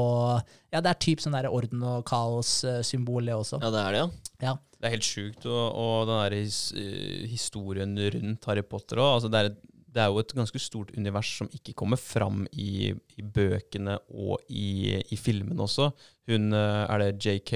Ja, 0.73 0.79
det 0.81 0.89
er 0.89 0.97
typ 1.05 1.19
sånn 1.21 1.35
der 1.37 1.49
orden 1.53 1.83
og 1.85 2.05
kaos-symbol, 2.09 3.27
det 3.29 3.35
også. 3.37 3.59
Ja, 3.61 3.69
det 3.73 3.81
er 3.87 3.97
det, 3.97 4.05
ja. 4.47 4.55
Det 4.81 4.87
er 4.89 4.95
helt 4.95 5.05
sjukt, 5.05 5.43
og, 5.45 5.75
og 5.77 6.07
den 6.09 6.17
der 6.23 6.35
his, 6.39 6.55
eh, 6.73 7.27
historien 7.29 7.93
rundt 8.15 8.47
Harry 8.49 8.63
Potter 8.65 8.97
òg. 9.03 9.11
Altså 9.19 9.29
det, 9.29 9.43
det 9.91 10.01
er 10.01 10.09
jo 10.09 10.21
et 10.23 10.33
ganske 10.33 10.61
stort 10.63 10.89
univers 10.97 11.29
som 11.37 11.49
ikke 11.53 11.75
kommer 11.77 11.99
fram 12.01 12.47
i, 12.57 12.89
i 13.17 13.21
bøkene 13.21 13.99
og 14.09 14.39
i, 14.49 14.97
i 15.13 15.19
filmene 15.21 15.61
også. 15.67 15.91
Hun 16.31 16.49
eh, 16.57 16.85
Er 16.89 17.03
det 17.05 17.11
JK 17.21 17.53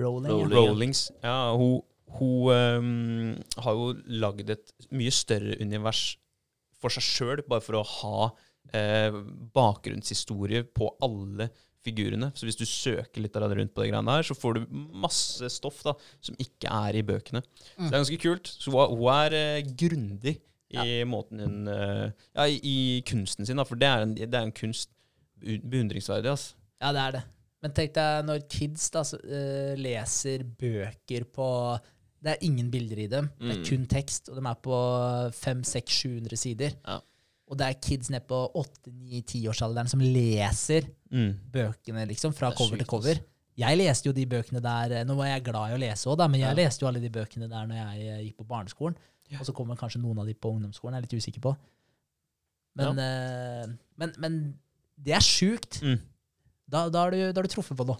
Rowling, 0.00 0.32
Rowling. 0.32 0.54
Rowlings? 0.56 1.10
Ja, 1.20 1.52
hun, 1.58 1.82
hun 2.18 2.50
ehm, 2.54 3.34
har 3.64 3.78
jo 3.78 3.92
lagd 4.22 4.50
et 4.54 4.72
mye 4.94 5.12
større 5.14 5.56
univers 5.62 6.14
for 6.80 6.92
seg 6.92 7.04
sjøl, 7.06 7.42
bare 7.48 7.64
for 7.64 7.78
å 7.80 7.84
ha 7.88 8.18
eh, 8.76 9.14
bakgrunnshistorie 9.56 10.64
på 10.76 10.90
alle 11.04 11.48
figurene. 11.84 12.30
Så 12.36 12.46
hvis 12.48 12.58
du 12.58 12.64
søker 12.68 13.22
litt 13.24 13.36
rundt 13.36 13.74
på 13.74 13.84
det 13.84 13.90
greiene 13.90 14.16
her, 14.16 14.24
så 14.26 14.36
får 14.36 14.58
du 14.58 14.66
masse 15.04 15.48
stoff 15.52 15.82
da, 15.84 15.94
som 16.24 16.36
ikke 16.40 16.70
er 16.72 16.98
i 17.00 17.04
bøkene. 17.06 17.42
Så 17.76 17.86
det 17.86 17.92
er 17.92 18.00
ganske 18.02 18.20
kult. 18.22 18.50
Så 18.52 18.72
hun, 18.72 19.06
er- 19.12 19.38
eh, 19.38 19.72
grundig 19.76 20.38
i 20.74 21.04
måten 21.06 21.38
hun 21.38 21.68
uh, 21.70 22.08
Ja, 22.34 22.48
i, 22.50 22.56
i 22.58 23.02
kunsten 23.06 23.46
sin, 23.46 23.60
da, 23.60 23.66
for 23.68 23.78
det 23.78 23.86
er 23.86 24.02
en, 24.02 24.14
det 24.16 24.32
er 24.34 24.42
en 24.42 24.54
kunst. 24.56 24.90
Beundringsverdig, 25.44 26.30
altså. 26.30 26.54
ja, 26.80 26.90
det 26.96 27.00
er 27.02 27.16
det. 27.18 27.20
Men 27.64 27.72
tenk 27.76 27.92
deg 27.96 28.24
når 28.24 28.42
kids 28.48 28.86
da, 28.94 29.02
så, 29.04 29.18
uh, 29.20 29.74
leser 29.76 30.44
bøker 30.58 31.26
på 31.36 31.48
Det 32.24 32.32
er 32.32 32.44
ingen 32.46 32.70
bilder 32.72 33.02
i 33.02 33.06
dem. 33.12 33.26
Det 33.38 33.50
er 33.52 33.58
Mm. 33.60 33.64
kun 33.68 33.82
tekst, 33.86 34.30
og 34.32 34.36
de 34.38 34.46
er 34.48 34.54
på 34.64 34.76
500-700 35.36 36.36
sider. 36.40 36.72
Ja. 36.86 36.98
Og 37.52 37.58
det 37.60 37.66
er 37.68 37.74
kids 37.84 38.08
ned 38.10 38.24
på 38.26 38.38
8-9-10-årsalderen 38.56 39.88
som 39.92 40.00
leser 40.00 40.86
Mm. 41.12 41.34
bøkene, 41.52 42.06
liksom, 42.08 42.32
fra 42.34 42.50
cover 42.56 42.76
sykt, 42.76 42.78
til 42.78 42.86
cover. 42.88 43.20
Jeg 43.56 43.76
leste 43.78 44.06
jo 44.08 44.12
de 44.12 44.24
bøkene 44.26 44.60
der 44.62 45.04
Nå 45.04 45.14
var 45.14 45.26
jeg 45.26 45.44
glad 45.44 45.70
i 45.70 45.74
å 45.76 45.78
lese 45.78 46.06
òg, 46.10 46.18
men 46.30 46.40
jeg 46.40 46.56
Ja. 46.56 46.64
leste 46.64 46.80
jo 46.82 46.88
alle 46.88 47.00
de 47.00 47.10
bøkene 47.10 47.48
der 47.48 47.66
når 47.66 47.76
jeg 47.76 48.08
eh, 48.08 48.24
gikk 48.30 48.36
på 48.38 48.46
barneskolen. 48.48 48.96
Og 49.38 49.46
så 49.46 49.52
kommer 49.54 49.76
kanskje 49.76 50.00
noen 50.00 50.18
av 50.18 50.26
de 50.26 50.34
på 50.34 50.50
ungdomsskolen, 50.50 50.94
jeg 50.94 51.04
er 51.04 51.06
litt 51.06 51.22
usikker 51.22 51.40
på. 51.40 51.56
Men, 52.76 52.98
eh, 52.98 53.66
men, 53.96 54.12
men 54.18 54.58
det 55.00 55.14
er 55.14 55.20
sjukt. 55.20 55.80
Mm. 55.82 56.00
Da, 56.68 56.88
da, 56.88 56.98
har 57.04 57.10
du, 57.10 57.18
da 57.32 57.40
har 57.40 57.46
du 57.46 57.48
truffet 57.48 57.76
på 57.76 57.86
noe. 57.86 57.98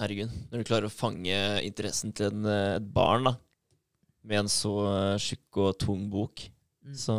Herregud. 0.00 0.32
Når 0.50 0.62
du 0.62 0.66
klarer 0.66 0.88
å 0.88 0.92
fange 0.92 1.36
interessen 1.64 2.12
til 2.16 2.32
en, 2.32 2.46
eh, 2.50 2.76
et 2.80 2.88
barn 2.96 3.24
da, 3.30 3.34
med 4.24 4.40
en 4.44 4.50
så 4.50 4.72
eh, 4.88 5.18
tjukk 5.22 5.62
og 5.68 5.78
tung 5.78 6.08
bok, 6.12 6.48
Mm. 6.84 6.92
så, 7.00 7.14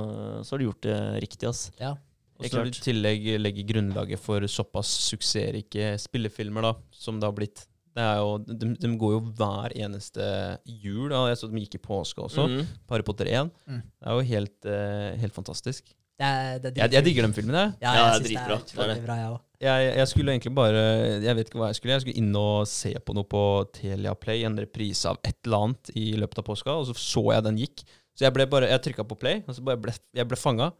så 0.45 0.51
har 0.53 0.59
du 0.61 0.65
gjort 0.67 0.81
det 0.85 0.95
riktig, 1.23 1.47
ass. 1.49 1.71
Ja. 1.79 1.95
Og 2.37 2.45
så 2.45 2.61
i 2.67 2.69
tillegg 2.85 3.23
legger 3.41 3.65
grunnlaget 3.65 4.19
for 4.21 4.43
såpass 4.45 4.91
suksessrike 5.07 5.95
spillefilmer 6.03 6.61
da, 6.67 6.73
som 6.93 7.17
det 7.17 7.25
har 7.25 7.33
blitt. 7.33 7.63
Det 7.95 8.03
er 8.03 8.19
jo, 8.19 8.35
de, 8.45 8.75
de 8.77 8.91
går 9.01 9.15
jo 9.15 9.21
hver 9.39 9.73
eneste 9.73 10.21
jul. 10.69 11.07
Da. 11.09 11.23
Jeg 11.31 11.39
så 11.41 11.49
de 11.49 11.63
gikk 11.63 11.79
i 11.79 11.81
påske 11.81 12.21
også. 12.27 12.45
Mm. 12.51 12.61
Harry 12.91 13.07
Potter 13.07 13.25
1. 13.31 13.49
Mm. 13.65 13.81
Det 13.81 14.05
er 14.11 14.19
jo 14.19 14.27
helt, 14.35 14.69
eh, 14.69 15.17
helt 15.23 15.33
fantastisk. 15.33 15.89
Det 16.15 16.23
er, 16.27 16.59
det 16.63 16.69
er 16.71 16.77
Jeg, 16.79 16.91
jeg 16.95 17.03
digger 17.09 17.25
den 17.27 17.33
filmen. 17.35 17.55
Jeg. 17.59 17.73
Ja, 17.81 17.91
Ja, 17.91 17.95
jeg 17.95 18.05
det 18.05 18.05
er 18.05 18.13
synes 18.15 18.29
dritbra. 18.29 18.55
Det 18.55 18.71
er 18.71 18.85
utrolig 18.85 19.03
bra, 19.05 19.15
jeg. 19.19 19.41
Jeg, 19.65 19.89
jeg 19.97 20.07
skulle 20.11 20.31
egentlig 20.35 20.51
bare 20.55 20.81
Jeg 21.23 21.35
vet 21.37 21.49
ikke 21.49 21.59
hva 21.59 21.67
jeg 21.71 21.77
skulle. 21.79 21.93
Jeg 21.95 22.03
skulle 22.05 22.19
inn 22.23 22.31
og 22.39 22.67
se 22.71 22.93
på 23.07 23.15
noe 23.17 23.27
på 23.35 23.41
Telia 23.75 24.13
Play, 24.19 24.43
en 24.47 24.57
reprise 24.59 25.09
av 25.11 25.19
et 25.23 25.35
eller 25.45 25.67
annet 25.69 25.91
i 25.95 26.07
løpet 26.19 26.39
av 26.39 26.47
påska, 26.47 26.71
og 26.79 26.87
så 26.89 26.95
så 26.99 27.25
jeg 27.33 27.43
den 27.49 27.59
gikk. 27.63 27.83
Så 28.15 28.27
jeg 28.29 28.35
ble 28.35 28.47
bare 28.47 28.69
Jeg 28.71 28.83
trykka 28.89 29.03
på 29.07 29.17
play, 29.19 29.43
og 29.47 29.55
så 29.57 29.63
bare 29.63 29.77
ble 29.83 29.91
jeg 30.15 30.27
ble 30.31 30.39
fanga. 30.39 30.71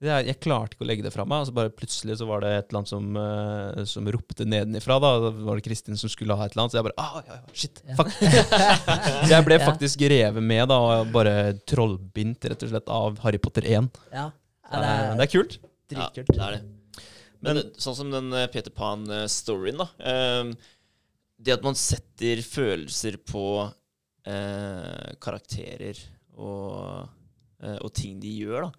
Jeg, 0.00 0.24
jeg 0.30 0.38
klarte 0.40 0.72
ikke 0.78 0.84
å 0.86 0.88
legge 0.88 1.04
det 1.04 1.10
fra 1.12 1.26
meg, 1.28 1.42
og 1.42 1.48
så 1.50 1.52
bare 1.52 1.68
plutselig 1.76 2.14
så 2.16 2.24
var 2.24 2.40
det 2.40 2.50
et 2.56 2.70
eller 2.70 2.78
annet 2.80 2.88
som, 2.88 3.08
eh, 3.20 3.82
som 3.90 4.06
ropte 4.08 4.46
nedenifra. 4.48 4.96
Da 5.02 5.10
så 5.26 5.32
var 5.44 5.58
det 5.60 5.64
Kristin 5.66 5.98
som 6.00 6.08
skulle 6.08 6.32
ha 6.38 6.46
et 6.46 6.54
eller 6.54 6.62
annet, 6.64 6.72
så 6.72 6.78
jeg 6.80 6.86
bare 6.86 7.02
ah, 7.04 7.18
ja, 7.26 7.34
ja, 7.36 7.52
shit, 7.52 7.82
fuck. 7.98 8.08
så 9.26 9.28
jeg 9.34 9.44
ble 9.44 9.58
Ja. 9.58 9.66
faktisk 9.66 10.00
revet 10.08 10.40
med, 10.42 10.62
da, 10.72 10.78
og 11.02 11.12
bare 11.12 11.34
trollbindt, 11.68 12.48
rett 12.48 12.64
og 12.64 12.72
slett, 12.72 12.88
av 12.88 13.20
Harry 13.26 13.36
Potter 13.44 13.66
1. 13.68 13.90
Ja, 14.14 14.30
det, 14.70 14.90
er, 14.90 15.08
det 15.10 15.18
det 15.18 15.26
er 15.26 15.32
kult. 15.34 15.56
Dritkult. 15.90 16.30
Ja, 16.36 16.36
det 16.36 16.46
er 16.46 16.56
det. 16.58 17.02
Men, 17.40 17.54
Men- 17.56 17.62
eh, 17.64 17.70
sånn 17.80 17.96
som 17.98 18.10
den 18.12 18.32
eh, 18.36 18.46
Peter 18.52 18.70
Pan-storyen, 18.76 19.80
da. 19.80 19.88
eh, 19.98 20.52
det 21.40 21.54
at 21.56 21.62
man 21.64 21.74
setter 21.80 22.42
følelser 22.44 23.16
på 23.24 23.44
eh, 24.28 25.10
karakterer 25.24 25.96
og, 26.36 27.08
eh, 27.64 27.78
og 27.80 27.92
ting 27.96 28.18
de 28.20 28.32
gjør, 28.42 28.66
da. 28.68 28.72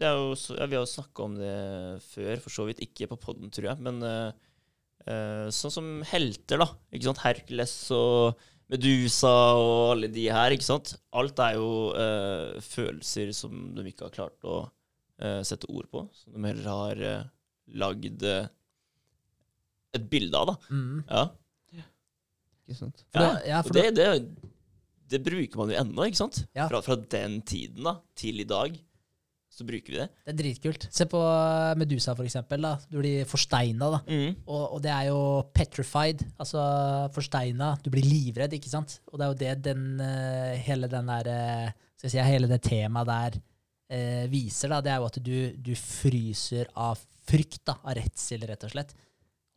det 0.00 0.08
er 0.08 0.16
jo, 0.16 0.30
så, 0.40 0.56
ja, 0.56 0.66
vi 0.70 0.78
har 0.78 0.86
jo 0.86 0.94
snakka 0.94 1.26
om 1.26 1.34
det 1.36 1.56
før, 2.08 2.40
for 2.40 2.54
så 2.56 2.64
vidt. 2.70 2.80
Ikke 2.86 3.08
på 3.10 3.18
poden, 3.20 3.50
tror 3.52 3.68
jeg. 3.74 3.82
Men 3.84 4.00
eh, 4.02 4.32
eh, 5.04 5.46
sånn 5.52 5.74
som 5.76 5.90
helter, 6.08 6.62
da. 6.64 6.70
Ikke 6.96 7.10
sant? 7.10 7.20
Hercules 7.26 7.74
og 7.92 8.40
Medusa 8.72 9.30
og 9.60 9.96
alle 9.96 10.08
de 10.14 10.24
her. 10.32 10.54
ikke 10.56 10.64
sant? 10.70 10.94
Alt 11.20 11.40
er 11.44 11.58
jo 11.60 11.70
eh, 12.00 12.60
følelser 12.64 13.32
som 13.36 13.74
de 13.76 13.84
ikke 13.92 14.08
har 14.08 14.16
klart 14.16 14.48
å 14.48 14.62
eh, 15.20 15.40
sette 15.46 15.68
ord 15.70 15.88
på. 15.92 16.04
Som 16.22 16.36
de 16.36 16.48
heller 16.50 16.70
har 16.70 17.04
uh, 17.04 17.28
lagd 17.80 18.24
uh, 18.26 18.48
et 19.96 20.06
bilde 20.10 20.38
av, 20.38 20.52
da. 20.52 20.56
Mm. 20.70 21.00
Ja. 21.08 21.26
Ikke 22.70 22.78
sant? 22.78 23.02
For 23.10 23.24
ja. 23.24 23.32
det- 23.34 23.48
ja, 23.50 23.62
for 23.66 23.74
det, 23.74 23.88
det, 23.98 24.10
det 25.10 25.24
bruker 25.26 25.58
man 25.58 25.72
jo 25.72 25.80
ennå, 25.80 26.06
ikke 26.06 26.20
sant? 26.22 26.44
Ja. 26.54 26.68
Fra, 26.70 26.82
fra 26.86 26.96
den 27.10 27.40
tiden 27.42 27.82
da, 27.86 27.96
til 28.14 28.44
i 28.44 28.46
dag, 28.46 28.76
så 29.50 29.64
bruker 29.66 29.90
vi 29.90 29.98
det. 29.98 30.06
Det 30.22 30.30
er 30.30 30.36
dritkult. 30.38 30.84
Se 30.94 31.04
på 31.10 31.20
Medusa, 31.76 32.14
for 32.14 32.22
eksempel. 32.22 32.62
Da. 32.62 32.76
Du 32.86 33.00
blir 33.00 33.26
forsteina, 33.28 33.88
da. 33.96 33.98
Og, 34.46 34.76
og 34.76 34.78
det 34.84 34.92
er 34.94 35.08
jo 35.08 35.18
petrified, 35.52 36.22
altså 36.40 36.62
forsteina. 37.16 37.72
Du 37.82 37.90
blir 37.90 38.06
livredd, 38.06 38.54
ikke 38.54 38.70
sant? 38.70 39.00
Og 39.10 39.18
det 39.18 39.26
er 39.26 39.32
jo 39.32 39.40
det 39.42 39.56
den, 39.66 39.82
hele 40.62 40.88
den 40.92 41.10
der 41.10 41.32
eh, 41.34 41.72
skal 41.98 42.06
jeg 42.06 42.14
si, 42.14 42.22
hele 42.30 42.48
det 42.48 42.62
temaet 42.64 43.10
der 43.10 43.40
eh, 43.90 44.24
viser, 44.32 44.70
da. 44.72 44.80
Det 44.86 44.92
er 44.94 44.98
jo 45.02 45.10
at 45.10 45.18
du, 45.26 45.36
du 45.58 45.72
fryser 45.76 46.70
av 46.78 46.98
frykt, 47.30 47.60
da. 47.68 47.76
Av 47.84 47.94
redsel, 47.98 48.46
rett 48.48 48.64
og 48.66 48.72
slett. 48.74 48.94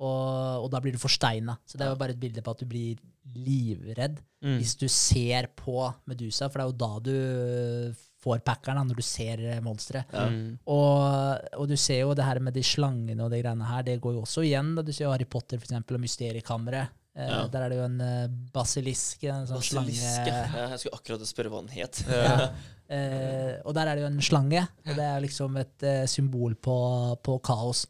Og, 0.03 0.65
og 0.65 0.69
da 0.73 0.81
blir 0.83 0.91
du 0.95 0.99
forsteina. 0.99 1.55
Så 1.69 1.77
det 1.79 1.85
er 1.85 1.93
jo 1.93 1.99
bare 2.01 2.11
et 2.17 2.19
bilde 2.19 2.41
på 2.43 2.51
at 2.55 2.63
du 2.63 2.69
blir 2.69 2.99
livredd 3.39 4.19
Mm. 4.43 4.57
hvis 4.59 4.73
du 4.75 4.89
ser 4.91 5.45
på 5.55 5.85
Medusa, 6.11 6.49
for 6.51 6.59
det 6.59 6.63
er 6.65 6.71
jo 6.73 6.79
da 6.81 6.87
du 6.99 7.93
får 8.25 8.41
packeren, 8.43 8.75
da, 8.75 8.83
når 8.89 8.97
du 8.99 9.05
ser 9.07 9.39
eh, 9.39 9.61
monsteret. 9.63 10.11
Mm. 10.11 10.57
Og, 10.67 11.45
og 11.61 11.69
du 11.71 11.77
ser 11.79 12.01
jo 12.01 12.09
det 12.19 12.25
her 12.27 12.41
med 12.43 12.51
de 12.57 12.63
slangene 12.67 13.23
og 13.23 13.31
de 13.31 13.39
greiene 13.39 13.69
her, 13.69 13.85
det 13.87 13.95
går 14.03 14.17
jo 14.17 14.25
også 14.25 14.43
igjen. 14.43 14.73
da 14.75 14.83
Du 14.83 14.91
ser 14.91 15.05
jo 15.07 15.13
Harry 15.13 15.23
Potter 15.31 15.61
for 15.61 15.69
eksempel, 15.69 15.95
og 15.95 16.03
Mysteriekammeret. 16.03 16.91
Eh, 17.15 17.29
Ja. 17.29 17.39
Der 17.53 17.61
er 17.61 17.69
det 17.71 17.77
jo 17.77 17.85
en 17.87 17.99
eh, 18.03 18.27
basilisk, 18.51 19.23
en 19.31 19.47
sånn 19.47 19.61
Basilisk, 19.63 20.03
slange. 20.03 20.27
ja. 20.27 20.67
Jeg 20.73 20.79
skulle 20.83 20.99
akkurat 20.99 21.27
spørre 21.31 21.51
hva 21.55 21.63
den 21.63 21.73
het. 21.77 22.03
Ja. 22.09 22.49
Eh, 22.93 23.55
og 23.65 23.73
der 23.77 23.89
er 23.89 23.97
det 23.97 24.03
jo 24.05 24.11
en 24.11 24.21
slange, 24.21 24.61
og 24.85 24.93
det 24.93 25.07
er 25.07 25.23
liksom 25.23 25.57
et 25.61 25.85
eh, 25.89 26.05
symbol 26.11 26.53
på, 26.55 26.77
på 27.25 27.39
kaos. 27.45 27.85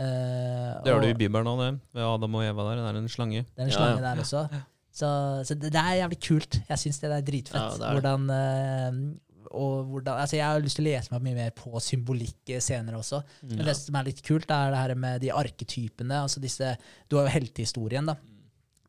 Eh, 0.00 0.74
Det 0.84 0.92
har 0.94 1.00
du 1.04 1.08
i 1.10 1.16
Bibelen 1.18 1.46
òg, 1.50 1.62
det. 1.62 1.70
Ved 1.94 2.06
Adam 2.08 2.34
og 2.40 2.44
Eva 2.46 2.68
der. 2.70 2.82
Det 2.82 2.90
er 2.92 3.00
en 3.04 3.08
slange. 3.12 3.44
det 3.46 3.64
er 3.64 3.68
en 3.70 3.74
slange 3.76 3.98
ja. 4.00 4.04
der 4.08 4.22
også. 4.24 4.44
Så, 4.90 5.08
så 5.46 5.54
det, 5.54 5.70
det 5.72 5.80
er 5.80 6.00
jævlig 6.02 6.20
kult. 6.26 6.60
Jeg 6.68 6.82
syns 6.82 6.98
det 7.02 7.10
er 7.14 7.26
dritfett. 7.26 7.60
Ja, 7.62 7.76
det 7.78 7.86
er 7.90 7.98
hvordan, 7.98 8.24
eh, 8.34 9.02
og 9.50 9.84
hvordan, 9.90 10.20
altså 10.22 10.36
jeg 10.38 10.46
har 10.46 10.62
lyst 10.62 10.78
til 10.78 10.86
å 10.86 10.90
lese 10.90 11.12
meg 11.14 11.22
mye 11.26 11.36
mer 11.38 11.54
på 11.58 11.80
symbolikk 11.82 12.52
senere 12.62 12.98
også. 13.00 13.20
Men 13.50 13.64
det 13.66 13.76
som 13.78 13.96
er 13.98 14.08
litt 14.10 14.22
kult, 14.26 14.50
er 14.50 14.74
det 14.74 14.82
her 14.82 14.94
med 14.98 15.22
de 15.24 15.32
arketypene. 15.34 16.20
altså 16.24 16.42
disse, 16.42 16.76
Du 17.10 17.18
har 17.18 17.26
jo 17.28 17.34
heltehistorien, 17.38 18.06
da. 18.06 18.14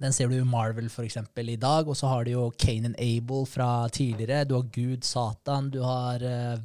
Den 0.02 0.14
ser 0.16 0.32
du 0.32 0.34
i 0.39 0.45
Marvel 0.47 0.88
for 0.89 1.06
eksempel 1.06 1.52
i 1.54 1.60
dag. 1.62 1.88
Og 1.89 1.97
så 1.97 2.10
har 2.10 2.26
du 2.26 2.34
jo 2.34 2.47
Kane 2.58 2.89
and 2.91 2.97
Abel 3.02 3.45
fra 3.49 3.88
tidligere. 3.93 4.47
Du 4.49 4.56
har 4.58 4.70
Gud, 4.74 5.06
Satan, 5.06 5.70
du 5.74 5.82
har 5.86 6.24
uh, 6.26 6.58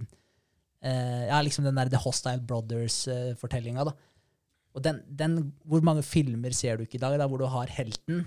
uh, 0.81 1.25
Ja, 1.29 1.41
liksom 1.45 1.67
den 1.69 1.77
der 1.77 1.91
The 1.93 2.01
Hostile 2.01 2.41
Brothers-fortellinga, 2.49 3.85
da. 3.91 3.93
Og 4.77 4.85
den, 4.85 5.01
den, 5.09 5.39
hvor 5.65 5.85
mange 5.85 6.03
filmer 6.05 6.53
ser 6.57 6.77
du 6.77 6.85
ikke 6.85 6.99
i 6.99 7.05
dag 7.05 7.17
da, 7.21 7.29
hvor 7.29 7.41
du 7.41 7.47
har 7.49 7.71
helten 7.73 8.27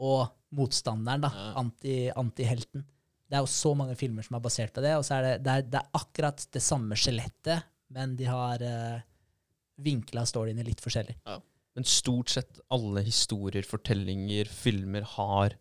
og 0.00 0.30
motstanderen, 0.54 1.22
da, 1.26 1.30
Ja. 1.34 1.50
anti, 1.60 1.94
anti-helten? 2.14 2.84
Det 3.30 3.38
er 3.38 3.42
jo 3.44 3.50
så 3.50 3.74
mange 3.78 3.94
filmer 3.98 4.26
som 4.26 4.34
er 4.38 4.42
basert 4.42 4.72
på 4.74 4.82
det, 4.82 4.96
og 4.98 5.04
så 5.06 5.18
er 5.18 5.26
det, 5.26 5.34
det, 5.46 5.52
er, 5.52 5.66
det 5.70 5.78
er 5.78 5.98
akkurat 5.98 6.46
det 6.54 6.62
samme 6.62 6.98
skjelettet, 6.98 7.66
men 7.94 8.14
de 8.18 8.26
har 8.26 8.62
uh, 8.62 9.02
vinkla 9.82 10.24
storyene 10.26 10.66
litt 10.66 10.82
forskjellig. 10.82 11.14
Men 11.78 11.86
stort 11.86 12.32
sett 12.32 12.60
alle 12.72 13.02
historier, 13.06 13.66
fortellinger, 13.66 14.50
filmer 14.50 15.06
har 15.16 15.56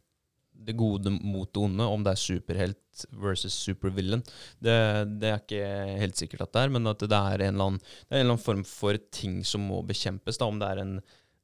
det 0.59 0.75
gode 0.75 1.09
mot 1.09 1.47
det 1.53 1.61
onde, 1.61 1.85
om 1.87 2.03
det 2.03 2.13
er 2.13 2.19
superhelt 2.19 3.05
versus 3.21 3.55
supervillain. 3.55 4.23
Det, 4.59 4.75
det 5.21 5.29
er 5.29 5.39
ikke 5.39 5.69
helt 6.01 6.19
sikkert 6.19 6.43
at 6.47 6.55
det 6.55 6.65
er, 6.65 6.73
men 6.75 6.91
at 6.91 7.05
det 7.05 7.15
er 7.15 7.45
en 7.45 7.53
eller 7.53 7.71
annen, 7.71 7.79
en 8.09 8.17
eller 8.17 8.33
annen 8.33 8.43
form 8.43 8.65
for 8.67 8.99
ting 9.13 9.39
som 9.47 9.63
må 9.69 9.79
bekjempes. 9.87 10.41
Da. 10.41 10.49
Om 10.49 10.59
det 10.59 10.71
er 10.73 10.83
en 10.83 10.99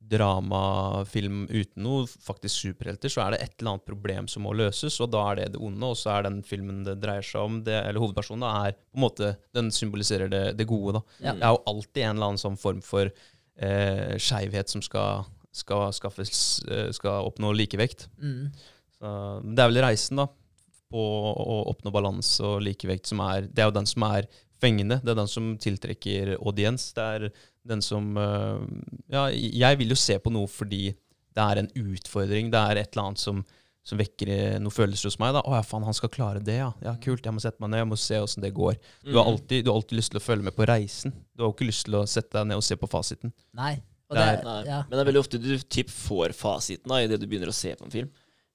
dramafilm 0.05 1.45
uten 1.49 1.81
noe 1.85 2.03
faktisk 2.05 2.67
superhelter, 2.67 3.09
så 3.09 3.23
er 3.23 3.33
det 3.33 3.39
et 3.41 3.55
eller 3.57 3.75
annet 3.75 3.87
problem 3.87 4.27
som 4.29 4.45
må 4.45 4.53
løses, 4.57 4.99
og 5.01 5.09
da 5.15 5.23
er 5.31 5.39
det 5.39 5.47
det 5.55 5.61
onde, 5.65 5.87
og 5.87 5.97
så 5.97 6.17
er 6.17 6.27
den 6.27 6.41
filmen 6.45 6.83
det 6.85 6.99
dreier 7.01 7.25
seg 7.25 7.41
om, 7.41 7.61
det, 7.65 7.77
eller 7.79 8.03
hovedpersonen, 8.03 8.45
da, 8.45 8.51
er 8.67 8.77
på 8.77 8.99
en 8.99 9.05
måte, 9.05 9.31
den 9.55 9.71
symboliserer 9.73 10.29
det, 10.29 10.43
det 10.59 10.67
gode. 10.69 10.99
da. 10.99 11.03
Ja. 11.23 11.33
Det 11.33 11.47
er 11.47 11.55
jo 11.55 11.63
alltid 11.73 12.03
en 12.03 12.13
eller 12.13 12.33
annen 12.33 12.43
sånn 12.43 12.59
form 12.61 12.83
for 12.85 13.09
eh, 13.61 14.15
skeivhet 14.21 14.71
som 14.71 14.83
skal, 14.85 15.25
skal, 15.55 15.91
skaffes, 15.95 16.63
eh, 16.69 16.89
skal 16.95 17.29
oppnå 17.29 17.53
likevekt. 17.55 18.07
Mm. 18.21 18.49
Så 18.95 19.11
det 19.43 19.63
er 19.63 19.71
vel 19.71 19.83
reisen 19.85 20.21
da, 20.21 20.27
på 20.91 21.01
å 21.01 21.59
oppnå 21.71 21.91
balanse 21.93 22.45
og 22.45 22.63
likevekt 22.63 23.09
som 23.09 23.19
er 23.25 23.49
Det 23.49 23.63
er 23.63 23.71
jo 23.71 23.77
den 23.79 23.89
som 23.89 24.05
er 24.07 24.29
fengende. 24.61 25.01
Det 25.03 25.11
er 25.13 25.19
den 25.19 25.31
som 25.31 25.55
tiltrekker 25.61 26.35
audiens. 26.37 26.91
Det 26.95 27.07
er 27.17 27.27
den 27.67 27.83
som 27.85 28.15
eh, 28.17 28.61
Ja, 29.11 29.27
jeg 29.31 29.81
vil 29.81 29.93
jo 29.93 29.99
se 29.99 30.19
på 30.21 30.33
noe 30.33 30.49
fordi 30.51 30.87
det 31.35 31.43
er 31.43 31.59
en 31.59 31.71
utfordring. 31.75 32.51
Det 32.53 32.61
er 32.61 32.79
et 32.79 32.93
eller 32.93 33.09
annet 33.09 33.21
som, 33.21 33.41
som 33.85 33.99
vekker 34.01 34.29
eh, 34.33 34.55
noen 34.59 34.73
følelser 34.73 35.11
hos 35.11 35.19
meg. 35.21 35.35
da. 35.37 35.41
'Å 35.45 35.53
ja, 35.59 35.61
faen, 35.61 35.83
han 35.85 35.93
skal 35.93 36.09
klare 36.09 36.41
det, 36.43 36.57
ja. 36.57 36.71
Ja, 36.81 36.95
Kult. 36.97 37.23
Jeg 37.23 37.33
må 37.35 37.39
sette 37.43 37.61
meg 37.61 37.69
ned, 37.69 37.83
jeg 37.83 37.89
må 37.93 37.97
se 38.01 38.15
åssen 38.19 38.41
det 38.41 38.53
går. 38.57 38.75
Du 39.05 39.11
Mm. 39.11 39.17
har, 39.21 39.25
alltid, 39.31 39.63
du 39.65 39.69
har 39.71 39.77
alltid 39.77 39.97
lyst 39.99 40.11
til 40.11 40.19
å 40.19 40.25
følge 40.25 40.43
med 40.43 40.55
på 40.57 40.65
reisen. 40.65 41.13
Du 41.37 41.43
har 41.43 41.51
jo 41.51 41.53
ikke 41.55 41.69
lyst 41.69 41.85
til 41.85 41.93
å 41.95 42.03
sette 42.09 42.31
deg 42.33 42.47
ned 42.47 42.57
og 42.57 42.63
se 42.63 42.75
på 42.75 42.89
fasiten. 42.89 43.31
Nei. 43.53 43.75
Og 44.09 44.17
Det 44.17 44.21
det, 44.21 44.39
er- 44.39 44.43
Nei. 44.43 44.63
ja. 44.65 44.83
Men 44.89 44.97
det 44.99 45.07
er 45.07 45.11
veldig 45.11 45.23
ofte 45.23 45.41
du 45.41 45.57
typ 45.57 45.89
får 45.89 46.29
fasiten 46.33 46.87
da, 46.89 46.95
idet 47.01 47.19
du 47.19 47.25
begynner 47.27 47.47
å 47.49 47.53
se 47.53 47.73
på 47.75 47.85
en 47.85 47.91
film. 47.91 48.09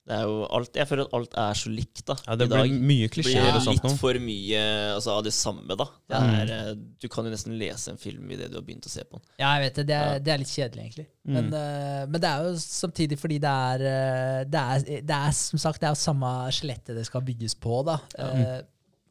Det 0.08 0.16
er 0.16 0.22
jo 0.26 0.38
alt, 0.56 0.74
jeg 0.74 0.88
føler 0.88 1.04
at 1.06 1.12
alt 1.14 1.34
er 1.38 1.58
så 1.60 1.70
likt 1.70 2.00
da, 2.08 2.14
Ja, 2.24 2.34
Det 2.34 2.46
i 2.48 2.50
dag. 2.50 2.62
blir 2.64 2.86
mye 2.88 3.08
klisjeer 3.12 3.50
og 3.52 3.60
sånt 3.62 3.84
litt 3.84 3.98
for 4.00 4.16
mye 4.24 4.62
altså, 4.96 5.12
av 5.18 5.26
det 5.26 5.32
samme, 5.36 5.76
da. 5.78 5.86
Det 6.08 6.20
er, 6.20 6.52
mm. 6.74 6.80
Du 7.04 7.06
kan 7.12 7.28
jo 7.28 7.32
nesten 7.34 7.54
lese 7.60 7.92
en 7.92 8.00
film 8.00 8.30
i 8.32 8.38
det 8.40 8.48
du 8.50 8.56
har 8.58 8.64
begynt 8.66 8.88
å 8.88 8.90
se 8.90 9.04
på 9.04 9.20
den. 9.20 9.26
ja, 9.38 9.52
jeg 9.54 9.66
vet 9.66 9.76
det. 9.76 9.84
Det 9.90 9.96
er, 9.98 10.12
Ja. 10.14 10.22
det 10.24 10.32
er 10.32 10.40
litt 10.42 10.54
kjedelig, 10.54 10.86
egentlig. 10.86 11.06
Mm. 11.28 11.34
Men, 11.36 11.50
uh, 11.52 12.06
men 12.10 12.24
det 12.24 12.30
er 12.30 12.48
jo 12.48 12.54
samtidig 12.64 13.18
fordi 13.20 13.38
det 13.44 13.52
er, 13.70 13.84
eh, 13.90 14.44
det 14.48 14.62
er 14.64 15.04
Det 15.04 15.18
er 15.20 15.36
som 15.36 15.58
sagt 15.62 15.80
det 15.80 15.86
er 15.90 15.94
jo 15.94 16.00
samme 16.00 16.32
skjelettet 16.50 16.96
det 16.96 17.04
skal 17.06 17.22
bygges 17.22 17.54
på, 17.60 17.84
da. 17.84 17.98
Eh, 18.18 18.62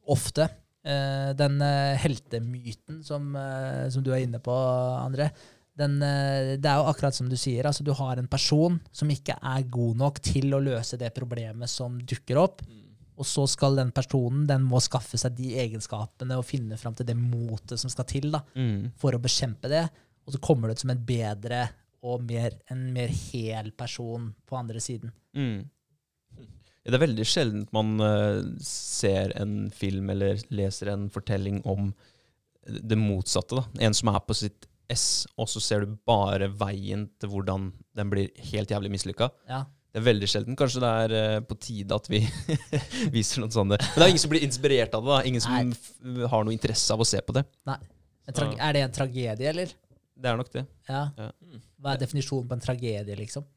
ofte. 0.10 0.50
Uh, 0.84 1.32
den 1.38 1.60
heltemyten 2.02 3.04
som, 3.06 3.36
som 3.92 4.04
du 4.04 4.12
er 4.12 4.24
inne 4.26 4.40
på, 4.42 4.52
André. 4.52 5.30
Den, 5.80 5.96
eh, 6.04 6.58
det 6.60 6.68
er 6.68 6.82
jo 6.82 6.90
akkurat 6.92 7.16
som 7.16 7.30
du 7.32 7.38
sier. 7.40 7.64
altså 7.70 7.84
Du 7.88 7.94
har 7.96 8.20
en 8.20 8.28
person 8.28 8.80
som 8.92 9.10
ikke 9.14 9.38
er 9.42 9.64
god 9.72 9.98
nok 10.02 10.20
til 10.26 10.52
å 10.54 10.60
løse 10.64 11.00
det 11.00 11.14
problemet 11.16 11.72
som 11.72 11.98
dukker 12.04 12.38
opp. 12.42 12.62
Og 13.20 13.28
så 13.28 13.44
skal 13.52 13.76
den 13.76 13.90
personen 13.92 14.46
den 14.48 14.64
må 14.64 14.80
skaffe 14.84 15.18
seg 15.20 15.36
de 15.36 15.54
egenskapene 15.60 16.38
og 16.40 16.46
finne 16.48 16.78
fram 16.80 16.96
til 16.96 17.06
det 17.10 17.18
motet 17.20 17.80
som 17.80 17.92
skal 17.92 18.06
til 18.08 18.30
da, 18.32 18.44
Mm. 18.56 18.92
for 18.96 19.12
å 19.12 19.20
bekjempe 19.20 19.68
det. 19.68 19.90
Og 20.26 20.34
så 20.34 20.40
kommer 20.40 20.68
du 20.68 20.74
ut 20.78 20.80
som 20.80 20.92
en 20.92 21.04
bedre 21.06 21.70
og 22.02 22.24
mer, 22.24 22.54
en 22.72 22.94
mer 22.94 23.10
hel 23.10 23.72
person 23.72 24.34
på 24.48 24.56
andre 24.56 24.80
siden. 24.80 25.12
Mm. 25.36 25.66
Det 26.86 26.96
er 26.96 27.04
veldig 27.08 27.26
sjelden 27.28 27.68
man 27.76 28.00
eh, 28.00 28.40
ser 28.64 29.34
en 29.36 29.70
film 29.70 30.10
eller 30.14 30.40
leser 30.50 30.94
en 30.94 31.10
fortelling 31.12 31.60
om 31.68 31.92
det 32.66 32.98
motsatte. 32.98 33.60
da. 33.60 33.66
En 33.84 33.94
som 33.94 34.14
er 34.14 34.20
på 34.24 34.34
sitt 34.38 34.69
S, 34.90 35.28
og 35.38 35.50
så 35.52 35.62
ser 35.62 35.86
du 35.86 35.98
bare 36.08 36.48
veien 36.60 37.08
til 37.22 37.30
hvordan 37.32 37.70
den 37.98 38.10
blir 38.12 38.32
helt 38.52 38.72
jævlig 38.74 38.92
mislykka. 38.96 39.30
Ja. 39.50 39.64
Det 39.90 40.02
er 40.02 40.06
veldig 40.06 40.28
sjelden. 40.30 40.58
Kanskje 40.58 40.82
det 40.84 40.90
er 41.04 41.14
eh, 41.18 41.40
på 41.50 41.58
tide 41.58 41.98
at 41.98 42.10
vi 42.12 42.20
viser 43.16 43.42
noe 43.42 43.54
sånt. 43.54 43.74
Men 43.74 43.80
det 43.82 44.06
er 44.06 44.12
ingen 44.14 44.22
som 44.22 44.34
blir 44.34 44.46
inspirert 44.46 44.94
av 44.98 45.06
det. 45.06 45.14
da. 45.16 45.22
Ingen 45.30 45.42
som 45.46 45.56
Nei. 45.56 45.64
som 45.74 46.20
har 46.34 46.46
noe 46.46 46.54
interesse 46.54 46.94
av 46.94 47.02
å 47.02 47.08
se 47.10 47.22
på 47.26 47.34
det. 47.38 47.46
Nei. 47.70 47.80
er 48.30 48.76
det 48.78 48.84
en 48.86 48.94
tragedie, 48.94 49.50
eller? 49.50 49.74
Det 50.20 50.30
er 50.30 50.38
nok 50.38 50.52
det. 50.54 50.66
Ja. 50.90 51.06
Ja. 51.18 51.32
Hva 51.80 51.96
er 51.96 52.04
definisjonen 52.04 52.50
på 52.50 52.58
en 52.58 52.64
tragedie, 52.64 53.18
liksom? 53.18 53.48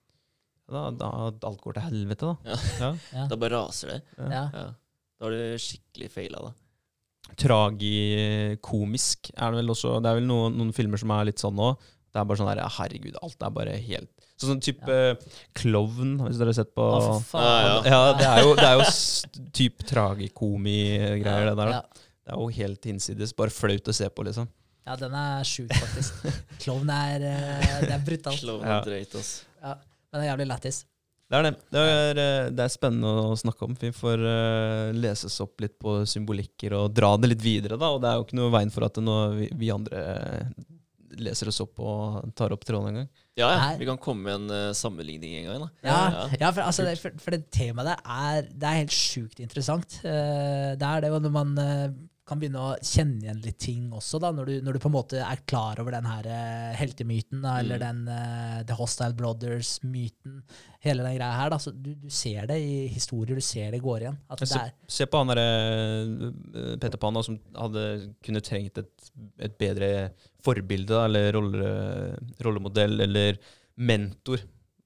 Da, 0.73 0.87
da 0.97 1.11
alt 1.29 1.61
går 1.61 1.77
til 1.77 1.85
helvete, 1.91 2.33
da. 2.33 2.57
Ja. 2.81 2.91
Ja. 3.13 3.27
Da 3.29 3.37
bare 3.37 3.59
raser 3.59 3.93
det. 3.93 4.01
Ja. 4.17 4.45
Ja. 4.55 4.67
Da 5.21 5.27
har 5.29 5.35
du 5.37 5.59
skikkelig 5.61 6.09
feila, 6.15 6.47
da. 6.49 6.55
Tragikomisk 7.41 9.31
er 9.37 9.53
det 9.55 9.61
vel 9.63 9.73
også. 9.75 9.97
Det 10.03 10.11
er 10.11 10.19
vel 10.21 10.27
noen, 10.29 10.57
noen 10.59 10.73
filmer 10.77 11.01
som 11.01 11.13
er 11.15 11.29
litt 11.31 11.43
sånn 11.43 11.57
nå. 11.59 11.73
Det 12.13 12.21
er 12.21 12.27
bare 12.29 12.37
sånn 12.43 12.51
der, 12.51 12.61
herregud, 12.77 13.15
alt 13.25 13.41
er 13.47 13.53
bare 13.57 13.77
helt 13.81 14.11
Sånn 14.43 14.59
type 14.61 14.97
klovn, 15.55 16.17
hvis 16.27 16.37
dere 16.41 16.51
har 16.51 16.57
sett 16.59 16.73
på 16.75 16.83
Å, 16.83 16.97
for 17.05 17.21
faen. 17.29 17.45
Ja, 17.47 17.61
ja. 17.63 17.93
Ja, 17.93 18.01
det 18.19 18.27
er 18.27 18.41
jo, 18.43 18.55
det 18.59 18.65
er 18.67 18.75
jo 18.81 18.87
s- 18.89 19.23
typ 19.55 19.85
tragikomi-greier, 19.87 21.47
det 21.53 21.55
der. 21.61 21.71
Ja. 21.71 21.79
da. 21.79 22.03
Det 22.27 22.35
er 22.35 22.41
jo 22.41 22.49
helt 22.57 22.89
hinsides. 22.91 23.33
Bare 23.39 23.55
flaut 23.55 23.87
å 23.89 23.95
se 23.95 24.09
på, 24.11 24.25
liksom. 24.27 24.49
ja, 24.89 24.97
den 24.99 25.15
er 25.15 25.47
sjuk, 25.47 25.71
faktisk. 25.79 26.27
Klovn 26.65 26.91
er, 26.91 27.23
eh, 27.31 27.77
det 27.87 27.95
er 27.95 28.03
brutalt. 28.09 28.41
Klovn 28.43 28.67
er 28.67 28.83
drøyt, 28.89 29.15
ass. 29.23 29.31
Ja. 29.63 29.77
Men 30.11 30.21
det 30.21 30.27
er 30.27 30.31
jævlig 30.33 30.49
lættis. 30.51 30.83
Det 31.33 31.39
er 31.39 31.47
det. 31.47 31.53
Det 31.73 31.83
er, 31.83 32.19
eh, 32.21 32.51
det 32.53 32.65
er 32.67 32.73
spennende 32.75 33.09
å 33.33 33.37
snakke 33.41 33.65
om. 33.65 33.77
Vi 33.81 33.89
får 33.97 34.21
uh, 34.21 34.91
leses 34.93 35.39
opp 35.41 35.63
litt 35.65 35.79
på 35.81 36.03
symbolikker 36.05 36.77
og 36.77 36.93
dra 36.93 37.15
det 37.17 37.33
litt 37.33 37.45
videre. 37.45 37.79
da, 37.81 37.89
Og 37.95 38.03
det 38.03 38.11
er 38.11 38.19
jo 38.19 38.27
ikke 38.27 38.37
noe 38.37 38.53
veien 38.53 38.73
for 38.75 38.85
at 38.85 39.01
vi, 39.01 39.49
vi 39.57 39.71
andre 39.73 40.03
eh, 40.13 40.67
leser 41.21 41.49
oss 41.49 41.61
opp 41.65 41.81
og 41.81 42.35
tar 42.37 42.53
opp 42.55 42.65
tråden 42.69 42.91
en 42.91 43.01
gang. 43.01 43.09
Ja, 43.39 43.49
ja. 43.49 43.69
Vi 43.81 43.89
kan 43.89 44.01
komme 44.01 44.27
med 44.29 44.35
en 44.43 44.57
eh, 44.57 44.77
sammenligning 44.77 45.39
en 45.41 45.49
gang. 45.49 45.65
da. 45.65 45.71
Ja, 45.89 46.29
ja 46.37 46.53
for, 46.53 46.67
altså, 46.67 46.85
det, 46.85 46.99
for, 47.01 47.17
for 47.23 47.33
det 47.33 47.47
temaet 47.55 47.89
der 47.89 48.05
er, 48.05 48.49
det 48.53 48.69
er 48.69 48.81
helt 48.83 48.97
sjukt 48.97 49.41
interessant. 49.41 50.03
Eh, 50.05 50.73
det 50.77 50.89
er 50.89 51.05
det 51.07 51.13
når 51.17 51.33
man 51.33 51.55
eh, 51.61 51.87
kan 52.28 52.39
begynne 52.39 52.61
å 52.62 52.74
kjenne 52.78 53.24
igjen 53.24 53.40
litt 53.43 53.57
ting 53.59 53.89
også, 53.93 54.20
da, 54.23 54.28
når 54.31 54.47
du, 54.47 54.53
når 54.62 54.77
du 54.77 54.78
på 54.85 54.86
en 54.90 54.94
måte 54.94 55.19
er 55.27 55.40
klar 55.49 55.81
over 55.82 55.90
den 55.97 56.07
her 56.07 56.27
eh, 56.31 56.69
heltemyten, 56.78 57.40
da, 57.43 57.57
eller 57.59 57.81
Mm. 57.82 57.82
den 57.82 58.12
eh, 58.15 58.61
The 58.69 58.77
Hostile 58.78 59.16
Brothers-myten, 59.19 60.36
hele 60.86 61.03
den 61.03 61.16
greia 61.16 61.32
her. 61.35 61.51
Da. 61.51 61.59
Så 61.59 61.73
du, 61.74 61.90
du 61.99 62.07
ser 62.15 62.47
det 62.47 62.61
i 62.62 62.86
historier, 62.94 63.35
du 63.35 63.43
ser 63.43 63.74
det 63.74 63.82
går 63.82 64.05
igjen. 64.07 64.19
At 64.31 64.39
det 64.44 64.49
Se, 64.53 64.61
er, 64.61 64.73
se 64.86 65.07
på 65.11 65.19
han 65.19 65.32
derre 65.32 66.77
Petter 66.78 67.01
Pan 67.03 67.19
da, 67.19 67.23
som 67.27 67.39
hadde 67.59 67.85
kunne 68.23 68.43
trengt 68.44 68.78
et, 68.82 69.11
et 69.43 69.59
bedre 69.59 69.90
forbilde, 70.47 70.90
da, 70.94 71.05
eller 71.11 71.32
rolle, 71.36 71.70
rollemodell, 72.43 73.01
eller 73.07 73.39
mentor. 73.82 74.43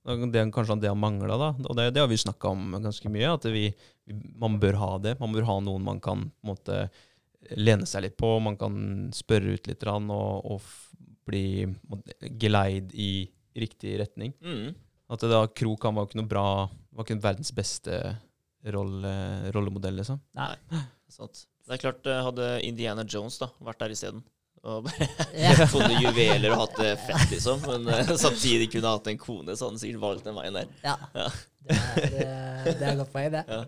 Det 0.06 0.38
er 0.38 0.50
kanskje 0.54 0.78
det 0.84 0.88
han 0.92 1.00
mangla, 1.02 1.36
da. 1.40 1.48
Og 1.66 1.74
det, 1.76 1.88
det 1.96 2.00
har 2.04 2.08
vi 2.10 2.16
snakka 2.22 2.52
om 2.54 2.76
ganske 2.84 3.10
mye. 3.10 3.32
At 3.34 3.44
vi, 3.50 3.66
vi, 4.06 4.16
man 4.38 4.60
bør 4.62 4.78
ha 4.78 4.90
det. 5.02 5.16
Man 5.20 5.34
bør 5.34 5.48
ha 5.48 5.56
noen 5.66 5.82
man 5.84 6.00
kan 6.00 6.28
på 6.30 6.46
en 6.46 6.52
måte 6.52 6.78
lene 7.56 7.86
seg 7.88 8.04
litt 8.06 8.16
på. 8.18 8.36
Man 8.42 8.58
kan 8.60 8.76
spørre 9.14 9.56
ut 9.56 9.70
litt 9.70 9.86
og, 9.86 10.50
og 10.50 10.60
bli 11.26 11.66
geleid 12.38 12.94
i 12.94 13.26
riktig 13.56 13.96
retning. 14.00 14.34
Mm. 14.42 14.74
At 15.12 15.22
det 15.22 15.30
da 15.30 15.46
Krok 15.46 15.86
han 15.86 15.96
var 15.96 16.08
ikke 16.08 16.18
noe 16.18 16.26
bra 16.26 16.46
Var 16.66 17.04
ikke 17.04 17.22
verdens 17.22 17.52
beste 17.54 17.94
rolle, 18.74 19.12
rollemodell, 19.54 20.00
liksom. 20.00 20.18
nei, 20.34 20.56
Sant. 21.12 21.44
Det 21.66 21.76
er 21.76 21.82
klart, 21.82 22.06
eh, 22.10 22.22
hadde 22.24 22.46
Indiana 22.66 23.04
Jones 23.06 23.36
da 23.38 23.46
vært 23.62 23.78
der 23.84 23.94
isteden 23.94 24.24
og 24.66 24.86
bare 24.88 25.66
funnet 25.70 26.00
juveler 26.04 26.52
og 26.54 26.64
hatt 26.64 26.80
det 26.82 26.92
fett, 27.06 27.26
liksom, 27.32 27.62
men 27.70 27.86
uh, 27.92 28.14
samtidig 28.18 28.66
kunne 28.72 28.92
hatt 28.96 29.10
en 29.12 29.20
kone, 29.20 29.54
så 29.56 29.66
hadde 29.68 29.76
han 29.76 29.82
sikkert 29.84 30.02
valgt 30.02 30.26
den 30.28 30.36
veien 30.40 30.58
der. 30.60 30.72
ja. 30.86 30.96
Ja. 31.16 31.28
Det 31.66 31.74
er, 31.74 32.20
eh, 32.22 32.66
det 32.78 32.84
er 32.86 32.98
godt 33.00 33.08
poeng, 33.10 33.24
det. 33.32 33.40
Ja. 33.50 33.64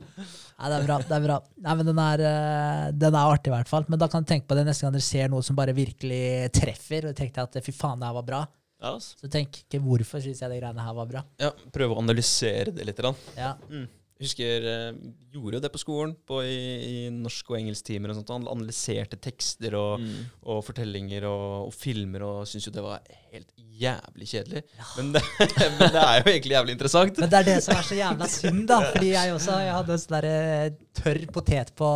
Nei, 0.59 0.69
det 0.71 0.77
er 0.77 0.85
bra. 0.87 0.97
det 1.03 1.15
er 1.17 1.25
bra. 1.25 1.37
Nei, 1.65 1.73
men 1.81 1.87
den 1.89 1.99
er, 2.03 2.23
eh, 2.29 2.85
den 2.95 3.15
er 3.19 3.31
artig, 3.33 3.51
i 3.51 3.55
hvert 3.57 3.71
fall. 3.71 3.85
Men 3.91 3.99
da 3.99 4.07
kan 4.11 4.23
du 4.23 4.29
tenke 4.31 4.47
på 4.51 4.55
det 4.59 4.65
neste 4.69 4.87
gang 4.87 4.95
dere 4.95 5.03
ser 5.07 5.31
noe 5.33 5.43
som 5.47 5.59
bare 5.59 5.75
virkelig 5.75 6.21
treffer, 6.55 7.09
og 7.11 7.17
tenker 7.19 7.43
at 7.49 7.59
fy 7.67 7.75
faen, 7.75 7.99
det 7.99 8.07
her 8.07 8.15
var 8.21 8.27
bra. 8.29 8.41
Ja, 8.79 8.93
altså. 8.95 9.17
Så 9.19 9.31
tenk 9.35 9.59
ikke 9.65 9.81
hvorfor 9.83 10.23
syns 10.23 10.39
jeg 10.45 10.51
de 10.53 10.61
greiene 10.61 10.85
her 10.87 10.95
var 10.95 11.11
bra. 11.11 11.25
Ja, 11.43 11.51
Prøve 11.75 11.97
å 11.97 12.03
analysere 12.05 12.71
det 12.75 12.87
litt. 12.87 12.99
grann. 13.03 13.19
Ja. 13.35 13.57
Jeg 13.67 13.89
husker 14.19 14.65
jeg 14.67 14.95
gjorde 15.33 15.59
jo 15.59 15.61
det 15.63 15.71
på 15.71 15.79
skolen, 15.79 16.17
på, 16.27 16.41
i, 16.43 16.57
i 16.89 16.97
norsk- 17.15 17.53
og 17.53 17.59
engelsktimer. 17.61 18.11
og 18.11 18.17
sånt. 18.19 18.33
Han 18.35 18.49
analyserte 18.51 19.19
tekster 19.23 19.77
og, 19.79 20.01
Mm. 20.03 20.25
og 20.51 20.65
fortellinger 20.67 21.25
og, 21.29 21.69
og 21.69 21.73
filmer, 21.75 22.23
og 22.27 22.47
syntes 22.51 22.67
jo 22.67 22.73
det 22.75 22.83
var 22.83 23.01
helt 23.33 23.53
jævlig 23.79 24.27
kjedelig. 24.27 24.63
Men, 24.97 25.13
det, 25.15 25.23
men 25.79 25.93
det 25.95 26.03
er 26.03 26.17
jo 26.19 26.31
egentlig 26.33 26.55
jævlig 26.57 26.75
interessant. 26.75 27.19
Men 27.23 27.31
det 27.31 27.39
er 27.39 27.47
det 27.47 27.59
som 27.63 27.77
er 27.79 27.87
så 27.87 27.95
jævla 28.01 28.27
synd, 28.33 28.65
da. 28.67 28.79
Fordi 28.91 29.13
jeg 29.15 29.35
også 29.37 29.59
jeg 29.63 29.75
hadde 29.77 29.95
en 29.95 30.03
sånn 30.03 30.17
der, 30.19 30.29
eh, 30.35 30.71
tørr 30.99 31.21
potet 31.37 31.71
på, 31.79 31.91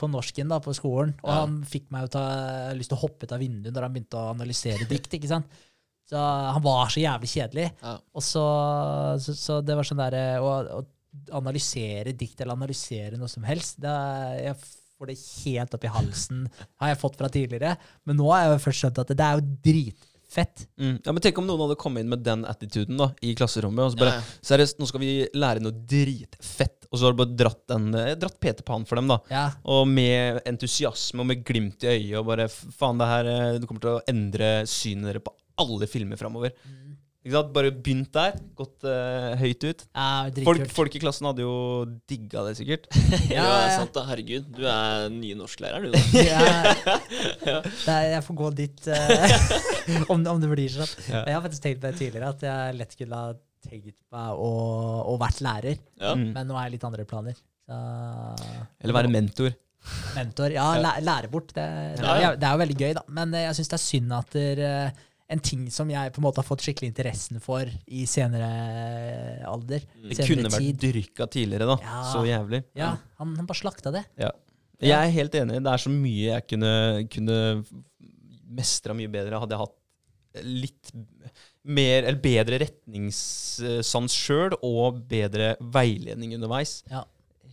på 0.00 0.08
norsken 0.12 0.52
da, 0.52 0.58
på 0.60 0.74
skolen. 0.76 1.14
Og 1.24 1.30
Ja. 1.32 1.38
han 1.40 1.62
fikk 1.64 1.86
meg 1.94 2.04
jo 2.04 2.12
ta, 2.18 2.24
lyst 2.76 2.92
til 2.92 2.98
å 2.98 3.04
hoppe 3.06 3.24
ut 3.24 3.32
av 3.32 3.40
vinduet 3.40 3.72
når 3.72 3.86
han 3.88 3.94
begynte 3.96 4.20
å 4.20 4.32
analysere 4.34 4.84
dikt. 4.90 5.08
ikke 5.16 5.30
sant? 5.32 5.48
Så 6.04 6.20
han 6.20 6.60
var 6.60 6.90
så 6.92 7.00
jævlig 7.00 7.30
kjedelig. 7.32 7.70
Ja. 7.80 7.94
Og 8.12 8.22
så, 8.22 8.44
så, 9.24 9.32
så 9.40 9.60
det 9.64 9.72
var 9.78 9.88
sånn 9.88 10.02
derre 10.04 10.24
og, 10.44 10.68
å 10.68 10.82
analysere 11.32 12.12
dikt 12.16 12.40
eller 12.40 12.54
analysere 12.56 13.18
noe 13.18 13.28
som 13.30 13.42
helst 13.48 13.80
det, 13.80 13.90
er- 13.90 14.42
Jeg 14.44 14.56
får 14.98 15.06
det 15.10 15.18
helt 15.44 15.74
opp 15.74 15.84
i 15.84 15.88
halsen, 15.90 16.48
har 16.80 16.88
jeg 16.92 16.98
fått 17.00 17.16
fra 17.18 17.28
tidligere. 17.28 17.76
Men 18.06 18.16
nå 18.16 18.28
har 18.32 18.44
jeg 18.44 18.52
jo 18.58 18.64
først 18.70 18.80
skjønt 18.84 18.98
at 19.02 19.08
det, 19.08 19.16
det 19.18 19.24
er 19.26 19.40
jo 19.40 19.46
dritfett. 19.66 20.66
Mm. 20.78 21.00
Ja, 21.04 21.12
men 21.12 21.20
Tenk 21.24 21.38
om 21.38 21.46
noen 21.48 21.60
hadde 21.64 21.76
kommet 21.80 22.04
inn 22.04 22.08
med 22.14 22.22
den 22.24 22.44
attituden 22.44 22.96
da, 22.96 23.08
i 23.22 23.34
klasserommet. 23.34 23.84
og 23.84 23.92
så 23.92 23.98
bare, 23.98 24.14
Ja, 24.14 24.22
ja. 24.22 24.38
Seriøst, 24.50 24.78
nå 24.78 24.86
skal 24.86 25.00
vi 25.02 25.28
lære 25.34 25.60
noe 25.60 25.72
dritfett. 25.72 26.86
Og 26.92 26.98
så 27.00 27.08
har 27.08 27.12
du 27.12 27.18
bare 27.24 27.36
dratt, 27.36 27.66
den, 27.66 27.88
eh, 27.94 28.14
dratt 28.14 28.38
Peter 28.40 28.62
Pan 28.62 28.84
for 28.86 28.94
dem. 28.96 29.08
da. 29.08 29.18
Ja, 29.30 29.50
Og 29.64 29.86
med 29.88 30.40
entusiasme 30.46 31.20
og 31.20 31.26
med 31.26 31.44
glimt 31.44 31.82
i 31.82 31.90
øyet. 31.90 32.18
Og 32.20 32.26
bare 32.26 32.46
faen, 32.48 32.98
det 32.98 33.06
her 33.10 33.58
du 33.58 33.66
kommer 33.66 33.80
til 33.80 33.98
å 33.98 34.02
endre 34.08 34.62
synet 34.64 35.10
dere 35.12 35.20
på 35.20 35.34
alle 35.58 35.86
filmer 35.86 36.16
framover. 36.16 36.52
Sant? 36.62 36.93
Bare 37.24 37.70
begynt 37.72 38.10
der. 38.12 38.34
Gått 38.58 38.84
uh, 38.84 39.32
høyt 39.40 39.64
ut. 39.64 39.84
ja 39.96 40.44
Folk, 40.44 40.66
folk 40.76 40.94
i 40.98 41.00
klassen 41.00 41.24
hadde 41.30 41.40
jo 41.46 41.54
digga 42.10 42.42
det, 42.48 42.56
sikkert. 42.58 42.84
Ja, 43.32 43.38
Ja, 43.38 43.46
ja. 43.64 43.70
sant 43.78 43.94
da. 43.96 44.02
Herregud, 44.10 44.50
du 44.52 44.66
er 44.68 45.08
ny 45.08 45.30
nye 45.32 45.38
norsklærer, 45.40 45.86
du. 45.86 45.94
da. 45.94 46.02
Ja, 47.48 47.62
er, 47.94 48.10
jeg 48.12 48.22
får 48.26 48.36
gå 48.42 48.50
dit 48.60 48.88
uh, 48.92 50.04
om, 50.12 50.20
om 50.34 50.42
det 50.42 50.50
blir 50.52 50.68
sånn. 50.74 50.92
Ja. 51.08 51.24
Jeg 51.30 51.38
har 51.38 51.42
faktisk 51.46 51.64
tenkt 51.64 51.80
på 51.80 51.88
det 51.88 51.96
tidligere, 52.02 52.28
at 52.36 52.44
jeg 52.44 52.76
lett 52.82 52.96
kunne 53.00 53.22
ha 53.22 53.32
tenkt 53.64 53.96
meg 54.12 54.44
å, 54.44 54.52
å 55.08 55.16
vært 55.20 55.40
lærer. 55.44 55.80
Ja. 56.00 56.12
Mm. 56.18 56.28
Men 56.36 56.48
nå 56.50 56.58
har 56.58 56.68
jeg 56.68 56.76
litt 56.76 56.84
andre 56.90 57.06
planer. 57.08 57.40
Så, 57.64 57.76
Eller 58.84 58.96
være 58.98 59.08
mentor. 59.12 59.54
mentor. 60.16 60.52
Ja, 60.52 60.66
Ja. 60.76 60.92
lære 61.00 61.30
bort. 61.32 61.54
Det, 61.56 61.64
det, 61.96 62.04
Ja, 62.04 62.20
ja. 62.20 62.30
er- 62.32 62.36
det 62.36 62.48
er 62.48 62.52
jo 62.58 62.62
veldig 62.66 62.76
gøy, 62.84 62.92
da. 63.00 63.02
Men 63.08 63.32
eh, 63.34 63.46
jeg 63.48 63.56
syns 63.62 63.72
det 63.72 63.78
er 63.80 63.84
synd 63.88 64.12
at 64.20 64.36
dere 64.36 64.70
eh, 64.90 65.02
en 65.32 65.40
ting 65.40 65.66
som 65.72 65.88
jeg 65.88 66.12
på 66.12 66.20
en 66.20 66.26
måte 66.26 66.42
har 66.42 66.46
fått 66.46 66.64
skikkelig 66.66 66.90
interessen 66.90 67.40
for 67.42 67.68
i 67.86 68.04
senere 68.10 68.48
eh, 68.48 69.44
alder, 69.48 69.84
Det 69.86 70.18
senere 70.18 70.28
kunne 70.28 70.52
vært 70.52 70.82
dyrka 70.82 71.28
tidligere, 71.32 71.68
da. 71.70 71.78
Ja. 71.80 72.02
Så 72.12 72.24
jævlig. 72.28 72.60
Ja, 72.76 72.90
han, 73.20 73.36
han 73.38 73.48
bare 73.48 73.60
slakta 73.60 73.94
det. 73.94 74.04
Ja. 74.20 74.32
Jeg 74.84 74.98
er 74.98 75.14
helt 75.14 75.36
enig. 75.38 75.62
Det 75.64 75.72
er 75.72 75.80
så 75.80 75.92
mye 75.92 76.26
jeg 76.28 76.46
kunne, 76.50 76.72
kunne 77.14 77.38
mestra 78.58 78.96
mye 78.96 79.08
bedre. 79.12 79.40
Hadde 79.40 79.56
jeg 79.56 79.64
hatt 79.64 79.80
litt 80.44 80.90
mer, 81.64 82.02
eller 82.02 82.20
bedre 82.20 82.58
retningssans 82.64 84.16
sjøl, 84.18 84.56
og 84.66 85.00
bedre 85.08 85.54
veiledning 85.74 86.34
underveis. 86.36 86.82
Ja. 86.90 87.04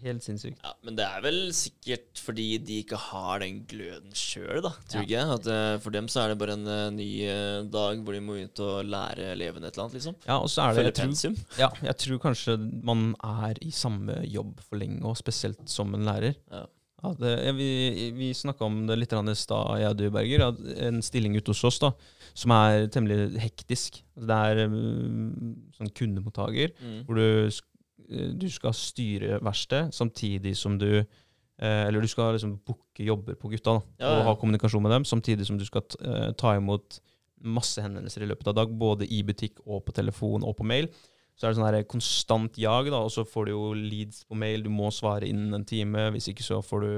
Helt 0.01 0.23
sinnssykt. 0.25 0.57
Ja, 0.63 0.71
Men 0.87 0.95
det 0.97 1.05
er 1.05 1.21
vel 1.25 1.39
sikkert 1.53 2.21
fordi 2.21 2.47
de 2.65 2.79
ikke 2.83 2.97
har 2.97 3.39
den 3.43 3.59
gløden 3.69 4.11
sjøl, 4.17 4.61
da. 4.65 4.71
Tror 4.89 5.05
ikke 5.05 5.15
jeg. 5.17 5.29
At 5.37 5.47
eh, 5.53 5.77
For 5.83 5.93
dem 5.95 6.07
så 6.11 6.23
er 6.23 6.33
det 6.33 6.39
bare 6.41 6.55
en 6.57 6.67
eh, 6.67 6.89
ny 6.95 7.09
eh, 7.29 7.61
dag 7.73 8.01
hvor 8.01 8.17
de 8.17 8.23
må 8.25 8.39
ut 8.41 8.63
og 8.65 8.85
lære 8.89 9.31
elevene 9.35 9.67
et 9.69 9.73
eller 9.77 9.87
annet, 9.87 9.99
liksom. 9.99 10.17
Ja, 10.27 10.39
og 10.41 10.49
så 10.49 10.65
er 10.67 10.73
det 10.79 10.83
Følge 10.83 10.97
pensum. 11.05 11.37
ja, 11.63 11.69
jeg 11.85 11.97
tror 12.05 12.21
kanskje 12.27 12.57
man 12.83 13.11
er 13.23 13.61
i 13.61 13.71
samme 13.71 14.19
jobb 14.27 14.59
for 14.67 14.81
lenge, 14.81 15.01
og 15.05 15.17
spesielt 15.21 15.61
som 15.69 15.93
en 15.97 16.05
lærer. 16.09 16.37
Ja. 16.51 16.65
Ja, 17.01 17.15
det, 17.17 17.55
vi 17.57 18.11
vi 18.13 18.27
snakka 18.37 18.61
om 18.67 18.83
det 18.85 18.93
litt 18.99 19.09
i 19.15 19.33
stad, 19.33 19.79
jeg 19.81 19.89
og 19.89 19.97
du, 19.97 20.03
Berger. 20.13 20.43
At 20.51 20.59
en 20.85 20.99
stilling 21.01 21.33
ute 21.33 21.49
hos 21.49 21.63
oss 21.65 21.79
da, 21.81 21.89
som 22.37 22.51
er 22.53 22.85
temmelig 22.93 23.39
hektisk. 23.41 24.03
Det 24.21 24.37
er 24.37 24.67
um, 24.69 25.55
sånn 25.79 25.89
kundemottaker 25.97 26.69
Mm. 26.77 26.99
hvor 27.07 27.17
du, 27.17 27.49
sk- 27.49 27.65
eh, 27.65 27.70
du 28.11 28.47
skal 28.51 28.75
styre 28.75 29.39
verkstedet 29.43 29.95
samtidig 29.95 30.55
som 30.59 30.77
du 30.81 30.89
eh, 30.99 31.83
Eller 31.87 32.01
du 32.01 32.09
skal 32.11 32.33
liksom 32.35 32.57
booke 32.65 33.05
jobber 33.05 33.37
på 33.39 33.51
gutta 33.53 33.77
da, 33.77 33.85
Ja, 33.99 34.09
ja. 34.09 34.19
og 34.19 34.27
ha 34.29 34.35
kommunikasjon 34.41 34.83
med 34.83 34.91
dem, 34.95 35.07
samtidig 35.07 35.47
som 35.47 35.59
du 35.59 35.65
skal 35.67 35.85
eh, 36.03 36.31
ta 36.37 36.55
imot 36.57 36.99
masse 37.41 37.81
henvendelser 37.81 38.21
i 38.21 38.29
løpet 38.29 38.51
av 38.51 38.59
dag, 38.59 38.69
både 38.77 39.07
i 39.09 39.23
butikk 39.25 39.63
og 39.65 39.81
på 39.87 39.95
telefon 39.97 40.43
og 40.45 40.55
på 40.59 40.67
mail. 40.67 40.89
Så 41.33 41.47
er 41.47 41.53
det 41.53 41.57
sånn 41.57 41.65
her 41.65 41.87
konstant 41.89 42.57
jag, 42.59 42.91
da, 42.93 42.99
og 43.01 43.09
så 43.13 43.23
får 43.25 43.47
du 43.47 43.51
jo 43.55 43.63
leads 43.73 44.25
på 44.29 44.37
mail, 44.37 44.61
du 44.61 44.69
må 44.69 44.91
svare 44.93 45.25
innen 45.25 45.55
en 45.57 45.65
time, 45.65 46.09
hvis 46.13 46.29
ikke 46.29 46.45
så 46.45 46.59
får 46.61 46.83
du 46.85 46.91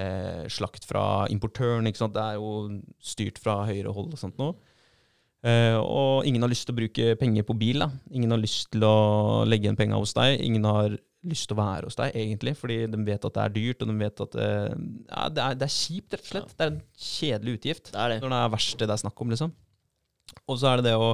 eh, 0.00 0.44
slakt 0.48 0.86
fra 0.88 1.26
importøren, 1.32 1.88
ikke 1.90 2.00
sant. 2.00 2.14
Det 2.16 2.24
er 2.24 2.40
jo 2.40 2.80
styrt 3.04 3.40
fra 3.42 3.58
høyre 3.68 3.92
hold 3.92 4.14
og 4.14 4.22
sånt 4.22 4.40
nå. 4.40 4.52
Eh, 5.42 5.76
og 5.76 6.26
ingen 6.28 6.44
har 6.44 6.50
lyst 6.52 6.68
til 6.68 6.74
å 6.74 6.78
bruke 6.78 7.14
penger 7.18 7.46
på 7.46 7.56
bil. 7.58 7.82
da. 7.82 7.90
Ingen 8.14 8.30
har 8.30 8.42
lyst 8.42 8.70
til 8.70 8.84
å 8.86 9.42
legge 9.48 9.66
igjen 9.66 9.78
penger 9.78 9.98
hos 9.98 10.14
deg. 10.14 10.38
Ingen 10.40 10.68
har 10.68 10.98
lyst 11.28 11.48
til 11.48 11.56
å 11.56 11.62
være 11.62 11.86
hos 11.86 11.98
deg, 11.98 12.14
egentlig, 12.18 12.56
fordi 12.58 12.76
de 12.90 13.00
vet 13.06 13.26
at 13.28 13.34
det 13.36 13.42
er 13.42 13.54
dyrt, 13.54 13.82
og 13.82 13.90
de 13.92 13.94
vet 14.00 14.22
at 14.24 14.36
uh, 14.38 14.72
ja, 14.74 15.26
det, 15.30 15.42
er, 15.44 15.58
det 15.60 15.66
er 15.68 15.74
kjipt, 15.74 16.16
rett 16.16 16.24
og 16.24 16.30
slett. 16.32 16.54
Det 16.58 16.64
er 16.64 16.72
en 16.72 16.80
kjedelig 16.98 17.56
utgift 17.58 17.90
Det 17.92 18.00
er 18.02 18.14
det. 18.14 18.20
når 18.24 18.34
det 18.34 18.40
er 18.40 18.54
verst 18.56 18.82
det 18.82 18.88
er 18.90 19.02
snakk 19.04 19.22
om, 19.22 19.34
liksom. 19.34 19.52
Og 20.48 20.58
så 20.58 20.70
er 20.70 20.80
det 20.80 20.90
det 20.90 20.96
å 20.98 21.12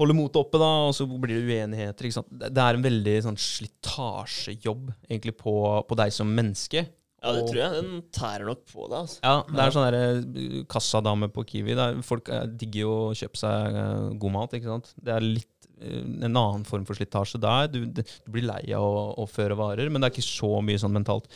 holde 0.00 0.16
motet 0.16 0.40
oppe, 0.40 0.60
da, 0.60 0.70
og 0.88 0.94
så 0.96 1.04
blir 1.08 1.36
det 1.36 1.52
uenigheter. 1.52 2.08
det 2.32 2.64
er 2.64 2.78
en 2.78 2.86
veldig 2.86 3.16
sånn 3.28 3.40
slitasjejobb, 3.40 4.88
egentlig, 5.08 5.36
på, 5.40 5.56
på 5.88 6.00
deg 6.00 6.16
som 6.16 6.32
menneske. 6.32 6.86
Ja, 7.26 7.34
det 7.36 7.42
tror 7.50 7.60
jeg. 7.60 7.82
Den 7.82 8.00
tærer 8.14 8.46
nok 8.48 8.62
på 8.70 8.86
deg. 8.86 8.96
Altså. 9.02 9.18
Ja, 9.24 9.34
det 9.50 9.64
er 9.64 9.74
sånn 9.74 9.86
derre 9.88 10.64
kassadame 10.72 11.28
på 11.34 11.44
Kiwi. 11.50 11.74
Er, 11.74 12.00
folk 12.06 12.30
eh, 12.32 12.46
digger 12.46 12.86
jo 12.86 12.96
å 13.08 13.12
kjøpe 13.18 13.42
seg 13.42 13.78
eh, 13.82 14.08
god 14.22 14.34
mat, 14.38 14.56
ikke 14.56 14.72
sant. 14.72 14.90
Det 15.02 15.14
er 15.16 15.26
litt 15.26 15.70
eh, 15.80 16.00
en 16.00 16.30
annen 16.30 16.66
form 16.68 16.86
for 16.88 16.98
slitasje 16.98 17.42
der. 17.42 17.70
Du, 17.74 17.82
du 17.90 18.02
blir 18.32 18.46
lei 18.48 18.62
av 18.78 18.86
å, 18.86 19.06
å 19.24 19.28
føre 19.30 19.58
varer, 19.58 19.90
men 19.90 20.00
det 20.00 20.10
er 20.10 20.16
ikke 20.16 20.28
så 20.30 20.54
mye 20.64 20.80
sånn 20.82 20.94
mentalt. 20.96 21.30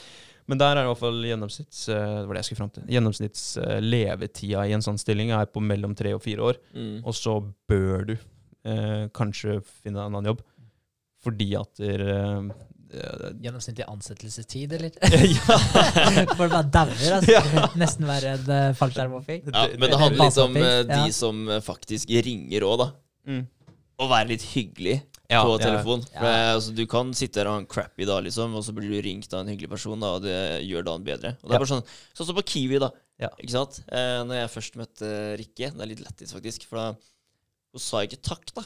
Men 0.51 0.59
der 0.59 0.81
er 0.81 0.87
i 0.87 0.91
hvert 0.91 0.99
fall 0.99 1.21
gjennomsnitts, 1.29 1.85
eh, 1.93 2.17
det 2.21 2.27
var 2.27 2.35
det 2.35 2.43
jeg 2.43 2.49
skulle 2.49 2.63
frem 2.65 2.73
til. 2.75 2.87
Gjennomsnitts 2.91 3.45
eh, 3.63 3.79
levetida 3.85 4.65
i 4.67 4.75
en 4.75 4.83
sånn 4.85 4.99
stilling 4.99 5.31
er 5.37 5.51
på 5.51 5.63
mellom 5.63 5.95
tre 5.99 6.15
og 6.17 6.25
fire 6.25 6.49
år. 6.51 6.59
Mm. 6.75 6.97
Og 7.05 7.15
så 7.15 7.37
bør 7.71 8.09
du 8.09 8.17
eh, 8.17 9.05
kanskje 9.15 9.61
finne 9.69 10.01
en 10.01 10.09
annen 10.09 10.33
jobb. 10.33 10.43
fordi 11.21 11.51
at 11.59 11.77
der, 11.77 12.01
eh, 12.01 12.37
eh, 12.39 12.67
Gjennomsnittlig 12.91 13.87
ansettelsestid, 13.87 14.73
eller? 14.77 14.91
ja, 15.37 15.59
Folk 16.39 16.51
bare 16.51 16.65
dauer, 16.75 17.21
altså. 17.21 17.69
Nesten 17.79 18.09
verre 18.09 18.33
enn 18.37 18.49
uh, 18.51 18.73
fallskjermhopping. 18.79 19.45
Ja, 19.53 19.67
men 19.77 19.93
det 19.93 20.01
handler 20.01 20.27
litt 20.27 20.41
om 20.43 20.59
eh, 20.59 20.81
de 20.91 21.13
som 21.15 21.45
eh, 21.49 21.61
faktisk 21.65 22.11
ringer 22.27 22.67
òg, 22.67 22.83
da. 22.83 22.89
mm. 23.31 23.45
Å 24.01 24.07
være 24.09 24.31
litt 24.33 24.45
hyggelig 24.55 24.95
Ja, 25.29 25.43
på 25.45 25.59
telefon. 25.61 26.01
Ja. 26.09 26.19
For, 26.23 26.37
altså, 26.57 26.73
du 26.75 26.83
kan 26.91 27.11
sitte 27.15 27.43
der 27.43 27.51
og 27.51 27.59
ha 27.59 27.61
en 27.63 27.69
crappy 27.71 28.07
dag, 28.09 28.23
liksom, 28.25 28.55
og 28.57 28.65
så 28.65 28.73
blir 28.75 28.89
du 28.91 28.99
ringt 29.05 29.31
av 29.37 29.43
en 29.45 29.51
hyggelig 29.53 29.69
person, 29.75 30.01
da, 30.01 30.15
og 30.17 30.25
det 30.25 30.39
gjør 30.65 30.87
dagen 30.89 31.05
bedre. 31.07 31.35
Og 31.43 31.47
det 31.47 31.53
Ja. 31.53 31.59
er 31.59 31.65
bare 31.67 31.73
sånn 31.75 31.85
Sånn 32.17 32.31
som 32.31 32.39
på 32.41 32.47
Kiwi, 32.49 32.81
da. 32.81 32.89
Ja. 33.21 33.29
Ikke 33.37 33.53
sant? 33.53 33.83
Eh, 33.93 34.23
når 34.25 34.39
jeg 34.41 34.53
først 34.55 34.79
møtte 34.81 35.11
Rikke 35.37 35.69
Det 35.77 35.85
er 35.85 35.91
litt 35.91 36.01
lættis, 36.01 36.33
faktisk. 36.33 36.65
For 36.71 36.81
da 36.81 36.87
hun 37.77 37.85
sa 37.85 38.01
ikke 38.09 38.23
takk, 38.25 38.49
da. 38.57 38.65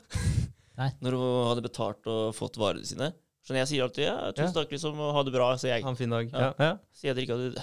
Nei. 0.79 0.89
Når 1.05 1.19
hun 1.19 1.49
hadde 1.51 1.65
betalt 1.67 2.07
og 2.09 2.31
fått 2.39 2.57
varene 2.63 2.87
sine. 2.87 3.11
Så 3.45 3.53
jeg 3.59 3.69
sier 3.69 3.85
alltid 3.85 4.05
ja, 4.07 4.33
'tusen 4.33 4.55
takk', 4.57 4.71
liksom, 4.73 4.99
og 5.05 5.13
'ha 5.15 5.23
det 5.27 5.33
bra', 5.35 5.51
sier 5.61 5.75
jeg. 5.77 5.83
Ha 5.85 5.91
en 5.93 5.97
fin 6.01 6.11
dag. 6.11 6.31
Ja. 6.33 6.39
Ja. 6.41 6.53
Ja. 6.59 6.77
Sier 6.97 7.13
jeg 7.15 7.27
ikke 7.29 7.37
at 7.37 7.55
du 7.55 7.63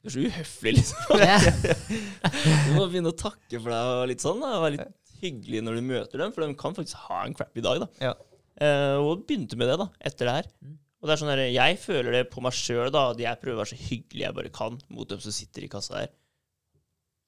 du 0.00 0.08
er 0.08 0.12
så 0.14 0.20
uhøflig, 0.24 0.72
liksom. 0.78 0.96
Du 2.66 2.70
må 2.78 2.86
begynne 2.88 3.10
å 3.12 3.16
takke 3.20 3.58
for 3.60 3.68
deg 3.68 3.88
og 4.00 4.06
litt 4.08 4.22
sånn. 4.24 4.40
da 4.40 4.60
Være 4.62 4.76
litt 4.78 5.16
hyggelig 5.20 5.60
når 5.66 5.76
du 5.76 5.82
møter 5.90 6.22
dem, 6.22 6.32
for 6.32 6.46
de 6.46 6.54
kan 6.56 6.76
faktisk 6.76 7.02
ha 7.08 7.18
en 7.26 7.34
crappy 7.36 7.60
dag. 7.66 7.82
da 7.82 7.88
Ja. 8.06 8.14
eh, 8.64 8.96
Og 8.96 9.26
begynte 9.28 9.58
med 9.60 9.68
det 9.68 9.76
da 9.82 9.88
etter 10.00 10.24
det 10.30 10.36
her. 10.38 10.48
Mm. 10.64 10.78
Og 11.02 11.08
det 11.08 11.12
er 11.12 11.20
sånn 11.20 11.32
der, 11.34 11.42
Jeg 11.52 11.78
føler 11.80 12.12
det 12.12 12.30
på 12.30 12.40
meg 12.40 12.52
sjøl. 12.56 12.88
At 12.94 13.18
jeg 13.20 13.40
prøver 13.42 13.56
å 13.58 13.62
være 13.64 13.74
så 13.74 13.80
hyggelig 13.90 14.24
jeg 14.24 14.34
bare 14.34 14.48
kan 14.52 14.78
mot 14.88 15.08
dem 15.08 15.20
som 15.20 15.32
sitter 15.32 15.64
i 15.64 15.68
kassa 15.68 15.94
her. 16.00 16.08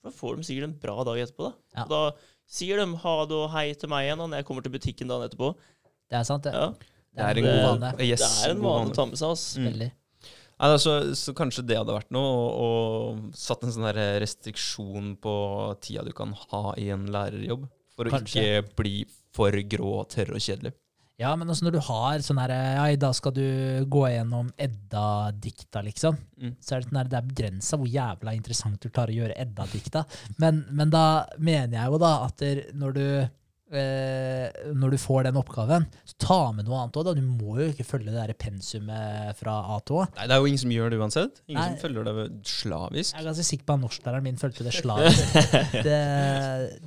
Da 0.05 0.11
får 0.11 0.37
de 0.37 0.43
sikkert 0.49 0.65
en 0.71 0.79
bra 0.81 1.05
dag 1.05 1.19
etterpå. 1.27 1.53
Da 1.75 1.81
Ja. 1.81 1.85
Da 1.85 2.13
sier 2.49 2.77
de 2.81 2.97
ha 2.97 3.15
det 3.27 3.37
og 3.37 3.51
hei 3.51 3.73
til 3.75 3.89
meg 3.89 4.07
igjen 4.09 4.19
da 4.19 4.27
når 4.27 4.37
jeg 4.41 4.45
kommer 4.47 4.63
til 4.63 4.73
butikken 4.73 5.09
dagen 5.09 5.29
etterpå. 5.29 5.55
Det 6.11 6.19
er 6.19 6.25
sant, 6.25 6.43
det. 6.45 6.53
Ja, 6.53 6.73
Det 7.13 7.25
er 7.27 7.41
en 7.41 7.49
god 7.49 7.65
vane. 7.67 7.91
Yes, 8.07 8.23
det 8.23 8.47
er 8.47 8.55
en 8.55 8.63
vane 8.65 8.93
å 8.93 8.97
ta 8.97 9.07
med 9.09 9.21
seg. 9.21 9.35
ass 9.35 9.45
Mm. 9.59 9.69
Veldig. 9.71 9.91
Nei, 10.63 10.69
altså, 10.71 10.93
så 11.19 11.33
kanskje 11.35 11.65
det 11.67 11.79
hadde 11.81 11.95
vært 11.97 12.13
noe, 12.15 12.29
og, 12.39 12.51
og 12.63 13.39
satt 13.39 13.65
en 13.67 13.73
sånn 13.75 13.89
restriksjon 14.23 15.17
på 15.23 15.35
tida 15.83 16.05
du 16.07 16.13
kan 16.15 16.37
ha 16.39 16.63
i 16.79 16.87
en 16.95 17.09
lærerjobb. 17.11 17.67
For 17.97 18.09
å 18.09 18.21
ikke 18.23 18.63
bli 18.79 19.03
for 19.35 19.57
grå, 19.75 19.97
tørr 20.13 20.37
og 20.37 20.45
kjedelig. 20.45 20.73
Ja, 21.21 21.35
men 21.37 21.51
også 21.53 21.67
når 21.67 21.77
du 21.77 21.83
har 21.87 22.23
sånn 22.25 22.41
her 22.41 22.53
Ja, 22.55 22.87
i 22.91 22.99
dag 23.01 23.13
skal 23.15 23.35
du 23.37 23.45
gå 23.91 24.07
gjennom 24.11 24.49
Edda-dikta, 24.61 25.83
liksom. 25.85 26.17
Mm. 26.41 26.55
Så 26.59 26.75
er 26.75 26.83
det, 26.83 26.89
sånn 26.89 26.99
her, 26.99 27.11
det 27.11 27.19
er 27.19 27.29
begrensa 27.29 27.79
hvor 27.79 27.91
jævla 27.91 28.35
interessant 28.39 28.81
du 28.83 28.89
klarer 28.89 29.13
å 29.13 29.21
gjøre 29.21 29.37
Edda-dikta. 29.45 30.07
Men, 30.43 30.65
men 30.73 30.95
da 30.95 31.05
mener 31.39 31.79
jeg 31.79 31.93
jo 31.93 32.01
da 32.03 32.13
at 32.27 32.47
når 32.79 32.97
du 32.97 33.07
når 33.73 34.95
du 34.95 34.99
får 35.01 35.27
den 35.29 35.39
oppgaven, 35.41 35.87
så 36.09 36.17
ta 36.21 36.39
med 36.53 36.67
noe 36.69 36.83
annet 36.83 36.99
òg. 37.01 37.11
Du 37.17 37.23
må 37.25 37.57
jo 37.61 37.69
ikke 37.73 37.87
følge 37.87 38.13
det 38.13 38.19
der 38.19 38.35
pensumet 38.39 39.39
fra 39.39 39.55
A 39.75 39.79
til 39.87 40.03
Å. 40.03 40.07
Nei, 40.19 40.27
det 40.29 40.37
er 40.37 40.43
jo 40.43 40.51
ingen 40.51 40.63
som 40.63 40.75
gjør 40.75 40.93
det 40.93 40.99
uansett. 41.01 41.41
Ingen 41.49 41.61
Nei. 41.61 41.69
som 41.73 41.81
følger 41.83 42.09
det 42.09 42.27
slavisk. 42.49 43.15
Jeg 43.15 43.21
er 43.23 43.29
ganske 43.31 43.47
sikker 43.49 43.69
på 43.69 43.77
at 43.77 43.83
norsklæreren 43.85 44.27
min 44.27 44.41
fulgte 44.41 44.67
det 44.67 44.75
slavisk. 44.77 45.37
det, 45.87 45.99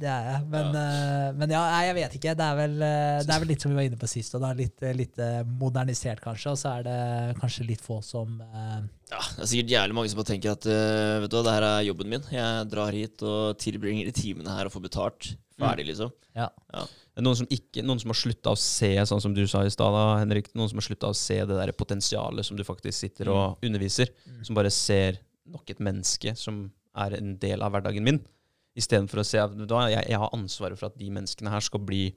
det 0.02 0.10
er 0.12 0.30
jeg. 0.32 0.42
Men, 0.52 0.70
eh, 0.82 1.30
men 1.40 1.56
ja, 1.56 1.64
nei, 1.74 1.84
jeg 1.90 1.98
vet 2.00 2.18
ikke. 2.20 2.36
Det 2.40 2.48
er, 2.50 2.60
vel, 2.60 2.76
eh, 2.90 3.22
det 3.26 3.36
er 3.36 3.44
vel 3.44 3.52
litt 3.54 3.66
som 3.66 3.74
vi 3.74 3.80
var 3.80 3.90
inne 3.90 4.02
på 4.02 4.10
sist. 4.12 4.36
Og 4.38 4.44
det 4.44 4.52
er 4.52 4.60
litt, 4.62 4.86
eh, 4.86 4.98
litt 4.98 5.24
eh, 5.24 5.40
modernisert, 5.62 6.22
kanskje. 6.24 6.54
Og 6.54 6.62
så 6.62 6.76
er 6.78 6.86
det 6.88 7.00
kanskje 7.42 7.68
litt 7.70 7.84
få 7.86 8.02
som 8.06 8.38
eh, 8.46 8.78
Ja, 9.12 9.22
Det 9.22 9.46
er 9.46 9.52
sikkert 9.52 9.74
jævlig 9.76 9.98
mange 10.00 10.12
som 10.12 10.22
bare 10.22 10.32
tenker 10.34 10.56
at 10.56 10.70
eh, 10.70 11.16
vet 11.24 11.32
du 11.34 11.40
hva, 11.40 11.46
det 11.48 11.58
her 11.58 11.68
er 11.72 11.88
jobben 11.90 12.14
min. 12.16 12.30
Jeg 12.34 12.70
drar 12.72 12.96
hit 12.96 13.26
og 13.26 13.58
tilbringer 13.62 14.10
de 14.10 14.16
timene 14.16 14.56
her 14.58 14.70
og 14.70 14.76
får 14.76 14.86
betalt. 14.90 15.34
Ferdig, 15.60 15.86
liksom. 15.88 16.12
Ja. 16.36 16.50
Er 16.76 17.24
Noen 17.24 17.38
som, 17.40 17.48
ikke, 17.54 17.84
noen 17.86 18.02
som 18.02 18.12
har 18.12 18.18
slutta 18.20 18.52
å 18.52 18.60
se, 18.60 18.90
sånn 19.08 19.22
som 19.24 19.36
du 19.36 19.46
sa 19.48 19.62
i 19.64 19.72
stad, 19.72 19.96
Henrik. 20.20 20.50
Noen 20.58 20.72
som 20.72 20.82
har 20.82 20.88
slutta 20.88 21.12
å 21.14 21.16
se 21.16 21.38
det 21.48 21.56
der 21.56 21.72
potensialet 21.78 22.48
som 22.48 22.58
du 22.60 22.64
faktisk 22.68 22.98
sitter 23.06 23.32
og 23.32 23.64
underviser. 23.64 24.12
Mm. 24.28 24.42
Som 24.50 24.58
bare 24.60 24.72
ser 24.74 25.22
nok 25.48 25.70
et 25.72 25.80
menneske 25.84 26.36
som 26.40 26.66
er 26.98 27.16
en 27.20 27.36
del 27.40 27.64
av 27.64 27.72
hverdagen 27.72 28.04
min. 28.04 28.20
Istedenfor 28.76 29.22
å 29.22 29.28
se 29.28 29.40
at 29.40 29.54
jeg, 29.56 30.04
jeg 30.12 30.20
har 30.20 30.34
ansvaret 30.36 30.80
for 30.80 30.90
at 30.90 30.98
de 31.00 31.08
menneskene 31.16 31.54
her 31.54 31.64
skal 31.64 31.80
bli 31.88 32.10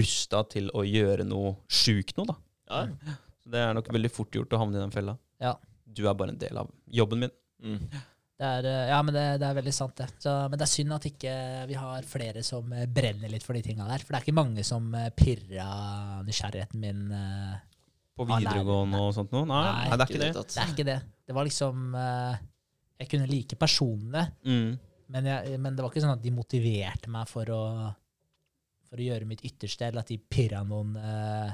rusta 0.00 0.40
til 0.48 0.70
å 0.72 0.84
gjøre 0.88 1.26
noe 1.28 1.58
sjukt 1.68 2.16
noe. 2.16 2.30
da. 2.30 2.38
Ja. 2.72 3.16
Så 3.42 3.52
Det 3.52 3.60
er 3.60 3.76
nok 3.76 3.92
veldig 3.92 4.12
fort 4.12 4.32
gjort 4.32 4.54
å 4.56 4.62
havne 4.62 4.80
i 4.80 4.84
den 4.86 4.94
fella. 4.94 5.18
Ja. 5.44 5.58
Du 5.84 6.06
er 6.08 6.16
bare 6.16 6.32
en 6.32 6.40
del 6.40 6.56
av 6.60 6.72
jobben 6.88 7.26
min. 7.26 7.34
Mm. 7.60 7.84
Det 8.38 8.46
er, 8.46 8.66
eh, 8.70 8.88
ja, 8.92 8.98
men 9.02 9.14
det, 9.16 9.22
det 9.42 9.46
er 9.48 9.56
veldig 9.56 9.72
sant, 9.74 9.96
det. 9.98 10.06
Så, 10.22 10.30
men 10.46 10.58
det 10.60 10.62
er 10.68 10.70
synd 10.70 10.94
at 10.94 11.06
ikke 11.08 11.32
vi 11.66 11.74
har 11.74 12.04
flere 12.06 12.42
som 12.46 12.70
eh, 12.72 12.84
brenner 12.86 13.32
litt 13.32 13.42
for 13.46 13.58
de 13.58 13.62
tinga 13.66 13.88
der. 13.88 14.04
For 14.04 14.14
det 14.14 14.20
er 14.20 14.26
ikke 14.28 14.36
mange 14.38 14.62
som 14.66 14.86
eh, 14.94 15.08
pirra 15.18 15.68
nysgjerrigheten 16.26 16.84
min. 16.84 17.00
På 18.18 18.26
videregående 18.26 19.00
og 19.02 19.12
sånt 19.14 19.34
noe? 19.34 19.46
Nei, 19.46 19.58
Nei, 19.66 19.88
nei, 19.90 19.96
det 19.98 20.04
er 20.04 20.08
ikke 20.08 20.18
ikke 20.18 20.22
det. 20.24 20.32
det. 20.38 20.54
Det 20.54 20.62
er 20.62 20.72
ikke 20.74 20.86
det. 20.88 20.98
Det 21.28 21.34
var 21.36 21.46
liksom 21.46 21.82
Jeg 22.98 23.08
kunne 23.12 23.28
like 23.30 23.56
personene, 23.60 24.22
Mm. 24.42 24.70
men, 25.14 25.28
jeg, 25.30 25.58
men 25.62 25.76
det 25.76 25.82
var 25.84 25.90
ikke 25.92 26.02
sånn 26.02 26.16
at 26.16 26.22
de 26.24 26.32
motiverte 26.34 27.10
meg 27.14 27.28
for 27.30 27.46
å, 27.54 27.60
for 28.90 28.98
å 28.98 29.04
gjøre 29.06 29.26
mitt 29.30 29.44
ytterste, 29.46 29.86
eller 29.86 30.02
at 30.02 30.10
de 30.10 30.18
pirra 30.18 30.64
noen 30.66 30.96
eh, 30.98 31.52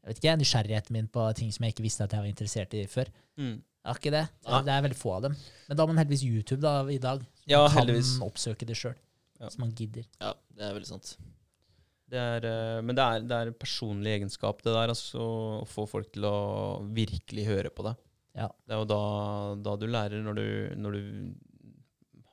jeg 0.00 0.08
vet 0.14 0.20
ikke, 0.22 0.36
nysgjerrigheten 0.40 0.94
min 0.96 1.08
på 1.12 1.24
ting 1.36 1.50
som 1.52 1.66
jeg 1.66 1.74
ikke 1.74 1.84
visste 1.84 2.06
at 2.06 2.14
jeg 2.14 2.22
var 2.22 2.30
interessert 2.30 2.74
i 2.78 2.84
før. 2.88 3.10
Mm. 3.36 3.58
Det 3.80 3.88
er 3.88 4.00
ikke 4.00 4.12
det. 4.12 4.24
Nei. 4.44 4.60
det 4.66 4.72
er 4.74 4.82
veldig 4.84 4.98
få 5.00 5.12
av 5.16 5.22
dem. 5.24 5.36
Men 5.68 5.76
da 5.78 5.82
har 5.82 5.88
man 5.88 6.00
heldigvis 6.02 6.24
YouTube 6.26 6.60
da, 6.60 6.74
i 6.92 6.98
dag. 7.00 7.22
Så 7.24 7.48
Ja, 7.48 7.62
man 7.62 7.70
kan 7.70 7.78
heldigvis. 7.80 8.10
oppsøke 8.26 8.68
det 8.68 8.76
sjøl. 8.76 8.96
Ja. 9.40 9.48
Så 9.48 9.62
man 9.62 9.72
gidder. 9.72 10.04
Ja, 10.20 10.34
det 10.56 10.66
er 10.66 10.74
veldig 10.76 10.90
sant. 10.90 11.14
Det 12.10 12.18
er, 12.18 12.44
eh, 12.44 12.80
men 12.82 12.98
det 12.98 13.04
er, 13.04 13.24
det 13.24 13.36
er 13.38 13.52
personlig 13.56 14.18
egenskap, 14.18 14.60
det 14.66 14.74
der. 14.74 14.92
Altså, 14.92 15.22
å 15.62 15.66
få 15.68 15.86
folk 15.88 16.10
til 16.12 16.26
å 16.28 16.82
virkelig 16.92 17.46
høre 17.48 17.70
på 17.72 17.86
deg. 17.86 17.96
Ja. 18.36 18.50
Det 18.66 18.76
er 18.76 18.82
jo 18.82 18.90
da, 18.90 19.00
da 19.64 19.76
du 19.80 19.86
lærer, 19.88 20.20
når 20.26 20.36
du, 20.38 20.48
når 20.76 20.98
du 20.98 21.02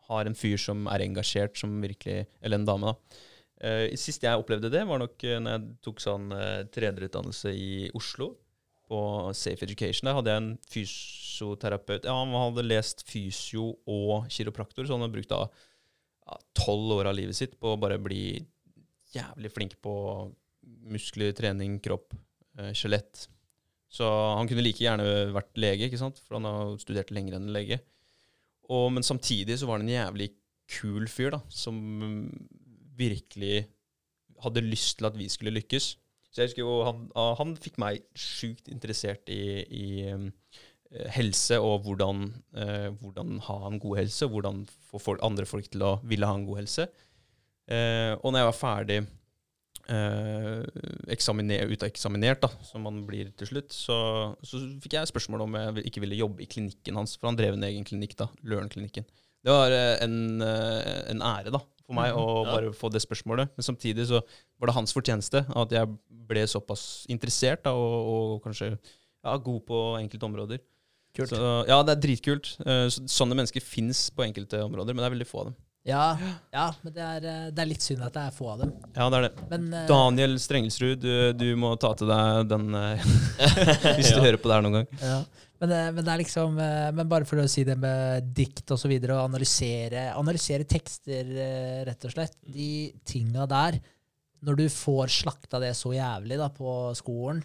har 0.10 0.28
en 0.28 0.38
fyr 0.38 0.60
som 0.62 0.86
er 0.92 1.06
engasjert, 1.06 1.58
som 1.60 1.80
virkelig 1.84 2.26
Eller 2.42 2.60
en 2.60 2.68
dame, 2.68 2.92
da. 2.92 3.24
Eh, 3.58 3.96
sist 3.98 4.22
jeg 4.22 4.38
opplevde 4.38 4.70
det, 4.70 4.84
var 4.86 5.00
nok 5.02 5.24
uh, 5.26 5.38
når 5.42 5.56
jeg 5.56 5.70
tok 5.88 6.02
sånn 6.04 6.28
uh, 6.30 6.66
trenerutdannelse 6.74 7.54
i 7.58 7.72
Oslo, 7.98 8.36
på 8.88 9.00
Safe 9.36 9.66
Education. 9.66 10.08
Der 10.08 10.18
hadde 10.18 10.34
jeg 10.34 10.44
en 10.44 10.52
fysioterapeut. 10.72 12.08
Ja, 12.08 12.16
han 12.18 12.36
hadde 12.36 12.66
lest 12.68 13.04
fysio 13.08 13.74
og 13.88 14.30
kiropraktor, 14.34 14.88
så 14.88 14.96
han 14.96 15.06
hadde 15.06 15.18
brukt 15.18 15.34
tolv 15.36 15.48
tolv 16.58 16.98
år 16.98 17.12
av 17.12 17.16
livet 17.16 17.38
sitt 17.38 17.56
på 17.60 17.74
å 17.74 17.80
bare 17.80 18.00
bli 18.02 18.40
jævlig 19.16 19.52
flink 19.54 19.78
på 19.84 19.94
muskler, 20.92 21.32
trening, 21.36 21.78
kropp, 21.84 22.16
eh. 22.60 22.74
Så 23.88 24.08
han 24.08 24.50
kunne 24.50 24.66
like 24.66 24.84
gjerne 24.84 25.32
vært 25.36 25.54
lege, 25.60 25.88
ikke 25.88 26.02
sant? 26.02 26.20
for 26.26 26.40
han 26.40 26.48
har 26.48 26.76
studert 26.82 27.14
lenger 27.16 27.38
enn 27.38 27.54
lege. 27.56 27.80
Og, 28.68 28.90
men 28.92 29.06
samtidig 29.06 29.56
så 29.60 29.70
var 29.70 29.80
han 29.80 29.88
en 29.88 29.96
jævlig 29.96 30.32
kul 30.68 31.08
fyr, 31.08 31.32
da, 31.38 31.40
som 31.48 31.78
virkelig 33.00 33.68
hadde 34.44 34.66
lyst 34.66 35.00
til 35.00 35.08
at 35.08 35.16
vi 35.18 35.30
skulle 35.32 35.56
lykkes. 35.56 35.94
Så 36.32 36.44
jeg 36.44 36.52
husker 36.52 36.64
jo, 36.64 36.80
han, 36.86 37.06
ah, 37.18 37.34
han 37.40 37.56
fikk 37.60 37.80
meg 37.82 38.04
sjukt 38.18 38.70
interessert 38.72 39.30
i, 39.34 39.64
i 39.64 39.88
mm, 40.14 40.28
eh, 40.92 41.10
helse 41.18 41.60
og 41.64 41.88
hvordan, 41.88 42.28
eh, 42.58 42.88
hvordan 43.02 43.42
ha 43.48 43.60
en 43.70 43.80
god 43.82 44.02
helse, 44.04 44.28
og 44.28 44.36
hvordan 44.36 44.66
få 44.92 45.02
folk, 45.02 45.24
andre 45.26 45.48
folk 45.50 45.70
til 45.72 45.86
å 45.88 45.98
ville 46.08 46.30
ha 46.30 46.38
en 46.38 46.48
god 46.48 46.62
helse. 46.62 46.90
Eh, 47.68 48.14
og 48.22 48.32
når 48.32 48.44
jeg 48.44 48.50
var 48.50 48.60
ferdig 48.60 49.00
eh, 49.92 50.64
eksaminer, 51.16 51.72
uteksaminert, 51.72 52.44
da, 52.44 52.52
som 52.66 52.84
man 52.88 53.02
blir 53.08 53.32
til 53.40 53.52
slutt, 53.52 53.74
så, 53.76 53.98
så 54.46 54.62
fikk 54.84 54.98
jeg 54.98 55.12
spørsmål 55.12 55.46
om 55.48 55.58
jeg 55.60 55.88
ikke 55.90 56.04
ville 56.04 56.20
jobbe 56.20 56.44
i 56.44 56.50
klinikken 56.52 57.00
hans, 57.00 57.16
for 57.18 57.32
han 57.32 57.40
drev 57.40 57.58
en 57.58 57.68
egen 57.70 57.88
klinikk, 57.88 58.18
da, 58.20 58.30
Løren-klinikken. 58.48 59.08
Det 59.48 59.54
var 59.54 59.74
eh, 59.74 59.96
en, 60.04 60.42
eh, 60.44 61.02
en 61.14 61.24
ære 61.24 61.54
da, 61.56 61.62
for 61.88 61.96
meg 61.98 62.16
å 62.20 62.26
bare 62.48 62.72
få 62.76 62.90
det 62.92 63.02
spørsmålet. 63.04 63.54
Men 63.56 63.66
samtidig 63.66 64.08
så 64.10 64.20
var 64.60 64.70
det 64.72 64.76
hans 64.78 64.94
fortjeneste 64.96 65.46
at 65.48 65.76
jeg 65.76 65.92
ble 66.28 66.44
såpass 66.52 67.06
interessert 67.12 67.64
da, 67.64 67.72
og, 67.74 68.10
og 68.12 68.42
kanskje 68.44 68.74
ja, 68.76 69.38
god 69.40 69.62
på 69.68 69.80
enkelte 70.02 70.28
områder. 70.28 70.60
Kult. 71.18 71.32
Så, 71.32 71.54
ja, 71.66 71.80
det 71.88 71.96
er 71.96 72.02
dritkult. 72.04 72.52
Eh, 72.68 72.84
sånne 72.94 73.38
mennesker 73.40 73.64
fins 73.64 74.10
på 74.14 74.26
enkelte 74.28 74.60
områder, 74.68 74.94
men 74.94 75.02
det 75.02 75.08
er 75.10 75.16
veldig 75.16 75.30
få 75.32 75.40
av 75.46 75.50
dem. 75.50 75.56
Ja, 75.88 76.04
ja 76.52 76.66
men 76.84 76.92
det 76.94 77.04
er, 77.06 77.24
eh, 77.32 77.44
det 77.56 77.64
er 77.64 77.70
litt 77.72 77.86
synd 77.86 78.04
at 78.04 78.14
det 78.14 78.26
er 78.28 78.36
få 78.36 78.50
av 78.52 78.60
dem. 78.66 78.74
Ja, 78.92 79.08
det 79.08 79.18
er 79.22 79.26
det. 79.30 79.48
Men 79.54 79.68
eh, 79.74 79.86
Daniel 79.90 80.36
Strengelsrud, 80.44 81.00
du, 81.02 81.14
du 81.40 81.48
må 81.58 81.72
ta 81.80 81.94
til 81.98 82.12
deg 82.12 82.52
den 82.52 82.68
hvis 83.98 84.12
du 84.12 84.20
Ja. 84.20 84.26
hører 84.28 84.38
på 84.44 84.52
det 84.52 84.58
her 84.60 84.66
noen 84.68 84.82
gang. 84.82 84.90
Ja. 85.02 85.20
Men, 85.62 85.74
eh, 85.74 85.92
men 85.92 86.06
det 86.06 86.14
er 86.14 86.22
liksom 86.22 86.58
eh, 86.62 86.90
Men 86.94 87.10
bare 87.10 87.28
for 87.28 87.42
å 87.42 87.50
si 87.50 87.66
det 87.68 87.78
med 87.82 88.30
dikt 88.38 88.74
og 88.74 88.82
så 88.82 88.90
videre, 88.92 89.18
og 89.18 89.32
analysere, 89.32 90.10
analysere 90.18 90.68
tekster, 90.70 91.32
eh, 91.34 91.80
rett 91.88 92.08
og 92.08 92.14
slett. 92.14 92.38
De 92.46 92.70
tinga 93.08 93.48
der, 93.50 93.80
når 94.46 94.60
du 94.60 94.68
får 94.70 95.14
slakta 95.24 95.62
det 95.64 95.74
så 95.78 95.96
jævlig 95.96 96.38
da 96.38 96.52
på 96.54 96.76
skolen, 96.98 97.42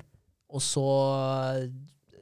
og 0.52 0.60
så 0.60 0.84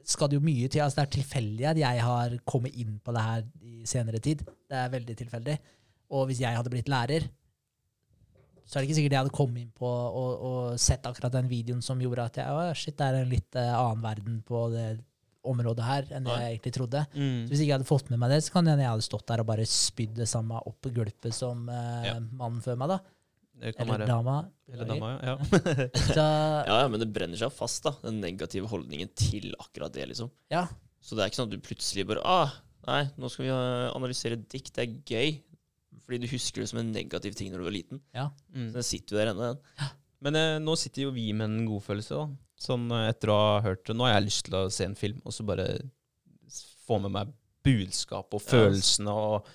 skal 0.07 0.31
det 0.31 0.37
jo 0.37 0.45
mye 0.45 0.69
til. 0.71 0.79
Altså 0.85 1.01
det 1.01 1.03
er 1.03 1.13
tilfeldig 1.17 1.67
at 1.73 1.81
jeg 1.81 2.05
har 2.07 2.37
kommet 2.47 2.77
inn 2.79 2.95
på 3.03 3.11
det 3.11 3.25
her 3.25 3.43
i 3.67 3.83
senere 3.87 4.21
tid. 4.23 4.45
Det 4.47 4.77
er 4.79 4.93
veldig 4.93 5.15
tilfeldig. 5.19 5.57
Og 6.15 6.29
hvis 6.29 6.39
jeg 6.43 6.55
hadde 6.55 6.71
blitt 6.71 6.91
lærer, 6.91 7.27
så 8.63 8.77
er 8.77 8.79
det 8.79 8.87
ikke 8.87 8.97
sikkert 9.01 9.17
jeg 9.17 9.23
hadde 9.25 9.35
kommet 9.35 9.65
inn 9.65 9.75
på 9.75 9.87
og, 9.91 10.45
og 10.47 10.79
sett 10.79 11.03
akkurat 11.09 11.35
den 11.35 11.51
videoen 11.51 11.83
som 11.83 11.99
gjorde 11.99 12.29
at 12.29 12.39
jeg, 12.39 12.75
shit, 12.79 12.95
det 12.95 13.07
er 13.09 13.19
en 13.19 13.33
litt 13.33 13.59
annen 13.59 14.05
verden 14.05 14.39
på 14.47 14.69
det 14.71 14.85
området 15.47 15.85
her 15.87 16.05
enn 16.13 16.25
det 16.27 16.31
Nei. 16.31 16.41
jeg 16.43 16.55
egentlig 16.55 16.73
trodde. 16.75 17.01
Mm. 17.15 17.39
Så 17.45 17.49
hvis 17.53 17.61
ikke 17.63 17.69
jeg 17.71 17.77
hadde 17.79 17.89
fått 17.89 18.11
med 18.13 18.19
meg 18.21 18.29
det, 18.35 18.41
så 18.45 18.53
kan 18.53 18.67
det 18.67 18.73
hende 18.75 18.85
jeg 18.85 18.93
hadde 18.93 19.07
stått 19.07 19.25
der 19.31 19.41
og 19.43 19.47
bare 19.49 19.65
spydd 19.69 20.13
det 20.19 20.27
samme 20.29 20.59
opp 20.69 20.89
gulpet 20.93 21.33
som 21.33 21.65
eh, 21.71 22.05
Ja. 22.11 22.15
mannen 22.21 22.61
før 22.65 22.77
meg, 22.81 22.93
da. 22.93 22.99
Eller 23.61 23.91
være 23.93 24.07
dama. 24.09 24.35
Eller 24.71 24.87
dama, 24.89 25.09
ja. 25.29 25.35
Så, 25.93 26.21
Ja, 26.21 26.77
ja, 26.81 26.87
men 26.89 27.01
det 27.01 27.09
brenner 27.13 27.37
seg 27.37 27.53
fast, 27.53 27.83
da. 27.85 27.95
Den 28.05 28.21
negative 28.23 28.69
holdningen 28.71 29.09
til 29.17 29.51
akkurat 29.59 29.93
det, 29.93 30.07
liksom. 30.13 30.31
ja. 30.53 30.67
Så 31.01 31.15
det 31.17 31.23
er 31.23 31.31
ikke 31.31 31.39
sånn 31.39 31.47
at 31.49 31.53
du 31.55 31.63
plutselig 31.65 32.03
bare 32.05 32.21
ah, 32.29 32.51
Nei, 32.85 32.99
nå 33.17 33.29
skal 33.29 33.45
vi 33.47 33.49
eh, 33.53 33.87
analysere 33.97 34.37
dikt. 34.49 34.71
Det 34.77 34.83
er 34.83 34.93
gøy. 35.09 35.31
Fordi 36.05 36.17
du 36.21 36.27
husker 36.31 36.61
det 36.63 36.69
som 36.69 36.79
en 36.81 36.91
negativ 36.93 37.33
ting 37.37 37.49
når 37.53 37.61
du 37.61 37.65
var 37.67 37.73
liten. 37.75 37.99
Mm. 38.13 38.67
Så 38.69 38.77
den 38.79 38.85
sitter 38.85 39.15
jo 39.15 39.19
der 39.21 39.31
ennå, 39.33 39.49
den. 39.51 39.89
Men 40.25 40.37
eh, 40.37 40.55
nå 40.61 40.73
sitter 40.77 41.07
jo 41.07 41.11
vi 41.13 41.27
med 41.33 41.45
en 41.49 41.65
godfølelse, 41.69 42.17
da. 42.17 42.25
Sånn 42.61 42.85
eh, 42.93 43.07
etter 43.09 43.31
å 43.33 43.39
ha 43.39 43.57
hørt 43.65 43.83
det. 43.89 43.95
Nå 43.97 44.05
har 44.07 44.15
jeg 44.19 44.27
lyst 44.29 44.45
til 44.47 44.59
å 44.59 44.67
se 44.73 44.85
en 44.89 44.97
film, 44.97 45.21
og 45.25 45.33
så 45.35 45.45
bare 45.47 45.65
få 46.85 46.99
med 47.01 47.13
meg 47.15 47.33
budskap 47.65 48.33
og 48.37 48.41
følelsene, 48.43 49.11
og 49.13 49.49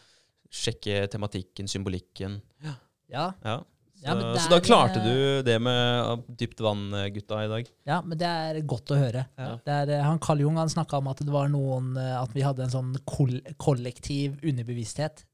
sjekke 0.56 1.06
tematikken, 1.12 1.70
symbolikken. 1.70 2.40
ja. 2.62 3.32
Ja. 3.44 3.60
Så, 3.96 4.04
Ja, 4.04 4.14
men 4.14 4.26
det 4.34 4.40
så 4.44 4.50
da 4.52 4.56
klarte 4.60 4.98
eh, 5.00 5.06
du 5.06 5.42
det 5.46 5.54
med 5.64 6.24
dypt 6.38 6.58
vann-gutta 6.60 7.38
i 7.46 7.48
dag. 7.48 7.70
Ja, 7.88 8.02
men 8.04 8.18
det 8.20 8.28
er 8.28 8.58
godt 8.68 8.92
å 8.92 8.98
høre. 9.00 9.22
Ja. 9.40 9.46
Det 9.64 9.72
er, 9.72 9.92
eh, 9.96 10.02
han 10.04 10.20
Carl 10.22 10.42
Jung 10.44 10.58
han 10.60 10.68
snakka 10.68 10.98
om 11.00 11.08
at 11.08 11.22
det 11.24 11.32
var 11.32 11.48
noen 11.48 11.94
eh, 11.96 12.12
At 12.20 12.34
vi 12.36 12.44
hadde 12.44 12.66
en 12.66 12.74
sånn 12.74 12.90
kol 13.08 13.38
kollektiv 13.56 14.36
underbevissthet. 14.44 15.24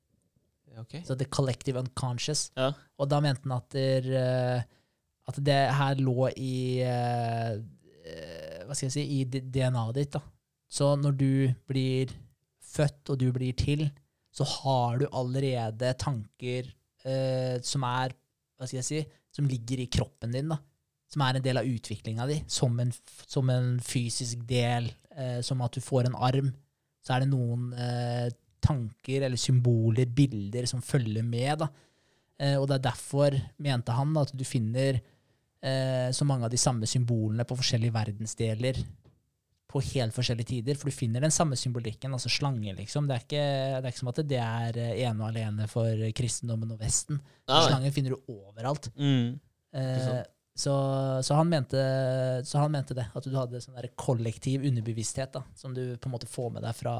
Så 1.04 1.16
the 1.18 1.26
collective 1.26 1.76
unconscious. 1.82 2.50
Ja. 2.56 2.70
Og 3.02 3.10
da 3.10 3.18
mente 3.24 3.42
han 3.44 3.56
at, 3.58 3.68
der, 3.74 4.06
eh, 4.20 4.62
at 5.32 5.40
det 5.44 5.60
her 5.78 6.00
lå 6.02 6.28
i 6.36 6.82
eh, 6.86 7.56
eh, 8.06 8.60
Hva 8.66 8.76
skal 8.76 8.88
jeg 8.88 8.94
si 8.94 9.04
I 9.18 9.24
DNA-et 9.26 9.98
ditt. 9.98 10.12
da. 10.14 10.22
Så 10.72 10.94
når 10.96 11.16
du 11.18 11.32
blir 11.68 12.12
født 12.72 13.12
og 13.12 13.20
du 13.20 13.28
blir 13.34 13.56
til, 13.58 13.88
så 14.32 14.46
har 14.48 15.02
du 15.02 15.06
allerede 15.12 15.92
tanker 16.00 16.70
eh, 17.04 17.58
som 17.60 17.84
er 17.88 18.14
Hva 18.56 18.68
skal 18.68 18.80
jeg 18.80 18.88
si 18.88 19.02
Som 19.32 19.48
ligger 19.48 19.80
i 19.82 19.90
kroppen 19.92 20.32
din. 20.32 20.52
da. 20.52 20.60
Som 21.12 21.24
er 21.26 21.36
en 21.36 21.44
del 21.44 21.60
av 21.60 21.68
utviklinga 21.68 22.26
di. 22.28 22.40
Som 22.48 22.80
en, 22.80 22.92
som 23.26 23.50
en 23.52 23.78
fysisk 23.84 24.44
del. 24.48 24.88
Eh, 25.16 25.40
som 25.44 25.60
at 25.64 25.74
du 25.76 25.80
får 25.84 26.08
en 26.08 26.16
arm. 26.16 26.52
Så 27.02 27.14
er 27.14 27.24
det 27.24 27.32
noen 27.32 27.72
eh, 27.74 28.28
tanker 28.62 29.26
eller 29.26 29.40
symboler, 29.40 30.06
bilder, 30.06 30.68
som 30.70 30.84
følger 30.84 31.24
med. 31.26 31.64
da. 31.64 31.68
Eh, 32.40 32.56
og 32.58 32.68
det 32.68 32.78
er 32.78 32.86
derfor, 32.88 33.36
mente 33.62 33.94
han, 33.96 34.14
at 34.16 34.32
du 34.34 34.44
finner 34.46 35.00
så 35.62 36.26
mange 36.26 36.48
av 36.48 36.50
de 36.50 36.58
samme 36.58 36.88
symbolene 36.90 37.44
på 37.46 37.54
forskjellige 37.54 37.94
verdensdeler 37.94 38.80
på 39.72 39.80
helt 39.92 40.14
forskjellige 40.14 40.50
tider. 40.52 40.78
For 40.78 40.90
du 40.90 40.96
finner 40.96 41.24
den 41.24 41.34
samme 41.34 41.56
symbolikken, 41.58 42.12
altså 42.14 42.30
slange, 42.32 42.74
liksom. 42.76 43.08
Det 43.08 43.16
er 43.16 43.24
ikke, 43.24 43.46
det 43.78 43.80
er 43.80 43.94
ikke 43.94 44.02
som 44.02 44.12
at 44.12 44.20
det 44.28 44.42
er 44.42 44.78
eh, 44.82 44.92
ene 45.06 45.22
og 45.22 45.30
alene 45.30 45.68
for 45.70 46.06
kristendommen 46.18 46.74
og 46.74 46.80
Vesten. 46.82 47.20
Nei. 47.50 47.64
Slangen 47.68 47.94
finner 47.94 48.16
du 48.16 48.32
overalt. 48.34 48.90
Mm. 48.98 49.38
Eh, 49.78 50.22
så, 50.52 50.74
så, 51.24 51.36
han 51.38 51.48
mente, 51.48 51.82
så 52.44 52.60
han 52.60 52.74
mente 52.74 52.96
det, 52.96 53.06
at 53.08 53.24
du 53.24 53.36
hadde 53.38 53.60
sånn 53.64 53.78
der 53.78 53.88
kollektiv 53.96 54.66
underbevissthet 54.68 55.32
da, 55.38 55.46
som 55.56 55.72
du 55.76 55.94
på 55.96 56.10
en 56.10 56.16
måte 56.18 56.28
får 56.28 56.52
med 56.58 56.66
deg 56.66 56.76
fra, 56.76 56.96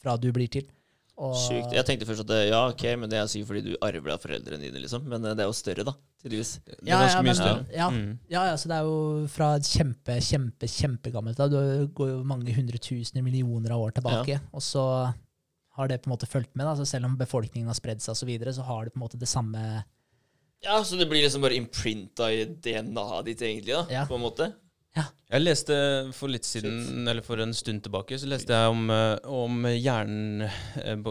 fra 0.00 0.16
du 0.18 0.32
blir 0.34 0.50
til. 0.50 0.66
Og, 1.16 1.34
Sykt. 1.38 1.70
Jeg 1.72 1.84
tenkte 1.86 2.06
først 2.08 2.24
at 2.24 2.26
det, 2.26 2.38
ja, 2.50 2.60
ok, 2.72 2.82
men 2.98 3.08
det 3.08 3.20
er 3.20 3.28
sikkert 3.30 3.46
fordi 3.52 3.60
du 3.68 3.76
arver 3.86 4.08
det 4.10 4.14
av 4.16 4.22
foreldrene 4.24 4.58
dine, 4.64 4.80
liksom. 4.82 5.04
Men 5.06 5.22
eh, 5.24 5.34
det 5.38 5.44
er 5.44 5.46
jo 5.46 5.54
større, 5.54 5.84
da. 5.86 5.92
Tydeligvis. 6.24 6.50
Det 6.66 6.74
er 6.74 6.88
Ja, 6.90 6.98
ganske 7.04 7.14
ja, 7.14 7.22
mye 7.22 7.26
men- 7.28 7.38
større. 7.38 7.66
Ja, 7.76 7.88
Mm. 7.90 8.18
ja, 8.34 8.42
ja, 8.50 8.54
så 8.58 8.66
det 8.68 8.76
er 8.80 8.82
jo 8.88 9.26
fra 9.30 9.48
kjempe, 9.62 10.16
kjempe, 10.18 10.66
kjempegammelt. 10.66 11.38
av. 11.38 11.50
Du 11.50 11.86
går 11.94 12.08
jo 12.16 12.24
mange 12.24 12.50
hundretusener, 12.56 13.22
millioner 13.22 13.70
av 13.70 13.80
år 13.86 13.92
tilbake. 13.94 14.40
Og 14.52 14.60
så 14.60 15.14
har 15.76 15.88
det 15.88 16.02
på 16.02 16.10
en 16.10 16.16
måte 16.16 16.26
fulgt 16.26 16.50
med. 16.56 16.66
Da. 16.66 16.74
Så 16.74 16.86
selv 16.86 17.04
om 17.06 17.16
befolkningen 17.16 17.66
har 17.70 17.74
spredd 17.78 18.00
seg, 18.02 18.10
og 18.10 18.16
så, 18.16 18.26
videre, 18.26 18.50
så 18.52 18.62
har 18.66 18.84
det 18.84 18.92
på 18.94 18.98
en 18.98 19.06
måte 19.08 19.18
det 19.18 19.28
samme 19.28 19.84
Ja, 20.64 20.78
så 20.82 20.96
det 20.98 21.06
blir 21.10 21.22
liksom 21.22 21.42
bare 21.42 21.54
imprinta 21.60 22.30
i 22.32 22.44
DNA-et 22.46 23.24
ditt, 23.26 23.42
egentlig, 23.42 23.74
da. 23.74 23.86
Ja. 23.90 24.04
På 24.06 24.14
en 24.16 24.22
måte. 24.22 24.52
Jeg 25.34 25.42
leste 25.42 25.76
for 26.14 26.30
litt 26.30 26.46
siden, 26.46 27.08
eller 27.10 27.24
for 27.26 27.40
en 27.42 27.54
stund 27.56 27.82
tilbake, 27.82 28.14
så 28.20 28.28
leste 28.30 28.54
jeg 28.54 28.70
om, 28.70 28.84
eh, 28.94 29.16
om 29.26 29.66
hjernen 29.66 30.44
eh, 30.46 31.08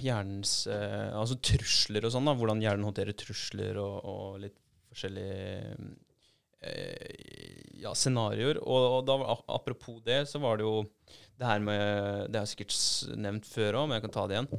Hjernens 0.00 0.66
eh, 0.72 1.12
Altså 1.14 1.36
trusler 1.44 2.04
og 2.04 2.14
sånn, 2.14 2.26
da. 2.28 2.34
Hvordan 2.36 2.62
hjernen 2.64 2.86
håndterer 2.88 3.16
trusler 3.16 3.76
og, 3.82 3.98
og 4.08 4.40
litt 4.46 4.56
forskjellige 4.90 5.92
ja, 7.78 7.92
scenarioer. 7.94 8.58
Og, 8.64 9.04
da, 9.06 9.14
apropos 9.54 10.00
det, 10.02 10.24
så 10.26 10.40
var 10.42 10.58
det 10.58 10.64
jo 10.66 10.80
det 11.36 11.46
her 11.46 11.60
med 11.62 12.32
Det 12.32 12.40
har 12.40 12.46
jeg 12.48 12.54
sikkert 12.54 13.20
nevnt 13.20 13.46
før 13.46 13.82
òg, 13.82 13.86
men 13.86 14.00
jeg 14.00 14.06
kan 14.06 14.14
ta 14.16 14.24
det 14.26 14.38
igjen. 14.38 14.50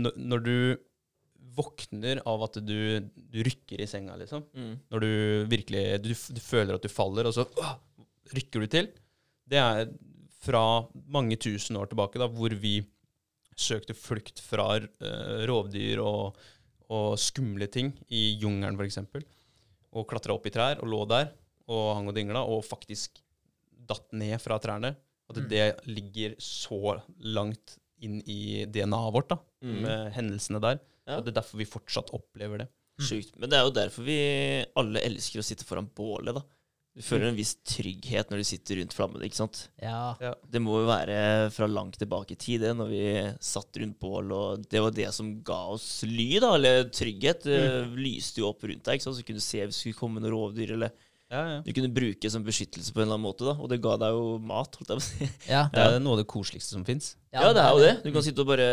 Når, 0.00 0.18
når 0.32 0.42
du 0.42 0.56
våkner 1.54 2.20
av 2.26 2.42
at 2.48 2.58
du, 2.66 2.76
du 3.14 3.38
rykker 3.46 3.80
i 3.80 3.86
senga, 3.90 4.16
liksom. 4.20 4.42
Mm. 4.56 4.72
Når 4.90 5.04
du 5.04 5.10
virkelig 5.52 5.84
du, 6.04 6.10
du 6.12 6.40
føler 6.42 6.74
at 6.78 6.82
du 6.82 6.90
faller, 6.92 7.28
og 7.30 7.34
så 7.36 7.44
øh, 7.46 7.74
rykker 8.34 8.64
du 8.64 8.66
til. 8.72 8.88
Det 9.46 9.60
er 9.60 9.88
fra 10.44 10.64
mange 11.14 11.36
tusen 11.40 11.76
år 11.80 11.88
tilbake, 11.92 12.18
da, 12.20 12.26
hvor 12.28 12.52
vi 12.60 12.78
søkte 13.56 13.94
flukt 13.94 14.40
fra 14.42 14.74
eh, 14.82 15.44
rovdyr 15.48 16.00
og, 16.02 16.36
og 16.90 17.14
skumle 17.22 17.68
ting 17.70 17.92
i 18.10 18.34
jungelen, 18.42 18.76
f.eks. 18.80 18.98
Og 19.94 20.08
klatra 20.10 20.34
opp 20.34 20.46
i 20.50 20.52
trær 20.52 20.80
og 20.82 20.90
lå 20.90 21.04
der 21.12 21.30
og 21.70 21.94
hang 21.96 22.10
og 22.10 22.16
dingla, 22.18 22.42
og 22.44 22.64
faktisk 22.66 23.22
datt 23.88 24.10
ned 24.16 24.36
fra 24.42 24.58
trærne. 24.60 24.94
At 25.30 25.38
Mm. 25.40 25.46
det 25.48 25.66
ligger 25.88 26.34
så 26.42 26.98
langt 27.24 27.78
inn 28.04 28.18
i 28.28 28.66
DNA-et 28.68 29.14
vårt, 29.14 29.30
da, 29.30 29.38
Mm. 29.64 29.78
med 29.80 30.10
hendelsene 30.12 30.60
der. 30.60 30.80
Ja. 31.04 31.18
Og 31.18 31.24
det 31.26 31.34
er 31.34 31.40
derfor 31.42 31.60
vi 31.60 31.68
fortsatt 31.68 32.12
opplever 32.16 32.64
det. 32.64 32.68
Sjukt. 33.02 33.34
Men 33.40 33.50
det 33.50 33.58
er 33.58 33.66
jo 33.66 33.74
derfor 33.74 34.06
vi 34.06 34.18
alle 34.78 35.02
elsker 35.02 35.42
å 35.42 35.46
sitte 35.46 35.66
foran 35.66 35.88
bålet, 35.96 36.36
da. 36.36 36.44
Du 36.94 37.02
føler 37.02 37.26
en 37.26 37.34
viss 37.38 37.56
trygghet 37.66 38.28
når 38.30 38.38
du 38.38 38.46
sitter 38.46 38.78
rundt 38.78 38.94
flammene, 38.94 39.26
ikke 39.26 39.40
sant. 39.40 39.64
Ja, 39.82 40.14
Det 40.46 40.60
må 40.62 40.76
jo 40.78 40.86
være 40.86 41.16
fra 41.50 41.66
langt 41.66 41.98
tilbake 41.98 42.36
i 42.36 42.38
tid, 42.38 42.62
det, 42.62 42.70
når 42.78 42.92
vi 42.92 43.00
satt 43.42 43.80
rundt 43.82 43.98
bål, 43.98 44.30
og 44.30 44.68
det 44.70 44.82
var 44.84 44.94
det 44.94 45.08
som 45.16 45.32
ga 45.42 45.58
oss 45.74 45.88
lyd, 46.06 46.38
da, 46.44 46.52
eller 46.54 46.84
trygghet. 46.94 47.48
Det 47.50 47.64
lyste 47.98 48.44
jo 48.44 48.52
opp 48.52 48.62
rundt 48.62 48.86
deg, 48.86 49.00
ikke 49.00 49.08
sant, 49.08 49.18
så 49.18 49.26
kunne 49.26 49.42
du 49.42 49.46
se 49.48 49.64
hvis 49.64 49.74
det 49.74 49.80
skulle 49.80 49.98
komme 50.04 50.22
noen 50.22 50.36
rovdyr, 50.36 50.76
eller 50.76 50.94
Ja, 51.34 51.58
du 51.66 51.70
kunne 51.74 51.90
bruke 51.94 52.30
som 52.30 52.44
beskyttelse 52.46 52.94
på 52.94 53.02
en 53.02 53.08
eller 53.08 53.18
annen 53.18 53.26
måte, 53.26 53.46
da, 53.48 53.56
og 53.58 53.70
det 53.72 53.80
ga 53.82 53.96
deg 54.00 54.14
jo 54.14 54.38
mat, 54.38 54.78
holdt 54.78 54.94
jeg 54.94 55.00
på 55.00 55.02
å 55.02 55.06
si. 55.08 55.28
ja. 55.54 55.66
Det 55.74 55.84
er 55.84 56.00
noe 56.04 56.16
av 56.16 56.22
det 56.22 56.28
koseligste 56.30 56.76
som 56.76 56.86
fins. 56.86 57.14
Ja, 57.34 57.50
det 57.50 57.62
er 57.64 57.74
jo 57.74 57.82
det. 57.82 57.92
Du 58.06 58.10
kan 58.14 58.24
sitte 58.26 58.44
og 58.44 58.50
bare 58.52 58.70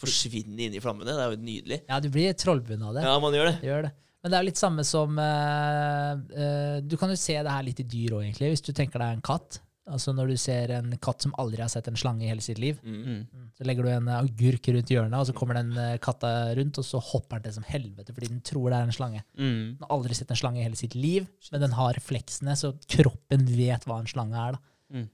forsvinne 0.00 0.68
inn 0.68 0.76
i 0.76 0.82
flammene, 0.84 1.16
det 1.16 1.24
er 1.24 1.32
jo 1.32 1.40
nydelig. 1.40 1.82
Ja, 1.88 2.00
du 2.04 2.10
blir 2.12 2.36
trollbundet 2.36 2.90
av 2.90 2.98
det. 2.98 3.06
Ja, 3.08 3.18
man 3.24 3.36
gjør 3.36 3.52
det. 3.54 3.58
Gjør 3.64 3.86
det. 3.88 3.94
Men 4.24 4.32
det 4.32 4.36
er 4.38 4.44
jo 4.44 4.48
litt 4.48 4.60
samme 4.60 4.84
som 4.88 5.18
uh, 5.20 6.12
uh, 6.16 6.76
Du 6.80 6.94
kan 6.96 7.10
jo 7.12 7.16
se 7.20 7.34
det 7.36 7.52
her 7.52 7.64
litt 7.66 7.82
i 7.82 7.84
dyr 7.84 8.14
òg, 8.16 8.22
egentlig. 8.24 8.54
Hvis 8.54 8.64
du 8.64 8.72
tenker 8.72 9.02
deg 9.02 9.18
en 9.18 9.24
katt. 9.24 9.60
Altså 9.86 10.14
Når 10.16 10.30
du 10.32 10.36
ser 10.40 10.70
en 10.78 10.94
katt 10.96 11.20
som 11.26 11.34
aldri 11.36 11.60
har 11.60 11.68
sett 11.68 11.88
en 11.90 11.96
slange 12.00 12.24
i 12.24 12.28
hele 12.30 12.40
sitt 12.40 12.56
liv, 12.58 12.78
Mm. 12.82 13.26
så 13.52 13.66
legger 13.68 13.82
du 13.84 13.90
en 13.92 14.06
agurk 14.08 14.68
rundt 14.72 14.88
hjørnet, 14.88 15.18
og 15.20 15.26
så 15.28 15.34
kommer 15.36 15.54
den 15.58 15.76
eh, 15.76 15.98
katta 15.98 16.54
rundt, 16.56 16.78
og 16.80 16.84
så 16.88 17.00
hopper 17.02 17.36
den 17.42 17.50
til 17.50 17.58
som 17.58 17.66
helvete 17.68 18.14
fordi 18.14 18.28
den 18.32 18.40
tror 18.40 18.70
det 18.70 18.78
er 18.78 18.86
en 18.88 18.96
slange. 18.96 19.20
Mm. 19.36 19.76
Den 19.76 19.84
har 19.84 19.92
aldri 19.98 20.14
sett 20.16 20.30
en 20.32 20.40
slange 20.40 20.60
i 20.62 20.64
hele 20.64 20.76
sitt 20.80 20.94
liv, 20.96 21.26
men 21.52 21.60
den 21.60 21.72
har 21.76 21.92
refleksene, 21.92 22.56
så 22.56 22.72
kroppen 22.88 23.44
vet 23.52 23.84
hva 23.84 24.00
en 24.00 24.06
slange 24.08 24.34
er. 24.48 24.52
da. 24.56 25.04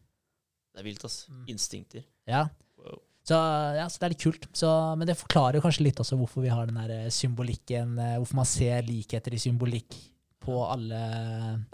Det 0.70 0.78
er 0.84 0.86
vilt, 0.86 1.04
ass. 1.04 1.26
Mm. 1.28 1.44
Instinkter. 1.50 2.04
Ja. 2.30 2.44
Wow. 2.78 3.00
Så, 3.26 3.34
ja, 3.74 3.88
så 3.90 3.98
det 3.98 4.06
er 4.06 4.12
litt 4.14 4.22
kult. 4.22 4.46
Så, 4.56 4.70
men 4.96 5.06
det 5.10 5.16
forklarer 5.18 5.58
jo 5.58 5.64
kanskje 5.66 5.82
litt 5.88 5.98
også 6.00 6.16
hvorfor 6.16 6.42
vi 6.46 6.48
har 6.54 6.70
den 6.70 6.78
der 6.78 6.94
eh, 6.94 7.10
symbolikken, 7.10 7.98
eh, 7.98 8.14
hvorfor 8.22 8.38
man 8.38 8.46
ser 8.48 8.86
likheter 8.86 9.34
i 9.34 9.40
symbolikk 9.42 9.98
på 10.40 10.56
alle, 10.64 11.00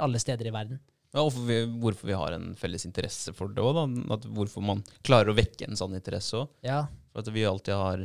alle 0.00 0.18
steder 0.18 0.48
i 0.48 0.54
verden. 0.56 0.80
Ja, 1.16 1.24
og 1.24 1.32
vi, 1.48 1.62
hvorfor 1.80 2.10
vi 2.10 2.16
har 2.18 2.36
en 2.36 2.50
felles 2.60 2.84
interesse 2.84 3.32
for 3.36 3.52
det 3.56 3.64
òg, 3.64 3.78
hvorfor 4.36 4.64
man 4.64 4.82
klarer 5.06 5.32
å 5.32 5.36
vekke 5.38 5.70
en 5.70 5.78
sånn 5.78 5.96
interesse 5.96 6.42
òg. 6.42 6.50
Ja, 6.66 6.84
For 7.14 7.24
at 7.24 7.32
vi 7.32 7.46
alltid 7.48 7.72
har, 7.72 8.02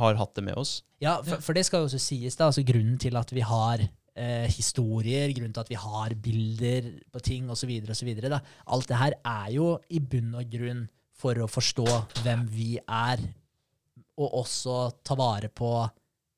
har 0.00 0.18
hatt 0.18 0.34
det 0.34 0.44
med 0.48 0.58
oss. 0.58 0.80
Ja, 1.00 1.20
for, 1.22 1.38
for 1.44 1.56
det 1.56 1.62
skal 1.68 1.84
jo 1.84 1.90
også 1.92 2.02
sies, 2.02 2.34
da. 2.36 2.50
Altså 2.50 2.66
grunnen 2.66 2.98
til 3.00 3.14
at 3.20 3.30
vi 3.32 3.44
har 3.46 3.84
eh, 3.86 4.48
historier, 4.50 5.30
grunnen 5.36 5.54
til 5.54 5.62
at 5.62 5.70
vi 5.70 5.78
har 5.78 6.16
bilder 6.26 6.90
på 7.14 7.22
ting 7.24 7.46
osv., 7.54 7.70
osv. 7.94 8.10
Alt 8.18 8.90
det 8.90 8.98
her 8.98 9.16
er 9.22 9.54
jo 9.54 9.70
i 9.88 10.02
bunn 10.02 10.34
og 10.34 10.50
grunn 10.50 10.88
for 11.20 11.38
å 11.38 11.48
forstå 11.50 11.86
hvem 12.24 12.46
vi 12.50 12.74
er, 12.80 13.22
og 14.20 14.36
også 14.42 14.82
ta 15.06 15.16
vare 15.16 15.48
på 15.52 15.70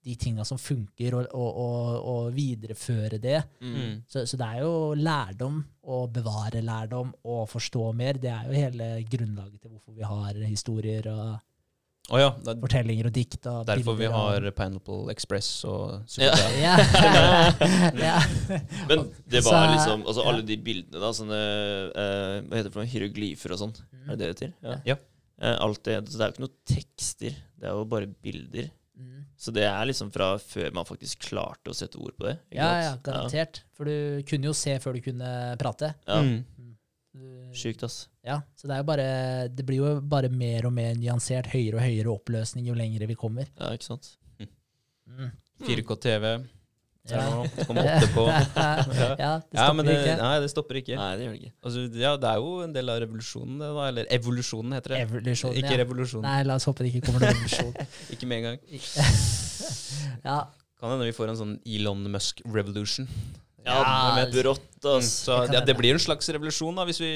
de 0.02 0.16
tinga 0.18 0.44
som 0.46 0.58
funker, 0.58 1.14
og, 1.14 1.28
og, 1.34 1.60
og, 1.62 2.08
og 2.12 2.32
videreføre 2.34 3.20
det. 3.22 3.38
Mm. 3.62 4.02
Så, 4.10 4.24
så 4.26 4.38
det 4.40 4.48
er 4.48 4.64
jo 4.64 4.74
lærdom, 4.98 5.62
å 5.82 6.02
bevare 6.10 6.62
lærdom 6.62 7.12
og 7.26 7.46
forstå 7.50 7.88
mer. 7.98 8.18
Det 8.22 8.30
er 8.32 8.48
jo 8.48 8.58
hele 8.58 8.90
grunnlaget 9.10 9.62
til 9.62 9.72
hvorfor 9.72 9.96
vi 9.96 10.06
har 10.06 10.38
historier 10.46 11.08
og 11.10 11.24
oh 12.10 12.18
ja. 12.18 12.32
Det 12.38 12.54
er 12.54 12.60
Fortellinger 12.62 13.08
og 13.10 13.14
dikt 13.14 13.46
og 13.50 13.62
derfor 13.68 13.98
vi 13.98 14.10
har 14.10 14.48
Pineapple 14.58 15.14
Express 15.14 15.50
og. 15.70 16.02
Superbad. 16.10 16.58
ja. 16.58 16.74
ja. 18.08 18.18
Men 18.90 19.06
det 19.30 19.44
var 19.46 19.70
liksom 19.70 20.02
Altså 20.06 20.26
alle 20.26 20.42
de 20.46 20.58
bildene, 20.58 20.98
da, 20.98 21.14
sånne 21.14 21.40
uh, 21.94 22.36
Hva 22.46 22.58
heter 22.58 22.68
det 22.68 22.74
for 22.74 22.82
noe? 22.82 22.90
Hieroglyfer 22.90 23.54
og 23.54 23.64
sånn. 23.66 23.74
Er 24.02 24.14
det 24.14 24.18
det 24.18 24.22
det 24.22 24.34
heter? 24.34 24.54
Ja. 24.66 24.78
Ja. 24.92 25.00
Eh, 25.42 25.56
alt 25.58 25.82
det, 25.88 25.96
så 26.06 26.18
det 26.18 26.22
er 26.22 26.30
jo 26.30 26.34
ikke 26.36 26.44
noen 26.44 26.58
tekster, 26.70 27.38
det 27.58 27.66
er 27.66 27.74
jo 27.74 27.86
bare 27.90 28.06
bilder. 28.22 28.68
Mm. 29.02 29.26
Så 29.42 29.54
det 29.54 29.64
er 29.66 29.88
liksom 29.90 30.12
fra 30.14 30.32
før 30.38 30.72
man 30.76 30.86
faktisk 30.86 31.26
klarte 31.28 31.72
å 31.72 31.76
sette 31.76 31.98
ord 31.98 32.14
på 32.18 32.28
det. 32.28 32.36
ja, 32.54 32.68
ja, 32.68 32.94
garantert. 32.94 33.02
garantert. 33.08 33.62
For 33.74 33.90
du 33.90 34.22
kunne 34.28 34.50
jo 34.50 34.54
se 34.56 34.78
før 34.82 34.98
du 34.98 35.02
kunne 35.04 35.30
prate. 35.60 35.94
Ja. 36.06 36.22
Mm. 36.22 36.42
Sjukt, 37.52 37.82
ass. 37.84 38.06
Ja, 38.24 38.38
så 38.56 38.68
det 38.68 38.72
er 38.72 38.80
jo 38.80 38.86
bare 38.88 39.06
Det 39.52 39.64
blir 39.68 39.82
jo 39.82 39.88
bare 40.00 40.30
mer 40.32 40.64
og 40.64 40.72
mer 40.72 40.94
nyansert, 40.96 41.50
høyere 41.52 41.76
og 41.76 41.84
høyere 41.84 42.14
oppløsning 42.14 42.64
jo 42.70 42.76
lengre 42.78 43.08
vi 43.10 43.18
kommer. 43.18 43.50
Ja, 43.58 43.72
ikke 43.76 43.90
sant? 43.90 44.14
Mm. 44.40 45.28
4K-TV. 45.66 46.28
Ja. 47.10 47.22
Så 47.56 47.64
kom 47.66 47.76
8K. 47.82 48.22
ja, 48.30 48.66
det 48.86 49.16
Ja, 49.18 49.30
stopper 49.42 49.74
men 49.74 49.86
det, 49.88 49.94
ikke. 49.98 50.16
nei, 50.22 50.34
det 50.44 50.50
stopper 50.52 50.78
ikke. 50.78 50.96
Nei, 51.00 51.08
det 51.18 51.24
gjør 51.26 51.32
det 51.34 51.40
ikke. 51.40 51.52
Altså, 51.66 51.82
ja, 51.98 52.12
det 52.22 52.28
er 52.30 52.36
jo 52.44 52.52
en 52.62 52.72
del 52.76 52.92
av 52.94 53.00
revolusjonen, 53.02 53.56
det 53.58 53.70
da. 53.74 53.86
Eller 53.90 54.06
evolusjonen, 54.18 54.76
heter 54.78 54.94
det. 54.94 55.00
Evolusjon, 55.08 55.56
Ikke 55.58 55.72
ja. 55.74 55.80
revolusjon. 55.82 56.22
Nei, 56.22 56.36
la 56.46 56.54
oss 56.60 56.68
håpe 56.70 56.86
det 56.86 56.92
ikke 56.92 57.08
kommer 57.08 57.24
noen 57.26 57.34
revolusjon. 57.34 57.72
Ikke 58.14 58.28
med 58.30 58.38
en 58.38 58.46
gang. 58.46 58.60
ja, 60.30 60.36
Kan 60.82 60.94
hende 60.94 61.06
vi 61.06 61.14
får 61.14 61.32
en 61.32 61.38
sånn 61.38 61.56
Elon 61.66 62.06
Musk 62.12 62.42
revolution. 62.46 63.08
Ja, 63.62 63.76
Ja, 63.78 64.14
med 64.18 64.32
brått, 64.34 64.68
Mm, 64.82 64.98
det 64.98 65.34
kan 65.46 65.52
ja, 65.54 65.60
det 65.62 65.76
blir 65.78 65.94
en 65.94 66.00
slags 66.02 66.26
revolusjon 66.34 66.74
da, 66.74 66.82
hvis 66.88 66.98
vi 66.98 67.10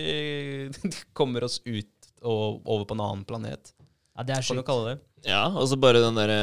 kommer 1.18 1.42
oss 1.42 1.56
ut 1.66 1.88
og 2.22 2.60
over 2.62 2.84
på 2.86 2.94
en 2.94 3.00
annen 3.02 3.24
planet. 3.26 3.72
ja, 4.16 4.22
det 4.22 4.36
er 4.36 4.42
Kan 4.46 4.56
du 4.60 4.62
kalle 4.62 4.92
det 4.92 5.00
Ja, 5.26 5.48
og 5.50 5.66
så 5.66 5.74
bare 5.82 5.98
den 6.04 6.14
derre 6.14 6.36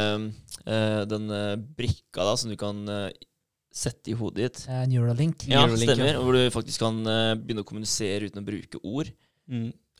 eh, 0.68 1.06
Den 1.08 1.32
eh, 1.32 1.56
brikka 1.56 2.26
da 2.28 2.34
som 2.36 2.52
du 2.52 2.58
kan 2.60 2.84
eh, 2.92 3.08
sette 3.74 4.14
i 4.14 4.18
hodet 4.18 4.44
ditt. 4.46 4.66
Uh, 4.70 4.84
Neuralink. 4.92 5.48
Ja, 5.50 5.64
Neuralink, 5.66 5.90
ja. 5.90 5.96
stemmer. 5.98 6.20
Hvor 6.22 6.38
du 6.38 6.44
faktisk 6.54 6.84
kan 6.86 7.00
uh, 7.08 7.34
begynne 7.40 7.64
å 7.66 7.68
kommunisere 7.68 8.30
uten 8.30 8.44
å 8.44 8.46
bruke 8.48 8.82
ord. 8.84 9.10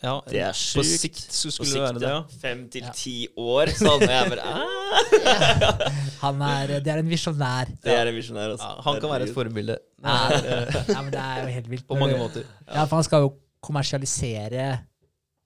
Ja, 0.04 0.18
Det 0.28 0.42
er 0.44 0.52
på 0.52 0.84
sikt 0.84 1.20
så 1.32 1.48
skulle 1.48 1.70
sikt, 1.70 1.78
det 1.78 1.84
være 1.86 2.00
det, 2.02 2.10
ja. 2.12 2.40
Fem 2.42 2.64
til 2.72 2.84
Ja. 2.84 2.92
ti 2.92 3.14
år, 3.40 3.72
så 3.72 3.94
hadde 3.94 4.10
jeg 4.12 4.32
bare 4.34 4.44
ah! 4.44 5.84
Han 6.26 6.42
er, 6.44 6.74
det 6.84 6.92
er 6.92 7.00
en 7.00 7.08
visjonær. 7.08 7.72
Det 7.86 7.94
er 7.96 8.12
en 8.12 8.18
visjonær, 8.18 8.52
altså. 8.58 8.68
ja. 8.68 8.82
Han 8.84 9.00
kan 9.00 9.14
være 9.14 9.30
et 9.30 9.36
forbilde. 9.38 9.78
Nei, 10.04 10.42
ja, 10.44 10.98
men 11.00 11.12
det 11.14 11.22
er 11.24 11.40
jo 11.46 11.54
helt 11.56 11.70
vilt. 11.72 11.88
på 11.88 12.00
mange 12.02 12.20
måter. 12.20 12.44
Ja, 12.68 12.84
for 12.84 13.00
han 13.00 13.08
skal 13.08 13.24
jo 13.30 13.32
kommersialisere 13.64 14.68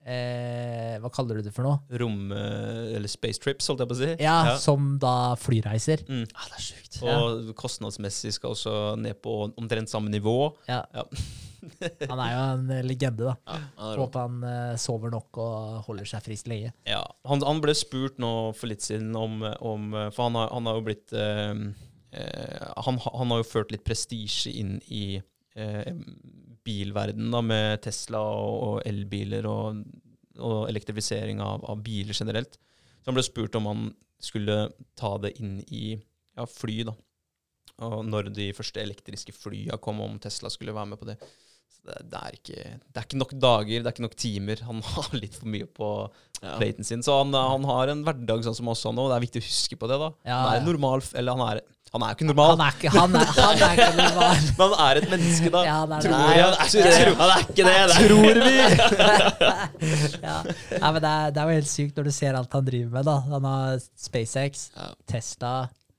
eh, 0.08 0.96
Hva 1.04 1.12
kaller 1.14 1.40
du 1.42 1.48
det 1.50 1.54
for 1.56 1.68
noe? 1.68 1.82
Rom... 2.02 2.32
Eller 2.32 3.12
space 3.12 3.42
trips, 3.44 3.68
holdt 3.70 3.84
jeg 3.84 3.92
på 3.92 3.98
å 3.98 4.00
si. 4.00 4.12
Ja, 4.24 4.38
som 4.62 4.94
da 5.02 5.34
flyreiser. 5.40 6.06
Mm. 6.08 6.24
Ah, 6.34 6.48
det 6.54 6.62
er 6.62 6.66
sjukt. 6.70 7.02
Og 7.08 7.52
kostnadsmessig 7.60 8.32
skal 8.38 8.56
også 8.56 8.74
ned 9.04 9.20
på 9.22 9.36
omtrent 9.60 9.92
samme 9.92 10.10
nivå. 10.14 10.38
Ja. 10.72 10.82
Ja. 10.96 11.06
Han 12.12 12.20
er 12.22 12.32
jo 12.32 12.42
en 12.54 12.70
eh, 12.72 12.84
legende, 12.86 13.26
da. 13.28 13.34
Ja, 13.50 13.56
han 13.76 13.90
er 13.92 13.98
rå. 13.98 14.04
Håper 14.06 14.22
han 14.24 14.36
eh, 14.48 14.76
sover 14.80 15.12
nok 15.12 15.40
og 15.42 15.80
holder 15.88 16.08
seg 16.08 16.24
frisk 16.24 16.48
lenge. 16.52 16.70
Ja, 16.88 17.02
han, 17.28 17.42
han 17.44 17.60
ble 17.64 17.74
spurt 17.76 18.22
nå 18.22 18.30
for 18.56 18.70
litt 18.72 18.86
siden 18.86 19.10
om, 19.18 19.42
om 19.66 19.90
For 20.14 20.28
han 20.30 20.38
har, 20.38 20.52
han 20.54 20.70
har 20.70 20.78
jo 20.80 20.86
blitt 20.86 21.16
eh, 21.18 21.64
eh, 22.14 22.70
han, 22.86 23.02
ha- 23.04 23.16
han 23.20 23.34
har 23.34 23.42
jo 23.42 23.50
ført 23.50 23.74
litt 23.74 23.84
prestisje 23.90 24.54
inn 24.62 24.78
i 24.88 25.18
eh, 25.58 25.92
bilverdenen 26.68 27.34
da, 27.34 27.42
med 27.46 27.82
Tesla 27.86 28.22
og, 28.22 28.82
elbiler 28.88 29.48
og, 29.50 29.82
og 30.38 30.60
elektrifisering 30.68 31.42
av, 31.44 31.64
av 31.72 31.82
biler 31.86 32.18
generelt. 32.18 32.60
Så 33.00 33.10
han 33.10 33.18
ble 33.18 33.26
spurt 33.26 33.56
om 33.60 33.70
han 33.72 33.90
skulle 34.22 34.68
ta 34.98 35.14
det 35.24 35.36
inn 35.42 35.60
i 35.68 35.96
ja, 35.96 36.46
fly, 36.50 36.82
da. 36.90 36.96
Og 37.86 38.00
når 38.08 38.32
de 38.34 38.50
første 38.58 38.82
elektriske 38.82 39.36
flya 39.38 39.78
kom, 39.82 40.02
om 40.02 40.18
Tesla 40.22 40.50
skulle 40.50 40.74
være 40.74 40.94
med 40.94 41.00
på 41.02 41.10
det. 41.10 41.18
Så 41.72 41.84
det, 41.90 41.98
det, 42.12 42.20
er 42.22 42.38
ikke, 42.40 42.64
det 42.94 43.02
er 43.02 43.06
ikke 43.08 43.20
nok 43.22 43.34
dager, 43.44 43.78
det 43.84 43.88
er 43.90 43.94
ikke 43.96 44.06
nok 44.08 44.16
timer. 44.20 44.64
Han 44.68 44.82
har 44.96 45.10
litt 45.20 45.36
for 45.40 45.48
mye 45.54 45.68
på 45.68 45.92
Ja. 46.38 46.52
platen 46.60 46.86
sin. 46.86 47.02
Så 47.02 47.16
han, 47.18 47.32
han 47.34 47.64
har 47.66 47.90
en 47.90 48.04
hverdag 48.06 48.44
sånn 48.46 48.54
som 48.54 48.68
oss 48.70 48.84
har 48.86 48.94
og 48.94 49.08
Det 49.10 49.16
er 49.16 49.24
viktig 49.24 49.42
å 49.42 49.46
huske 49.48 49.78
på 49.82 49.88
det. 49.90 49.98
da. 49.98 50.10
Ja, 50.28 50.36
han 50.44 50.52
er 50.52 50.60
ja. 50.60 50.66
normal 50.68 51.02
Eller 51.18 51.34
han 51.34 51.42
er, 51.48 51.62
han 51.96 52.04
er 52.04 52.12
jo 52.12 52.18
ikke 52.20 52.28
normal, 52.28 52.52
Han 52.52 52.62
er 52.68 52.76
ikke, 52.78 52.92
han 52.94 53.16
er, 53.18 53.32
han 53.40 53.64
er 53.66 53.72
ikke 53.74 53.96
normal. 53.98 54.44
men 54.60 54.62
han 54.68 54.76
er 54.86 55.00
et 55.02 55.08
menneske, 55.16 55.50
da. 55.56 55.64
Ja, 55.66 55.78
er. 55.88 56.04
Tror 56.04 56.14
vi. 56.14 56.20
han 56.28 56.54
er 56.54 56.68
ikke 56.68 56.84
det. 56.86 57.00
Han 57.18 57.32
er 57.32 57.42
ikke 57.48 57.66
det. 57.66 57.78
det 57.88 57.98
Tror 58.06 58.38
vi! 58.46 58.56
ja. 60.28 60.38
Nei, 60.78 60.92
men 60.92 61.02
det, 61.02 61.10
er, 61.16 61.32
det 61.34 61.42
er 61.42 61.50
jo 61.50 61.58
helt 61.58 61.72
sykt 61.72 61.98
når 61.98 62.10
du 62.10 62.14
ser 62.20 62.38
alt 62.38 62.58
han 62.60 62.68
driver 62.70 62.94
med. 63.00 63.08
da. 63.10 63.18
Han 63.34 63.50
har 63.50 63.82
SpaceX, 64.08 64.68
Ja. 64.78 64.92
Tesla, 65.10 65.54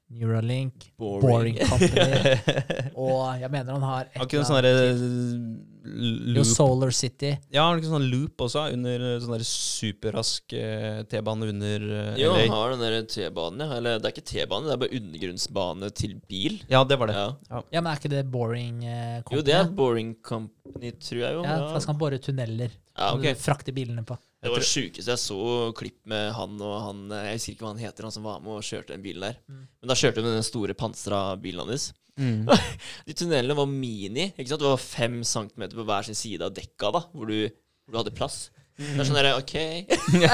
Neuralink, 0.08 0.86
Boring. 0.96 1.20
Boring 1.20 1.56
Company, 1.68 2.30
og 3.04 3.42
jeg 3.42 3.50
mener 3.52 3.74
han 3.76 3.82
har 3.84 4.06
et 4.06 4.14
Har 4.16 4.30
eller 4.32 4.46
sånn 4.48 4.62
derre. 4.64 6.44
Solar 6.48 6.94
City. 6.96 7.34
Ja, 7.52 7.66
har 7.66 7.74
han 7.74 7.82
ikke 7.82 7.90
sånn 7.90 8.06
loop 8.08 8.40
også, 8.46 8.62
under 8.72 9.04
eh, 9.04 9.18
sånn 9.20 9.34
der 9.36 9.44
superrask 9.44 10.54
eh, 10.56 11.02
T-bane 11.12 11.50
under 11.52 11.84
eh, 12.00 12.10
Jo, 12.22 12.32
han 12.38 12.54
har 12.54 12.72
den 12.72 12.84
der 12.86 12.96
T-banen, 13.08 13.66
ja. 13.66 13.76
Eller 13.76 14.00
det 14.00 14.08
er 14.08 14.16
ikke 14.16 14.26
T-bane, 14.32 14.68
det 14.68 14.74
er 14.78 14.82
bare 14.84 15.00
undergrunnsbane 15.02 15.92
til 16.00 16.16
bil. 16.28 16.56
Ja, 16.72 16.82
det 16.88 16.98
var 17.00 17.12
det. 17.12 17.18
Ja. 17.20 17.62
Ja, 17.76 17.82
men 17.82 17.92
er 17.92 18.00
ikke 18.00 18.12
det 18.16 18.24
Boring 18.32 18.80
Company? 18.80 19.36
Jo, 19.36 19.44
det 19.44 19.58
er 19.60 19.72
Boring 19.82 20.14
Company, 20.24 20.94
tror 21.04 21.24
jeg 21.26 21.36
jo. 21.36 21.44
Ja, 21.44 21.60
for 21.66 21.76
da 21.76 21.84
skal 21.84 21.94
han 21.94 22.02
bore 22.06 22.22
tunneler. 22.24 22.80
Ja, 22.96 23.12
okay. 23.12 23.36
ok. 23.36 23.44
Frakte 23.44 23.76
bilene 23.76 24.08
på. 24.08 24.16
Det 24.38 24.52
var 24.52 24.62
det 24.62 24.68
sjukeste 24.68 25.10
jeg 25.10 25.20
så 25.20 25.38
klipp 25.74 25.98
med 26.06 26.28
han 26.36 26.60
og 26.62 26.74
han 26.84 27.00
eh, 27.10 27.24
Jeg 27.32 27.40
husker 27.40 27.54
ikke 27.54 27.64
hva 27.64 27.72
han 27.72 27.80
heter, 27.82 28.06
han 28.06 28.14
som 28.14 28.26
var 28.28 28.42
med 28.44 28.60
og 28.60 28.66
kjørte 28.66 28.94
den 28.94 29.02
bilen 29.02 29.24
der. 29.26 29.40
Mm. 29.50 29.64
Men 29.66 29.90
da 29.90 29.96
kjørte 29.98 30.22
de 30.22 30.34
den 30.36 30.46
store 30.46 30.76
pansra 30.78 31.22
bilen 31.42 31.66
hans. 31.66 31.88
Mm. 32.18 32.46
De 33.08 33.14
tunnelene 33.18 33.56
var 33.58 33.66
mini. 33.70 34.28
ikke 34.34 34.50
sant? 34.50 34.62
Det 34.62 34.70
var 34.70 34.82
fem 34.82 35.18
centimeter 35.26 35.78
på 35.78 35.86
hver 35.86 36.06
sin 36.06 36.18
side 36.18 36.46
av 36.46 36.54
dekka, 36.54 36.92
da, 36.94 37.02
hvor 37.14 37.30
du, 37.30 37.50
hvor 37.86 37.94
du 37.94 38.00
hadde 38.02 38.14
plass. 38.14 38.38
Det 38.78 38.94
er 38.94 39.08
sånn 39.08 39.16
derre 39.18 39.32
OK 39.40 39.54